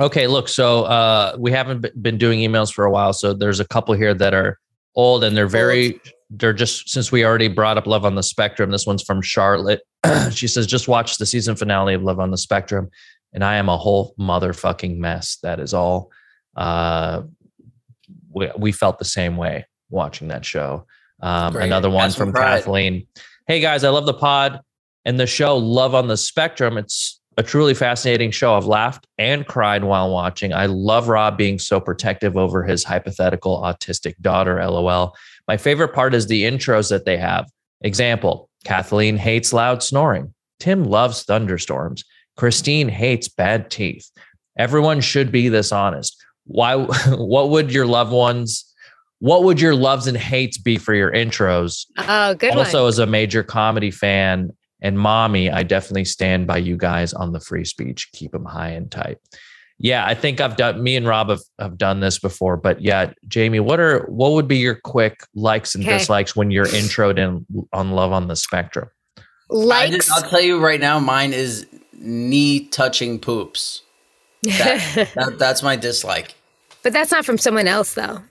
okay, 0.00 0.26
look, 0.26 0.48
so 0.48 0.82
uh, 0.84 1.36
we 1.38 1.52
haven't 1.52 1.80
b- 1.82 1.90
been 2.02 2.18
doing 2.18 2.40
emails 2.40 2.72
for 2.72 2.84
a 2.84 2.90
while, 2.90 3.12
so 3.12 3.32
there's 3.32 3.60
a 3.60 3.64
couple 3.64 3.94
here 3.94 4.12
that 4.14 4.34
are 4.34 4.58
old 4.96 5.22
and 5.24 5.36
they're 5.36 5.46
very. 5.46 6.00
They're 6.30 6.52
just 6.52 6.88
since 6.88 7.12
we 7.12 7.24
already 7.24 7.46
brought 7.46 7.78
up 7.78 7.86
Love 7.86 8.04
on 8.04 8.16
the 8.16 8.22
Spectrum. 8.24 8.70
This 8.72 8.84
one's 8.86 9.02
from 9.04 9.22
Charlotte. 9.22 9.82
she 10.30 10.48
says, 10.48 10.66
"Just 10.66 10.88
watch 10.88 11.18
the 11.18 11.26
season 11.26 11.56
finale 11.56 11.94
of 11.94 12.02
Love 12.02 12.20
on 12.20 12.30
the 12.30 12.38
Spectrum, 12.38 12.90
and 13.32 13.44
I 13.44 13.56
am 13.56 13.68
a 13.68 13.76
whole 13.76 14.14
motherfucking 14.18 14.96
mess. 14.98 15.38
That 15.42 15.60
is 15.60 15.74
all. 15.74 16.10
Uh, 16.56 17.22
we, 18.30 18.50
we 18.56 18.72
felt 18.72 18.98
the 18.98 19.04
same 19.04 19.36
way 19.36 19.66
watching 19.90 20.28
that 20.28 20.44
show. 20.44 20.86
Um, 21.20 21.56
another 21.56 21.90
one 21.90 22.10
from 22.10 22.32
pride. 22.32 22.58
Kathleen. 22.58 23.06
Hey 23.46 23.60
guys, 23.60 23.84
I 23.84 23.90
love 23.90 24.06
the 24.06 24.14
pod 24.14 24.60
and 25.04 25.18
the 25.18 25.26
show 25.26 25.56
Love 25.56 25.94
on 25.94 26.08
the 26.08 26.16
Spectrum. 26.16 26.76
It's 26.78 27.20
a 27.36 27.42
truly 27.42 27.74
fascinating 27.74 28.30
show. 28.30 28.54
I've 28.54 28.66
laughed 28.66 29.06
and 29.18 29.46
cried 29.46 29.84
while 29.84 30.10
watching. 30.10 30.52
I 30.52 30.66
love 30.66 31.08
Rob 31.08 31.36
being 31.36 31.58
so 31.58 31.80
protective 31.80 32.36
over 32.36 32.62
his 32.62 32.84
hypothetical 32.84 33.60
autistic 33.62 34.14
daughter, 34.20 34.64
lol. 34.64 35.14
My 35.48 35.56
favorite 35.56 35.94
part 35.94 36.14
is 36.14 36.26
the 36.26 36.44
intros 36.44 36.90
that 36.90 37.04
they 37.04 37.16
have. 37.16 37.50
Example 37.82 38.48
Kathleen 38.64 39.16
hates 39.16 39.52
loud 39.52 39.82
snoring. 39.82 40.34
Tim 40.58 40.84
loves 40.84 41.22
thunderstorms. 41.22 42.04
Christine 42.36 42.88
hates 42.88 43.28
bad 43.28 43.70
teeth. 43.70 44.10
Everyone 44.58 45.00
should 45.00 45.30
be 45.30 45.48
this 45.48 45.72
honest. 45.72 46.16
Why? 46.46 46.74
What 47.16 47.50
would 47.50 47.72
your 47.72 47.86
loved 47.86 48.12
ones? 48.12 48.64
What 49.20 49.44
would 49.44 49.60
your 49.60 49.74
loves 49.74 50.06
and 50.06 50.16
hates 50.16 50.58
be 50.58 50.76
for 50.76 50.94
your 50.94 51.12
intros? 51.12 51.86
oh, 51.98 52.34
good 52.34 52.56
also, 52.56 52.82
one. 52.82 52.88
as 52.88 52.98
a 52.98 53.06
major 53.06 53.42
comedy 53.42 53.90
fan 53.90 54.50
and 54.82 54.98
mommy, 54.98 55.50
I 55.50 55.62
definitely 55.62 56.04
stand 56.04 56.46
by 56.46 56.58
you 56.58 56.76
guys 56.76 57.14
on 57.14 57.32
the 57.32 57.40
free 57.40 57.64
speech. 57.64 58.10
Keep 58.12 58.32
them 58.32 58.44
high 58.44 58.70
and 58.70 58.90
tight. 58.90 59.18
Yeah, 59.84 60.06
I 60.06 60.14
think 60.14 60.40
I've 60.40 60.56
done. 60.56 60.82
Me 60.82 60.96
and 60.96 61.06
Rob 61.06 61.28
have, 61.28 61.42
have 61.58 61.76
done 61.76 62.00
this 62.00 62.18
before, 62.18 62.56
but 62.56 62.80
yeah, 62.80 63.12
Jamie, 63.28 63.60
what 63.60 63.78
are 63.80 64.06
what 64.06 64.32
would 64.32 64.48
be 64.48 64.56
your 64.56 64.76
quick 64.82 65.20
likes 65.34 65.74
and 65.74 65.84
Okay. 65.84 65.98
dislikes 65.98 66.34
when 66.34 66.50
you're 66.50 66.64
introed 66.68 67.18
in 67.18 67.44
on 67.70 67.90
Love 67.90 68.10
on 68.10 68.26
the 68.28 68.34
Spectrum? 68.34 68.88
I 69.18 69.22
Likes. 69.50 69.94
just, 70.06 70.10
I'll 70.10 70.30
tell 70.30 70.40
you 70.40 70.58
right 70.58 70.80
now, 70.80 70.98
mine 71.00 71.34
is 71.34 71.66
knee 71.92 72.66
touching 72.68 73.18
poops. 73.18 73.82
That, 74.44 75.10
that, 75.16 75.38
that's 75.38 75.62
my 75.62 75.76
dislike. 75.76 76.34
but 76.82 76.94
that's 76.94 77.10
not 77.12 77.26
from 77.26 77.36
someone 77.36 77.66
else 77.68 77.92
though. 77.92 78.22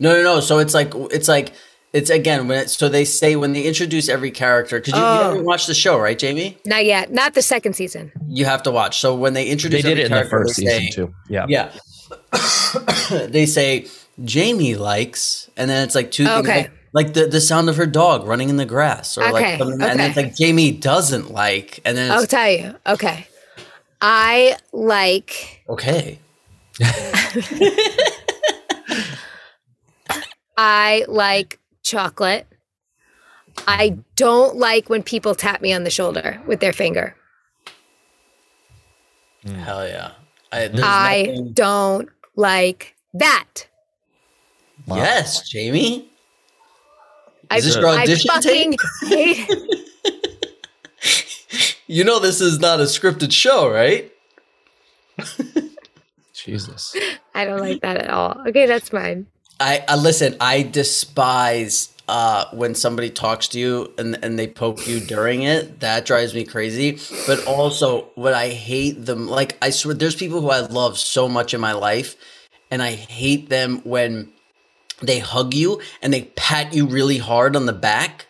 No, 0.00 0.14
no, 0.16 0.22
no. 0.24 0.40
So 0.40 0.58
it's 0.58 0.74
like 0.74 0.92
it's 1.12 1.28
like 1.28 1.52
it's 1.92 2.10
again 2.10 2.48
when 2.48 2.58
it's 2.60 2.76
so 2.76 2.88
they 2.88 3.04
say 3.04 3.36
when 3.36 3.52
they 3.52 3.62
introduce 3.64 4.08
every 4.08 4.30
character 4.30 4.78
because 4.80 4.94
you, 4.94 5.00
you 5.00 5.04
Oh. 5.06 5.22
haven't 5.30 5.44
watched 5.44 5.66
the 5.66 5.74
show, 5.74 5.98
right, 5.98 6.18
Jamie? 6.18 6.56
Not 6.64 6.84
yet. 6.84 7.12
Not 7.12 7.34
the 7.34 7.42
second 7.42 7.74
season. 7.74 8.12
You 8.28 8.44
have 8.46 8.62
to 8.64 8.70
watch. 8.70 8.98
So 8.98 9.14
when 9.14 9.34
they 9.34 9.46
introduce, 9.48 9.82
They 9.82 9.90
introduce, 9.90 10.08
did 10.08 10.14
every 10.14 10.18
it 10.18 10.20
in 10.20 10.24
the 10.24 10.30
first 10.30 10.54
season 10.56 10.80
say- 10.80 10.88
too. 10.90 11.14
Yeah. 11.28 11.46
Yeah. 11.48 11.70
they 13.28 13.46
say 13.46 13.86
Jamie 14.24 14.74
likes, 14.74 15.50
and 15.56 15.68
then 15.70 15.84
it's 15.84 15.94
like 15.94 16.10
two 16.10 16.24
things 16.26 16.46
like, 16.48 16.70
like 16.92 17.14
the, 17.14 17.26
the 17.26 17.40
sound 17.40 17.68
of 17.70 17.76
her 17.76 17.86
dog 17.86 18.26
running 18.26 18.48
in 18.50 18.56
the 18.56 18.66
grass, 18.66 19.16
or 19.16 19.22
Okay, 19.24 19.32
like 19.32 19.58
something, 19.58 19.80
and 19.82 19.98
then 19.98 20.00
it's 20.00 20.16
like 20.16 20.34
Jamie 20.36 20.70
doesn't 20.72 21.30
like, 21.30 21.80
and 21.84 21.96
then 21.96 22.10
I'll 22.10 22.26
tell 22.26 22.50
you. 22.50 22.74
Okay. 22.86 23.26
I 24.00 24.56
like 24.72 25.62
okay. 25.68 26.18
I 30.56 31.04
like 31.08 31.58
chocolate. 31.82 32.46
I 33.66 33.98
don't 34.16 34.56
like 34.56 34.88
when 34.88 35.02
people 35.02 35.34
tap 35.34 35.60
me 35.60 35.72
on 35.72 35.84
the 35.84 35.90
shoulder 35.90 36.40
with 36.46 36.60
their 36.60 36.72
finger. 36.72 37.14
Hmm. 39.44 39.54
Hell 39.54 39.86
yeah. 39.86 40.12
I, 40.52 40.64
I 40.82 41.22
nothing- 41.22 41.52
don't 41.52 42.08
like 42.36 42.94
that. 43.14 43.66
Wow. 44.86 44.96
yes, 44.96 45.48
Jamie. 45.48 46.08
I, 47.50 47.58
Is 47.58 47.64
this 47.66 47.76
your 47.76 47.86
I 47.88 48.02
audition 48.02 48.30
fucking 48.30 48.76
tape? 49.02 49.36
hate 49.48 49.48
You 51.86 52.04
know 52.04 52.18
this 52.18 52.40
is 52.40 52.58
not 52.58 52.80
a 52.80 52.84
scripted 52.84 53.32
show, 53.32 53.70
right? 53.70 54.10
Jesus. 56.32 56.96
I 57.34 57.44
don't 57.44 57.60
like 57.60 57.82
that 57.82 57.98
at 57.98 58.08
all. 58.08 58.40
Okay, 58.48 58.66
that's 58.66 58.92
mine. 58.92 59.26
I, 59.62 59.84
I 59.88 59.96
listen. 59.96 60.36
I 60.40 60.62
despise 60.62 61.94
uh, 62.08 62.46
when 62.52 62.74
somebody 62.74 63.10
talks 63.10 63.48
to 63.48 63.60
you 63.60 63.92
and 63.96 64.18
and 64.22 64.38
they 64.38 64.48
poke 64.48 64.86
you 64.86 65.00
during 65.00 65.42
it. 65.42 65.80
That 65.80 66.04
drives 66.04 66.34
me 66.34 66.44
crazy. 66.44 66.98
But 67.26 67.46
also, 67.46 68.10
what 68.16 68.34
I 68.34 68.48
hate 68.48 69.06
them 69.06 69.28
like 69.28 69.56
I 69.62 69.70
swear, 69.70 69.94
there's 69.94 70.16
people 70.16 70.40
who 70.40 70.50
I 70.50 70.60
love 70.60 70.98
so 70.98 71.28
much 71.28 71.54
in 71.54 71.60
my 71.60 71.72
life, 71.72 72.16
and 72.70 72.82
I 72.82 72.92
hate 72.92 73.48
them 73.48 73.80
when 73.84 74.32
they 75.00 75.18
hug 75.18 75.54
you 75.54 75.80
and 76.00 76.12
they 76.12 76.22
pat 76.36 76.72
you 76.72 76.86
really 76.86 77.18
hard 77.18 77.56
on 77.56 77.66
the 77.66 77.72
back. 77.72 78.26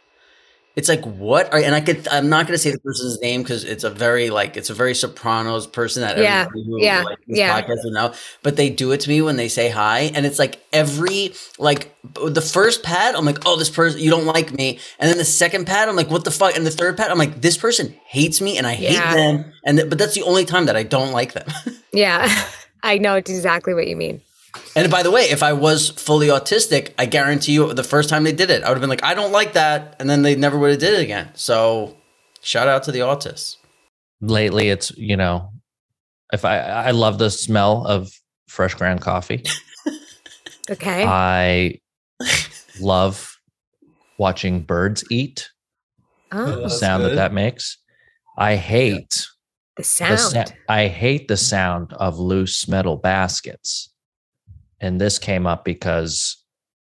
It's 0.74 0.88
like 0.88 1.04
what? 1.04 1.52
Are, 1.52 1.58
and 1.60 1.74
I 1.74 1.82
could. 1.82 2.08
I'm 2.08 2.30
not 2.30 2.46
going 2.46 2.54
to 2.54 2.58
say 2.58 2.70
the 2.70 2.78
person's 2.78 3.20
name 3.20 3.42
because 3.42 3.62
it's 3.64 3.84
a 3.84 3.90
very 3.90 4.30
like 4.30 4.56
it's 4.56 4.70
a 4.70 4.74
very 4.74 4.94
Sopranos 4.94 5.66
person 5.66 6.00
that 6.00 6.16
Yeah, 6.16 6.46
everybody 6.46 6.64
who 6.64 6.82
yeah, 6.82 7.02
like 7.02 7.18
yeah. 7.26 7.60
podcast 7.60 7.84
would 7.84 7.92
know. 7.92 8.14
But 8.42 8.56
they 8.56 8.70
do 8.70 8.92
it 8.92 9.00
to 9.00 9.10
me 9.10 9.20
when 9.20 9.36
they 9.36 9.48
say 9.48 9.68
hi, 9.68 10.10
and 10.14 10.24
it's 10.24 10.38
like 10.38 10.64
every 10.72 11.34
like 11.58 11.94
the 12.14 12.40
first 12.40 12.82
pat, 12.82 13.14
I'm 13.14 13.26
like, 13.26 13.40
oh, 13.44 13.58
this 13.58 13.68
person 13.68 14.00
you 14.00 14.08
don't 14.10 14.24
like 14.24 14.50
me, 14.52 14.78
and 14.98 15.10
then 15.10 15.18
the 15.18 15.26
second 15.26 15.66
pat, 15.66 15.90
I'm 15.90 15.96
like, 15.96 16.08
what 16.10 16.24
the 16.24 16.30
fuck, 16.30 16.56
and 16.56 16.64
the 16.66 16.70
third 16.70 16.96
pat, 16.96 17.10
I'm 17.10 17.18
like, 17.18 17.42
this 17.42 17.58
person 17.58 17.94
hates 18.06 18.40
me, 18.40 18.56
and 18.56 18.66
I 18.66 18.72
hate 18.72 18.92
Yeah. 18.94 19.14
them, 19.14 19.52
and 19.66 19.76
th- 19.76 19.90
but 19.90 19.98
that's 19.98 20.14
the 20.14 20.22
only 20.22 20.46
time 20.46 20.64
that 20.66 20.76
I 20.76 20.84
don't 20.84 21.12
like 21.12 21.34
them. 21.34 21.46
Yeah, 21.92 22.26
I 22.82 22.96
know 22.96 23.16
exactly 23.16 23.74
what 23.74 23.86
you 23.88 23.96
mean. 23.96 24.22
And 24.76 24.90
by 24.90 25.02
the 25.02 25.10
way, 25.10 25.22
if 25.30 25.42
I 25.42 25.52
was 25.52 25.90
fully 25.90 26.28
autistic, 26.28 26.92
I 26.98 27.06
guarantee 27.06 27.52
you 27.52 27.72
the 27.72 27.84
first 27.84 28.08
time 28.08 28.24
they 28.24 28.32
did 28.32 28.50
it, 28.50 28.62
I 28.62 28.68
would 28.68 28.74
have 28.76 28.80
been 28.80 28.90
like, 28.90 29.02
I 29.04 29.14
don't 29.14 29.32
like 29.32 29.52
that. 29.54 29.96
And 29.98 30.08
then 30.10 30.22
they 30.22 30.34
never 30.34 30.58
would 30.58 30.70
have 30.70 30.80
did 30.80 30.94
it 30.94 31.00
again. 31.02 31.30
So 31.34 31.96
shout 32.42 32.68
out 32.68 32.82
to 32.84 32.92
the 32.92 33.00
autists. 33.00 33.56
Lately, 34.20 34.68
it's 34.68 34.90
you 34.96 35.16
know, 35.16 35.50
if 36.32 36.44
I 36.44 36.58
I 36.60 36.90
love 36.92 37.18
the 37.18 37.30
smell 37.30 37.86
of 37.86 38.10
fresh 38.48 38.74
ground 38.74 39.00
coffee. 39.00 39.42
Okay. 40.70 41.04
I 41.04 41.80
love 42.80 43.36
watching 44.18 44.60
birds 44.62 45.04
eat. 45.10 45.50
oh, 46.30 46.62
The 46.62 46.70
sound 46.70 47.04
that 47.04 47.08
good. 47.10 47.18
that 47.18 47.32
makes. 47.32 47.78
I 48.38 48.56
hate 48.56 49.10
the 49.76 49.82
the 49.82 49.84
sound. 49.84 50.20
sa- 50.20 50.44
I 50.68 50.86
hate 50.86 51.26
the 51.28 51.36
sound 51.36 51.92
of 51.94 52.18
loose 52.18 52.68
metal 52.68 52.96
baskets. 52.96 53.91
And 54.82 55.00
this 55.00 55.18
came 55.18 55.46
up 55.46 55.64
because 55.64 56.36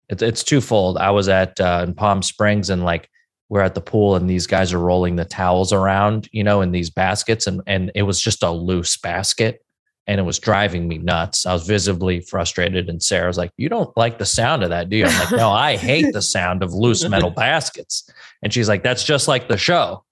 it, 0.09 0.22
it's 0.22 0.45
twofold. 0.45 0.99
I 0.99 1.11
was 1.11 1.28
at 1.28 1.59
uh, 1.61 1.84
in 1.86 1.95
Palm 1.95 2.22
Springs 2.22 2.70
and 2.70 2.84
like 2.84 3.09
we're 3.49 3.62
at 3.62 3.74
the 3.74 3.80
pool 3.80 4.14
and 4.14 4.28
these 4.28 4.47
guys 4.47 4.72
are 4.72 4.78
rolling 4.78 5.16
the 5.16 5.24
towels 5.24 5.72
around, 5.72 6.28
you 6.32 6.45
know, 6.45 6.61
in 6.61 6.70
these 6.70 6.91
baskets 6.91 7.47
and 7.47 7.62
and 7.66 7.91
it 7.95 8.03
was 8.03 8.20
just 8.20 8.43
a 8.43 8.51
loose 8.51 8.97
basket 8.99 9.64
and 10.07 10.20
it 10.20 10.22
was 10.24 10.39
driving 10.39 10.86
me 10.86 10.99
nuts. 10.99 11.45
I 11.47 11.53
was 11.53 11.66
visibly 11.66 12.20
frustrated 12.20 12.89
and 12.89 13.03
Sarah 13.03 13.26
was 13.26 13.39
like, 13.39 13.51
"You 13.57 13.68
don't 13.70 13.95
like 13.97 14.18
the 14.18 14.26
sound 14.26 14.62
of 14.62 14.68
that, 14.70 14.89
do 14.91 14.97
you?" 14.97 15.07
I'm 15.07 15.18
like, 15.18 15.32
"No, 15.32 15.51
I 15.51 15.76
hate 15.76 16.12
the 16.12 16.22
sound 16.22 16.62
of 16.62 16.72
loose 16.74 17.09
metal 17.14 17.30
baskets." 17.30 18.09
And 18.43 18.53
she's 18.53 18.68
like, 18.68 18.82
"That's 18.82 19.05
just 19.05 19.28
like 19.28 19.49
the 19.49 19.57
show." 19.59 20.05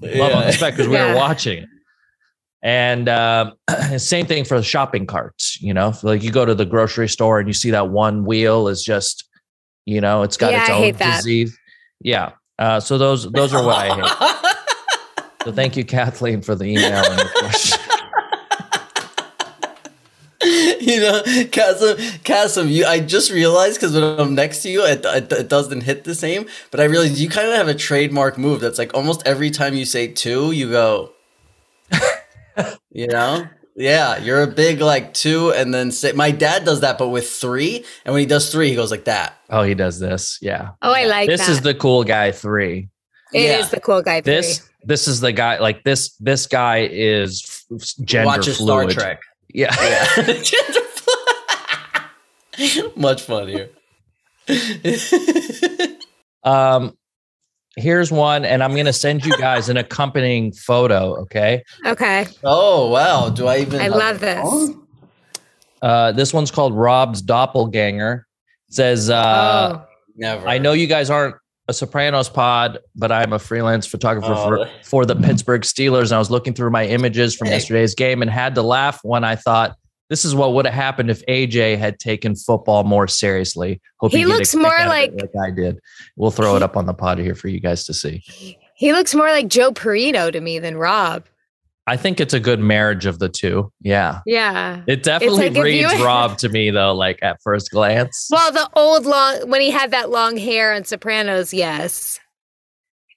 Love 0.00 0.32
on 0.34 0.46
the 0.46 0.52
spec 0.52 0.74
because 0.74 0.86
we 0.88 0.94
Yeah. 0.94 1.10
were 1.12 1.16
watching 1.16 1.64
it. 1.64 1.68
And 2.62 3.08
um, 3.08 3.54
same 3.96 4.26
thing 4.26 4.44
for 4.44 4.56
the 4.58 4.62
shopping 4.62 5.06
carts. 5.06 5.60
You 5.62 5.72
know, 5.74 5.94
like 6.02 6.22
you 6.22 6.30
go 6.30 6.44
to 6.44 6.54
the 6.54 6.66
grocery 6.66 7.08
store 7.08 7.38
and 7.38 7.48
you 7.48 7.54
see 7.54 7.70
that 7.70 7.88
one 7.88 8.24
wheel 8.24 8.68
is 8.68 8.82
just, 8.82 9.24
you 9.86 10.00
know, 10.00 10.22
it's 10.22 10.36
got 10.36 10.52
Yeah, 10.52 10.60
its 10.62 10.70
I 10.70 10.72
own 10.74 10.82
hate 10.82 10.98
that. 10.98 11.16
disease. 11.16 11.58
Yeah. 12.00 12.32
Uh, 12.58 12.78
so 12.80 12.98
those 12.98 13.30
those 13.32 13.54
are 13.54 13.64
what 13.64 13.76
I 13.76 13.94
hate. 13.94 14.46
So 15.44 15.50
thank 15.52 15.74
you, 15.74 15.86
Kathleen, 15.86 16.42
for 16.42 16.54
the 16.54 16.66
email 16.66 17.02
and 17.02 17.18
the 17.18 17.30
question. 17.38 17.80
you 20.80 21.00
know, 21.00 21.22
Kassem, 21.24 21.96
Kassem, 22.24 22.70
you, 22.70 22.84
I 22.84 23.00
just 23.00 23.30
realized 23.30 23.80
because 23.80 23.94
when 23.94 24.20
I'm 24.20 24.34
next 24.34 24.60
to 24.62 24.70
you, 24.70 24.84
it, 24.84 25.02
it, 25.02 25.32
it 25.32 25.48
doesn't 25.48 25.80
hit 25.82 26.04
the 26.04 26.14
same. 26.14 26.46
But 26.70 26.80
I 26.80 26.84
realized 26.84 27.16
you 27.16 27.30
kind 27.30 27.48
of 27.48 27.54
have 27.56 27.68
a 27.68 27.74
trademark 27.74 28.36
move 28.36 28.60
that's 28.60 28.78
like 28.78 28.92
almost 28.92 29.26
every 29.26 29.50
time 29.50 29.72
you 29.74 29.86
say 29.86 30.08
two, 30.08 30.52
you 30.52 30.68
go, 30.70 31.12
you 32.90 33.06
know? 33.06 33.46
Yeah, 33.76 34.18
you're 34.18 34.42
a 34.42 34.46
big 34.46 34.80
like 34.80 35.14
two 35.14 35.52
and 35.52 35.72
then 35.72 35.90
say, 35.92 36.12
my 36.12 36.30
dad 36.32 36.64
does 36.64 36.80
that, 36.80 36.98
but 36.98 37.08
with 37.08 37.28
three. 37.30 37.84
And 38.04 38.12
when 38.12 38.20
he 38.20 38.26
does 38.26 38.50
three, 38.52 38.68
he 38.68 38.74
goes 38.74 38.90
like 38.90 39.04
that. 39.04 39.38
Oh, 39.48 39.62
he 39.62 39.74
does 39.74 39.98
this. 39.98 40.38
Yeah. 40.42 40.70
Oh, 40.82 40.92
I 40.92 41.04
like 41.06 41.28
this 41.28 41.40
that. 41.46 41.50
is 41.50 41.60
the 41.62 41.74
cool 41.74 42.04
guy 42.04 42.32
three. 42.32 42.88
It 43.32 43.42
Yeah. 43.44 43.58
is 43.58 43.70
the 43.70 43.80
cool 43.80 44.02
guy. 44.02 44.20
Three. 44.20 44.34
This 44.34 44.68
this 44.82 45.06
is 45.08 45.20
the 45.20 45.32
guy 45.32 45.58
like 45.58 45.84
this 45.84 46.10
this 46.16 46.46
guy 46.46 46.88
is 46.90 47.64
f- 47.72 47.94
gender 48.04 48.26
Watches 48.26 48.58
Star. 48.58 48.86
Trek. 48.86 49.20
Yeah. 49.48 49.74
Yeah. 49.80 50.42
Much 52.96 53.22
funnier. 53.22 53.70
Um 56.42 56.96
here's 57.76 58.10
one 58.12 58.44
and 58.44 58.62
I'm 58.62 58.72
going 58.74 58.86
to 58.86 58.92
send 58.92 59.24
you 59.24 59.36
guys 59.38 59.68
an 59.68 59.76
accompanying 59.76 60.52
photo, 60.52 61.16
okay? 61.22 61.62
Okay. 61.86 62.26
oh, 62.44 62.88
wow. 62.90 63.28
Do 63.30 63.46
I 63.46 63.58
even? 63.58 63.80
I 63.80 63.88
love 63.88 64.20
this. 64.20 64.40
phone? 64.42 64.86
Uh 65.82 66.12
this 66.12 66.34
one's 66.34 66.50
called 66.50 66.74
Rob's 66.74 67.22
doppelganger. 67.22 68.26
It 68.68 68.74
says 68.74 69.08
uh 69.10 69.78
oh. 69.82 69.86
Never. 70.16 70.46
I 70.46 70.58
know 70.58 70.72
you 70.74 70.86
guys 70.86 71.08
aren't 71.08 71.36
a 71.68 71.72
Sopranos 71.72 72.28
pod, 72.28 72.78
but 72.96 73.10
I'm 73.10 73.32
a 73.32 73.38
freelance 73.38 73.86
photographer 73.86 74.34
Oh. 74.34 74.64
for, 74.66 74.70
for 74.82 75.06
the 75.06 75.16
Pittsburgh 75.16 75.62
Steelers. 75.62 76.04
And 76.06 76.12
I 76.14 76.18
was 76.18 76.30
looking 76.30 76.52
through 76.52 76.70
my 76.70 76.84
images 76.84 77.34
from 77.34 77.46
Hey. 77.48 77.54
yesterday's 77.54 77.94
game 77.94 78.20
and 78.20 78.30
had 78.30 78.54
to 78.56 78.62
laugh 78.62 78.98
when 79.04 79.24
I 79.24 79.36
thought 79.36 79.76
this 80.10 80.24
is 80.26 80.34
what 80.34 80.52
would 80.52 80.66
have 80.66 80.74
happened 80.74 81.08
if 81.10 81.24
AJ 81.26 81.78
had 81.78 81.98
taken 81.98 82.34
football 82.36 82.84
more 82.84 83.08
seriously. 83.08 83.80
Hope 84.00 84.12
He 84.12 84.18
you 84.20 84.26
get 84.26 84.34
a 84.34 84.36
looks 84.36 84.54
more 84.54 84.66
out 84.76 84.80
of 84.80 84.86
it 84.86 84.88
like- 84.88 85.12
like 85.34 85.46
I 85.46 85.50
did. 85.50 85.78
We'll 86.16 86.30
throw 86.32 86.56
it 86.56 86.62
up 86.62 86.76
on 86.76 86.84
the 86.86 86.92
pod 86.94 87.18
here 87.18 87.34
for 87.34 87.48
you 87.48 87.60
guys 87.60 87.84
to 87.84 87.94
see. 87.94 88.22
He 88.74 88.92
looks 88.92 89.14
more 89.14 89.28
like 89.28 89.48
Joe 89.48 89.72
Perrino 89.72 90.30
to 90.32 90.40
me 90.40 90.58
than 90.58 90.76
Rob. 90.76 91.24
I 91.86 91.96
think 91.96 92.20
it's 92.20 92.34
a 92.34 92.40
good 92.40 92.60
marriage 92.60 93.06
of 93.06 93.18
the 93.18 93.28
two. 93.28 93.72
Yeah. 93.80 94.20
Yeah. 94.26 94.82
It 94.86 95.02
definitely 95.02 95.38
like 95.48 95.50
if 95.52 95.56
you- 95.56 95.62
reads 95.88 96.00
Rob 96.02 96.38
to 96.38 96.48
me 96.48 96.70
though, 96.70 96.94
like 96.94 97.18
at 97.22 97.38
first 97.42 97.70
glance. 97.70 98.28
Well, 98.30 98.52
the 98.52 98.68
old 98.76 99.06
long 99.06 99.48
when 99.48 99.60
he 99.60 99.70
had 99.70 99.90
that 99.92 100.10
long 100.10 100.36
hair 100.36 100.72
on 100.74 100.84
Sopranos, 100.84 101.52
yes. 101.54 102.20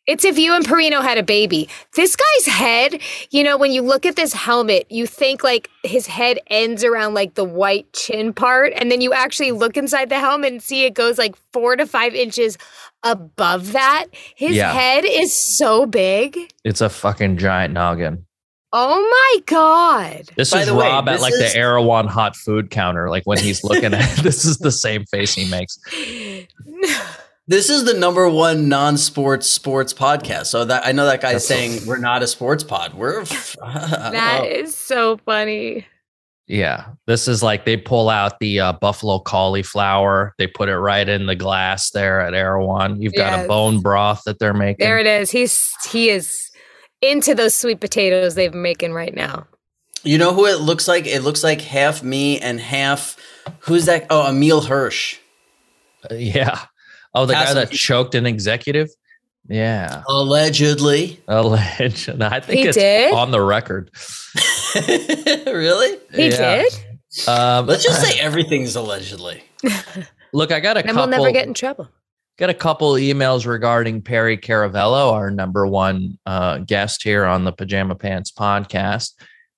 It's 0.05 0.25
if 0.25 0.37
you 0.37 0.53
and 0.53 0.65
Perrino 0.65 1.01
had 1.01 1.17
a 1.17 1.23
baby. 1.23 1.69
This 1.95 2.15
guy's 2.17 2.45
head, 2.53 3.01
you 3.31 3.41
know, 3.43 3.55
when 3.57 3.71
you 3.71 3.81
look 3.81 4.05
at 4.05 4.17
this 4.17 4.33
helmet, 4.33 4.85
you 4.91 5.07
think 5.07 5.43
like 5.43 5.69
his 5.83 6.07
head 6.07 6.39
ends 6.47 6.83
around 6.83 7.13
like 7.13 7.35
the 7.35 7.45
white 7.45 7.91
chin 7.93 8.33
part, 8.33 8.73
and 8.75 8.91
then 8.91 8.99
you 8.99 9.13
actually 9.13 9.53
look 9.53 9.77
inside 9.77 10.09
the 10.09 10.19
helmet 10.19 10.51
and 10.51 10.61
see 10.61 10.83
it 10.83 10.93
goes 10.93 11.17
like 11.17 11.35
four 11.53 11.77
to 11.77 11.85
five 11.85 12.13
inches 12.13 12.57
above 13.03 13.71
that. 13.71 14.07
His 14.35 14.55
Yeah. 14.57 14.73
head 14.73 15.05
is 15.05 15.33
so 15.33 15.85
big. 15.85 16.37
It's 16.65 16.81
a 16.81 16.89
fucking 16.89 17.37
giant 17.37 17.73
noggin. 17.73 18.25
Oh 18.75 18.99
my 19.35 19.41
god. 19.45 20.31
This 20.35 20.49
By 20.51 20.61
is 20.61 20.67
the 20.67 20.73
way, 20.73 20.87
Rob 20.87 21.07
at 21.07 21.21
like 21.21 21.31
is- 21.33 21.39
the 21.53 21.55
Erewhon 21.57 22.07
hot 22.07 22.35
food 22.35 22.71
counter. 22.71 23.09
Like 23.09 23.23
when 23.25 23.37
he's 23.37 23.63
looking 23.63 23.93
at 23.93 24.17
this 24.23 24.43
is 24.43 24.57
the 24.57 24.71
same 24.71 25.05
face 25.05 25.33
he 25.33 25.49
makes. 25.49 25.77
This 27.47 27.69
is 27.69 27.83
the 27.83 27.93
number 27.93 28.29
one 28.29 28.69
non-sports 28.69 29.47
sports 29.49 29.93
podcast. 29.93 30.45
So 30.47 30.63
that 30.65 30.85
I 30.85 30.91
know 30.93 31.05
that 31.05 31.21
guy's 31.21 31.33
That's 31.33 31.47
so- 31.47 31.55
saying 31.55 31.85
we're 31.85 31.97
not 31.97 32.23
a 32.23 32.27
sports 32.27 32.63
pod. 32.63 32.93
We're 32.93 33.21
I 33.63 33.79
don't 33.79 34.11
That 34.13 34.41
know. 34.43 34.47
is 34.49 34.75
so 34.75 35.17
funny. 35.25 35.85
Yeah. 36.47 36.85
This 37.07 37.27
is 37.27 37.41
like 37.41 37.65
they 37.65 37.77
pull 37.77 38.09
out 38.09 38.39
the 38.39 38.59
uh, 38.59 38.73
buffalo 38.73 39.19
cauliflower. 39.19 40.33
They 40.37 40.47
put 40.47 40.67
it 40.69 40.77
right 40.77 41.07
in 41.07 41.25
the 41.25 41.35
glass 41.35 41.91
there 41.91 42.19
at 42.21 42.33
Erewhon. 42.33 43.01
You've 43.01 43.13
got 43.13 43.31
Yes. 43.31 43.45
a 43.45 43.47
bone 43.47 43.79
broth 43.81 44.21
that 44.25 44.39
they're 44.39 44.53
making. 44.53 44.85
There 44.85 44.99
it 44.99 45.07
is. 45.07 45.31
He's 45.31 45.71
he 45.89 46.09
is 46.09 46.49
into 47.01 47.33
those 47.35 47.55
sweet 47.55 47.79
potatoes 47.81 48.35
they've 48.35 48.51
been 48.51 48.61
making 48.61 48.93
right 48.93 49.13
now. 49.15 49.47
You 50.03 50.17
know 50.17 50.33
who 50.33 50.45
it 50.45 50.59
looks 50.59 50.87
like? 50.87 51.05
It 51.07 51.21
looks 51.23 51.43
like 51.45 51.61
half 51.61 52.03
me 52.03 52.39
and 52.39 52.59
half 52.59 53.15
who's 53.59 53.85
that? 53.85 54.07
Oh, 54.09 54.27
Emile 54.29 54.61
Hirsch. 54.61 55.17
Uh, 56.09 56.15
yeah. 56.15 56.59
Oh, 57.15 57.25
the 57.25 57.33
guy 57.33 57.53
that 57.53 57.71
choked 57.71 58.15
an 58.15 58.25
executive? 58.25 58.89
Yeah. 59.47 60.03
Allegedly. 60.07 61.21
Alleged. 61.27 62.09
I 62.21 62.39
think 62.39 62.59
He 62.59 62.67
it's 62.67 62.77
did? 62.77 63.13
on 63.13 63.31
the 63.31 63.41
record. 63.41 63.91
really? 64.87 65.97
He 66.13 66.29
Yeah. 66.29 66.63
did. 66.63 66.73
Um, 67.27 67.67
Let's 67.67 67.83
just 67.83 68.01
say 68.01 68.19
everything's 68.19 68.75
allegedly. 68.75 69.43
look, 70.33 70.51
I 70.51 70.59
got 70.59 70.77
a 70.77 70.79
And 70.79 70.87
couple. 70.89 71.01
we'll 71.01 71.09
never 71.19 71.31
get 71.31 71.47
in 71.47 71.53
trouble. 71.53 71.87
Got 72.39 72.49
a 72.49 72.53
couple 72.55 72.93
emails 72.93 73.45
regarding 73.45 74.01
Perry 74.01 74.37
Caravello, 74.37 75.11
our 75.13 75.29
number 75.29 75.67
one 75.67 76.17
uh, 76.25 76.57
guest 76.59 77.03
here 77.03 77.25
on 77.25 77.43
the 77.43 77.51
Pajama 77.51 77.93
Pants 77.95 78.31
podcast. 78.31 79.11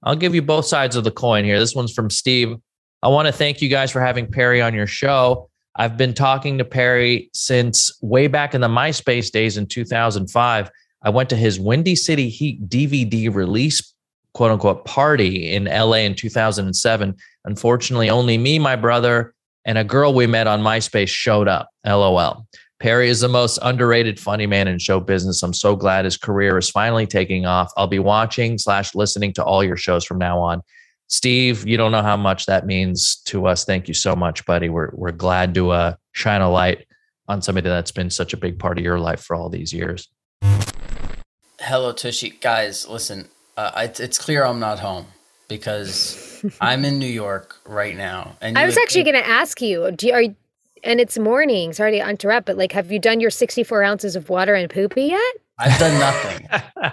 I'll 0.04 0.18
give 0.18 0.36
you 0.36 0.42
both 0.42 0.66
sides 0.66 0.98
of 0.98 1.06
the 1.06 1.12
coin 1.12 1.46
here. 1.46 1.58
This 1.58 1.74
one's 1.74 1.94
from 1.94 2.10
Steve. 2.10 2.58
I 3.02 3.08
want 3.08 3.28
to 3.28 3.32
thank 3.32 3.62
you 3.62 3.70
guys 3.70 3.92
for 3.92 4.02
having 4.02 4.30
Perry 4.30 4.62
on 4.62 4.74
your 4.74 4.88
show. 4.88 5.50
I've 5.78 5.98
been 5.98 6.14
talking 6.14 6.58
to 6.58 6.66
Perry 6.66 7.30
since 7.34 7.98
way 8.02 8.28
back 8.28 8.56
in 8.56 8.62
the 8.62 8.68
MySpace 8.68 9.30
days 9.30 9.58
in 9.58 9.68
2005. 9.68 10.72
I 11.04 11.10
went 11.10 11.30
to 11.30 11.36
his 11.36 11.60
Windy 11.60 11.96
City 11.96 12.30
Heat 12.30 12.70
DVD 12.70 13.34
release, 13.34 13.94
quote 14.34 14.52
unquote, 14.52 14.86
party 14.86 15.52
in 15.52 15.66
LA 15.66 15.98
in 15.98 16.16
2007. 16.16 17.16
Unfortunately, 17.44 18.10
only 18.10 18.38
me, 18.38 18.58
my 18.58 18.76
brother, 18.76 19.34
and 19.66 19.78
a 19.78 19.84
girl 19.84 20.14
we 20.14 20.28
met 20.28 20.48
on 20.48 20.62
MySpace 20.62 21.10
showed 21.10 21.48
up. 21.48 21.70
LOL. 21.86 22.48
Perry 22.80 23.10
is 23.10 23.22
the 23.22 23.28
most 23.28 23.58
underrated 23.62 24.20
funny 24.20 24.48
man 24.48 24.68
in 24.68 24.80
show 24.80 25.00
business. 25.00 25.44
I'm 25.44 25.54
so 25.54 25.76
glad 25.76 26.06
his 26.06 26.18
career 26.18 26.58
is 26.58 26.70
finally 26.70 27.08
taking 27.08 27.46
off. 27.46 27.72
I'll 27.78 27.88
be 27.88 28.00
watching 28.00 28.58
slash 28.58 28.96
listening 28.96 29.34
to 29.34 29.44
all 29.44 29.64
your 29.64 29.78
shows 29.78 30.06
from 30.06 30.18
now 30.18 30.40
on. 30.40 30.62
Steve, 31.08 31.68
you 31.68 31.78
don't 31.78 31.92
know 31.92 32.02
how 32.02 32.18
much 32.18 32.46
that 32.48 32.66
means 32.66 33.18
to 33.26 33.46
us. 33.46 33.64
Thank 33.64 33.88
you 33.88 33.94
so 33.94 34.16
much, 34.16 34.46
buddy. 34.46 34.70
We're 34.70 34.90
we're 34.94 35.12
glad 35.12 35.54
to 35.56 35.72
uh, 35.72 35.96
shine 36.14 36.42
a 36.42 36.50
light 36.50 36.88
on 37.28 37.42
somebody 37.42 37.70
that's 37.70 37.92
been 37.92 38.10
such 38.10 38.34
a 38.34 38.38
big 38.38 38.60
part 38.60 38.78
of 38.78 38.84
your 38.84 39.00
life 39.00 39.22
for 39.22 39.36
all 39.36 39.50
these 39.50 39.74
years. 39.74 40.08
Hello, 41.60 41.92
Tushy. 41.92 42.30
Guys, 42.42 42.88
listen, 42.88 43.28
uh, 43.58 43.72
it's, 43.78 44.00
it's 44.00 44.18
clear 44.18 44.46
I'm 44.46 44.60
not 44.60 44.80
home 44.80 45.08
because 45.48 46.44
I'm 46.62 46.86
in 46.86 47.00
New 47.00 47.08
York 47.08 47.58
right 47.66 47.96
now. 47.96 48.36
And 48.42 48.58
I 48.58 48.66
was 48.66 48.76
would 48.76 48.84
actually 48.84 49.04
going 49.04 49.16
to 49.16 49.28
ask 49.28 49.62
you, 49.62 49.92
do 49.92 50.08
you, 50.08 50.14
are 50.14 50.22
you, 50.22 50.36
and 50.84 51.00
it's 51.00 51.18
morning. 51.18 51.74
Sorry 51.74 51.98
to 51.98 52.10
interrupt, 52.10 52.46
but 52.46 52.58
like, 52.58 52.72
have 52.74 52.92
you 52.92 53.00
done 53.00 53.20
your 53.20 53.32
64 53.32 53.84
ounces 53.84 54.16
of 54.16 54.30
water 54.30 54.54
and 54.54 54.70
poopy 54.70 55.04
yet? 55.04 55.34
I've 55.58 55.80
done 55.80 56.00
nothing. 56.00 56.48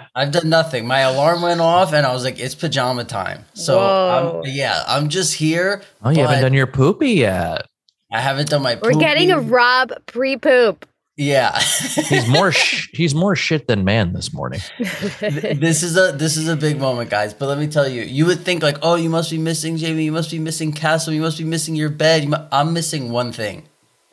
I've 0.15 0.31
done 0.31 0.49
nothing. 0.49 0.87
My 0.87 0.99
alarm 0.99 1.41
went 1.41 1.59
off, 1.59 1.93
and 1.93 2.05
I 2.05 2.13
was 2.13 2.23
like, 2.23 2.39
"It's 2.39 2.55
pajama 2.55 3.03
time." 3.03 3.45
So, 3.53 3.79
I'm, 3.79 4.41
yeah, 4.45 4.83
I'm 4.87 5.09
just 5.09 5.33
here. 5.33 5.81
Oh, 6.03 6.09
you 6.09 6.21
haven't 6.21 6.41
done 6.41 6.53
your 6.53 6.67
poopy 6.67 7.11
yet. 7.11 7.67
I 8.11 8.19
haven't 8.21 8.49
done 8.49 8.61
my. 8.61 8.77
We're 8.81 8.93
getting 8.93 9.31
a. 9.31 9.39
Rob 9.39 9.91
pre 10.05 10.37
poop. 10.37 10.87
Yeah, 11.15 11.59
He's 11.59 12.27
more 12.27 12.51
sh- 12.51 12.89
he's 12.91 13.13
more 13.13 13.35
shit 13.35 13.67
than 13.67 13.83
man 13.83 14.13
this 14.13 14.33
morning. 14.33 14.61
this 14.79 15.83
is 15.83 15.95
a 15.95 16.11
this 16.11 16.37
is 16.37 16.47
a 16.47 16.55
big 16.55 16.79
moment, 16.79 17.11
guys. 17.11 17.35
But 17.35 17.47
let 17.49 17.59
me 17.59 17.67
tell 17.67 17.87
you, 17.87 18.01
you 18.01 18.25
would 18.25 18.39
think 18.39 18.63
like, 18.63 18.77
"Oh, 18.81 18.95
you 18.95 19.09
must 19.09 19.29
be 19.29 19.37
missing 19.37 19.77
Jamie. 19.77 20.05
You 20.05 20.11
must 20.11 20.31
be 20.31 20.39
missing 20.39 20.71
Castle. 20.71 21.13
You 21.13 21.21
must 21.21 21.37
be 21.37 21.43
missing 21.43 21.75
your 21.75 21.89
bed." 21.89 22.23
You 22.23 22.29
mu- 22.29 22.47
I'm 22.51 22.73
missing 22.73 23.11
one 23.11 23.31
thing. 23.31 23.63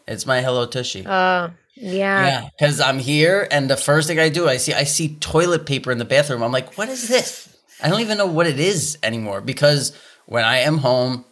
It's 0.06 0.26
my 0.26 0.42
Hello 0.42 0.66
Tushy. 0.66 1.06
Oh, 1.06 1.50
yeah. 1.80 2.26
Yeah, 2.26 2.48
because 2.58 2.80
I'm 2.80 2.98
here, 2.98 3.48
and 3.50 3.68
the 3.70 3.76
first 3.76 4.06
thing 4.08 4.18
I 4.18 4.28
do, 4.28 4.48
I 4.48 4.56
see 4.58 4.72
I 4.72 4.84
see 4.84 5.16
toilet 5.16 5.66
paper 5.66 5.90
in 5.90 5.98
the 5.98 6.04
bathroom. 6.04 6.42
I'm 6.42 6.52
like, 6.52 6.76
what 6.76 6.88
is 6.88 7.08
this? 7.08 7.48
I 7.82 7.88
don't 7.88 8.00
even 8.00 8.18
know 8.18 8.26
what 8.26 8.46
it 8.46 8.60
is 8.60 8.98
anymore. 9.02 9.40
Because 9.40 9.96
when 10.26 10.44
I 10.44 10.58
am 10.58 10.78
home, 10.78 11.24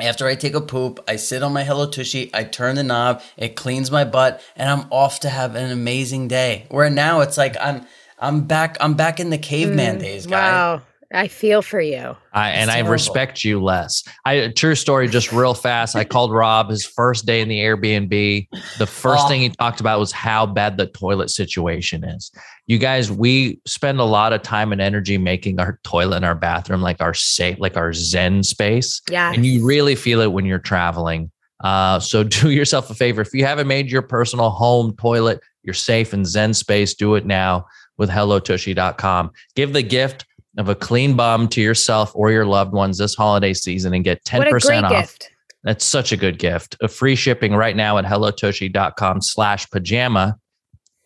after 0.00 0.26
I 0.26 0.34
take 0.34 0.54
a 0.54 0.60
poop, 0.60 0.98
I 1.06 1.16
sit 1.16 1.42
on 1.42 1.52
my 1.52 1.62
Hello 1.62 1.88
Tushy, 1.88 2.30
I 2.34 2.42
turn 2.44 2.74
the 2.74 2.82
knob, 2.82 3.22
it 3.36 3.54
cleans 3.54 3.90
my 3.90 4.04
butt, 4.04 4.42
and 4.56 4.68
I'm 4.68 4.86
off 4.90 5.20
to 5.20 5.28
have 5.28 5.54
an 5.54 5.70
amazing 5.70 6.26
day. 6.28 6.66
Where 6.68 6.90
now 6.90 7.20
it's 7.20 7.38
like 7.38 7.56
I'm 7.60 7.86
I'm 8.18 8.46
back 8.46 8.76
I'm 8.80 8.94
back 8.94 9.20
in 9.20 9.30
the 9.30 9.38
caveman 9.38 9.98
days, 9.98 10.26
guy. 10.26 10.50
Mm, 10.50 10.52
Wow. 10.52 10.82
I 11.14 11.28
feel 11.28 11.62
for 11.62 11.80
you. 11.80 12.16
I, 12.32 12.50
and 12.50 12.70
I 12.70 12.80
respect 12.80 13.44
you 13.44 13.62
less. 13.62 14.02
I 14.24 14.48
true 14.48 14.74
story, 14.74 15.06
just 15.08 15.32
real 15.32 15.54
fast. 15.54 15.94
I 15.96 16.04
called 16.04 16.32
Rob 16.32 16.68
his 16.70 16.84
first 16.84 17.24
day 17.24 17.40
in 17.40 17.48
the 17.48 17.60
Airbnb. 17.60 18.48
The 18.78 18.86
first 18.86 19.24
Oh. 19.24 19.28
thing 19.28 19.40
he 19.40 19.48
talked 19.50 19.80
about 19.80 20.00
was 20.00 20.12
how 20.12 20.44
bad 20.46 20.76
the 20.76 20.86
toilet 20.86 21.30
situation 21.30 22.02
is. 22.04 22.30
You 22.66 22.78
guys, 22.78 23.10
we 23.12 23.60
spend 23.66 24.00
a 24.00 24.04
lot 24.04 24.32
of 24.32 24.42
time 24.42 24.72
and 24.72 24.80
energy 24.80 25.16
making 25.18 25.60
our 25.60 25.78
toilet 25.84 26.16
in 26.18 26.24
our 26.24 26.34
bathroom 26.34 26.82
like 26.82 27.00
our 27.00 27.14
safe, 27.14 27.58
like 27.58 27.76
our 27.76 27.92
Zen 27.92 28.42
space, 28.42 29.00
Yeah. 29.08 29.32
and 29.32 29.46
you 29.46 29.64
really 29.64 29.94
feel 29.94 30.20
it 30.20 30.32
when 30.32 30.44
you're 30.46 30.58
traveling. 30.58 31.30
Uh, 31.62 32.00
so 32.00 32.22
do 32.24 32.50
yourself 32.50 32.90
a 32.90 32.94
favor 32.94 33.20
if 33.22 33.32
you 33.32 33.44
haven't 33.44 33.68
made 33.68 33.90
your 33.90 34.02
personal 34.02 34.50
home 34.50 34.94
toilet 34.96 35.40
your 35.62 35.72
safe 35.72 36.12
and 36.12 36.26
Zen 36.26 36.52
space. 36.52 36.92
Do 36.92 37.14
it 37.14 37.24
now. 37.24 37.64
with 37.96 38.10
hellotushy.com. 38.10 39.30
Give 39.54 39.72
the 39.72 39.82
gift 39.82 40.24
of 40.58 40.68
a 40.68 40.74
clean 40.74 41.16
bum 41.16 41.48
to 41.48 41.60
yourself 41.60 42.12
or 42.14 42.30
your 42.30 42.46
loved 42.46 42.72
ones 42.72 42.98
this 42.98 43.14
holiday 43.14 43.54
season 43.54 43.94
and 43.94 44.04
get 44.04 44.24
10% 44.24 44.84
off. 44.84 44.90
Gift. 44.90 45.30
That's 45.64 45.84
such 45.84 46.12
a 46.12 46.16
good 46.16 46.38
gift. 46.38 46.76
A 46.82 46.88
free 46.88 47.16
shipping 47.16 47.54
right 47.54 47.74
now 47.74 47.98
at 47.98 48.04
hellotushy.com 48.04 49.22
slash 49.22 49.68
pajama. 49.70 50.36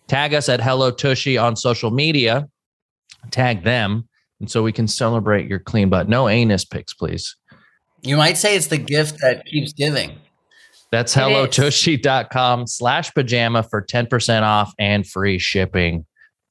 Tag 0.09 0.35
us 0.35 0.49
at 0.49 0.61
Hello 0.61 0.91
Tushy 0.91 1.39
on 1.39 1.55
social 1.55 1.91
media. 1.91 2.49
Tag 3.31 3.63
them. 3.63 4.09
And 4.41 4.51
so 4.51 4.63
we 4.63 4.73
can 4.73 4.89
celebrate 4.89 5.49
your 5.49 5.59
clean 5.59 5.91
butt. 5.91 6.09
No 6.09 6.29
anus 6.29 6.65
pics, 6.65 6.93
please. 6.95 7.37
You 8.03 8.17
might 8.17 8.37
say 8.37 8.57
it's 8.57 8.69
the 8.69 8.79
gift 8.79 9.21
that 9.21 9.45
keeps 9.47 9.73
giving. 9.73 10.19
That's 10.91 11.15
hellotushy.com 11.15 12.67
slash 12.67 13.13
pajama 13.13 13.63
for 13.63 13.83
10% 13.83 14.43
off 14.43 14.73
and 14.79 15.07
free 15.07 15.39
shipping. 15.39 16.07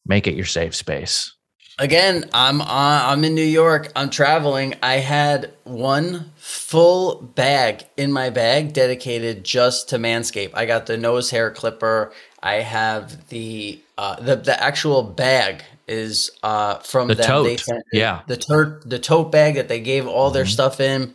Make 0.06 0.28
it 0.28 0.36
your 0.36 0.46
safe 0.46 0.76
space. 0.76 1.34
Again, 1.80 2.28
I'm 2.34 2.60
on, 2.60 3.06
I'm 3.06 3.24
in 3.24 3.36
New 3.36 3.44
York. 3.44 3.92
I'm 3.96 4.10
traveling. 4.10 4.74
I 4.82 4.96
had 4.96 5.54
one 5.64 6.32
full 6.36 7.22
bag 7.22 7.86
in 7.98 8.12
my 8.12 8.32
bag 8.32 8.74
dedicated 8.74 9.44
just 9.44 9.90
to 9.90 9.98
Manscaped. 9.98 10.52
I 10.56 10.66
got 10.66 10.88
the 10.88 10.98
nose 10.98 11.30
hair 11.30 11.52
clipper. 11.52 12.12
I 12.42 12.56
have 12.56 13.28
the 13.30 13.80
uh, 13.96 14.20
the 14.20 14.38
the 14.38 14.62
actual 14.62 15.04
bag 15.04 15.64
is 15.88 16.32
uh, 16.42 16.80
from 16.80 17.10
the 17.10 17.16
them. 17.16 17.28
Tote. 17.28 17.46
They 17.46 17.58
sent 17.58 17.84
yeah, 17.94 18.22
the 18.26 18.38
tote 18.38 18.90
the 18.90 18.98
tote 18.98 19.32
bag 19.32 19.56
that 19.56 19.68
they 19.68 19.80
gave 19.80 20.08
all 20.08 20.32
their 20.32 20.46
mm-hmm. 20.46 20.50
stuff 20.50 20.80
in. 20.80 21.14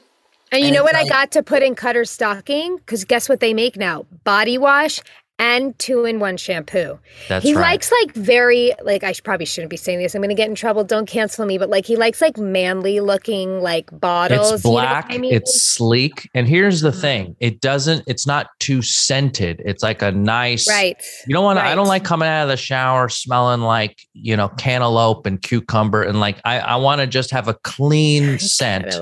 And 0.53 0.61
you 0.61 0.67
and 0.67 0.77
know 0.77 0.85
what 0.85 0.95
like, 0.95 1.07
I 1.07 1.09
got 1.09 1.33
to 1.33 1.43
put 1.43 1.63
in 1.63 1.75
Cutter's 1.75 2.11
stocking? 2.11 2.77
Because 2.77 3.05
guess 3.05 3.29
what 3.29 3.41
they 3.41 3.55
make 3.55 3.77
now? 3.77 4.05
Body 4.23 4.59
wash 4.59 5.01
and 5.43 5.77
two 5.81 6.05
in 6.05 6.21
one 6.21 6.37
shampoo. 6.37 7.01
That's 7.29 7.45
he 7.45 7.53
right. 7.53 7.63
likes 7.63 7.91
like 8.01 8.15
very 8.15 8.73
like 8.85 9.03
I 9.03 9.13
probably 9.25 9.45
shouldn't 9.45 9.71
be 9.71 9.77
saying 9.77 9.99
this. 9.99 10.15
I'm 10.15 10.21
going 10.21 10.29
to 10.29 10.37
get 10.37 10.49
in 10.49 10.55
trouble. 10.55 10.85
Don't 10.85 11.07
cancel 11.07 11.45
me. 11.45 11.59
But 11.59 11.69
like 11.69 11.85
he 11.85 11.97
likes 11.97 12.21
like 12.21 12.39
manly 12.39 13.01
looking 13.01 13.61
like 13.61 13.91
bottles. 14.01 14.53
It's 14.53 14.63
black. 14.63 15.07
You 15.07 15.11
know 15.11 15.15
I 15.17 15.19
mean? 15.19 15.35
It's 15.35 15.61
sleek. 15.61 16.31
And 16.33 16.47
here's 16.47 16.81
the 16.81 16.91
mm-hmm. 16.91 17.01
thing: 17.01 17.37
it 17.41 17.61
doesn't. 17.61 18.05
It's 18.07 18.25
not 18.25 18.51
too 18.61 18.83
scented. 18.83 19.61
It's 19.65 19.83
like 19.83 20.01
a 20.01 20.13
nice. 20.13 20.69
Right. 20.69 21.03
You 21.27 21.35
don't 21.35 21.45
want 21.45 21.59
to. 21.59 21.65
Right. 21.65 21.73
I 21.73 21.75
don't 21.75 21.89
like 21.89 22.05
coming 22.05 22.29
out 22.29 22.45
of 22.45 22.49
the 22.49 22.57
shower 22.57 23.09
smelling 23.09 23.63
like 23.63 24.07
you 24.13 24.37
know 24.37 24.49
cantaloupe 24.51 25.27
and 25.27 25.43
cucumber 25.43 26.05
and 26.05 26.21
like 26.21 26.41
I 26.45 26.61
I 26.61 26.77
want 26.77 27.01
to 27.01 27.09
just 27.09 27.33
have 27.33 27.49
a 27.49 27.55
clean 27.65 28.39
scent. 28.39 28.95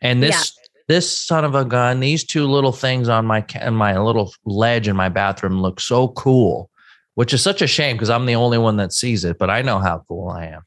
And 0.00 0.22
this. 0.22 0.56
Yeah 0.92 0.96
this 0.96 1.18
son 1.18 1.42
of 1.42 1.54
a 1.54 1.64
gun, 1.64 2.00
these 2.00 2.22
two 2.22 2.46
little 2.46 2.70
things 2.70 3.08
on 3.08 3.24
my 3.24 3.42
on 3.62 3.74
my 3.74 3.98
little 3.98 4.34
ledge 4.44 4.88
in 4.88 4.94
my 4.94 5.08
bathroom 5.08 5.62
look 5.62 5.80
so 5.80 6.08
cool, 6.08 6.70
which 7.14 7.32
is 7.32 7.42
such 7.42 7.62
a 7.62 7.66
shame 7.66 7.96
because 7.96 8.10
I'm 8.10 8.26
the 8.26 8.34
only 8.34 8.58
one 8.58 8.76
that 8.76 8.92
sees 8.92 9.24
it, 9.24 9.38
but 9.38 9.48
I 9.48 9.62
know 9.62 9.78
how 9.78 10.04
cool 10.06 10.28
I 10.28 10.46
am. 10.46 10.62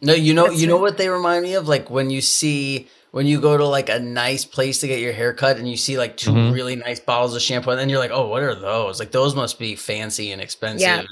No, 0.00 0.14
you 0.14 0.34
know, 0.34 0.46
That's 0.46 0.60
you 0.60 0.68
know 0.68 0.76
what 0.76 0.98
they 0.98 1.08
remind 1.08 1.42
me 1.42 1.54
of? 1.54 1.66
Like 1.66 1.90
when 1.90 2.10
you 2.10 2.20
see 2.20 2.88
when 3.10 3.26
you 3.26 3.40
go 3.40 3.56
to 3.56 3.66
like 3.66 3.88
a 3.88 3.98
nice 3.98 4.44
place 4.44 4.80
to 4.80 4.86
get 4.86 5.00
your 5.00 5.12
hair 5.12 5.32
cut 5.32 5.56
and 5.56 5.68
you 5.68 5.76
see 5.76 5.98
like 5.98 6.16
2 6.16 6.30
mm-hmm. 6.30 6.52
really 6.52 6.76
nice 6.76 7.00
bottles 7.00 7.34
of 7.34 7.42
shampoo 7.42 7.70
and 7.70 7.80
then 7.80 7.88
you're 7.88 7.98
like, 7.98 8.10
oh, 8.12 8.28
what 8.28 8.44
are 8.44 8.54
those? 8.54 9.00
Like 9.00 9.10
those 9.10 9.34
must 9.34 9.58
be 9.58 9.74
fancy 9.74 10.30
and 10.30 10.40
expensive. 10.40 10.82
Yeah. 10.82 11.02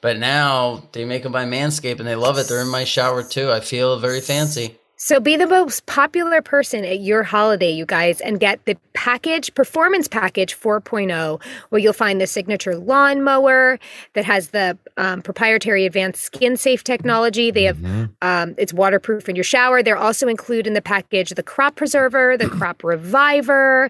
But 0.00 0.18
now 0.18 0.82
they 0.92 1.04
make 1.04 1.22
them 1.22 1.32
by 1.32 1.44
Manscaped 1.44 1.98
and 1.98 2.08
they 2.08 2.16
love 2.16 2.38
it. 2.38 2.48
They're 2.48 2.62
in 2.62 2.68
my 2.68 2.82
shower 2.82 3.22
too. 3.22 3.52
I 3.52 3.60
feel 3.60 3.98
very 4.00 4.20
fancy. 4.20 4.79
So 5.02 5.18
be 5.18 5.34
the 5.34 5.46
most 5.46 5.86
popular 5.86 6.42
person 6.42 6.84
at 6.84 7.00
your 7.00 7.22
holiday, 7.22 7.70
you 7.70 7.86
guys, 7.86 8.20
and 8.20 8.38
get 8.38 8.62
the 8.66 8.76
package, 8.92 9.54
performance 9.54 10.06
package 10.06 10.54
4.0, 10.54 11.42
where 11.70 11.78
you'll 11.80 11.94
find 11.94 12.20
the 12.20 12.26
signature 12.26 12.76
lawn 12.76 13.22
mower 13.22 13.78
that 14.12 14.26
has 14.26 14.50
the 14.50 14.76
um, 14.98 15.22
proprietary 15.22 15.86
advanced 15.86 16.22
skin 16.22 16.54
safe 16.58 16.84
technology. 16.84 17.50
They 17.50 17.62
have 17.62 17.78
mm-hmm. 17.78 18.12
um, 18.20 18.54
it's 18.58 18.74
waterproof 18.74 19.26
in 19.26 19.36
your 19.36 19.42
shower. 19.42 19.82
They're 19.82 19.96
also 19.96 20.28
include 20.28 20.66
in 20.66 20.74
the 20.74 20.82
package 20.82 21.30
the 21.30 21.42
crop 21.42 21.76
preserver, 21.76 22.36
the 22.36 22.48
crop 22.58 22.84
reviver 22.84 23.88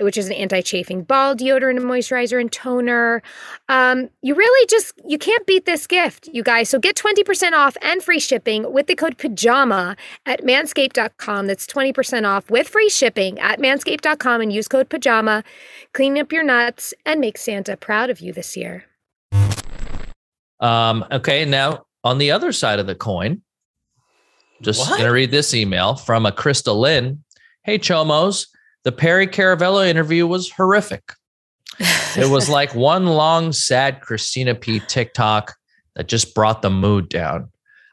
which 0.00 0.16
is 0.16 0.26
an 0.26 0.32
anti-chafing 0.32 1.02
ball 1.02 1.34
deodorant 1.34 1.76
and 1.76 1.86
moisturizer 1.86 2.40
and 2.40 2.52
toner. 2.52 3.22
Um, 3.68 4.08
you 4.22 4.34
really 4.34 4.66
just 4.66 4.92
you 5.06 5.18
can't 5.18 5.46
beat 5.46 5.66
this 5.66 5.86
gift, 5.86 6.28
you 6.32 6.42
guys. 6.42 6.68
So 6.68 6.78
get 6.78 6.96
20% 6.96 7.52
off 7.52 7.76
and 7.82 8.02
free 8.02 8.20
shipping 8.20 8.72
with 8.72 8.86
the 8.86 8.94
code 8.94 9.18
pajama 9.18 9.96
at 10.26 10.42
manscaped.com. 10.44 11.46
That's 11.46 11.66
20% 11.66 12.28
off 12.28 12.50
with 12.50 12.68
free 12.68 12.88
shipping 12.88 13.38
at 13.40 13.58
manscaped.com 13.58 14.40
and 14.40 14.52
use 14.52 14.68
code 14.68 14.88
pajama. 14.88 15.42
Clean 15.92 16.18
up 16.18 16.32
your 16.32 16.42
nuts 16.42 16.94
and 17.04 17.20
make 17.20 17.38
Santa 17.38 17.76
proud 17.76 18.10
of 18.10 18.20
you 18.20 18.32
this 18.32 18.56
year. 18.56 18.84
Um, 20.60 21.04
okay, 21.10 21.44
now 21.44 21.86
on 22.04 22.18
the 22.18 22.30
other 22.30 22.52
side 22.52 22.78
of 22.78 22.86
the 22.86 22.94
coin, 22.94 23.42
just 24.62 24.88
what? 24.88 24.98
gonna 24.98 25.12
read 25.12 25.30
this 25.30 25.54
email 25.54 25.94
from 25.94 26.26
a 26.26 26.32
Crystal 26.32 26.78
Lynn. 26.78 27.22
Hey 27.64 27.78
Chomos. 27.78 28.46
The 28.84 28.92
Perry 28.92 29.26
Caravello 29.26 29.86
interview 29.86 30.26
was 30.26 30.50
horrific. 30.50 31.12
it 32.16 32.30
was 32.30 32.48
like 32.48 32.74
one 32.74 33.06
long, 33.06 33.52
sad 33.52 34.00
Christina 34.00 34.54
P 34.54 34.80
TikTok 34.80 35.54
that 35.96 36.08
just 36.08 36.34
brought 36.34 36.62
the 36.62 36.70
mood 36.70 37.08
down. 37.08 37.50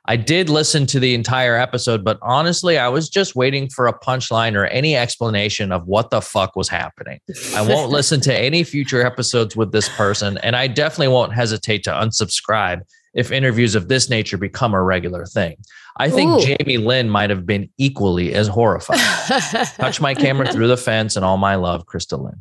I 0.07 0.17
did 0.17 0.49
listen 0.49 0.85
to 0.87 0.99
the 0.99 1.15
entire 1.15 1.55
episode, 1.55 2.03
but 2.03 2.19
honestly, 2.21 2.77
I 2.77 2.89
was 2.89 3.09
just 3.09 3.35
waiting 3.35 3.67
for 3.69 3.87
a 3.87 3.99
punchline 3.99 4.55
or 4.55 4.65
any 4.65 4.95
explanation 4.95 5.71
of 5.71 5.87
what 5.87 6.11
the 6.11 6.21
fuck 6.21 6.55
was 6.55 6.69
happening. 6.69 7.19
I 7.55 7.63
won't 7.63 7.89
listen 7.91 8.21
to 8.21 8.35
any 8.35 8.63
future 8.63 9.03
episodes 9.03 9.55
with 9.55 9.71
this 9.71 9.89
person, 9.89 10.37
and 10.39 10.55
I 10.55 10.67
definitely 10.67 11.07
won't 11.07 11.33
hesitate 11.33 11.83
to 11.85 11.89
unsubscribe 11.89 12.81
if 13.15 13.31
interviews 13.31 13.73
of 13.73 13.87
this 13.87 14.09
nature 14.09 14.37
become 14.37 14.75
a 14.75 14.83
regular 14.83 15.25
thing. 15.25 15.55
I 15.97 16.09
think 16.09 16.31
Ooh. 16.31 16.45
Jamie 16.45 16.77
Lynn 16.77 17.09
might 17.09 17.29
have 17.29 17.45
been 17.45 17.69
equally 17.77 18.33
as 18.33 18.47
horrified. 18.47 18.99
Touch 19.77 20.01
my 20.01 20.13
camera 20.13 20.51
through 20.51 20.67
the 20.67 20.77
fence 20.77 21.15
and 21.15 21.23
all 21.23 21.37
my 21.37 21.55
love, 21.55 21.85
Crystal 21.85 22.23
Lynn. 22.23 22.39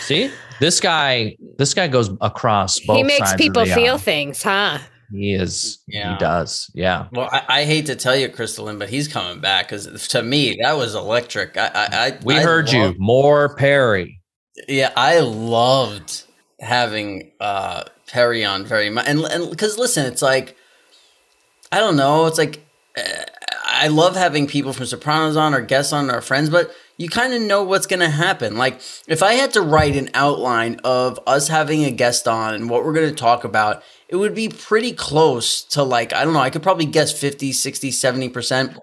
See, 0.00 0.30
this 0.60 0.80
guy, 0.80 1.36
this 1.58 1.74
guy 1.74 1.88
goes 1.88 2.10
across 2.20 2.78
both. 2.80 2.96
He 2.96 3.02
makes 3.02 3.34
people 3.34 3.64
feel 3.66 3.94
aisle. 3.94 3.98
things, 3.98 4.42
huh? 4.42 4.78
He 5.10 5.32
is. 5.32 5.78
Yeah. 5.88 6.12
He 6.12 6.18
does. 6.18 6.70
Yeah. 6.74 7.08
Well, 7.12 7.28
I, 7.32 7.44
I, 7.48 7.64
hate 7.64 7.86
to 7.86 7.96
tell 7.96 8.14
you, 8.14 8.28
Crystal 8.28 8.66
Lynn, 8.66 8.78
but 8.78 8.90
he's 8.90 9.08
coming 9.08 9.40
back 9.40 9.68
because 9.68 10.08
to 10.08 10.22
me 10.22 10.58
that 10.62 10.76
was 10.76 10.94
electric. 10.94 11.56
I, 11.56 11.66
I, 11.66 11.88
I 11.92 12.18
we 12.24 12.36
I 12.36 12.42
heard 12.42 12.72
loved, 12.72 12.94
you 12.96 13.00
more 13.00 13.54
Perry. 13.56 14.20
Yeah, 14.68 14.92
I 14.96 15.20
loved 15.20 16.24
having 16.60 17.32
uh 17.40 17.84
Perry 18.06 18.44
on 18.44 18.66
very 18.66 18.90
much, 18.90 19.06
and 19.08 19.20
and 19.20 19.48
because 19.48 19.78
listen, 19.78 20.04
it's 20.04 20.22
like 20.22 20.57
I 21.70 21.80
don't 21.80 21.96
know. 21.96 22.26
It's 22.26 22.38
like 22.38 22.64
uh, 22.96 23.24
I 23.66 23.88
love 23.88 24.16
having 24.16 24.46
people 24.46 24.72
from 24.72 24.86
Sopranos 24.86 25.36
on 25.36 25.54
or 25.54 25.60
guests 25.60 25.92
on 25.92 26.10
or 26.10 26.20
friends, 26.20 26.50
but 26.50 26.74
you 26.96 27.08
kind 27.08 27.32
of 27.32 27.40
know 27.40 27.62
what's 27.62 27.86
going 27.86 28.00
to 28.00 28.10
happen. 28.10 28.56
Like 28.56 28.80
if 29.06 29.22
I 29.22 29.34
had 29.34 29.52
to 29.52 29.62
write 29.62 29.96
an 29.96 30.10
outline 30.14 30.80
of 30.84 31.20
us 31.26 31.48
having 31.48 31.84
a 31.84 31.90
guest 31.90 32.26
on 32.26 32.54
and 32.54 32.68
what 32.68 32.84
we're 32.84 32.92
going 32.92 33.08
to 33.08 33.14
talk 33.14 33.44
about, 33.44 33.82
it 34.08 34.16
would 34.16 34.34
be 34.34 34.48
pretty 34.48 34.92
close 34.92 35.62
to 35.64 35.82
like 35.82 36.12
I 36.12 36.24
don't 36.24 36.34
know, 36.34 36.40
I 36.40 36.50
could 36.50 36.62
probably 36.62 36.86
guess 36.86 37.12
50, 37.12 37.52
60, 37.52 37.90
70%. 37.90 38.78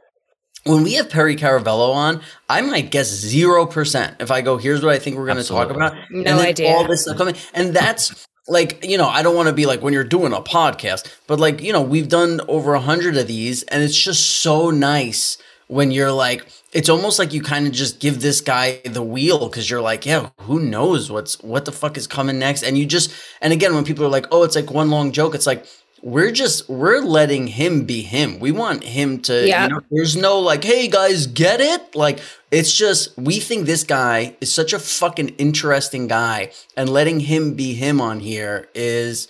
When 0.63 0.81
we 0.81 0.93
have 0.93 1.11
Perry 1.11 1.35
Caravello 1.35 1.93
on, 1.93 2.21
I 2.49 2.61
might 2.61 2.89
guess 2.89 3.23
0% 3.23 4.15
if 4.19 4.31
I 4.31 4.41
go, 4.41 4.57
here's 4.57 4.83
what 4.83 4.95
I 4.95 4.99
think 4.99 5.15
we're 5.15 5.27
going 5.27 5.37
to 5.37 5.43
talk 5.43 5.69
about. 5.69 5.93
No 6.09 6.17
and 6.17 6.25
then 6.25 6.39
idea. 6.39 6.73
all 6.73 6.87
this 6.87 7.03
stuff 7.03 7.17
coming. 7.17 7.35
And 7.53 7.75
that's 7.75 8.25
like 8.47 8.83
you 8.85 8.97
know 8.97 9.07
i 9.07 9.23
don't 9.23 9.35
want 9.35 9.47
to 9.47 9.53
be 9.53 9.65
like 9.65 9.81
when 9.81 9.93
you're 9.93 10.03
doing 10.03 10.33
a 10.33 10.41
podcast 10.41 11.11
but 11.27 11.39
like 11.39 11.61
you 11.61 11.73
know 11.73 11.81
we've 11.81 12.09
done 12.09 12.41
over 12.47 12.73
a 12.73 12.79
hundred 12.79 13.17
of 13.17 13.27
these 13.27 13.63
and 13.63 13.81
it's 13.81 13.97
just 13.97 14.23
so 14.41 14.69
nice 14.69 15.37
when 15.67 15.91
you're 15.91 16.11
like 16.11 16.45
it's 16.71 16.89
almost 16.89 17.17
like 17.17 17.33
you 17.33 17.41
kind 17.41 17.65
of 17.65 17.73
just 17.73 17.99
give 17.99 18.21
this 18.21 18.41
guy 18.41 18.81
the 18.83 19.01
wheel 19.01 19.47
because 19.47 19.69
you're 19.69 19.81
like 19.81 20.05
yeah 20.05 20.29
who 20.41 20.59
knows 20.59 21.11
what's 21.11 21.41
what 21.41 21.65
the 21.65 21.71
fuck 21.71 21.97
is 21.97 22.05
coming 22.05 22.37
next? 22.37 22.63
And 22.63 22.77
you 22.77 22.85
just 22.85 23.11
and 23.41 23.53
again 23.53 23.73
when 23.73 23.85
people 23.85 24.05
are 24.05 24.09
like 24.09 24.27
oh 24.31 24.43
it's 24.43 24.55
like 24.55 24.69
one 24.71 24.89
long 24.89 25.11
joke 25.11 25.33
it's 25.33 25.47
like 25.47 25.65
we're 26.05 26.31
just 26.31 26.69
we're 26.69 26.99
letting 26.99 27.47
him 27.47 27.83
be 27.85 28.03
him. 28.03 28.39
We 28.39 28.51
want 28.51 28.83
him 28.83 29.21
to 29.23 29.47
yeah. 29.47 29.63
You 29.63 29.69
know, 29.69 29.81
there's 29.89 30.15
no 30.15 30.39
like, 30.39 30.63
hey 30.63 30.87
guys, 30.87 31.25
get 31.25 31.59
it? 31.59 31.95
Like 31.95 32.19
it's 32.51 32.71
just 32.71 33.17
we 33.17 33.39
think 33.39 33.65
this 33.65 33.83
guy 33.83 34.37
is 34.39 34.53
such 34.53 34.71
a 34.71 34.77
fucking 34.77 35.29
interesting 35.39 36.07
guy, 36.07 36.51
and 36.77 36.89
letting 36.89 37.21
him 37.21 37.55
be 37.55 37.73
him 37.73 37.99
on 37.99 38.19
here 38.19 38.69
is 38.75 39.27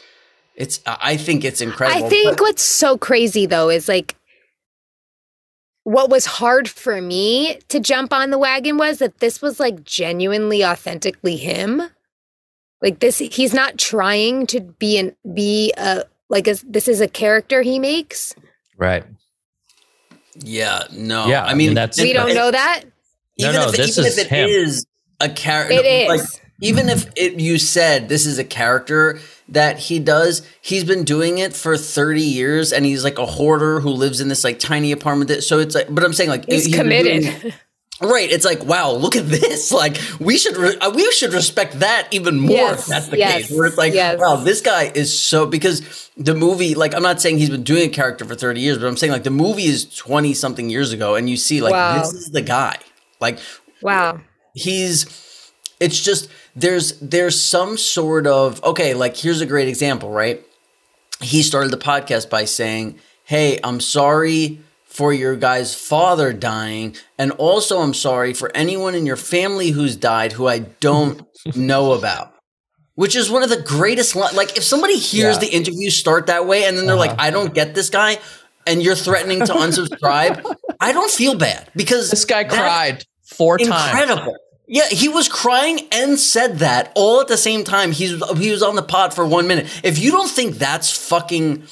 it's 0.54 0.82
I 0.86 1.16
think 1.16 1.46
it's 1.46 1.62
incredible. 1.62 2.08
I 2.08 2.10
think 2.10 2.32
but- 2.32 2.42
what's 2.42 2.64
so 2.64 2.98
crazy 2.98 3.46
though 3.46 3.70
is 3.70 3.88
like 3.88 4.18
what 5.86 6.10
was 6.10 6.26
hard 6.26 6.68
for 6.68 7.00
me 7.00 7.58
to 7.70 7.80
jump 7.80 8.12
on 8.12 8.32
the 8.32 8.40
wagon 8.40 8.78
was 8.78 9.00
that 9.00 9.20
this 9.20 9.42
was 9.42 9.62
like 9.62 9.86
genuinely 9.86 10.66
authentically 10.66 11.38
him. 11.38 11.84
Like 12.82 13.00
this 13.00 13.20
he's 13.20 13.54
not 13.54 13.78
trying 13.78 14.46
to 14.48 14.60
be 14.60 14.98
an 14.98 15.16
be 15.34 15.72
a 15.78 16.04
like, 16.30 16.48
is, 16.48 16.64
this 16.68 16.88
is 16.88 17.02
a 17.02 17.08
character 17.08 17.62
he 17.62 17.80
makes? 17.80 18.34
Right. 18.78 19.04
Yeah. 20.36 20.84
No. 20.92 21.28
Yeah. 21.28 21.46
I 21.46 21.54
mean, 21.54 21.74
that's 21.74 22.02
we 22.02 22.14
don't 22.14 22.34
know 22.34 22.52
that. 22.52 22.84
Even 23.38 23.54
no, 23.54 23.64
no, 23.64 23.70
if, 23.70 23.76
this 23.76 23.98
even 23.98 24.08
is 24.08 24.18
if 24.18 24.26
it 24.26 24.30
him. 24.30 24.50
is 24.50 24.86
a 25.20 25.30
character, 25.30 25.74
it 25.74 25.86
is. 25.86 26.08
Like, 26.08 26.22
even 26.62 26.90
if 26.90 27.12
it, 27.16 27.40
you 27.40 27.58
said 27.58 28.08
this 28.08 28.26
is 28.26 28.40
a 28.40 28.44
character 28.44 29.20
that 29.50 29.78
he 29.78 30.00
does, 30.00 30.48
he's 30.62 30.84
been 30.84 31.04
doing 31.04 31.38
it 31.38 31.54
for 31.54 31.78
30 31.78 32.22
years 32.22 32.72
and 32.72 32.86
he's 32.86 33.04
like 33.04 33.18
a 33.18 33.26
hoarder 33.26 33.82
who 33.82 33.90
lives 33.90 34.22
in 34.22 34.30
this 34.30 34.44
like 34.44 34.60
tiny 34.60 34.92
apartment. 34.92 35.28
That, 35.30 35.44
so 35.44 35.60
it's 35.60 35.76
like, 35.76 35.88
but 35.90 36.04
I'm 36.04 36.14
saying 36.14 36.30
like 36.30 36.46
he's, 36.46 36.66
he's 36.66 36.76
committed. 36.76 37.54
Right, 38.02 38.30
it's 38.30 38.44
like 38.44 38.66
wow, 38.66 38.92
look 38.92 39.16
at 39.16 39.28
this! 39.28 39.72
Like 39.72 39.98
we 40.20 40.38
should 40.38 40.58
re- 40.58 40.78
uh, 40.78 40.92
we 40.94 41.10
should 41.12 41.34
respect 41.34 41.80
that 41.80 42.08
even 42.12 42.38
more. 42.40 42.52
Yes, 42.52 42.82
if 42.82 42.86
that's 42.88 43.08
the 43.08 43.18
yes, 43.18 43.48
case. 43.48 43.58
Where 43.58 43.68
it's 43.68 43.78
like 43.78 43.94
yes. 43.94 44.20
wow, 44.20 44.36
this 44.36 44.62
guy 44.62 44.92
is 44.94 45.18
so 45.18 45.46
because 45.46 46.10
the 46.18 46.36
movie. 46.36 46.76
Like 46.76 46.94
I'm 46.94 47.04
not 47.04 47.22
saying 47.22 47.38
he's 47.38 47.50
been 47.50 47.64
doing 47.64 47.90
a 47.90 47.94
character 47.94 48.26
for 48.26 48.36
30 48.36 48.60
years, 48.60 48.78
but 48.78 48.88
I'm 48.88 48.98
saying 48.98 49.14
like 49.14 49.24
the 49.24 49.30
movie 49.32 49.66
is 49.66 49.86
20 49.96 50.34
something 50.34 50.70
years 50.70 50.92
ago, 50.92 51.16
and 51.16 51.30
you 51.30 51.38
see 51.38 51.62
like 51.62 51.72
Wow. 51.72 52.02
this 52.02 52.14
is 52.14 52.32
the 52.32 52.42
guy. 52.42 52.78
Like 53.22 53.40
Wow. 53.82 54.20
he's 54.54 55.06
it's 55.80 56.00
just 56.04 56.30
there's 56.56 57.00
there's 57.00 57.40
some 57.42 57.78
sort 57.78 58.28
of 58.28 58.64
okay 58.64 58.94
like 58.94 59.16
here's 59.16 59.42
a 59.42 59.46
great 59.46 59.68
example 59.68 60.10
right 60.10 60.42
he 61.22 61.44
started 61.44 61.70
the 61.72 61.78
podcast 61.78 62.30
by 62.30 62.46
saying 62.46 62.98
hey 63.26 63.60
i'm 63.64 63.82
sorry 63.82 64.60
for 64.96 65.12
your 65.14 65.36
guy's 65.36 65.76
father 65.76 66.32
dying 66.34 66.96
and 67.18 67.32
also 67.34 67.80
i'm 67.82 67.94
sorry 67.94 68.34
for 68.34 68.50
anyone 68.56 68.96
in 68.96 69.06
your 69.06 69.18
family 69.18 69.70
who's 69.72 69.96
died 69.96 70.32
who 70.32 70.48
i 70.48 70.60
don't 70.60 71.22
know 71.56 71.92
about 71.94 72.32
which 72.96 73.16
is 73.16 73.30
one 73.30 73.44
of 73.44 73.50
the 73.50 73.62
greatest 73.62 74.16
li- 74.16 74.34
like 74.34 74.56
if 74.58 74.64
somebody 74.64 74.98
hears 74.98 75.36
Yeah. 75.36 75.40
the 75.42 75.54
interview 75.56 75.90
start 75.90 76.28
that 76.28 76.48
way 76.48 76.64
and 76.66 76.78
then 76.78 76.86
they're 76.86 76.96
like 76.96 77.12
Uh-huh. 77.12 77.28
i 77.28 77.30
don't 77.30 77.54
get 77.54 77.76
this 77.76 77.90
guy 77.90 78.20
and 78.68 78.82
you're 78.82 78.96
threatening 78.96 79.40
to 79.46 79.54
unsubscribe 79.54 80.34
i 80.80 80.92
don't 80.94 81.12
feel 81.12 81.36
bad 81.38 81.70
because 81.76 82.10
This 82.10 82.26
guy 82.26 82.44
cried 82.46 83.04
four 83.24 83.58
times. 83.58 83.72
incredible. 83.92 84.36
Yeah, 84.68 84.88
he 84.90 85.10
was 85.10 85.28
crying 85.30 85.80
and 85.92 86.18
said 86.20 86.60
that 86.60 86.92
all 86.96 87.22
at 87.22 87.28
the 87.28 87.38
same 87.38 87.64
time. 87.64 87.92
He's 87.92 88.14
he 88.40 88.50
was 88.50 88.64
on 88.64 88.76
the 88.76 88.82
pod 88.82 89.14
for 89.14 89.24
one 89.24 89.46
minute. 89.48 89.68
If 89.84 90.00
you 90.00 90.10
don't 90.12 90.30
think 90.30 90.56
that's 90.56 90.90
fucking 91.10 91.64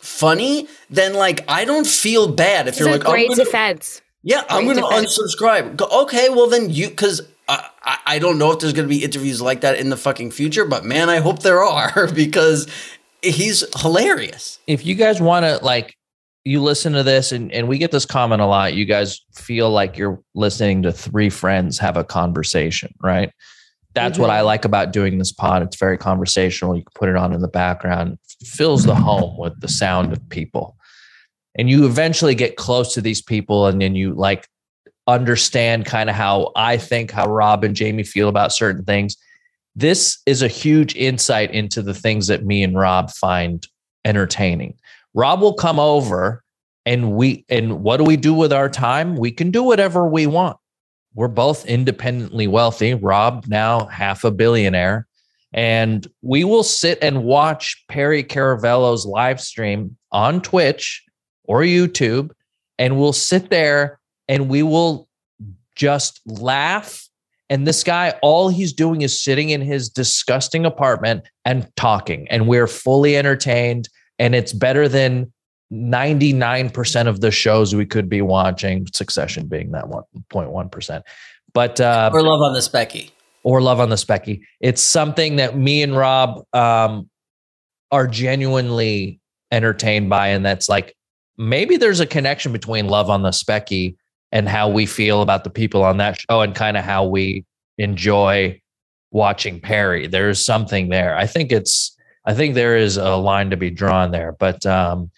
funny, 0.00 0.68
then 0.90 1.14
like 1.14 1.44
I 1.48 1.64
don't 1.64 1.86
feel 1.86 2.28
bad 2.28 2.66
if 2.68 2.72
It's 2.74 2.80
you're 2.80 2.88
a 2.88 2.92
like, 2.92 3.04
I'm 3.06 3.12
great 3.12 3.28
gonna- 3.28 3.44
defense. 3.44 4.02
yeah, 4.22 4.44
I'm 4.48 4.64
going 4.64 4.76
to 4.76 4.82
defense. 4.82 5.18
unsubscribe. 5.18 5.76
Go, 5.76 5.86
okay, 6.02 6.28
well 6.28 6.46
then 6.48 6.70
you 6.70 6.88
because. 6.88 7.22
I, 7.48 7.66
I- 7.82 7.98
I 8.06 8.18
don't 8.20 8.38
know 8.38 8.50
if 8.52 8.58
there's 8.60 8.72
going 8.72 8.88
to 8.88 8.94
be 8.94 9.04
interviews 9.04 9.40
like 9.42 9.60
that 9.62 9.78
in 9.78 9.88
the 9.90 9.96
fucking 9.96 10.30
future, 10.32 10.64
but 10.64 10.84
man, 10.84 11.08
I 11.08 11.16
hope 11.18 11.42
there 11.42 11.62
are 11.62 12.06
because 12.14 12.66
he's 13.22 13.64
hilarious. 13.80 14.58
if 14.66 14.84
you 14.86 14.94
guys 14.94 15.20
want 15.20 15.44
to 15.44 15.58
like 15.64 15.94
you 16.44 16.62
listen 16.62 16.92
to 16.94 17.02
this 17.02 17.32
and, 17.32 17.52
and 17.52 17.68
we 17.68 17.76
get 17.78 17.90
this 17.90 18.06
comment 18.06 18.40
a 18.40 18.46
lot 18.46 18.72
you 18.74 18.84
guys 18.86 19.20
feel 19.34 19.68
like 19.70 19.98
you're 19.98 20.20
listening 20.34 20.82
to 20.82 20.90
three 20.92 21.28
friends 21.28 21.78
have 21.78 21.96
a 21.98 22.04
conversation 22.04 22.94
right 23.02 23.30
that's 23.94 24.18
what 24.18 24.30
i 24.30 24.38
mm-hmm. 24.38 24.46
like 24.46 24.64
about 24.64 24.92
doing 24.92 25.18
this 25.18 25.32
pod. 25.32 25.62
It's 25.62 25.76
very 25.76 25.98
conversational. 25.98 26.76
You 26.76 26.82
can 26.82 26.92
put 26.94 27.08
it 27.08 27.16
on 27.16 27.32
in 27.32 27.40
the 27.40 27.48
background. 27.48 28.18
It 28.40 28.46
fills 28.46 28.84
the 28.84 28.94
home 28.94 29.36
with 29.38 29.60
the 29.60 29.68
sound 29.68 30.12
of 30.12 30.28
people. 30.28 30.76
And 31.58 31.68
you 31.68 31.86
eventually 31.86 32.34
get 32.34 32.56
close 32.56 32.94
to 32.94 33.00
these 33.00 33.20
people 33.20 33.66
and 33.66 33.82
then 33.82 33.96
you 33.96 34.14
like 34.14 34.46
understand 35.06 35.86
kind 35.86 36.08
of 36.08 36.14
how 36.14 36.52
i 36.54 36.76
think 36.76 37.10
how 37.10 37.28
rob 37.28 37.64
and 37.64 37.74
jamie 37.74 38.04
feel 38.04 38.28
about 38.28 38.52
certain 38.52 38.84
things. 38.84 39.16
This 39.74 40.18
is 40.26 40.42
a 40.42 40.48
huge 40.48 40.94
insight 40.94 41.52
into 41.52 41.82
the 41.82 41.94
things 41.94 42.26
that 42.26 42.44
me 42.44 42.62
and 42.62 42.76
rob 42.76 43.10
find 43.10 43.66
entertaining. 44.04 44.76
Rob 45.14 45.40
will 45.40 45.54
come 45.54 45.80
over 45.80 46.44
and 46.86 47.12
we 47.12 47.44
and 47.48 47.82
what 47.82 47.98
do 47.98 48.04
we 48.04 48.16
do 48.16 48.34
with 48.34 48.52
our 48.52 48.68
time? 48.68 49.16
We 49.16 49.32
can 49.32 49.50
do 49.50 49.62
whatever 49.62 50.06
we 50.06 50.26
want. 50.26 50.56
We're 51.14 51.28
both 51.28 51.66
independently 51.66 52.46
wealthy. 52.46 52.94
Rob 52.94 53.46
now 53.48 53.86
half 53.86 54.24
a 54.24 54.30
billionaire 54.30 55.06
and 55.52 56.06
we 56.22 56.44
will 56.44 56.62
sit 56.62 56.98
and 57.02 57.24
watch 57.24 57.84
Perry 57.88 58.22
Caravello's 58.22 59.04
live 59.04 59.40
stream 59.40 59.96
on 60.12 60.40
Twitch 60.40 61.04
or 61.44 61.60
YouTube 61.60 62.30
and 62.78 62.98
we'll 62.98 63.12
sit 63.12 63.50
there 63.50 63.98
and 64.28 64.48
we 64.48 64.62
will 64.62 65.08
just 65.74 66.20
laugh 66.26 67.08
and 67.48 67.66
this 67.66 67.82
guy 67.82 68.14
all 68.22 68.48
he's 68.48 68.72
doing 68.72 69.02
is 69.02 69.20
sitting 69.20 69.50
in 69.50 69.60
his 69.60 69.88
disgusting 69.88 70.64
apartment 70.64 71.24
and 71.44 71.68
talking 71.74 72.28
and 72.28 72.46
we're 72.46 72.68
fully 72.68 73.16
entertained 73.16 73.88
and 74.18 74.34
it's 74.34 74.52
better 74.52 74.88
than 74.88 75.32
99% 75.72 77.06
of 77.06 77.20
the 77.20 77.30
shows 77.30 77.74
we 77.74 77.86
could 77.86 78.08
be 78.08 78.22
watching 78.22 78.86
succession 78.92 79.46
being 79.46 79.70
that 79.72 79.84
1.1% 79.84 81.02
but 81.52 81.80
uh 81.80 82.10
Or 82.12 82.22
love 82.22 82.40
on 82.42 82.54
the 82.54 82.60
Specky. 82.60 83.10
or 83.44 83.60
love 83.62 83.80
on 83.80 83.88
the 83.88 83.96
specky. 83.96 84.42
It's 84.60 84.82
something 84.82 85.36
that 85.36 85.56
me 85.56 85.82
and 85.82 85.96
rob 85.96 86.44
um 86.52 87.08
are 87.92 88.06
genuinely 88.06 89.20
entertained 89.52 90.08
by 90.10 90.28
and 90.28 90.44
that's 90.44 90.68
like 90.68 90.94
maybe 91.38 91.76
there's 91.76 92.00
a 92.00 92.06
connection 92.06 92.52
between 92.52 92.86
love 92.86 93.08
on 93.10 93.22
the 93.22 93.30
specky 93.30 93.96
and 94.32 94.48
how 94.48 94.68
we 94.68 94.86
feel 94.86 95.22
about 95.22 95.42
the 95.44 95.50
people 95.50 95.82
on 95.82 95.96
that 95.98 96.20
show 96.20 96.40
and 96.40 96.54
kind 96.54 96.76
of 96.76 96.84
how 96.84 97.04
we 97.04 97.44
enjoy 97.78 98.60
watching 99.10 99.58
perry. 99.60 100.06
There's 100.06 100.44
something 100.44 100.88
there. 100.90 101.16
I 101.16 101.26
think 101.26 101.50
it's 101.52 101.96
i 102.26 102.34
think 102.34 102.54
there 102.54 102.76
is 102.76 102.96
a 102.98 103.16
line 103.16 103.48
to 103.50 103.56
be 103.56 103.70
drawn 103.70 104.10
there 104.10 104.32
but 104.38 104.64
um 104.66 105.10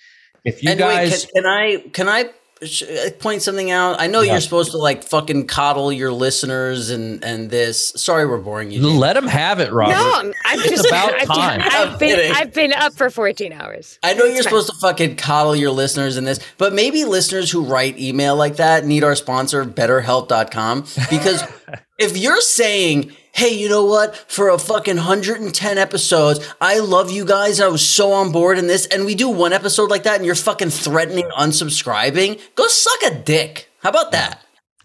if 0.45 0.63
you 0.63 0.71
and 0.71 0.79
guys 0.79 1.11
wait, 1.11 1.33
can, 1.35 1.43
can 1.43 1.47
I 1.47 1.77
can 1.93 2.09
I 2.09 2.67
sh- 2.67 2.83
uh, 2.83 3.11
point 3.19 3.43
something 3.43 3.71
out? 3.71 4.01
I 4.01 4.07
know 4.07 4.21
Yeah. 4.21 4.33
you're 4.33 4.41
supposed 4.41 4.71
to 4.73 4.79
like 4.79 5.03
fucking 5.05 5.47
coddle 5.47 5.93
your 5.93 6.13
listeners 6.13 6.91
and 6.91 7.23
and 7.25 7.51
this. 7.51 7.93
Sorry, 7.97 8.27
we're 8.27 8.39
boring 8.39 8.71
you. 8.71 8.81
Jake. 8.83 8.95
let 8.99 9.13
them 9.15 9.27
have 9.27 9.61
it 9.61 9.73
robert 9.73 9.93
No, 9.95 10.13
I'm, 10.15 10.35
I'm 10.45 10.61
It's 10.61 10.71
just 10.71 10.87
about 10.87 11.13
I've, 11.15 11.27
time. 11.29 11.61
I've 11.63 11.99
been. 11.99 12.33
I've 12.35 12.53
been 12.53 12.73
up 12.73 12.95
for 12.95 13.11
14 13.11 13.53
hours. 13.53 13.99
I 14.03 14.15
know 14.15 14.25
you're 14.25 14.35
fine. 14.37 14.43
supposed 14.45 14.69
to 14.71 14.77
fucking 14.81 15.17
coddle 15.17 15.55
your 15.57 15.71
listeners 15.71 16.17
in 16.17 16.25
this, 16.25 16.41
but 16.59 16.73
maybe 16.73 17.05
listeners 17.05 17.51
who 17.51 17.65
write 17.65 17.99
email 17.99 18.37
like 18.37 18.57
that 18.57 18.85
need 18.85 19.05
our 19.05 19.15
sponsor, 19.15 19.65
betterhelp.com. 19.65 20.85
Because 21.11 21.43
if 22.03 22.17
you're 22.17 22.41
saying, 22.41 23.13
hey, 23.33 23.51
you 23.55 23.69
know 23.69 23.85
what? 23.85 24.17
For 24.29 24.49
a 24.49 24.59
fucking 24.59 24.97
110 24.97 25.79
episodes, 25.79 26.55
I 26.61 26.81
love 26.81 27.11
you 27.11 27.25
guys. 27.25 27.61
I 27.61 27.69
was 27.69 27.87
so 27.89 28.13
on 28.13 28.33
board 28.33 28.59
in 28.59 28.67
this. 28.67 28.87
And 28.87 29.07
we 29.07 29.15
do 29.15 29.29
one 29.29 29.53
episode 29.53 29.89
like 29.89 30.03
that 30.03 30.17
and 30.17 30.27
you're 30.27 30.35
fucking 30.35 30.71
threatening 30.71 31.29
unsubscribing, 31.39 32.41
go 32.57 32.67
suck 32.67 33.03
a 33.13 33.15
dick. 33.15 33.71
How 33.83 33.91
about 33.91 34.13
that? 34.13 34.41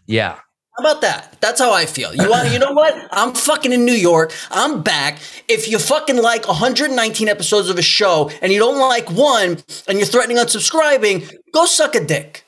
yeah 0.05 0.35
How 0.77 0.83
about 0.83 1.01
that? 1.01 1.37
That's 1.41 1.59
how 1.59 1.73
I 1.73 1.85
feel. 1.87 2.13
You 2.13 2.29
want? 2.29 2.51
You 2.51 2.59
know 2.59 2.71
what? 2.71 2.95
I'm 3.11 3.33
fucking 3.33 3.73
in 3.73 3.83
New 3.83 3.93
York. 3.93 4.31
I'm 4.51 4.83
back. 4.83 5.19
If 5.47 5.67
you 5.67 5.79
fucking 5.79 6.17
like 6.21 6.47
119 6.47 7.27
episodes 7.27 7.69
of 7.69 7.77
a 7.79 7.81
show 7.81 8.29
and 8.41 8.51
you 8.53 8.59
don't 8.59 8.79
like 8.79 9.09
one 9.09 9.57
and 9.87 9.97
you're 9.97 10.07
threatening 10.07 10.37
unsubscribing, 10.37 11.33
go 11.51 11.65
suck 11.65 11.95
a 11.95 12.03
dick. 12.03 12.43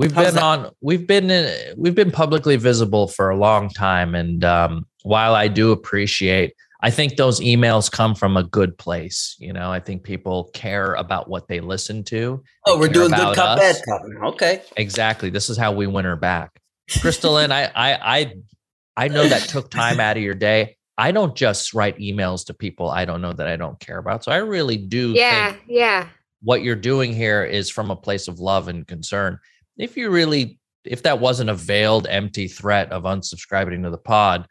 We've 0.00 0.12
How's 0.12 0.26
been 0.28 0.34
that? 0.36 0.42
on. 0.42 0.70
We've 0.80 1.06
been. 1.06 1.30
in- 1.30 1.74
We've 1.76 1.94
been 1.94 2.10
publicly 2.10 2.56
visible 2.56 3.06
for 3.08 3.28
a 3.28 3.36
long 3.36 3.68
time, 3.68 4.14
and 4.14 4.42
um, 4.44 4.86
while 5.02 5.34
I 5.34 5.46
do 5.48 5.72
appreciate, 5.72 6.54
I 6.82 6.90
think 6.90 7.16
those 7.16 7.38
emails 7.40 7.92
come 7.92 8.14
from 8.14 8.38
a 8.38 8.42
good 8.42 8.78
place. 8.78 9.36
You 9.38 9.52
know, 9.52 9.70
I 9.70 9.78
think 9.78 10.02
people 10.02 10.50
care 10.54 10.94
about 10.94 11.28
what 11.28 11.48
they 11.48 11.60
listen 11.60 12.02
to. 12.04 12.42
Oh, 12.66 12.78
we're 12.78 12.88
doing 12.88 13.10
good 13.10 13.18
about 13.18 13.36
cop, 13.36 13.58
us. 13.58 13.78
bad 13.78 13.84
cop. 13.86 14.02
Okay. 14.34 14.62
Exactly. 14.78 15.28
This 15.28 15.50
is 15.50 15.58
how 15.58 15.72
we 15.72 15.86
win 15.86 16.06
her 16.06 16.16
back, 16.16 16.58
Crystal. 17.02 17.36
and 17.36 17.52
I, 17.52 17.64
I, 17.74 18.18
I, 18.20 18.34
I 18.96 19.08
know 19.08 19.28
that 19.28 19.42
took 19.50 19.70
time 19.70 20.00
out 20.00 20.16
of 20.16 20.22
your 20.22 20.34
day. 20.34 20.76
I 20.96 21.12
don't 21.12 21.34
just 21.36 21.74
write 21.74 21.98
emails 21.98 22.46
to 22.46 22.54
people 22.54 22.88
I 22.90 23.04
don't 23.04 23.20
know 23.20 23.34
that 23.34 23.46
I 23.48 23.56
don't 23.56 23.78
care 23.80 23.98
about. 23.98 24.24
So 24.24 24.32
I 24.32 24.36
really 24.36 24.76
do 24.78 25.12
Yeah, 25.12 25.52
think 25.52 25.62
yeah. 25.68 26.08
what 26.42 26.62
you're 26.62 26.74
doing 26.76 27.12
here 27.14 27.44
is 27.44 27.68
from 27.68 27.90
a 27.90 27.96
place 27.96 28.28
of 28.28 28.38
love 28.40 28.68
and 28.68 28.86
concern. 28.86 29.38
If 29.80 29.96
you 29.96 30.10
really, 30.10 30.58
if 30.84 31.02
that 31.04 31.20
wasn't 31.20 31.48
a 31.48 31.54
veiled, 31.54 32.06
empty 32.06 32.48
threat 32.48 32.92
of 32.92 33.04
unsubscribing 33.04 33.82
to 33.84 33.90
the 33.90 33.96
pod, 33.96 34.46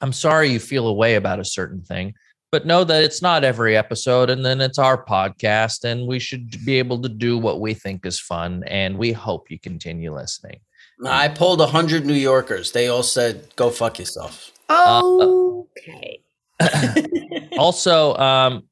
I'm 0.00 0.12
sorry 0.12 0.50
you 0.50 0.60
feel 0.60 0.86
a 0.86 0.92
way 0.92 1.16
about 1.16 1.40
a 1.40 1.44
certain 1.44 1.82
thing, 1.82 2.14
but 2.52 2.64
know 2.64 2.84
that 2.84 3.02
it's 3.02 3.20
not 3.20 3.42
every 3.42 3.76
episode. 3.76 4.30
And 4.30 4.44
then 4.44 4.60
it's 4.60 4.78
our 4.78 5.04
podcast, 5.04 5.84
and 5.84 6.06
we 6.06 6.20
should 6.20 6.64
be 6.64 6.78
able 6.78 7.02
to 7.02 7.08
do 7.08 7.38
what 7.38 7.60
we 7.60 7.74
think 7.74 8.06
is 8.06 8.20
fun. 8.20 8.62
And 8.68 8.96
we 8.96 9.10
hope 9.10 9.50
you 9.50 9.58
continue 9.58 10.14
listening. 10.14 10.60
I 11.04 11.28
polled 11.28 11.58
100 11.58 12.06
New 12.06 12.14
Yorkers. 12.14 12.70
They 12.70 12.88
all 12.88 13.02
said, 13.02 13.54
go 13.56 13.70
fuck 13.70 13.98
yourself. 13.98 14.52
Okay. 14.70 16.22
also, 17.58 18.14
um, 18.16 18.68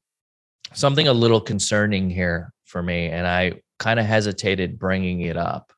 something 0.73 1.07
a 1.07 1.13
little 1.13 1.41
concerning 1.41 2.09
here 2.09 2.53
for 2.65 2.81
me, 2.81 3.07
and 3.07 3.27
I 3.27 3.61
kind 3.79 3.99
of 3.99 4.05
hesitated 4.05 4.77
bringing 4.77 5.21
it 5.21 5.37
up. 5.37 5.73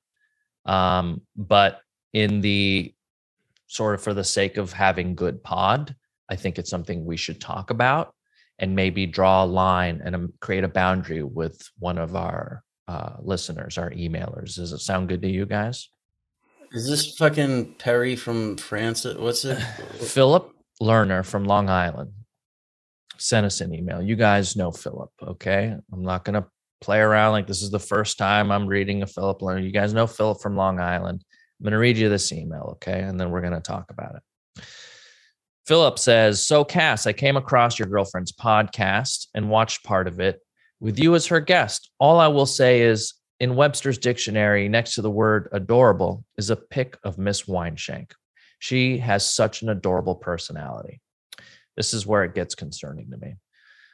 Um, 0.65 1.21
but 1.35 1.79
in 2.13 2.41
the 2.41 2.93
sort 3.67 3.95
of 3.95 4.01
for 4.01 4.13
the 4.13 4.23
sake 4.23 4.57
of 4.57 4.73
having 4.73 5.15
good 5.15 5.43
pod, 5.43 5.95
I 6.29 6.35
think 6.35 6.59
it's 6.59 6.69
something 6.69 7.05
we 7.05 7.17
should 7.17 7.39
talk 7.39 7.69
about 7.69 8.13
and 8.59 8.75
maybe 8.75 9.05
draw 9.05 9.43
a 9.43 9.45
line 9.45 10.01
and 10.03 10.15
um, 10.15 10.33
create 10.39 10.63
a 10.63 10.67
boundary 10.67 11.23
with 11.23 11.61
one 11.79 11.97
of 11.97 12.15
our 12.15 12.63
uh, 12.87 13.13
listeners, 13.21 13.77
our 13.77 13.91
emailers. 13.91 14.55
Does 14.55 14.71
it 14.71 14.79
sound 14.79 15.09
good 15.09 15.21
to 15.21 15.29
you 15.29 15.45
guys? 15.45 15.89
Is 16.73 16.87
this 16.87 17.15
fucking 17.15 17.75
Perry 17.75 18.15
from 18.15 18.57
France? 18.57 19.05
What's 19.05 19.45
it? 19.45 19.55
Philip, 20.01 20.51
Lerner 20.81 21.25
from 21.25 21.45
Long 21.45 21.69
Island 21.69 22.11
sent 23.17 23.45
us 23.45 23.61
an 23.61 23.73
email. 23.73 24.01
You 24.01 24.15
guys 24.15 24.55
know 24.55 24.71
Philip, 24.71 25.11
okay? 25.21 25.75
I'm 25.91 26.03
not 26.03 26.25
going 26.25 26.41
to 26.41 26.47
play 26.81 26.99
around 26.99 27.31
like 27.31 27.47
this 27.47 27.61
is 27.61 27.69
the 27.69 27.79
first 27.79 28.17
time 28.17 28.51
I'm 28.51 28.67
reading 28.67 29.03
a 29.03 29.07
Philip 29.07 29.41
Learner. 29.41 29.61
You 29.61 29.71
guys 29.71 29.93
know 29.93 30.07
Philip 30.07 30.41
from 30.41 30.57
Long 30.57 30.79
Island. 30.79 31.23
I'm 31.59 31.63
going 31.63 31.73
to 31.73 31.77
read 31.77 31.97
you 31.97 32.09
this 32.09 32.31
email, 32.31 32.71
okay? 32.73 33.01
And 33.01 33.19
then 33.19 33.29
we're 33.29 33.41
going 33.41 33.53
to 33.53 33.61
talk 33.61 33.91
about 33.91 34.15
it. 34.15 34.63
Philip 35.67 35.99
says, 35.99 36.45
So, 36.45 36.65
Cass, 36.65 37.05
I 37.05 37.13
came 37.13 37.37
across 37.37 37.77
your 37.77 37.87
girlfriend's 37.87 38.31
podcast 38.31 39.27
and 39.35 39.49
watched 39.49 39.83
part 39.83 40.07
of 40.07 40.19
it 40.19 40.41
with 40.79 40.99
you 40.99 41.13
as 41.13 41.27
her 41.27 41.39
guest. 41.39 41.91
All 41.99 42.19
I 42.19 42.27
will 42.27 42.47
say 42.47 42.81
is, 42.81 43.13
in 43.39 43.55
Webster's 43.55 43.97
dictionary, 43.97 44.67
next 44.69 44.95
to 44.95 45.01
the 45.01 45.09
word 45.09 45.49
adorable 45.51 46.25
is 46.37 46.49
a 46.49 46.55
pic 46.55 46.97
of 47.03 47.17
Miss 47.17 47.43
Wineshank. 47.43 48.11
She 48.59 48.97
has 48.97 49.25
such 49.25 49.61
an 49.61 49.69
adorable 49.69 50.15
personality. 50.15 50.99
This 51.77 51.93
is 51.93 52.05
where 52.05 52.23
it 52.23 52.35
gets 52.35 52.53
concerning 52.53 53.11
to 53.11 53.17
me. 53.17 53.35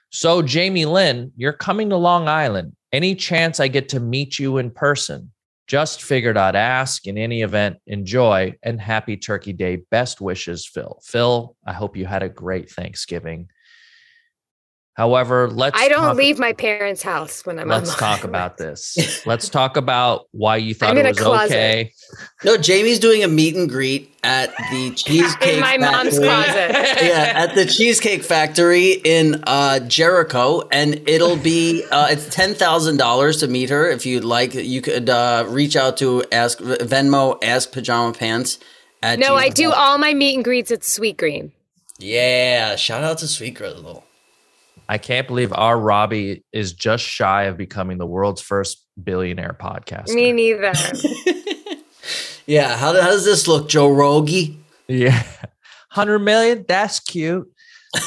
So, 0.10 0.42
Jamie 0.42 0.86
Lynn, 0.86 1.34
you're 1.36 1.54
coming 1.54 1.90
to 1.90 1.98
Long 1.98 2.30
Island. 2.30 2.77
Any 2.92 3.16
chance 3.16 3.60
I 3.60 3.68
get 3.68 3.90
to 3.90 4.00
meet 4.00 4.40
you 4.40 4.58
in 4.58 4.72
person? 4.72 5.32
Just 5.68 6.02
figured 6.02 6.38
I'd 6.38 6.56
ask. 6.56 7.06
In 7.06 7.18
any 7.18 7.42
event, 7.42 7.78
enjoy 7.88 8.56
and 8.64 8.80
happy 8.80 9.18
Turkey 9.18 9.52
Day. 9.52 9.84
Best 9.92 10.22
wishes, 10.22 10.66
Phil. 10.66 10.98
Phil, 11.04 11.56
I 11.66 11.74
hope 11.74 11.98
you 11.98 12.06
had 12.06 12.24
a 12.24 12.30
great 12.30 12.70
Thanksgiving. 12.70 13.50
However, 14.98 15.48
let's. 15.48 15.80
I 15.80 15.90
don't 15.90 16.02
talk, 16.02 16.18
leave 16.18 16.40
my 16.40 16.54
parents' 16.54 17.04
house 17.04 17.46
when 17.46 17.60
I'm. 17.60 17.68
Let's 17.68 17.92
on 17.92 17.98
talk 18.00 18.24
about 18.24 18.58
this. 18.58 18.98
let's 19.28 19.48
talk 19.48 19.78
about 19.78 20.28
why 20.32 20.58
you 20.58 20.74
thought 20.74 20.98
I'm 20.98 21.06
it 21.06 21.20
was 21.20 21.46
okay. 21.46 21.92
No, 22.44 22.58
Jamie's 22.58 22.98
doing 22.98 23.24
a 23.24 23.28
meet 23.28 23.56
and 23.56 23.70
greet 23.70 24.12
at 24.24 24.58
the 24.72 24.90
Cheesecake 24.96 25.54
in 25.54 25.60
my 25.60 25.78
mom's 25.78 26.18
closet. 26.18 26.72
yeah, 27.04 27.32
at 27.36 27.54
the 27.54 27.68
Cheesecake 27.68 28.24
Factory 28.24 28.94
in 28.94 29.44
uh, 29.46 29.82
Jericho, 29.82 30.68
and 30.72 31.08
it'll 31.08 31.38
be 31.38 31.86
uh, 31.92 32.08
it's 32.10 32.28
ten 32.34 32.56
thousand 32.56 32.98
dollars 32.98 33.38
to 33.42 33.48
meet 33.48 33.70
her. 33.70 33.88
If 33.88 34.04
you'd 34.08 34.24
like, 34.24 34.56
you 34.56 34.82
could 34.82 35.12
uh, 35.12 35.46
reach 35.48 35.76
out 35.76 35.98
to 35.98 36.24
ask 36.32 36.58
Venmo, 36.58 37.38
ask 37.44 37.72
Pajama 37.72 38.14
Pants. 38.14 38.58
At 39.04 39.20
No, 39.20 39.36
I 39.36 39.50
do 39.50 39.72
all 39.72 40.00
my 40.00 40.16
meet 40.16 40.34
and 40.34 40.44
greets 40.44 40.72
at 40.72 40.84
Sweet 40.84 41.18
Green. 41.18 41.52
Yeah, 42.00 42.76
shout 42.78 43.04
out 43.04 43.20
to 43.20 43.28
Sweet 43.28 43.54
Grizzle. 43.54 44.07
I 44.90 44.98
can't 44.98 45.28
believe 45.28 45.52
our 45.54 45.78
Robbie 45.80 46.44
is 46.54 46.74
just 46.74 47.04
shy 47.04 47.44
of 47.44 47.58
becoming 47.58 47.98
the 47.98 48.06
world's 48.06 48.42
first 48.42 48.86
billionaire 49.04 49.56
podcast. 49.60 50.14
Me 50.14 50.32
neither. 50.32 50.74
Yeah, 52.48 52.78
how, 52.78 52.94
how 52.94 53.10
does 53.10 53.26
this 53.26 53.46
look, 53.46 53.68
Joe 53.68 53.92
Rogie? 53.94 54.58
Yeah. 54.88 55.22
100 55.94 56.20
million? 56.20 56.66
That's 56.66 57.02
cute. 57.02 57.52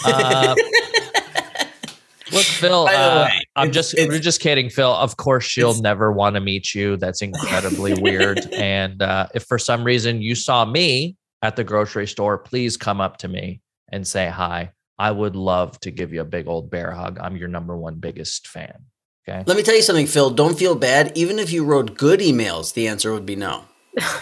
Uh, 0.03 0.55
look, 2.33 2.45
Phil, 2.45 2.89
uh, 2.89 3.27
way, 3.27 3.39
I'm 3.55 3.71
just, 3.71 3.95
we're 3.99 4.19
just 4.19 4.41
kidding, 4.41 4.71
Phil. 4.71 4.91
Of 4.91 5.19
course, 5.19 5.45
she'll 5.45 5.79
never 5.83 6.11
want 6.11 6.37
to 6.37 6.41
meet 6.41 6.75
you. 6.75 6.97
That's 6.97 7.21
incredibly 7.21 7.93
weird. 8.01 8.41
And 8.53 9.03
uh, 9.03 9.27
if 9.35 9.45
for 9.45 9.59
some 9.59 9.85
reason 9.85 10.23
you 10.23 10.35
saw 10.35 10.65
me 10.65 11.17
at 11.43 11.57
the 11.57 11.65
grocery 11.65 12.07
store, 12.07 12.39
please 12.39 12.79
come 12.79 13.01
up 13.01 13.19
to 13.19 13.29
me 13.29 13.61
and 13.93 14.07
say 14.07 14.29
hi. 14.29 14.73
I 15.01 15.11
would 15.11 15.35
love 15.35 15.81
to 15.81 15.91
give 15.91 16.13
you 16.13 16.21
a 16.21 16.27
big 16.27 16.47
old 16.47 16.71
bear 16.71 16.93
hug. 16.93 17.19
I'm 17.19 17.35
your 17.35 17.49
number 17.49 17.75
one 17.75 17.95
biggest 17.95 18.47
fan. 18.47 18.85
Okay. 19.27 19.43
Let 19.47 19.57
me 19.57 19.63
tell 19.63 19.75
you 19.75 19.81
something, 19.81 20.07
Phil. 20.07 20.29
Don't 20.29 20.59
feel 20.59 20.75
bad. 20.75 21.17
Even 21.17 21.39
if 21.39 21.51
you 21.51 21.65
wrote 21.65 21.97
good 21.97 22.21
emails, 22.21 22.75
the 22.75 22.87
answer 22.87 23.11
would 23.15 23.25
be 23.25 23.35
no. 23.35 23.65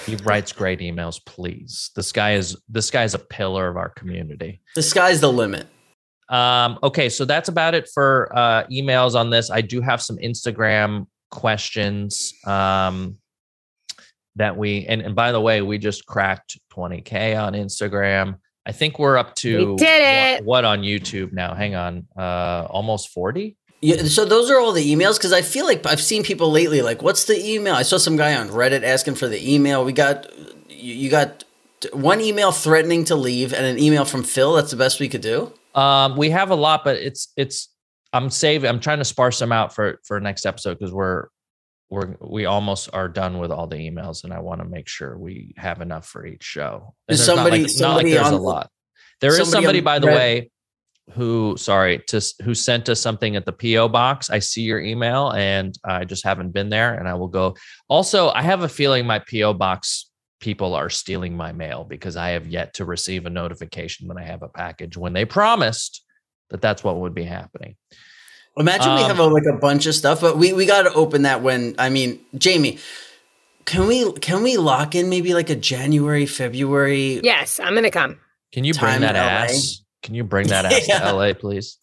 He 0.07 0.15
writes 0.17 0.53
great 0.53 0.79
emails, 0.79 1.21
please. 1.27 1.91
This 1.97 2.13
guy 2.13 2.35
is 2.35 2.57
this 2.69 2.93
guy 2.93 3.03
is 3.03 3.15
a 3.15 3.19
pillar 3.19 3.67
of 3.69 3.77
our 3.77 3.89
community. 3.89 4.63
The 4.77 4.83
sky's 4.83 5.21
the 5.21 5.33
limit. 5.33 5.67
Um, 6.29 6.79
okay, 6.85 7.09
so 7.09 7.25
that's 7.25 7.49
about 7.49 7.75
it 7.75 7.89
for 7.93 8.31
uh, 8.35 8.65
emails 8.71 9.19
on 9.19 9.31
this. 9.31 9.51
I 9.51 9.63
do 9.63 9.81
have 9.81 10.01
some 10.01 10.17
Instagram 10.19 11.07
questions 11.33 12.33
um, 12.47 13.19
that 14.37 14.57
we 14.57 14.87
and, 14.87 15.03
and 15.03 15.17
by 15.17 15.33
the 15.33 15.41
way, 15.41 15.61
we 15.61 15.77
just 15.79 16.07
cracked 16.07 16.57
20k 16.73 17.37
on 17.37 17.55
Instagram. 17.55 18.39
I 18.69 18.73
think 18.73 18.99
we're 18.99 19.17
up 19.17 19.35
to 19.37 19.73
We 19.73 19.77
did 19.77 19.87
What, 19.87 20.41
it. 20.41 20.45
what 20.45 20.65
on 20.65 20.83
YouTube 20.83 21.33
now? 21.33 21.55
Hang 21.55 21.75
on, 21.75 22.07
uh, 22.19 22.67
almost 22.71 23.09
40. 23.11 23.57
Yeah, 23.81 24.03
so 24.05 24.25
those 24.25 24.51
are 24.51 24.59
all 24.61 24.73
the 24.73 24.93
emails 24.95 25.17
because 25.17 25.33
I 25.33 25.41
feel 25.43 25.65
like 25.65 25.87
I've 25.87 26.01
seen 26.01 26.23
people 26.25 26.51
lately 26.51 26.83
like, 26.83 27.01
"What's 27.01 27.25
the 27.25 27.39
email?" 27.49 27.75
I 27.75 27.83
saw 27.83 27.97
some 27.97 28.17
guy 28.17 28.35
on 28.37 28.49
Reddit 28.49 28.83
asking 28.83 29.15
for 29.15 29.29
the 29.29 29.55
email. 29.55 29.85
We 29.85 29.93
got 29.93 30.27
you, 30.69 30.95
you 30.95 31.09
got 31.11 31.45
one 31.93 32.21
email 32.21 32.51
threatening 32.51 33.05
to 33.05 33.15
leave 33.15 33.53
and 33.55 33.65
an 33.65 33.79
email 33.79 34.05
from 34.05 34.25
Phil. 34.25 34.55
That's 34.55 34.73
the 34.73 34.77
best 34.77 34.99
we 34.99 35.09
could 35.09 35.21
do. 35.21 35.53
Um, 35.77 36.17
we 36.17 36.31
have 36.31 36.51
a 36.51 36.57
lot, 36.57 36.83
but 36.85 36.97
it's 36.97 37.33
it's. 37.37 37.69
I'm 38.13 38.31
saving. 38.31 38.69
I'm 38.69 38.81
trying 38.81 38.99
to 38.99 39.05
sparse 39.05 39.39
them 39.39 39.53
out 39.53 39.73
for 39.75 40.01
for 40.05 40.19
next 40.19 40.45
episode 40.45 40.77
because 40.79 40.93
we're 40.93 41.29
we're 41.91 42.17
we 42.21 42.45
almost 42.45 42.91
are 42.93 43.09
done 43.09 43.39
with 43.39 43.51
all 43.51 43.67
the 43.67 43.77
emails, 43.77 44.25
and 44.25 44.33
I 44.33 44.41
want 44.41 44.61
to 44.61 44.69
make 44.69 44.89
sure 44.89 45.17
we 45.17 45.55
have 45.57 45.81
enough 45.81 46.07
for 46.07 46.27
each 46.27 46.43
show. 46.45 46.95
And 47.09 47.15
Is 47.15 47.27
there's 47.27 47.29
not 47.37 47.45
somebody- 47.45 47.63
like, 47.65 47.81
not 47.81 47.97
like 47.97 48.07
there's 48.07 48.27
on 48.27 48.35
a 48.35 48.37
lot. 48.39 48.71
There 49.21 49.31
is 49.31 49.37
somebody 49.51 49.53
somebody, 49.65 49.79
on 49.81 49.85
by 49.85 49.99
the 49.99 50.07
Reddit- 50.09 50.15
way, 50.17 50.51
who 51.13 51.57
sorry 51.57 51.99
to 52.09 52.21
who 52.45 52.55
sent 52.55 52.89
us 52.89 53.01
something 53.01 53.37
at 53.37 53.47
the 53.47 53.53
PO 53.53 53.89
box. 53.89 54.29
I 54.31 54.39
see 54.41 54.63
your 54.63 54.81
email, 54.81 55.31
and 55.33 55.75
I 55.85 56.05
just 56.05 56.25
haven't 56.25 56.51
been 56.51 56.69
there, 56.69 56.95
and 56.95 57.09
I 57.09 57.15
will 57.15 57.29
go. 57.29 57.57
Also, 57.89 58.29
I 58.31 58.43
have 58.43 58.63
a 58.63 58.69
feeling 58.69 59.07
my 59.07 59.19
PO 59.21 59.55
box 59.55 60.11
people 60.41 60.75
are 60.75 60.89
stealing 60.91 61.37
my 61.37 61.51
mail 61.51 61.83
because 61.85 62.17
I 62.17 62.29
have 62.31 62.47
yet 62.47 62.75
to 62.75 62.85
receive 62.85 63.27
a 63.27 63.31
notification 63.31 64.07
when 64.07 64.19
I 64.19 64.23
have 64.25 64.43
a 64.45 64.49
package 64.49 64.97
when 64.97 65.13
they 65.13 65.25
promised 65.25 66.05
that 66.51 66.61
that's 66.61 66.85
what 66.85 66.97
would 67.01 67.13
be 67.15 67.25
happening. 67.25 67.75
Imagine 68.57 68.95
we 68.95 69.03
Um, 69.03 69.09
have 69.09 69.19
a, 69.19 69.25
like 69.25 69.45
a 69.53 69.57
bunch 69.57 69.87
of 69.87 69.95
stuff, 69.95 70.21
but 70.21 70.37
we 70.37 70.53
we 70.53 70.67
got 70.67 70.83
to 70.83 70.93
open 70.95 71.23
that 71.23 71.43
when 71.43 71.75
I 71.79 71.91
mean, 71.91 72.19
Jamie, 72.37 72.79
can 73.65 73.87
we 73.87 74.11
can 74.15 74.43
we 74.43 74.57
lock 74.57 74.95
in 74.95 75.09
maybe 75.09 75.35
like 75.35 75.51
a 75.51 75.55
January 75.57 76.27
February? 76.27 77.21
yes, 77.23 77.61
I'm 77.61 77.75
gonna 77.75 77.91
come. 77.91 78.19
Can 78.53 78.65
you 78.65 78.75
bring 78.75 79.01
that 79.03 79.15
ass? 79.17 79.83
Can 80.03 80.15
you 80.15 80.25
bring 80.25 80.49
that 80.49 80.65
ass 80.67 80.89
Yeah. 80.89 81.01
to 81.01 81.13
LA, 81.13 81.35
please? 81.35 81.77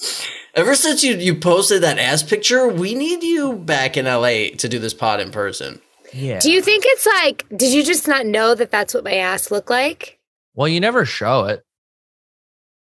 Ever 0.55 0.75
since 0.75 1.03
you 1.03 1.15
you 1.15 1.35
posted 1.35 1.83
that 1.83 1.97
ass 1.99 2.23
picture, 2.23 2.67
we 2.67 2.93
need 2.95 3.23
you 3.23 3.53
back 3.53 3.95
in 3.97 4.05
LA 4.05 4.49
to 4.57 4.67
do 4.67 4.79
this 4.79 4.93
pod 4.93 5.19
in 5.19 5.31
person. 5.31 5.79
Yeah. 6.13 6.39
Do 6.39 6.51
you 6.51 6.61
think 6.61 6.83
it's 6.87 7.05
like? 7.05 7.45
Did 7.55 7.73
you 7.73 7.83
just 7.83 8.07
not 8.07 8.25
know 8.25 8.55
that 8.55 8.71
that's 8.71 8.93
what 8.93 9.03
my 9.03 9.15
ass 9.15 9.51
looked 9.51 9.69
like? 9.69 10.19
well, 10.55 10.67
you 10.69 10.79
never 10.79 11.03
show 11.05 11.45
it. 11.45 11.63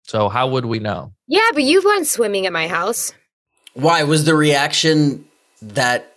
So 0.04 0.30
how 0.30 0.48
would 0.50 0.66
we 0.66 0.80
know? 0.80 1.14
Yeah, 1.28 1.50
but 1.54 1.64
you've 1.64 1.84
gone 1.84 2.06
swimming 2.06 2.46
at 2.46 2.54
my 2.54 2.68
house. 2.68 3.14
Why 3.74 4.04
was 4.04 4.26
the 4.26 4.36
reaction 4.36 5.26
that 5.62 6.16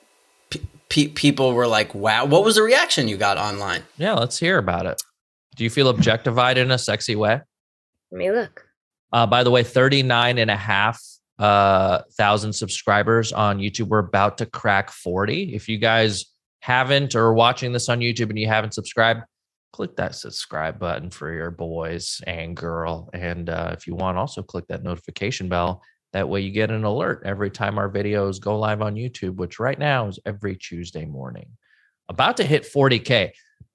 pe- 0.50 0.60
pe- 0.88 1.08
people 1.08 1.52
were 1.52 1.66
like, 1.66 1.94
"Wow"? 1.94 2.26
What 2.26 2.44
was 2.44 2.56
the 2.56 2.62
reaction 2.62 3.08
you 3.08 3.16
got 3.16 3.38
online? 3.38 3.82
Yeah, 3.96 4.14
let's 4.14 4.38
hear 4.38 4.58
about 4.58 4.86
it. 4.86 5.00
Do 5.56 5.64
you 5.64 5.70
feel 5.70 5.88
objectified 5.88 6.58
in 6.58 6.70
a 6.70 6.78
sexy 6.78 7.16
way? 7.16 7.40
Let 8.10 8.18
me 8.18 8.30
look. 8.30 8.66
Uh, 9.12 9.26
by 9.26 9.42
the 9.42 9.50
way, 9.50 9.62
39 9.62 10.38
and 10.38 10.50
a 10.50 10.56
half 10.56 11.00
uh, 11.38 12.02
thousand 12.16 12.52
subscribers 12.52 13.32
on 13.32 13.58
YouTube. 13.58 13.88
We're 13.88 14.00
about 14.00 14.38
to 14.38 14.46
crack 14.46 14.90
40. 14.90 15.54
If 15.54 15.68
you 15.68 15.78
guys 15.78 16.26
haven't 16.60 17.14
or 17.14 17.26
are 17.26 17.34
watching 17.34 17.72
this 17.72 17.88
on 17.88 18.00
YouTube 18.00 18.30
and 18.30 18.38
you 18.38 18.48
haven't 18.48 18.74
subscribed, 18.74 19.20
click 19.72 19.96
that 19.96 20.14
subscribe 20.14 20.78
button 20.78 21.10
for 21.10 21.32
your 21.32 21.50
boys 21.50 22.20
and 22.26 22.56
girl. 22.56 23.10
And 23.12 23.48
uh, 23.48 23.70
if 23.72 23.86
you 23.86 23.94
want, 23.94 24.18
also 24.18 24.42
click 24.42 24.66
that 24.68 24.82
notification 24.82 25.48
bell. 25.48 25.82
That 26.12 26.28
way 26.28 26.40
you 26.40 26.50
get 26.50 26.70
an 26.70 26.84
alert 26.84 27.22
every 27.24 27.50
time 27.50 27.78
our 27.78 27.90
videos 27.90 28.40
go 28.40 28.58
live 28.58 28.80
on 28.80 28.94
YouTube, 28.94 29.36
which 29.36 29.58
right 29.58 29.78
now 29.78 30.08
is 30.08 30.18
every 30.24 30.56
Tuesday 30.56 31.04
morning. 31.04 31.48
About 32.08 32.36
to 32.38 32.44
hit 32.44 32.62
40K. 32.64 33.32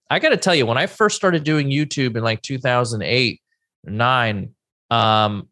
I 0.09 0.19
got 0.19 0.29
to 0.29 0.37
tell 0.37 0.55
you, 0.55 0.65
when 0.65 0.77
I 0.77 0.87
first 0.87 1.15
started 1.15 1.43
doing 1.43 1.69
YouTube 1.69 2.17
in 2.17 2.23
like 2.23 2.41
2008, 2.41 3.41
nine, 3.85 4.53
um, 4.89 5.47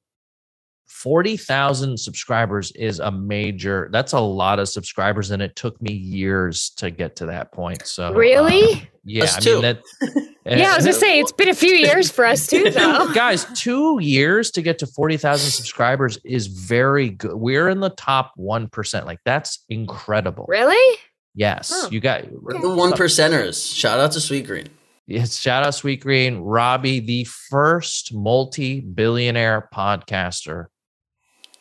40,000 0.88 1.98
subscribers 1.98 2.72
is 2.72 3.00
a 3.00 3.12
major, 3.12 3.90
that's 3.92 4.14
a 4.14 4.20
lot 4.20 4.60
of 4.60 4.68
subscribers. 4.68 5.32
And 5.32 5.42
it 5.42 5.56
took 5.56 5.82
me 5.82 5.94
years 5.94 6.72
to 6.78 6.90
get 6.92 7.16
to 7.18 7.28
that 7.28 7.52
point. 7.52 7.86
So, 7.86 8.14
Really? 8.14 8.74
um, 8.74 8.88
yeah, 9.10 9.24
Us 9.24 9.38
I 9.38 9.40
too. 9.40 9.54
mean, 9.54 9.62
that, 9.64 9.82
yeah, 10.46 10.72
I 10.74 10.76
was 10.76 10.86
gonna 10.86 10.94
say 10.94 11.20
it's 11.20 11.32
been 11.32 11.50
a 11.50 11.54
few 11.56 11.74
years 11.74 12.12
for 12.12 12.26
us 12.26 12.48
too, 12.48 12.70
though. 12.72 13.12
guys, 13.14 13.46
two 13.56 14.00
years 14.02 14.52
to 14.52 14.62
get 14.62 14.80
to 14.80 14.88
40,000 14.88 15.50
subscribers 15.52 16.18
is 16.24 16.48
very 16.48 17.10
good. 17.10 17.34
We're 17.36 17.70
in 17.70 17.80
the 17.80 17.90
top 17.90 18.34
1%. 18.38 19.06
Like, 19.06 19.20
that's 19.26 19.64
incredible. 19.70 20.46
really? 20.48 20.98
Yes. 21.36 21.72
Oh, 21.74 21.90
You 21.92 22.00
got 22.00 22.24
The 22.24 22.70
one 22.76 22.92
percenters. 22.94 23.74
Shout 23.76 24.00
out 24.00 24.12
to 24.14 24.20
Sweet 24.22 24.46
Green. 24.46 24.68
Yes, 25.08 25.38
shout 25.38 25.64
out 25.66 25.74
Sweet 25.74 26.02
Green, 26.02 26.38
Robbie, 26.40 27.00
the 27.00 27.24
first 27.24 28.14
multi-billionaire 28.14 29.70
podcaster. 29.74 30.66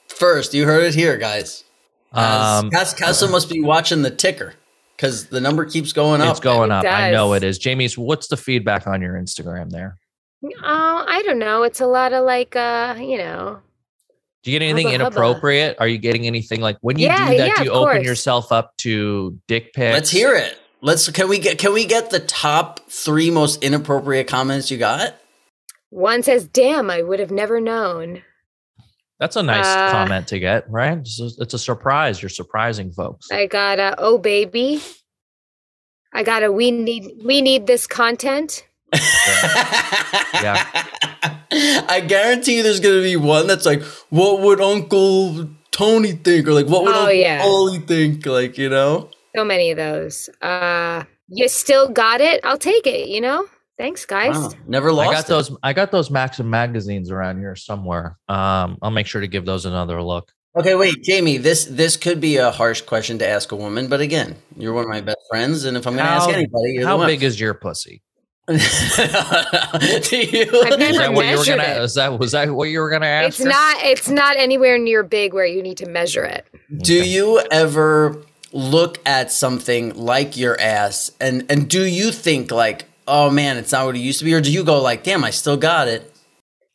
First, 0.08 0.52
you 0.54 0.64
heard 0.66 0.84
it 0.84 0.94
here, 0.94 1.16
guys. 1.16 1.64
Um, 2.12 2.70
Cas- 2.70 2.94
Casa 2.94 3.28
must 3.28 3.48
be 3.50 3.60
watching 3.62 4.02
the 4.02 4.10
ticker 4.10 4.54
because 4.98 5.28
the 5.28 5.40
number 5.40 5.64
keeps 5.64 5.92
going 5.94 6.20
up. 6.20 6.30
it's 6.32 6.40
going 6.40 6.70
It 6.70 6.74
up. 6.74 6.84
I 6.84 7.10
know 7.12 7.32
it 7.34 7.42
is. 7.44 7.56
Jamie's, 7.56 7.96
what's 7.96 8.26
the 8.28 8.36
feedback 8.36 8.86
on 8.88 9.00
your 9.00 9.14
Instagram 9.14 9.70
there? 9.70 9.96
Oh, 10.44 11.04
I 11.08 11.22
don't 11.24 11.38
know. 11.38 11.62
It's 11.62 11.80
a 11.80 11.86
lot 11.86 12.12
of 12.12 12.24
like, 12.24 12.54
uh, 12.56 12.96
you 12.98 13.16
know. 13.18 13.60
Do 14.42 14.50
you 14.52 14.58
get 14.58 14.64
anything 14.64 14.88
Hubba, 14.92 15.04
hubba. 15.04 15.16
inappropriate? 15.16 15.76
Are 15.80 15.88
you 15.88 15.98
getting 15.98 16.26
anything 16.26 16.60
like 16.60 16.78
when 16.80 16.98
you 16.98 17.06
Yeah, 17.06 17.30
do 17.30 17.38
that? 17.38 17.46
yeah, 17.48 17.56
do 17.58 17.64
you 17.64 17.70
open 17.70 17.94
course. 17.96 18.06
yourself 18.06 18.50
up 18.52 18.76
to 18.78 19.38
dick 19.46 19.72
pics? 19.72 19.94
Let's 19.94 20.10
hear 20.10 20.34
it. 20.34 20.58
Let's 20.80 21.08
can 21.10 21.28
we 21.28 21.38
get 21.40 21.58
can 21.58 21.72
we 21.72 21.84
get 21.84 22.10
the 22.10 22.20
top 22.20 22.88
three 22.88 23.30
most 23.30 23.62
inappropriate 23.64 24.28
comments 24.28 24.70
you 24.70 24.78
got? 24.78 25.16
One 25.90 26.22
says, 26.22 26.46
"Damn, 26.46 26.88
I 26.90 27.02
would 27.02 27.18
have 27.18 27.32
never 27.32 27.60
known." 27.60 28.22
That's 29.20 29.36
a 29.36 29.42
nice 29.42 29.66
Uh, 29.66 29.90
comment 29.90 30.28
to 30.28 30.38
get, 30.38 30.70
right? 30.70 30.98
It's 30.98 31.20
a, 31.20 31.30
it's 31.42 31.54
a 31.54 31.58
surprise. 31.58 32.22
You're 32.22 32.28
surprising 32.28 32.92
folks. 32.92 33.26
I 33.32 33.46
got 33.46 33.78
a, 33.78 33.94
"Oh 33.98 34.18
baby." 34.18 34.80
I 36.14 36.22
got 36.22 36.42
a, 36.42 36.50
"We 36.52 36.70
need, 36.70 37.04
we 37.24 37.42
need 37.42 37.66
this 37.66 37.86
content." 37.86 38.64
yeah. 38.94 40.66
I 41.88 42.00
guarantee 42.06 42.56
you 42.58 42.62
there's 42.62 42.80
gonna 42.80 43.02
be 43.02 43.16
one 43.16 43.46
that's 43.46 43.66
like, 43.66 43.82
what 44.10 44.40
would 44.40 44.60
Uncle 44.60 45.48
Tony 45.72 46.12
think? 46.12 46.46
Or 46.46 46.52
like 46.52 46.66
what 46.66 46.84
would 46.84 46.94
Oh, 46.94 47.00
Uncle 47.00 47.12
yeah. 47.14 47.42
Ollie 47.44 47.80
think? 47.80 48.24
Like, 48.24 48.56
you 48.56 48.68
know? 48.68 49.10
So 49.36 49.44
many 49.44 49.70
of 49.70 49.76
those. 49.76 50.30
Uh, 50.40 51.04
you 51.28 51.48
still 51.48 51.88
got 51.88 52.20
it. 52.20 52.40
I'll 52.44 52.58
take 52.58 52.86
it. 52.86 53.08
You 53.08 53.20
know. 53.20 53.46
Thanks, 53.78 54.04
guys. 54.04 54.36
Wow. 54.36 54.50
Never 54.66 54.92
lost 54.92 55.08
I 55.08 55.12
got 55.12 55.24
it. 55.24 55.28
those. 55.28 55.56
I 55.62 55.72
got 55.72 55.90
those 55.92 56.10
Maxim 56.10 56.50
magazines 56.50 57.10
around 57.10 57.38
here 57.38 57.54
somewhere. 57.56 58.18
Um, 58.28 58.76
I'll 58.82 58.90
make 58.90 59.06
sure 59.06 59.20
to 59.20 59.28
give 59.28 59.46
those 59.46 59.64
another 59.66 60.02
look. 60.02 60.32
Okay, 60.56 60.74
wait, 60.74 61.02
Jamie. 61.04 61.36
This 61.36 61.64
this 61.66 61.96
could 61.96 62.20
be 62.20 62.36
a 62.38 62.50
harsh 62.50 62.80
question 62.80 63.18
to 63.20 63.28
ask 63.28 63.52
a 63.52 63.56
woman, 63.56 63.86
but 63.86 64.00
again, 64.00 64.34
you're 64.56 64.72
one 64.72 64.82
of 64.84 64.90
my 64.90 65.00
best 65.00 65.20
friends, 65.30 65.64
and 65.64 65.76
if 65.76 65.86
I'm 65.86 65.94
going 65.94 66.04
to 66.04 66.10
ask 66.10 66.28
anybody, 66.28 66.72
you're 66.72 66.86
How 66.86 66.94
the 66.94 66.98
one. 66.98 67.06
big 67.06 67.22
is 67.22 67.38
your 67.38 67.54
pussy? 67.54 68.02
Do 68.48 68.56
you? 68.56 68.58
I've 70.64 70.78
never 70.78 70.98
that 70.98 71.12
what 71.12 71.26
you 71.26 71.32
were 71.32 71.36
measured 71.36 71.58
gonna? 71.58 71.68
it. 71.68 71.82
Is 71.82 71.94
that 71.94 72.18
was 72.18 72.32
that 72.32 72.48
what 72.50 72.64
you 72.64 72.80
were 72.80 72.88
gonna 72.90 73.06
ask? 73.06 73.38
It's 73.38 73.44
not. 73.44 73.76
It's 73.84 74.08
not 74.08 74.36
anywhere 74.38 74.78
near 74.78 75.02
big 75.02 75.34
where 75.34 75.44
you 75.46 75.62
need 75.62 75.76
to 75.76 75.86
measure 75.88 76.24
it. 76.24 76.46
Do 76.78 76.94
you 76.94 77.40
ever 77.50 78.22
look 78.52 78.98
at 79.06 79.30
something 79.30 79.94
like 79.94 80.36
your 80.38 80.58
ass 80.58 81.10
and 81.20 81.44
and 81.50 81.68
do 81.68 81.84
you 81.84 82.10
think 82.10 82.50
like, 82.50 82.86
oh 83.08 83.30
man, 83.30 83.56
it's 83.56 83.72
not 83.72 83.86
what 83.86 83.96
it 83.96 84.00
used 84.00 84.18
to 84.20 84.24
be, 84.24 84.34
or 84.34 84.40
do 84.40 84.52
you 84.52 84.62
go 84.64 84.80
like, 84.80 85.02
damn, 85.02 85.24
I 85.24 85.30
still 85.30 85.56
got 85.56 85.88
it? 85.88 86.14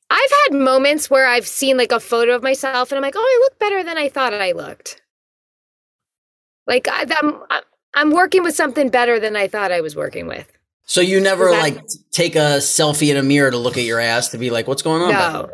I've 0.10 0.32
had 0.52 0.60
moments 0.60 1.10
where 1.10 1.26
I've 1.28 1.48
seen 1.48 1.78
like 1.78 1.92
a 1.92 2.00
photo 2.00 2.36
of 2.36 2.44
myself 2.44 2.92
and 2.92 2.98
I'm 2.98 3.02
like, 3.04 3.16
oh, 3.16 3.20
I 3.20 3.40
look 3.44 3.58
better 3.60 3.84
than 3.84 3.98
I 3.98 4.10
thought 4.10 4.34
I 4.34 4.52
looked. 4.52 5.02
Like 6.68 6.88
I, 6.88 7.06
I'm, 7.22 7.64
I'm 7.94 8.12
working 8.12 8.44
with 8.44 8.56
something 8.56 8.90
better 8.90 9.20
than 9.20 9.36
I 9.36 9.48
thought 9.48 9.72
I 9.72 9.82
was 9.82 9.96
working 9.96 10.28
with. 10.28 10.52
So 10.86 11.02
you 11.02 11.20
never 11.20 11.50
that- 11.50 11.62
like 11.62 11.80
take 12.12 12.36
a 12.36 12.58
selfie 12.60 13.10
in 13.10 13.18
a 13.18 13.24
mirror 13.24 13.50
to 13.52 13.58
look 13.58 13.78
at 13.78 13.84
your 13.84 14.00
ass 14.00 14.30
to 14.30 14.38
be 14.38 14.50
like, 14.50 14.68
what's 14.68 14.82
going 14.82 15.02
on? 15.02 15.12
No, 15.12 15.50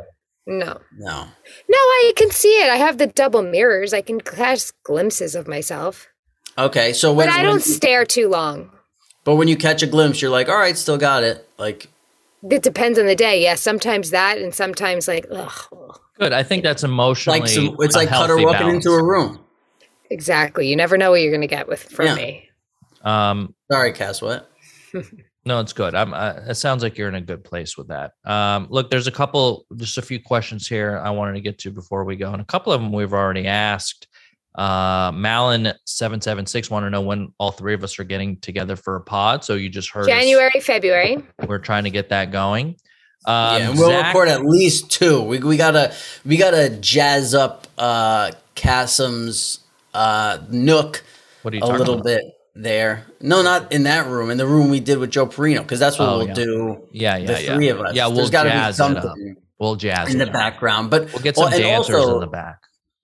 no, 0.47 0.79
no. 0.97 1.27
no. 1.69 1.77
I 1.77 2.13
can 2.15 2.31
see 2.31 2.49
it. 2.61 2.69
I 2.69 2.77
have 2.77 2.97
the 2.97 3.07
double 3.07 3.41
mirrors. 3.43 3.93
I 3.93 4.01
can 4.01 4.19
catch 4.19 4.71
glimpses 4.83 5.35
of 5.35 5.47
myself, 5.47 6.07
Okay, 6.57 6.91
so 6.91 7.13
when, 7.13 7.27
but 7.27 7.35
I 7.35 7.43
don't 7.43 7.65
you- 7.65 7.73
stare 7.73 8.03
too 8.05 8.27
long. 8.27 8.71
But 9.29 9.35
when 9.35 9.47
you 9.47 9.55
catch 9.55 9.83
a 9.83 9.85
glimpse, 9.85 10.23
you're 10.23 10.31
like, 10.31 10.49
all 10.49 10.57
right, 10.57 10.75
still 10.75 10.97
got 10.97 11.21
it. 11.21 11.47
Like, 11.59 11.87
It 12.49 12.63
depends 12.63 12.97
on 12.97 13.05
the 13.05 13.15
day. 13.15 13.43
Yeah, 13.43 13.53
sometimes 13.53 14.09
that, 14.09 14.39
and 14.39 14.55
sometimes 14.55 15.07
like, 15.07 15.27
ugh. 15.29 15.99
Good. 16.19 16.33
I 16.33 16.41
think 16.41 16.63
that's 16.63 16.83
emotionally. 16.83 17.41
like 17.41 17.47
some, 17.47 17.77
it's 17.77 17.95
like 17.95 18.09
Cutter 18.09 18.29
healthy 18.29 18.43
walking 18.45 18.59
balance. 18.65 18.85
into 18.87 18.97
a 18.97 19.03
room. 19.03 19.39
Exactly. 20.09 20.67
You 20.67 20.75
never 20.75 20.97
know 20.97 21.11
what 21.11 21.21
you're 21.21 21.29
going 21.29 21.41
to 21.41 21.47
get 21.47 21.67
with 21.67 21.83
from 21.83 22.07
Yeah. 22.07 22.15
me. 22.15 22.49
Um, 23.03 23.53
Sorry, 23.71 23.93
Cass. 23.93 24.19
What? 24.19 24.49
no, 25.45 25.59
it's 25.59 25.73
good. 25.73 25.93
I'm. 25.93 26.11
Uh, 26.11 26.33
it 26.47 26.55
sounds 26.55 26.81
like 26.81 26.97
you're 26.97 27.07
in 27.07 27.13
a 27.13 27.21
good 27.21 27.43
place 27.43 27.77
with 27.77 27.89
that. 27.89 28.13
Um, 28.25 28.65
look, 28.71 28.89
there's 28.89 29.05
a 29.05 29.11
couple, 29.11 29.67
just 29.75 29.99
a 29.99 30.01
few 30.01 30.19
questions 30.19 30.67
here 30.67 30.97
I 30.97 31.11
wanted 31.11 31.33
to 31.33 31.41
get 31.41 31.59
to 31.59 31.69
before 31.71 32.03
we 32.03 32.15
go, 32.15 32.33
and 32.33 32.41
a 32.41 32.45
couple 32.45 32.73
of 32.73 32.81
them 32.81 32.91
we've 32.91 33.13
already 33.13 33.45
asked. 33.45 34.07
Uh, 34.55 35.11
Malin 35.13 35.73
seven 35.85 36.19
seven 36.21 36.45
six 36.45 36.69
want 36.69 36.85
to 36.85 36.89
know 36.89 37.01
when 37.01 37.31
all 37.37 37.51
three 37.51 37.73
of 37.73 37.83
us 37.83 37.97
are 37.99 38.03
getting 38.03 38.37
together 38.37 38.75
for 38.75 38.95
a 38.95 39.01
pod. 39.01 39.43
So 39.43 39.53
you 39.55 39.69
just 39.69 39.89
heard 39.91 40.01
us. 40.03 40.07
January, 40.07 40.59
February. 40.59 41.23
We're 41.47 41.59
trying 41.59 41.83
to 41.85 41.91
get 41.91 42.09
that 42.09 42.31
going. 42.31 42.75
Um, 43.25 43.61
yeah, 43.61 43.69
we'll 43.71 43.89
Zach- 43.89 44.05
record 44.07 44.27
at 44.29 44.43
least 44.45 44.91
two. 44.91 45.21
We, 45.21 45.39
we 45.39 45.55
gotta 45.57 45.93
we 46.25 46.37
gotta 46.37 46.69
jazz 46.69 47.33
up 47.35 47.67
uh 47.77 48.31
Kassem's 48.55 49.59
uh 49.93 50.39
nook 50.49 51.03
What 51.43 51.53
are 51.53 51.57
you 51.57 51.63
a 51.63 51.67
little 51.67 51.95
about? 51.95 52.05
bit 52.05 52.23
there. 52.55 53.05
No, 53.21 53.41
not 53.41 53.71
in 53.71 53.83
that 53.83 54.07
room. 54.07 54.29
In 54.31 54.37
the 54.37 54.47
room 54.47 54.69
we 54.69 54.79
did 54.79 54.97
with 54.97 55.11
Joe 55.11 55.27
Perrino, 55.27 55.59
because 55.59 55.79
that's 55.79 55.99
what 55.99 56.09
Oh, 56.09 56.17
we'll 56.19 56.27
yeah. 56.29 56.33
do. 56.33 56.87
Yeah, 56.91 57.17
yeah, 57.17 57.27
the 57.33 57.43
yeah. 57.43 57.55
three 57.55 57.69
of 57.69 57.79
us. 57.81 57.93
Yeah, 57.93 58.07
we'll 58.07 58.15
There's 58.17 58.29
got 58.29 58.43
to 58.43 58.49
be 58.49 58.53
jazz 58.53 58.79
it 58.79 58.83
up. 58.83 59.03
something 59.03 59.35
We'll 59.59 59.75
jazz 59.75 60.13
in 60.13 60.19
it 60.21 60.25
the 60.25 60.31
up. 60.31 60.33
background, 60.33 60.89
but 60.89 61.11
We'll 61.13 61.21
get 61.21 61.35
some 61.35 61.49
well, 61.51 61.59
dancers 61.59 61.95
also, 61.95 62.15
in 62.15 62.19
the 62.21 62.27
back. 62.27 62.59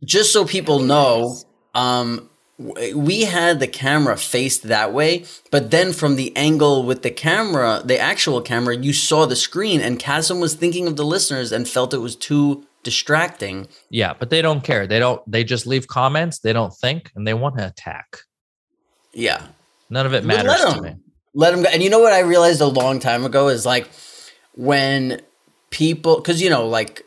Just 0.06 0.32
so 0.32 0.46
people 0.46 0.80
know, 0.80 1.38
um, 1.74 2.30
we 2.58 3.24
had 3.26 3.60
the 3.60 3.68
camera 3.68 4.16
faced 4.16 4.64
that 4.64 4.94
way, 4.94 5.26
but 5.52 5.72
then 5.72 5.92
from 5.92 6.16
the 6.16 6.36
angle 6.38 6.84
with 6.84 7.02
the 7.02 7.12
camera, 7.12 7.82
the 7.84 8.00
actual 8.00 8.42
camera, 8.42 8.78
you 8.78 8.94
saw 8.94 9.26
the 9.26 9.36
screen, 9.36 9.82
and 9.82 10.00
Kassem 10.00 10.40
was 10.40 10.54
thinking 10.54 10.88
of 10.88 10.96
the 10.96 11.04
listeners 11.06 11.52
and 11.52 11.68
felt 11.68 11.94
it 11.94 11.98
was 11.98 12.16
too 12.16 12.66
distracting. 12.84 13.68
Yeah, 13.90 14.14
but 14.18 14.30
they 14.30 14.42
don't 14.42 14.64
care. 14.64 14.88
They 14.88 15.00
don't. 15.00 15.22
They 15.30 15.44
just 15.44 15.68
leave 15.68 15.88
comments. 15.88 16.40
They 16.40 16.54
don't 16.54 16.74
think, 16.74 17.12
and 17.16 17.28
they 17.28 17.34
want 17.34 17.58
to 17.58 17.68
attack. 17.68 18.20
Yeah, 19.14 19.48
None 19.90 20.06
of 20.06 20.14
it 20.14 20.24
matters 20.26 20.46
let 20.48 20.76
to 20.76 20.82
me. 20.82 20.96
let 21.34 21.52
them 21.52 21.64
go. 21.64 21.70
And 21.72 21.84
you 21.84 21.90
know 21.90 22.00
what 22.00 22.14
I 22.14 22.20
realized 22.20 22.62
a 22.62 22.68
long 22.68 23.00
time 23.00 23.24
ago 23.26 23.50
is 23.50 23.66
like 23.66 23.90
when 24.56 25.22
people, 25.70 26.18
because 26.18 26.42
you 26.42 26.50
know, 26.50 26.68
like 26.68 27.06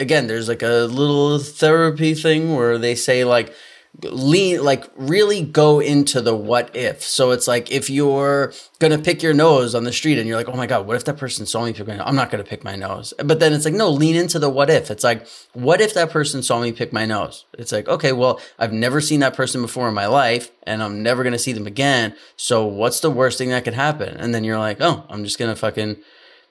again, 0.00 0.26
there's 0.26 0.48
like 0.48 0.62
a 0.62 0.86
little 0.90 1.38
therapy 1.38 2.14
thing 2.14 2.54
where 2.54 2.78
they 2.78 2.94
say 2.94 3.24
like 3.24 3.54
lean, 4.02 4.62
like 4.64 4.90
really 4.96 5.42
go 5.42 5.80
into 5.80 6.20
the 6.20 6.34
what 6.34 6.74
if. 6.74 7.02
So 7.02 7.30
it's 7.30 7.46
like 7.46 7.70
if 7.70 7.88
you're 7.88 8.52
gonna 8.80 8.98
pick 8.98 9.22
your 9.22 9.34
nose 9.34 9.74
on 9.74 9.84
the 9.84 9.92
street 9.92 10.18
and 10.18 10.26
you're 10.26 10.36
like, 10.36 10.48
oh 10.48 10.56
my 10.56 10.66
god, 10.66 10.86
what 10.86 10.96
if 10.96 11.04
that 11.04 11.16
person 11.16 11.46
saw 11.46 11.64
me 11.64 11.72
pick 11.72 11.86
my 11.86 11.96
nose? 11.96 12.04
I'm 12.06 12.16
not 12.16 12.30
gonna 12.30 12.44
pick 12.44 12.64
my 12.64 12.74
nose. 12.74 13.14
But 13.24 13.40
then 13.40 13.52
it's 13.52 13.64
like, 13.64 13.74
no, 13.74 13.88
lean 13.90 14.16
into 14.16 14.38
the 14.38 14.50
what 14.50 14.70
if. 14.70 14.90
It's 14.90 15.04
like, 15.04 15.26
what 15.52 15.80
if 15.80 15.94
that 15.94 16.10
person 16.10 16.42
saw 16.42 16.60
me 16.60 16.72
pick 16.72 16.92
my 16.92 17.06
nose? 17.06 17.44
It's 17.56 17.72
like, 17.72 17.88
okay, 17.88 18.12
well, 18.12 18.40
I've 18.58 18.72
never 18.72 19.00
seen 19.00 19.20
that 19.20 19.34
person 19.34 19.62
before 19.62 19.88
in 19.88 19.94
my 19.94 20.06
life, 20.06 20.50
and 20.64 20.82
I'm 20.82 21.02
never 21.02 21.22
gonna 21.22 21.38
see 21.38 21.52
them 21.52 21.66
again. 21.66 22.14
So 22.36 22.66
what's 22.66 23.00
the 23.00 23.10
worst 23.10 23.38
thing 23.38 23.50
that 23.50 23.64
could 23.64 23.74
happen? 23.74 24.16
And 24.16 24.34
then 24.34 24.44
you're 24.44 24.58
like, 24.58 24.78
oh, 24.80 25.04
I'm 25.08 25.24
just 25.24 25.38
gonna 25.38 25.56
fucking 25.56 25.98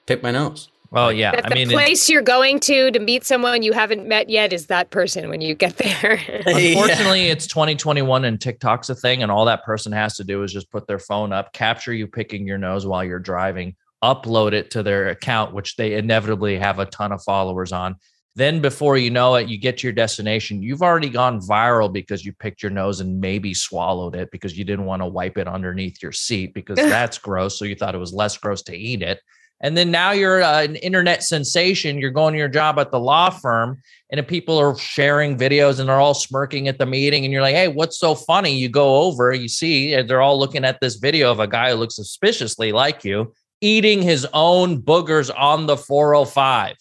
pick 0.06 0.22
my 0.22 0.30
nose. 0.30 0.70
Well, 0.94 1.12
yeah. 1.12 1.32
That 1.32 1.46
I 1.46 1.48
the 1.48 1.54
mean, 1.56 1.70
it- 1.70 1.74
place 1.74 2.08
you're 2.08 2.22
going 2.22 2.60
to 2.60 2.92
to 2.92 3.00
meet 3.00 3.24
someone 3.24 3.62
you 3.62 3.72
haven't 3.72 4.06
met 4.06 4.30
yet 4.30 4.52
is 4.52 4.66
that 4.66 4.90
person 4.90 5.28
when 5.28 5.40
you 5.40 5.54
get 5.54 5.76
there. 5.76 6.20
unfortunately, 6.46 7.28
it's 7.28 7.48
2021 7.48 8.24
and 8.24 8.40
TikTok's 8.40 8.90
a 8.90 8.94
thing, 8.94 9.22
and 9.22 9.32
all 9.32 9.44
that 9.46 9.64
person 9.64 9.90
has 9.92 10.16
to 10.16 10.24
do 10.24 10.44
is 10.44 10.52
just 10.52 10.70
put 10.70 10.86
their 10.86 11.00
phone 11.00 11.32
up, 11.32 11.52
capture 11.52 11.92
you 11.92 12.06
picking 12.06 12.46
your 12.46 12.58
nose 12.58 12.86
while 12.86 13.02
you're 13.02 13.18
driving, 13.18 13.74
upload 14.04 14.52
it 14.52 14.70
to 14.70 14.84
their 14.84 15.08
account, 15.08 15.52
which 15.52 15.74
they 15.74 15.94
inevitably 15.94 16.56
have 16.58 16.78
a 16.78 16.86
ton 16.86 17.10
of 17.10 17.22
followers 17.24 17.72
on. 17.72 17.96
Then, 18.36 18.60
before 18.60 18.96
you 18.96 19.10
know 19.10 19.36
it, 19.36 19.48
you 19.48 19.58
get 19.58 19.78
to 19.78 19.86
your 19.86 19.92
destination. 19.92 20.60
You've 20.62 20.82
already 20.82 21.08
gone 21.08 21.40
viral 21.40 21.92
because 21.92 22.24
you 22.24 22.32
picked 22.32 22.62
your 22.62 22.70
nose 22.70 23.00
and 23.00 23.20
maybe 23.20 23.54
swallowed 23.54 24.16
it 24.16 24.30
because 24.32 24.58
you 24.58 24.64
didn't 24.64 24.86
want 24.86 25.02
to 25.02 25.06
wipe 25.06 25.38
it 25.38 25.46
underneath 25.46 26.02
your 26.02 26.10
seat 26.12 26.52
because 26.52 26.76
that's 26.94 27.18
gross. 27.18 27.58
So 27.58 27.64
you 27.64 27.76
thought 27.76 27.94
it 27.94 27.98
was 27.98 28.12
less 28.12 28.36
gross 28.36 28.62
to 28.62 28.76
eat 28.76 29.02
it. 29.02 29.20
And 29.60 29.76
then 29.76 29.90
now 29.90 30.10
you're 30.10 30.42
uh, 30.42 30.62
an 30.62 30.76
internet 30.76 31.22
sensation. 31.22 31.98
You're 31.98 32.10
going 32.10 32.32
to 32.34 32.38
your 32.38 32.48
job 32.48 32.78
at 32.78 32.90
the 32.90 33.00
law 33.00 33.30
firm, 33.30 33.80
and 34.10 34.20
if 34.20 34.26
people 34.26 34.58
are 34.58 34.76
sharing 34.76 35.38
videos 35.38 35.80
and 35.80 35.88
they're 35.88 36.00
all 36.00 36.14
smirking 36.14 36.68
at 36.68 36.78
the 36.78 36.86
meeting, 36.86 37.24
and 37.24 37.32
you're 37.32 37.42
like, 37.42 37.54
"Hey, 37.54 37.68
what's 37.68 37.98
so 37.98 38.14
funny?" 38.14 38.54
You 38.56 38.68
go 38.68 39.02
over, 39.02 39.32
you 39.32 39.48
see, 39.48 40.00
they're 40.02 40.20
all 40.20 40.38
looking 40.38 40.64
at 40.64 40.80
this 40.80 40.96
video 40.96 41.30
of 41.30 41.40
a 41.40 41.46
guy 41.46 41.70
who 41.70 41.76
looks 41.76 41.96
suspiciously 41.96 42.72
like 42.72 43.04
you 43.04 43.32
eating 43.64 44.02
his 44.02 44.26
own 44.34 44.82
boogers 44.82 45.30
on 45.34 45.66
the 45.66 45.76
405. 45.76 46.76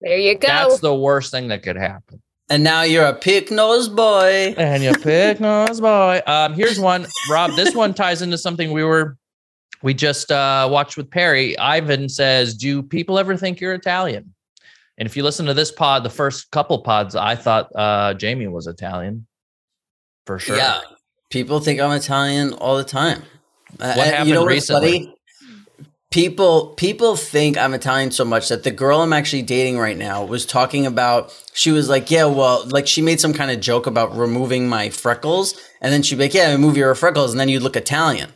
there 0.00 0.18
you 0.18 0.36
go. 0.36 0.48
That's 0.48 0.80
the 0.80 0.94
worst 0.94 1.30
thing 1.30 1.48
that 1.48 1.62
could 1.62 1.76
happen. 1.76 2.20
And 2.50 2.62
now 2.62 2.82
you're 2.82 3.06
a 3.06 3.14
pick 3.14 3.50
nose 3.50 3.88
boy. 3.88 4.54
And 4.56 4.82
you're 4.82 4.98
pick 4.98 5.40
nose 5.40 5.80
boy. 5.80 6.20
Um, 6.26 6.54
here's 6.54 6.78
one, 6.78 7.06
Rob. 7.30 7.52
This 7.56 7.74
one 7.74 7.94
ties 7.94 8.22
into 8.22 8.38
something 8.38 8.72
we 8.72 8.84
were 8.84 9.16
we 9.86 9.94
just 9.94 10.32
uh, 10.32 10.68
watched 10.68 10.96
with 10.96 11.08
Perry. 11.08 11.56
Ivan 11.58 12.08
says, 12.08 12.54
"Do 12.54 12.82
people 12.82 13.20
ever 13.20 13.36
think 13.36 13.60
you're 13.60 13.72
Italian?" 13.72 14.34
And 14.98 15.06
if 15.06 15.16
you 15.16 15.22
listen 15.22 15.46
to 15.46 15.54
this 15.54 15.70
pod, 15.70 16.02
the 16.02 16.10
first 16.10 16.50
couple 16.50 16.76
pods, 16.80 17.14
I 17.14 17.36
thought 17.36 17.70
uh, 17.72 18.14
Jamie 18.14 18.48
was 18.48 18.66
Italian 18.66 19.28
for 20.26 20.40
sure. 20.40 20.56
Yeah, 20.56 20.80
people 21.30 21.60
think 21.60 21.80
I'm 21.80 21.92
Italian 21.92 22.52
all 22.54 22.76
the 22.76 22.82
time. 22.82 23.22
What 23.76 23.96
happened 23.96 24.44
recently? 24.44 25.14
People 26.10 26.74
people 26.74 27.14
think 27.14 27.56
I'm 27.56 27.72
Italian 27.72 28.10
so 28.10 28.24
much 28.24 28.48
that 28.48 28.64
the 28.64 28.72
girl 28.72 29.02
I'm 29.02 29.12
actually 29.12 29.42
dating 29.42 29.78
right 29.78 29.96
now 29.96 30.24
was 30.24 30.44
talking 30.44 30.84
about. 30.84 31.32
She 31.52 31.70
was 31.70 31.88
like, 31.88 32.10
"Yeah, 32.10 32.24
well, 32.24 32.66
like 32.66 32.88
she 32.88 33.02
made 33.02 33.20
some 33.20 33.32
kind 33.32 33.52
of 33.52 33.60
joke 33.60 33.86
about 33.86 34.16
removing 34.16 34.68
my 34.68 34.90
freckles, 34.90 35.54
and 35.80 35.92
then 35.92 36.02
she'd 36.02 36.16
be 36.16 36.24
like, 36.24 36.34
"Yeah, 36.34 36.50
remove 36.50 36.76
your 36.76 36.92
freckles, 36.96 37.30
and 37.30 37.38
then 37.38 37.48
you'd 37.48 37.62
look 37.62 37.76
Italian." 37.76 38.32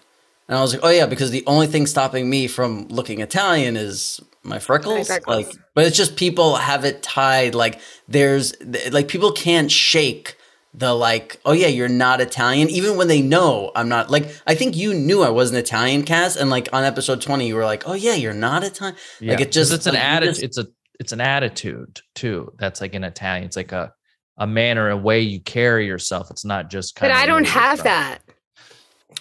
And 0.50 0.58
I 0.58 0.62
was 0.62 0.74
like, 0.74 0.82
oh 0.84 0.90
yeah, 0.90 1.06
because 1.06 1.30
the 1.30 1.44
only 1.46 1.68
thing 1.68 1.86
stopping 1.86 2.28
me 2.28 2.48
from 2.48 2.88
looking 2.88 3.20
Italian 3.20 3.76
is 3.76 4.20
my 4.42 4.58
freckles. 4.58 4.98
My 4.98 5.04
freckles. 5.04 5.46
Like, 5.46 5.56
but 5.76 5.86
it's 5.86 5.96
just 5.96 6.16
people 6.16 6.56
have 6.56 6.84
it 6.84 7.02
tied. 7.04 7.54
Like 7.54 7.80
there's 8.08 8.52
like 8.90 9.06
people 9.08 9.30
can't 9.32 9.70
shake 9.70 10.36
the 10.74 10.92
like, 10.92 11.40
oh 11.44 11.52
yeah, 11.52 11.68
you're 11.68 11.88
not 11.88 12.20
Italian, 12.20 12.68
even 12.68 12.96
when 12.96 13.06
they 13.08 13.22
know 13.22 13.70
I'm 13.76 13.88
not. 13.88 14.10
Like 14.10 14.28
I 14.46 14.54
think 14.56 14.76
you 14.76 14.92
knew 14.92 15.22
I 15.22 15.30
wasn't 15.30 15.58
Italian, 15.60 16.02
Cass, 16.02 16.34
and 16.36 16.50
like 16.50 16.68
on 16.72 16.82
episode 16.84 17.20
20, 17.22 17.46
you 17.46 17.54
were 17.54 17.64
like, 17.64 17.84
oh 17.86 17.94
yeah, 17.94 18.14
you're 18.14 18.34
not 18.34 18.64
Italian. 18.64 18.96
Yeah, 19.20 19.32
Like 19.34 19.40
it 19.42 19.52
just 19.52 19.70
'cause 19.70 19.78
it's 19.78 19.86
an 19.86 19.94
like, 19.94 20.02
you 20.02 20.08
attitude. 20.08 20.34
just- 20.34 20.42
It's 20.44 20.58
a 20.58 20.66
it's 20.98 21.12
an 21.12 21.20
attitude 21.20 22.00
too. 22.16 22.52
That's 22.58 22.80
like 22.80 22.94
in 22.94 23.04
Italian. 23.04 23.44
It's 23.44 23.56
like 23.56 23.70
a 23.72 23.92
a 24.36 24.46
manner, 24.48 24.88
a 24.90 24.96
way 24.96 25.20
you 25.20 25.40
carry 25.40 25.86
yourself. 25.86 26.30
It's 26.30 26.44
not 26.44 26.70
just. 26.70 26.94
But 26.96 27.02
kinda 27.08 27.16
I 27.16 27.26
don't 27.26 27.46
have 27.46 27.78
stuff. 27.78 27.84
that. 27.84 28.18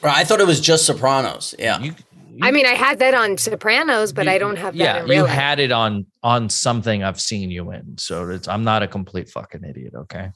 I 0.04 0.24
thought 0.24 0.40
it 0.40 0.48
was 0.48 0.60
just 0.62 0.86
Sopranos. 0.86 1.54
Yeah. 1.60 1.80
You, 1.80 1.94
I 2.42 2.52
mean, 2.52 2.66
I 2.66 2.74
had 2.76 3.00
that 3.00 3.14
on 3.14 3.38
Sopranos, 3.38 4.14
but 4.14 4.26
you- 4.26 4.32
I 4.32 4.38
don't 4.38 4.56
have 4.58 4.74
that 4.78 4.80
Yeah, 4.84 5.04
in 5.04 5.08
you 5.12 5.24
life. 5.24 5.32
had 5.32 5.60
it 5.60 5.72
on 5.72 6.06
on 6.24 6.50
something 6.50 7.04
I've 7.04 7.20
seen 7.20 7.52
you 7.52 7.72
in. 7.72 7.98
So 7.98 8.30
it's 8.30 8.48
I'm 8.48 8.64
not 8.64 8.82
a 8.84 8.88
complete 8.88 9.30
fucking 9.30 9.64
idiot. 9.64 9.94
Okay, 9.96 10.32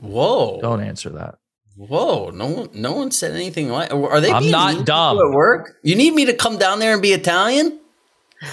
Whoa. 0.00 0.60
don't 0.60 0.80
answer 0.82 1.10
that. 1.10 1.36
Whoa, 1.76 2.30
no 2.30 2.46
one, 2.46 2.68
no 2.74 2.92
one 2.92 3.10
said 3.12 3.32
anything 3.34 3.68
like. 3.70 3.92
Are 3.92 4.20
they? 4.20 4.32
I'm 4.32 4.42
being 4.42 4.52
not 4.52 4.84
dumb. 4.86 5.18
At 5.18 5.30
work, 5.32 5.76
you 5.82 5.94
need 5.94 6.12
me 6.14 6.24
to 6.26 6.34
come 6.34 6.58
down 6.58 6.78
there 6.80 6.92
and 6.92 7.02
be 7.02 7.12
Italian? 7.12 7.78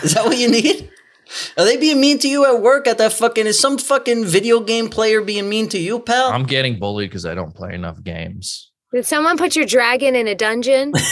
Is 0.04 0.14
that 0.14 0.26
what 0.26 0.38
you 0.38 0.50
need? 0.50 0.90
Are 1.58 1.66
they 1.66 1.76
being 1.78 2.00
mean 2.00 2.20
to 2.20 2.28
you 2.28 2.46
at 2.46 2.62
work 2.62 2.88
at 2.88 3.00
that 3.00 3.12
fucking? 3.14 3.48
Is 3.48 3.60
some 3.60 3.80
fucking 3.80 4.26
video 4.26 4.60
game 4.60 4.90
player 4.90 5.22
being 5.22 5.50
mean 5.50 5.68
to 5.70 5.80
you, 5.80 6.00
pal? 6.00 6.30
I'm 6.30 6.44
getting 6.44 6.78
bullied 6.78 7.10
because 7.10 7.26
I 7.26 7.34
don't 7.34 7.54
play 7.56 7.74
enough 7.74 8.04
games. 8.04 8.72
Did 8.96 9.06
someone 9.06 9.38
put 9.38 9.58
your 9.58 9.66
dragon 9.66 10.16
in 10.16 10.26
a 10.26 10.36
dungeon? 10.36 10.94
Too 10.94 11.04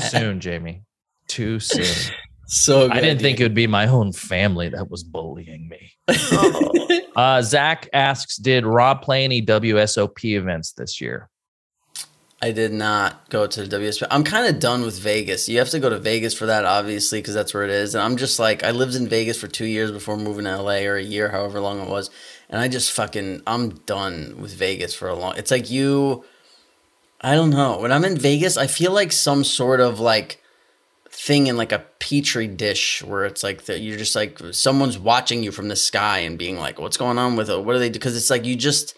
soon, 0.00 0.40
Jamie. 0.40 0.82
Too 1.28 1.60
soon. 1.60 2.12
so 2.48 2.90
I 2.90 3.00
didn't 3.00 3.20
think 3.20 3.38
it 3.38 3.42
it. 3.42 3.44
would 3.44 3.54
be 3.54 3.68
my 3.68 3.86
own 3.86 4.12
family 4.12 4.68
that 4.70 4.90
was 4.90 5.04
bullying 5.04 5.68
me. 5.68 5.92
Oh. 6.08 6.72
Uh, 7.16 7.40
Zach 7.40 7.88
asks, 7.94 8.36
did 8.36 8.66
Rob 8.66 9.00
play 9.00 9.24
any 9.24 9.40
WSOP 9.40 10.22
events 10.22 10.72
this 10.72 11.00
year? 11.00 11.30
I 12.42 12.52
did 12.52 12.72
not 12.72 13.30
go 13.30 13.46
to 13.46 13.64
the 13.64 13.78
WSP. 13.78 14.06
I'm 14.10 14.22
kind 14.22 14.54
of 14.54 14.60
done 14.60 14.82
with 14.82 14.98
Vegas. 14.98 15.48
You 15.48 15.56
have 15.58 15.70
to 15.70 15.78
go 15.78 15.88
to 15.88 15.98
Vegas 15.98 16.34
for 16.34 16.44
that, 16.44 16.66
obviously, 16.66 17.20
because 17.20 17.32
that's 17.32 17.54
where 17.54 17.64
it 17.64 17.70
is. 17.70 17.94
And 17.94 18.04
I'm 18.04 18.18
just 18.18 18.38
like, 18.38 18.64
I 18.64 18.72
lived 18.72 18.96
in 18.96 19.08
Vegas 19.08 19.40
for 19.40 19.48
two 19.48 19.64
years 19.64 19.90
before 19.90 20.18
moving 20.18 20.44
to 20.44 20.60
LA, 20.60 20.80
or 20.80 20.96
a 20.96 21.02
year, 21.02 21.30
however 21.30 21.58
long 21.58 21.80
it 21.80 21.88
was. 21.88 22.10
And 22.48 22.60
I 22.60 22.68
just 22.68 22.92
fucking, 22.92 23.42
I'm 23.46 23.70
done 23.70 24.36
with 24.40 24.54
Vegas 24.54 24.94
for 24.94 25.08
a 25.08 25.14
long. 25.14 25.36
It's 25.36 25.50
like 25.50 25.70
you, 25.70 26.24
I 27.20 27.34
don't 27.34 27.50
know. 27.50 27.78
When 27.78 27.92
I'm 27.92 28.04
in 28.04 28.16
Vegas, 28.16 28.56
I 28.56 28.66
feel 28.66 28.92
like 28.92 29.12
some 29.12 29.42
sort 29.42 29.80
of 29.80 29.98
like 29.98 30.42
thing 31.10 31.46
in 31.46 31.56
like 31.56 31.72
a 31.72 31.84
petri 31.98 32.46
dish 32.46 33.02
where 33.02 33.24
it's 33.24 33.42
like 33.42 33.64
that 33.64 33.80
you're 33.80 33.96
just 33.96 34.14
like 34.14 34.38
someone's 34.52 34.98
watching 34.98 35.42
you 35.42 35.50
from 35.50 35.68
the 35.68 35.76
sky 35.76 36.18
and 36.18 36.38
being 36.38 36.58
like, 36.58 36.78
what's 36.78 36.96
going 36.96 37.18
on 37.18 37.36
with 37.36 37.50
it? 37.50 37.64
What 37.64 37.72
do 37.72 37.78
they? 37.78 37.90
Because 37.90 38.16
it's 38.16 38.30
like 38.30 38.44
you 38.44 38.54
just, 38.54 38.94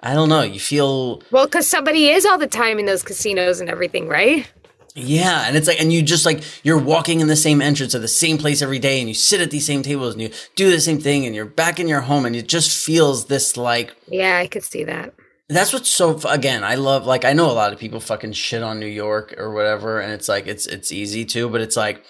I 0.00 0.14
don't 0.14 0.28
know. 0.28 0.42
You 0.42 0.58
feel 0.58 1.22
well, 1.30 1.44
because 1.46 1.68
somebody 1.68 2.08
is 2.08 2.24
all 2.26 2.38
the 2.38 2.46
time 2.46 2.78
in 2.78 2.86
those 2.86 3.02
casinos 3.02 3.60
and 3.60 3.68
everything, 3.68 4.08
right? 4.08 4.50
Yeah, 4.94 5.44
and 5.46 5.56
it's 5.56 5.68
like, 5.68 5.80
and 5.80 5.92
you 5.92 6.02
just 6.02 6.26
like 6.26 6.42
you're 6.64 6.78
walking 6.78 7.20
in 7.20 7.28
the 7.28 7.36
same 7.36 7.62
entrance 7.62 7.94
of 7.94 8.02
the 8.02 8.08
same 8.08 8.36
place 8.38 8.62
every 8.62 8.78
day, 8.78 8.98
and 9.00 9.08
you 9.08 9.14
sit 9.14 9.40
at 9.40 9.50
these 9.50 9.66
same 9.66 9.82
tables, 9.82 10.14
and 10.14 10.22
you 10.22 10.30
do 10.56 10.70
the 10.70 10.80
same 10.80 10.98
thing, 11.00 11.24
and 11.24 11.34
you're 11.34 11.44
back 11.44 11.78
in 11.78 11.86
your 11.86 12.00
home, 12.00 12.26
and 12.26 12.34
it 12.34 12.48
just 12.48 12.84
feels 12.84 13.26
this 13.26 13.56
like 13.56 13.94
Yeah, 14.08 14.38
I 14.38 14.46
could 14.48 14.64
see 14.64 14.84
that. 14.84 15.14
that's 15.48 15.72
what's 15.72 15.88
so 15.88 16.18
again. 16.28 16.64
I 16.64 16.74
love 16.74 17.06
like 17.06 17.24
I 17.24 17.32
know 17.32 17.50
a 17.50 17.52
lot 17.52 17.72
of 17.72 17.78
people 17.78 18.00
fucking 18.00 18.32
shit 18.32 18.62
on 18.62 18.80
New 18.80 18.86
York 18.86 19.34
or 19.38 19.52
whatever, 19.52 20.00
and 20.00 20.12
it's 20.12 20.28
like 20.28 20.46
it's 20.48 20.66
it's 20.66 20.90
easy 20.90 21.24
to, 21.26 21.48
but 21.48 21.60
it's 21.60 21.76
like 21.76 22.02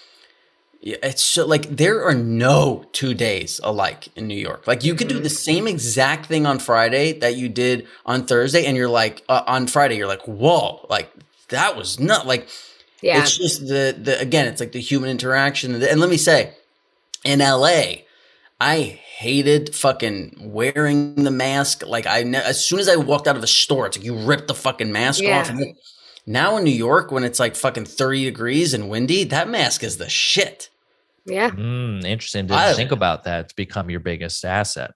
yeah, 0.81 0.97
it's 1.03 1.23
so 1.23 1.45
like 1.45 1.63
there 1.75 2.03
are 2.05 2.15
no 2.15 2.85
two 2.93 3.13
days 3.13 3.59
alike 3.63 4.07
in 4.15 4.27
New 4.27 4.37
York. 4.39 4.65
Like 4.65 4.83
you 4.83 4.95
could 4.95 5.09
do 5.09 5.19
the 5.19 5.29
same 5.29 5.67
exact 5.67 6.25
thing 6.25 6.45
on 6.47 6.57
Friday 6.57 7.11
that 7.19 7.35
you 7.35 7.49
did 7.49 7.85
on 8.05 8.25
Thursday, 8.25 8.65
and 8.65 8.75
you're 8.75 8.89
like 8.89 9.23
uh, 9.29 9.43
on 9.45 9.67
Friday, 9.67 9.97
you're 9.97 10.07
like, 10.07 10.23
whoa, 10.27 10.87
like 10.89 11.11
that 11.49 11.75
was 11.77 11.99
not 11.99 12.25
like. 12.25 12.47
Yeah. 13.01 13.21
It's 13.21 13.37
just 13.37 13.61
the 13.67 13.95
the 13.97 14.19
again, 14.19 14.47
it's 14.47 14.59
like 14.59 14.71
the 14.73 14.81
human 14.81 15.09
interaction. 15.09 15.73
And 15.81 15.99
let 15.99 16.09
me 16.09 16.17
say, 16.17 16.53
in 17.23 17.39
LA, 17.39 17.83
I 18.59 18.99
hated 19.17 19.73
fucking 19.75 20.37
wearing 20.41 21.15
the 21.15 21.31
mask. 21.31 21.85
Like 21.85 22.05
I, 22.07 22.23
ne- 22.23 22.37
as 22.43 22.63
soon 22.63 22.79
as 22.79 22.89
I 22.89 22.95
walked 22.97 23.27
out 23.27 23.37
of 23.37 23.43
a 23.43 23.47
store, 23.47 23.85
it's 23.87 23.97
like 23.97 24.05
you 24.05 24.15
ripped 24.15 24.47
the 24.47 24.53
fucking 24.55 24.91
mask 24.91 25.21
Yeah. 25.21 25.39
off. 25.39 25.49
And 25.49 25.59
then- 25.59 25.75
now 26.25 26.57
in 26.57 26.63
New 26.63 26.71
York, 26.71 27.11
when 27.11 27.23
it's 27.23 27.39
like 27.39 27.55
fucking 27.55 27.85
thirty 27.85 28.25
degrees 28.25 28.73
and 28.73 28.89
windy, 28.89 29.23
that 29.25 29.49
mask 29.49 29.83
is 29.83 29.97
the 29.97 30.09
shit. 30.09 30.69
yeah. 31.25 31.49
Hmm, 31.51 31.99
interesting. 32.05 32.47
Didn't 32.47 32.59
I- 32.59 32.73
think 32.73 32.91
about 32.91 33.23
that. 33.23 33.45
It's 33.45 33.53
become 33.53 33.89
your 33.89 33.99
biggest 33.99 34.43
asset. 34.45 34.91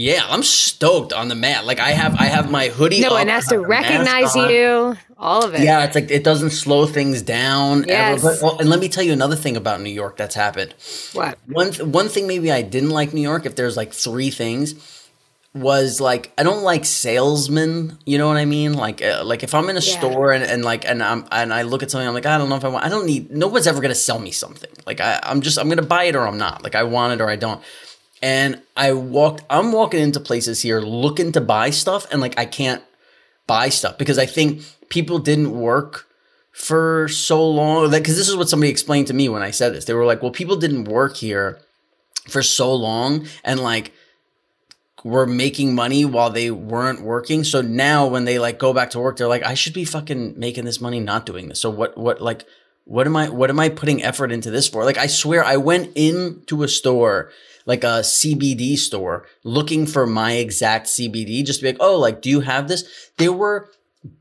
Yeah, 0.00 0.24
I'm 0.28 0.44
stoked 0.44 1.12
on 1.12 1.26
the 1.26 1.34
mat. 1.34 1.66
Like 1.66 1.80
I 1.80 1.90
have, 1.90 2.14
I 2.14 2.26
have 2.26 2.52
my 2.52 2.68
hoodie. 2.68 3.00
No 3.00 3.08
up, 3.08 3.12
one 3.14 3.26
has 3.26 3.48
to 3.48 3.56
I 3.56 3.58
have 3.58 3.62
the 3.64 3.68
mask 3.68 4.36
recognize 4.36 4.36
you. 4.36 4.96
All 5.18 5.44
of 5.44 5.54
it. 5.54 5.62
Yeah, 5.62 5.84
it's 5.86 5.96
like 5.96 6.08
it 6.12 6.22
doesn't 6.22 6.50
slow 6.50 6.86
things 6.86 7.20
down. 7.20 7.78
ever. 7.80 7.90
Yes. 7.90 8.22
But, 8.22 8.38
well, 8.40 8.58
and 8.60 8.70
let 8.70 8.78
me 8.78 8.88
tell 8.88 9.02
you 9.02 9.12
another 9.12 9.34
thing 9.34 9.56
about 9.56 9.80
New 9.80 9.90
York 9.90 10.16
that's 10.16 10.36
happened. 10.36 10.72
What? 11.14 11.36
One 11.46 11.72
th- 11.72 11.82
one 11.82 12.08
thing 12.08 12.28
maybe 12.28 12.52
I 12.52 12.62
didn't 12.62 12.90
like 12.90 13.12
New 13.12 13.22
York. 13.22 13.44
If 13.44 13.56
there's 13.56 13.76
like 13.76 13.92
three 13.92 14.30
things, 14.30 14.76
was 15.52 16.00
like 16.00 16.32
I 16.38 16.44
don't 16.44 16.62
like 16.62 16.84
salesmen. 16.84 17.98
You 18.06 18.18
know 18.18 18.28
what 18.28 18.36
I 18.36 18.44
mean? 18.44 18.74
Like 18.74 19.02
uh, 19.02 19.22
like 19.24 19.42
if 19.42 19.52
I'm 19.52 19.68
in 19.68 19.76
a 19.76 19.80
Yeah. 19.80 19.98
store 19.98 20.32
and, 20.32 20.44
and 20.44 20.64
like 20.64 20.84
and 20.88 21.02
I'm 21.02 21.26
and 21.32 21.52
I 21.52 21.62
look 21.62 21.82
at 21.82 21.90
something, 21.90 22.06
I'm 22.06 22.14
like 22.14 22.24
I 22.24 22.38
don't 22.38 22.48
know 22.48 22.54
if 22.54 22.64
I 22.64 22.68
want. 22.68 22.84
I 22.84 22.88
don't 22.88 23.04
need. 23.04 23.32
No 23.32 23.48
one's 23.48 23.66
ever 23.66 23.80
gonna 23.80 23.96
sell 23.96 24.20
me 24.20 24.30
something. 24.30 24.70
Like 24.86 25.00
I, 25.00 25.18
I'm 25.24 25.40
just 25.40 25.58
I'm 25.58 25.68
gonna 25.68 25.82
buy 25.82 26.04
it 26.04 26.14
or 26.14 26.24
I'm 26.24 26.38
not. 26.38 26.62
Like 26.62 26.76
I 26.76 26.84
want 26.84 27.14
it 27.14 27.20
or 27.20 27.28
I 27.28 27.34
don't. 27.34 27.60
And 28.20 28.62
I 28.76 28.92
walked. 28.92 29.44
I'm 29.48 29.72
walking 29.72 30.00
into 30.00 30.20
places 30.20 30.62
here 30.62 30.80
looking 30.80 31.32
to 31.32 31.40
buy 31.40 31.70
stuff, 31.70 32.06
and 32.10 32.20
like 32.20 32.38
I 32.38 32.46
can't 32.46 32.82
buy 33.46 33.68
stuff 33.68 33.96
because 33.98 34.18
I 34.18 34.26
think 34.26 34.62
people 34.88 35.18
didn't 35.18 35.52
work 35.52 36.06
for 36.52 37.06
so 37.08 37.48
long. 37.48 37.90
Like, 37.90 38.02
Because 38.02 38.16
this 38.16 38.28
is 38.28 38.36
what 38.36 38.48
somebody 38.48 38.70
explained 38.70 39.06
to 39.08 39.14
me 39.14 39.28
when 39.28 39.42
I 39.42 39.52
said 39.52 39.72
this. 39.72 39.84
They 39.84 39.94
were 39.94 40.04
like, 40.04 40.22
"Well, 40.22 40.32
people 40.32 40.56
didn't 40.56 40.84
work 40.84 41.16
here 41.16 41.60
for 42.28 42.42
so 42.42 42.74
long, 42.74 43.26
and 43.44 43.60
like." 43.60 43.92
were 45.04 45.26
making 45.26 45.74
money 45.74 46.04
while 46.04 46.30
they 46.30 46.50
weren't 46.50 47.02
working. 47.02 47.44
So 47.44 47.60
now 47.60 48.06
when 48.06 48.24
they 48.24 48.38
like 48.38 48.58
go 48.58 48.72
back 48.72 48.90
to 48.90 48.98
work, 48.98 49.16
they're 49.16 49.28
like, 49.28 49.44
I 49.44 49.54
should 49.54 49.72
be 49.72 49.84
fucking 49.84 50.38
making 50.38 50.64
this 50.64 50.80
money 50.80 51.00
not 51.00 51.24
doing 51.24 51.48
this. 51.48 51.60
So 51.60 51.70
what 51.70 51.96
what 51.96 52.20
like 52.20 52.44
what 52.84 53.06
am 53.06 53.16
I 53.16 53.28
what 53.28 53.50
am 53.50 53.60
I 53.60 53.68
putting 53.68 54.02
effort 54.02 54.32
into 54.32 54.50
this 54.50 54.68
for? 54.68 54.84
Like 54.84 54.98
I 54.98 55.06
swear 55.06 55.44
I 55.44 55.56
went 55.56 55.92
into 55.94 56.62
a 56.62 56.68
store, 56.68 57.30
like 57.68 57.84
a 57.84 58.00
CBD 58.00 58.76
store, 58.76 59.26
looking 59.44 59.86
for 59.86 60.06
my 60.06 60.32
exact 60.32 60.86
CBD, 60.86 61.44
just 61.44 61.60
to 61.60 61.66
be 61.66 61.72
like, 61.72 61.80
oh, 61.80 61.98
like, 61.98 62.22
do 62.22 62.30
you 62.30 62.40
have 62.40 62.66
this? 62.66 63.10
There 63.18 63.32
were 63.32 63.70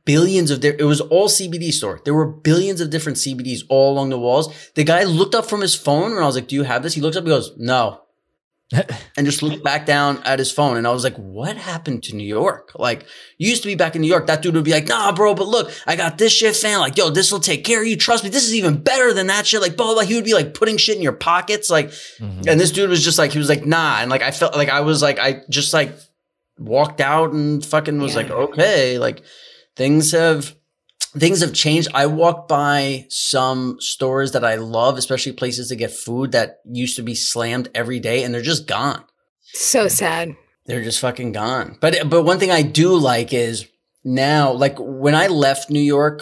billions 0.06 0.52
of 0.52 0.62
there 0.62 0.76
it 0.78 0.84
was 0.84 1.02
all 1.02 1.30
CBD 1.30 1.72
store. 1.72 2.02
There 2.04 2.14
were 2.14 2.28
billions 2.28 2.82
of 2.82 2.90
different 2.90 3.18
CBDs 3.18 3.62
all 3.70 3.94
along 3.94 4.10
the 4.10 4.20
walls. 4.20 4.54
The 4.76 4.84
guy 4.84 5.04
looked 5.04 5.34
up 5.34 5.46
from 5.46 5.62
his 5.62 5.76
phone 5.76 6.12
and 6.12 6.20
I 6.20 6.26
was 6.26 6.36
like, 6.36 6.50
Do 6.50 6.56
you 6.56 6.64
have 6.64 6.84
this? 6.84 6.94
He 6.94 7.02
looks 7.02 7.16
up 7.16 7.24
and 7.24 7.30
goes, 7.30 7.54
No 7.58 8.02
and 8.74 9.26
just 9.26 9.42
looked 9.42 9.64
back 9.64 9.86
down 9.86 10.22
at 10.26 10.40
his 10.40 10.52
phone. 10.52 10.76
And 10.78 10.86
I 10.86 10.92
was 10.92 11.04
like, 11.04 11.16
what 11.16 11.56
happened 11.56 12.04
to 12.04 12.16
New 12.16 12.28
York? 12.28 12.74
Like, 12.76 13.06
you 13.38 13.50
used 13.50 13.62
to 13.62 13.68
be 13.68 13.76
back 13.76 13.96
in 13.96 14.02
New 14.02 14.08
York. 14.10 14.28
That 14.28 14.42
dude 14.42 14.56
would 14.56 14.66
be 14.66 14.72
like, 14.72 14.88
nah, 14.90 15.14
bro, 15.14 15.34
but 15.36 15.48
look, 15.48 15.72
I 15.88 15.96
got 15.96 16.18
this 16.18 16.34
shit, 16.34 16.54
fam. 16.56 16.80
Like, 16.82 16.98
yo, 16.98 17.10
this 17.10 17.32
will 17.32 17.40
take 17.40 17.64
care 17.64 17.82
of 17.82 17.88
you. 17.88 17.96
Trust 17.96 18.26
me. 18.26 18.30
This 18.30 18.44
is 18.46 18.54
even 18.56 18.82
better 18.84 19.14
than 19.14 19.28
that 19.28 19.48
shit. 19.48 19.62
Like, 19.62 19.78
blah, 19.78 19.86
blah, 19.86 19.94
blah. 19.96 20.04
He 20.04 20.16
would 20.16 20.26
be 20.26 20.34
like 20.34 20.54
putting 20.54 20.76
shit 20.78 20.98
in 20.98 21.02
your 21.02 21.14
pockets. 21.14 21.70
Like, 21.70 21.90
Mhm. 22.20 22.46
and 22.48 22.60
this 22.60 22.72
dude 22.72 22.90
was 22.90 23.04
just 23.04 23.18
like, 23.18 23.32
he 23.32 23.40
was 23.40 23.48
like, 23.50 23.66
nah. 23.66 24.00
And 24.02 24.10
like, 24.12 24.22
I 24.22 24.32
felt 24.32 24.54
like 24.56 24.70
I 24.70 24.82
was 24.82 25.02
like, 25.02 25.18
I 25.20 25.44
just 25.50 25.74
like 25.74 25.94
walked 26.60 27.00
out 27.00 27.32
and 27.32 27.64
fucking 27.66 28.02
was 28.02 28.16
Yeah. 28.16 28.18
like, 28.24 28.32
okay, 28.32 28.98
like 29.00 29.22
things 29.78 30.12
have, 30.12 30.54
things 31.18 31.42
have 31.42 31.54
changed. 31.54 31.90
I 31.94 32.06
walked 32.06 32.48
by 32.48 33.06
some 33.10 33.78
stores 33.80 34.32
that 34.34 34.44
I 34.44 34.56
love, 34.56 34.98
especially 34.98 35.34
places 35.34 35.70
to 35.70 35.76
get 35.76 35.92
food 35.92 36.32
that 36.32 36.60
used 36.66 36.96
to 36.98 37.04
be 37.04 37.16
slammed 37.16 37.70
every 37.74 38.00
day 38.00 38.24
and 38.24 38.34
they're 38.34 38.42
just 38.42 38.68
gone. 38.68 39.04
So 39.54 39.88
sad. 39.88 40.36
They're 40.66 40.84
just 40.84 41.00
fucking 41.00 41.32
gone. 41.32 41.78
But 41.80 42.10
but 42.10 42.24
one 42.24 42.40
thing 42.40 42.52
I 42.52 42.62
do 42.62 42.96
like 42.96 43.34
is 43.34 43.68
now, 44.04 44.52
like 44.52 44.78
when 44.80 45.16
I 45.16 45.28
left 45.28 45.70
New 45.70 45.80
York 45.80 46.22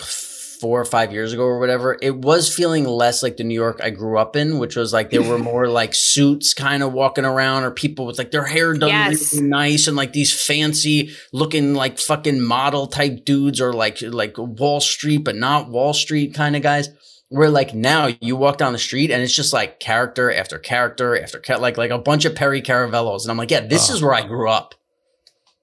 four 0.66 0.82
or 0.82 0.86
five 0.86 1.14
years 1.14 1.32
ago 1.32 1.44
or 1.44 1.60
whatever, 1.60 1.96
it 2.02 2.16
was 2.16 2.52
feeling 2.52 2.86
less 2.86 3.22
like 3.22 3.38
the 3.38 3.44
New 3.44 3.54
York 3.54 3.80
I 3.84 3.92
grew 3.92 4.18
up 4.18 4.36
in, 4.36 4.58
which 4.58 4.76
was 4.76 4.92
like 4.92 5.12
there 5.12 5.22
were 5.22 5.38
more 5.54 5.68
like 5.68 5.94
suits 5.94 6.56
kind 6.56 6.82
of 6.82 6.92
walking 6.92 7.24
around 7.24 7.64
or 7.66 7.70
people 7.70 8.08
with 8.08 8.18
like 8.18 8.32
their 8.32 8.46
hair 8.46 8.74
done 8.74 8.90
Yes. 8.90 9.36
really 9.36 9.48
nice 9.48 9.88
and 9.88 9.96
like 9.96 10.12
these 10.12 10.34
fancy 10.34 11.12
looking 11.32 11.76
like 11.76 12.00
fucking 12.00 12.42
model 12.42 12.88
type 12.88 13.26
dudes 13.26 13.62
or 13.62 13.74
like 13.74 14.02
like 14.02 14.34
Wall 14.40 14.82
Street 14.82 15.20
but 15.24 15.36
not 15.36 15.70
Wall 15.70 15.94
Street 15.94 16.34
kind 16.34 16.56
of 16.56 16.64
guys. 16.64 16.90
Where 17.30 17.52
like 17.52 17.76
now 17.76 18.10
you 18.22 18.36
walk 18.36 18.58
down 18.58 18.74
the 18.74 18.80
street 18.80 19.12
and 19.12 19.22
it's 19.22 19.36
just 19.36 19.54
like 19.54 19.80
character 19.80 20.32
after 20.34 20.58
character 20.58 21.16
after 21.22 21.40
ca- 21.40 21.58
like 21.60 21.78
like 21.78 21.92
a 21.92 22.00
bunch 22.00 22.26
of 22.26 22.34
Perry 22.34 22.62
Caravellos 22.64 23.22
and 23.22 23.30
I'm 23.32 23.38
like, 23.38 23.52
yeah, 23.52 23.62
this 23.68 23.92
Oh. 23.92 23.94
is 23.94 24.02
where 24.02 24.14
I 24.16 24.26
grew 24.26 24.50
up. 24.50 24.74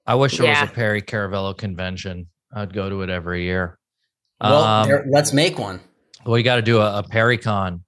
I 0.05 0.15
wish 0.15 0.37
there 0.37 0.47
Yeah. 0.47 0.61
was 0.61 0.69
a 0.71 0.73
Perry 0.73 1.01
Caravello 1.01 1.57
convention. 1.57 2.27
I'd 2.55 2.73
go 2.73 2.87
to 2.89 3.01
it 3.01 3.09
every 3.09 3.43
year. 3.45 3.79
Well, 4.43 4.63
Um, 4.63 4.87
there- 4.87 5.05
let's 5.09 5.33
make 5.33 5.57
one. 5.57 5.79
Well, 6.25 6.37
you 6.37 6.43
got 6.43 6.55
to 6.57 6.61
do 6.61 6.79
a, 6.79 6.99
a 6.99 7.03
Pericon. 7.03 7.81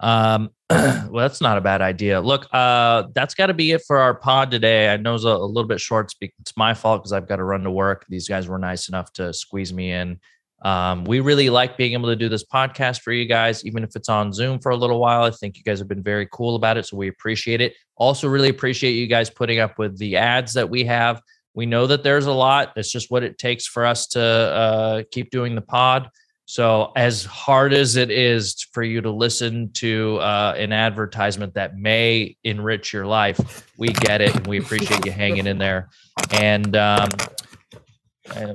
Um, 0.00 0.50
well, 0.70 1.10
that's 1.12 1.40
not 1.40 1.58
a 1.58 1.60
bad 1.60 1.80
idea. 1.80 2.20
Look, 2.20 2.46
uh, 2.52 3.04
that's 3.14 3.34
got 3.34 3.46
to 3.46 3.54
be 3.54 3.72
it 3.72 3.82
for 3.86 3.98
our 3.98 4.14
pod 4.14 4.50
today. 4.50 4.92
I 4.92 4.96
know 4.96 5.14
it's 5.14 5.24
a, 5.24 5.28
a 5.28 5.46
little 5.46 5.68
bit 5.68 5.80
short. 5.80 6.12
It's 6.20 6.56
my 6.56 6.74
fault 6.74 7.02
because 7.02 7.12
I've 7.12 7.28
got 7.28 7.36
to 7.36 7.44
run 7.44 7.62
to 7.62 7.70
work. 7.70 8.04
These 8.08 8.28
guys 8.28 8.46
were 8.48 8.58
nice 8.58 8.88
enough 8.88 9.12
to 9.14 9.32
squeeze 9.32 9.72
me 9.72 9.92
in. 9.92 10.20
Um, 10.62 11.04
we 11.04 11.20
really 11.20 11.50
like 11.50 11.76
being 11.76 11.92
able 11.92 12.08
to 12.08 12.16
do 12.16 12.28
this 12.28 12.44
podcast 12.44 13.02
for 13.02 13.12
you 13.12 13.26
guys, 13.26 13.64
even 13.64 13.84
if 13.84 13.94
it's 13.94 14.08
on 14.08 14.32
Zoom 14.32 14.58
for 14.58 14.70
a 14.70 14.76
little 14.76 14.98
while. 14.98 15.22
I 15.22 15.30
think 15.30 15.56
you 15.56 15.62
guys 15.62 15.78
have 15.78 15.88
been 15.88 16.02
very 16.02 16.26
cool 16.32 16.56
about 16.56 16.76
it, 16.76 16.86
so 16.86 16.96
we 16.96 17.08
appreciate 17.08 17.60
it. 17.60 17.74
Also, 17.96 18.26
really 18.28 18.48
appreciate 18.48 18.92
you 18.92 19.06
guys 19.06 19.28
putting 19.30 19.58
up 19.60 19.78
with 19.78 19.98
the 19.98 20.16
ads 20.16 20.54
that 20.54 20.68
we 20.68 20.84
have. 20.84 21.20
We 21.56 21.64
know 21.64 21.86
that 21.86 22.02
there's 22.02 22.26
a 22.26 22.32
lot. 22.32 22.74
It's 22.76 22.92
just 22.92 23.10
what 23.10 23.22
it 23.22 23.38
takes 23.38 23.66
for 23.66 23.86
us 23.86 24.08
to 24.08 24.20
uh, 24.22 25.02
keep 25.10 25.30
doing 25.30 25.54
the 25.54 25.62
pod. 25.62 26.10
So, 26.44 26.92
as 26.94 27.24
hard 27.24 27.72
as 27.72 27.96
it 27.96 28.10
is 28.10 28.64
for 28.72 28.82
you 28.82 29.00
to 29.00 29.10
listen 29.10 29.72
to 29.72 30.18
uh, 30.18 30.54
an 30.56 30.72
advertisement 30.72 31.54
that 31.54 31.76
may 31.76 32.36
enrich 32.44 32.92
your 32.92 33.06
life, 33.06 33.68
we 33.78 33.88
get 33.88 34.20
it 34.20 34.36
and 34.36 34.46
we 34.46 34.58
appreciate 34.58 35.04
you 35.06 35.10
hanging 35.10 35.46
in 35.46 35.56
there. 35.56 35.88
And 36.30 36.76
um, 36.76 37.08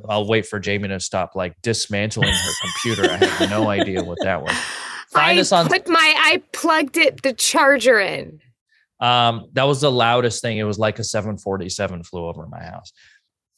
I'll 0.07 0.27
wait 0.27 0.45
for 0.45 0.59
Jamie 0.59 0.87
to 0.89 0.99
stop 0.99 1.35
like 1.35 1.59
dismantling 1.63 2.29
her 2.29 2.51
computer. 2.61 3.11
I 3.11 3.17
have 3.17 3.49
no 3.49 3.67
idea 3.67 4.03
what 4.03 4.19
that 4.21 4.43
was. 4.43 4.55
Find 5.09 5.37
I 5.39 5.41
us 5.41 5.51
on. 5.51 5.67
put 5.67 5.87
my 5.89 6.15
I 6.17 6.41
plugged 6.53 6.97
it 6.97 7.23
the 7.23 7.33
charger 7.33 7.99
in. 7.99 8.41
Um, 9.01 9.47
that 9.53 9.63
was 9.63 9.81
the 9.81 9.91
loudest 9.91 10.41
thing. 10.41 10.57
It 10.57 10.63
was 10.63 10.79
like 10.79 10.99
a 10.99 11.03
747 11.03 12.03
flew 12.03 12.25
over 12.27 12.45
my 12.47 12.63
house. 12.63 12.93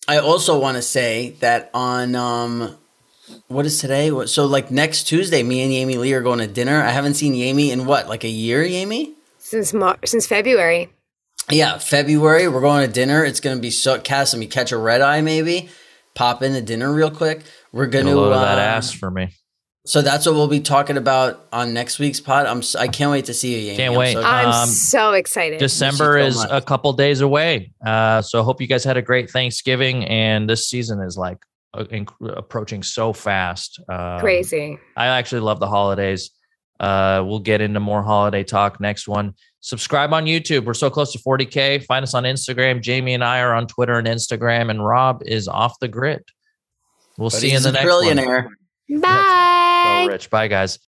I 0.07 0.17
also 0.17 0.59
want 0.59 0.77
to 0.77 0.81
say 0.81 1.35
that 1.41 1.69
on 1.73 2.15
um, 2.15 2.77
what 3.47 3.65
is 3.65 3.79
today? 3.79 4.09
So 4.25 4.45
like 4.45 4.71
next 4.71 5.03
Tuesday, 5.03 5.43
me 5.43 5.61
and 5.61 5.71
Yami 5.71 5.99
Lee 5.99 6.13
are 6.13 6.21
going 6.21 6.39
to 6.39 6.47
dinner. 6.47 6.81
I 6.81 6.89
haven't 6.89 7.15
seen 7.15 7.33
Yami 7.33 7.69
in 7.71 7.85
what, 7.85 8.07
like 8.07 8.23
a 8.23 8.29
year, 8.29 8.63
Yami? 8.63 9.13
Since 9.37 9.73
Mar- 9.73 9.99
since 10.05 10.25
February. 10.25 10.89
Yeah, 11.49 11.77
February. 11.77 12.47
We're 12.47 12.61
going 12.61 12.87
to 12.87 12.91
dinner. 12.91 13.23
It's 13.23 13.39
gonna 13.41 13.59
be 13.59 13.69
so 13.69 13.99
Cass 13.99 14.33
let 14.33 14.39
me 14.39 14.47
catch 14.47 14.71
a 14.71 14.77
red 14.77 15.01
eye 15.01 15.21
maybe. 15.21 15.69
Pop 16.15 16.41
into 16.41 16.61
dinner 16.61 16.93
real 16.93 17.11
quick. 17.11 17.43
We're 17.71 17.87
gonna 17.87 18.17
a 18.17 18.29
that 18.29 18.53
um, 18.53 18.59
ass 18.59 18.91
for 18.91 19.11
me. 19.11 19.33
So 19.85 20.01
that's 20.01 20.25
what 20.25 20.35
we'll 20.35 20.47
be 20.47 20.61
talking 20.61 20.95
about 20.95 21.45
on 21.51 21.73
next 21.73 21.99
week's 21.99 22.21
pod. 22.21 22.45
I'm 22.45 22.59
s- 22.59 22.73
I 22.75 22.87
can't 22.87 23.11
wait 23.11 23.25
to 23.25 23.33
see 23.33 23.67
you. 23.67 23.73
Yami. 23.73 23.75
Can't 23.75 23.93
I'm 23.93 23.99
wait. 23.99 24.13
so- 24.13 24.23
I'm 24.23 24.47
Um, 24.47 24.69
so 24.69 25.11
excited. 25.11 25.59
December 25.59 26.17
is 26.17 26.37
much. 26.37 26.47
a 26.51 26.61
couple 26.61 26.93
days 26.93 27.19
away. 27.19 27.73
Uh, 27.85 28.21
so 28.21 28.39
I 28.39 28.43
hope 28.45 28.61
you 28.61 28.67
guys 28.67 28.85
had 28.85 28.95
a 28.95 29.01
great 29.01 29.29
Thanksgiving. 29.29 30.05
And 30.05 30.49
this 30.49 30.69
season 30.69 31.01
is 31.01 31.17
like 31.17 31.37
uh, 31.73 31.83
inc- 31.85 32.13
approaching 32.37 32.81
so 32.81 33.11
fast. 33.11 33.81
Um, 33.89 34.19
Crazy. 34.21 34.77
I 34.95 35.07
actually 35.07 35.41
love 35.41 35.59
the 35.59 35.67
holidays. 35.67 36.29
Uh, 36.79 37.21
we'll 37.25 37.39
get 37.39 37.59
into 37.61 37.79
more 37.81 38.03
holiday 38.03 38.43
talk 38.43 38.79
next 38.79 39.07
one. 39.07 39.33
Subscribe 39.59 40.13
on 40.13 40.25
YouTube. 40.25 40.63
We're 40.65 40.73
so 40.75 40.89
close 40.89 41.11
to 41.13 41.19
40K. 41.19 41.83
Find 41.85 42.03
us 42.03 42.13
on 42.13 42.23
Instagram. 42.23 42.81
Jamie 42.81 43.15
and 43.15 43.23
I 43.23 43.39
are 43.41 43.53
on 43.53 43.67
Twitter 43.67 43.97
and 43.97 44.07
Instagram, 44.07 44.69
and 44.69 44.85
Rob 44.85 45.23
is 45.25 45.47
off 45.47 45.77
the 45.81 45.87
grid. 45.89 46.21
We'll 47.17 47.29
But 47.31 47.39
see 47.39 47.51
you 47.51 47.57
in 47.57 47.63
the 47.63 47.69
a 47.69 47.71
next 47.73 47.85
one. 47.85 48.17
trillionaire. 48.17 48.47
Bye. 49.93 50.05
Rich. 50.13 50.29
Bye, 50.29 50.47
guys. 50.47 50.79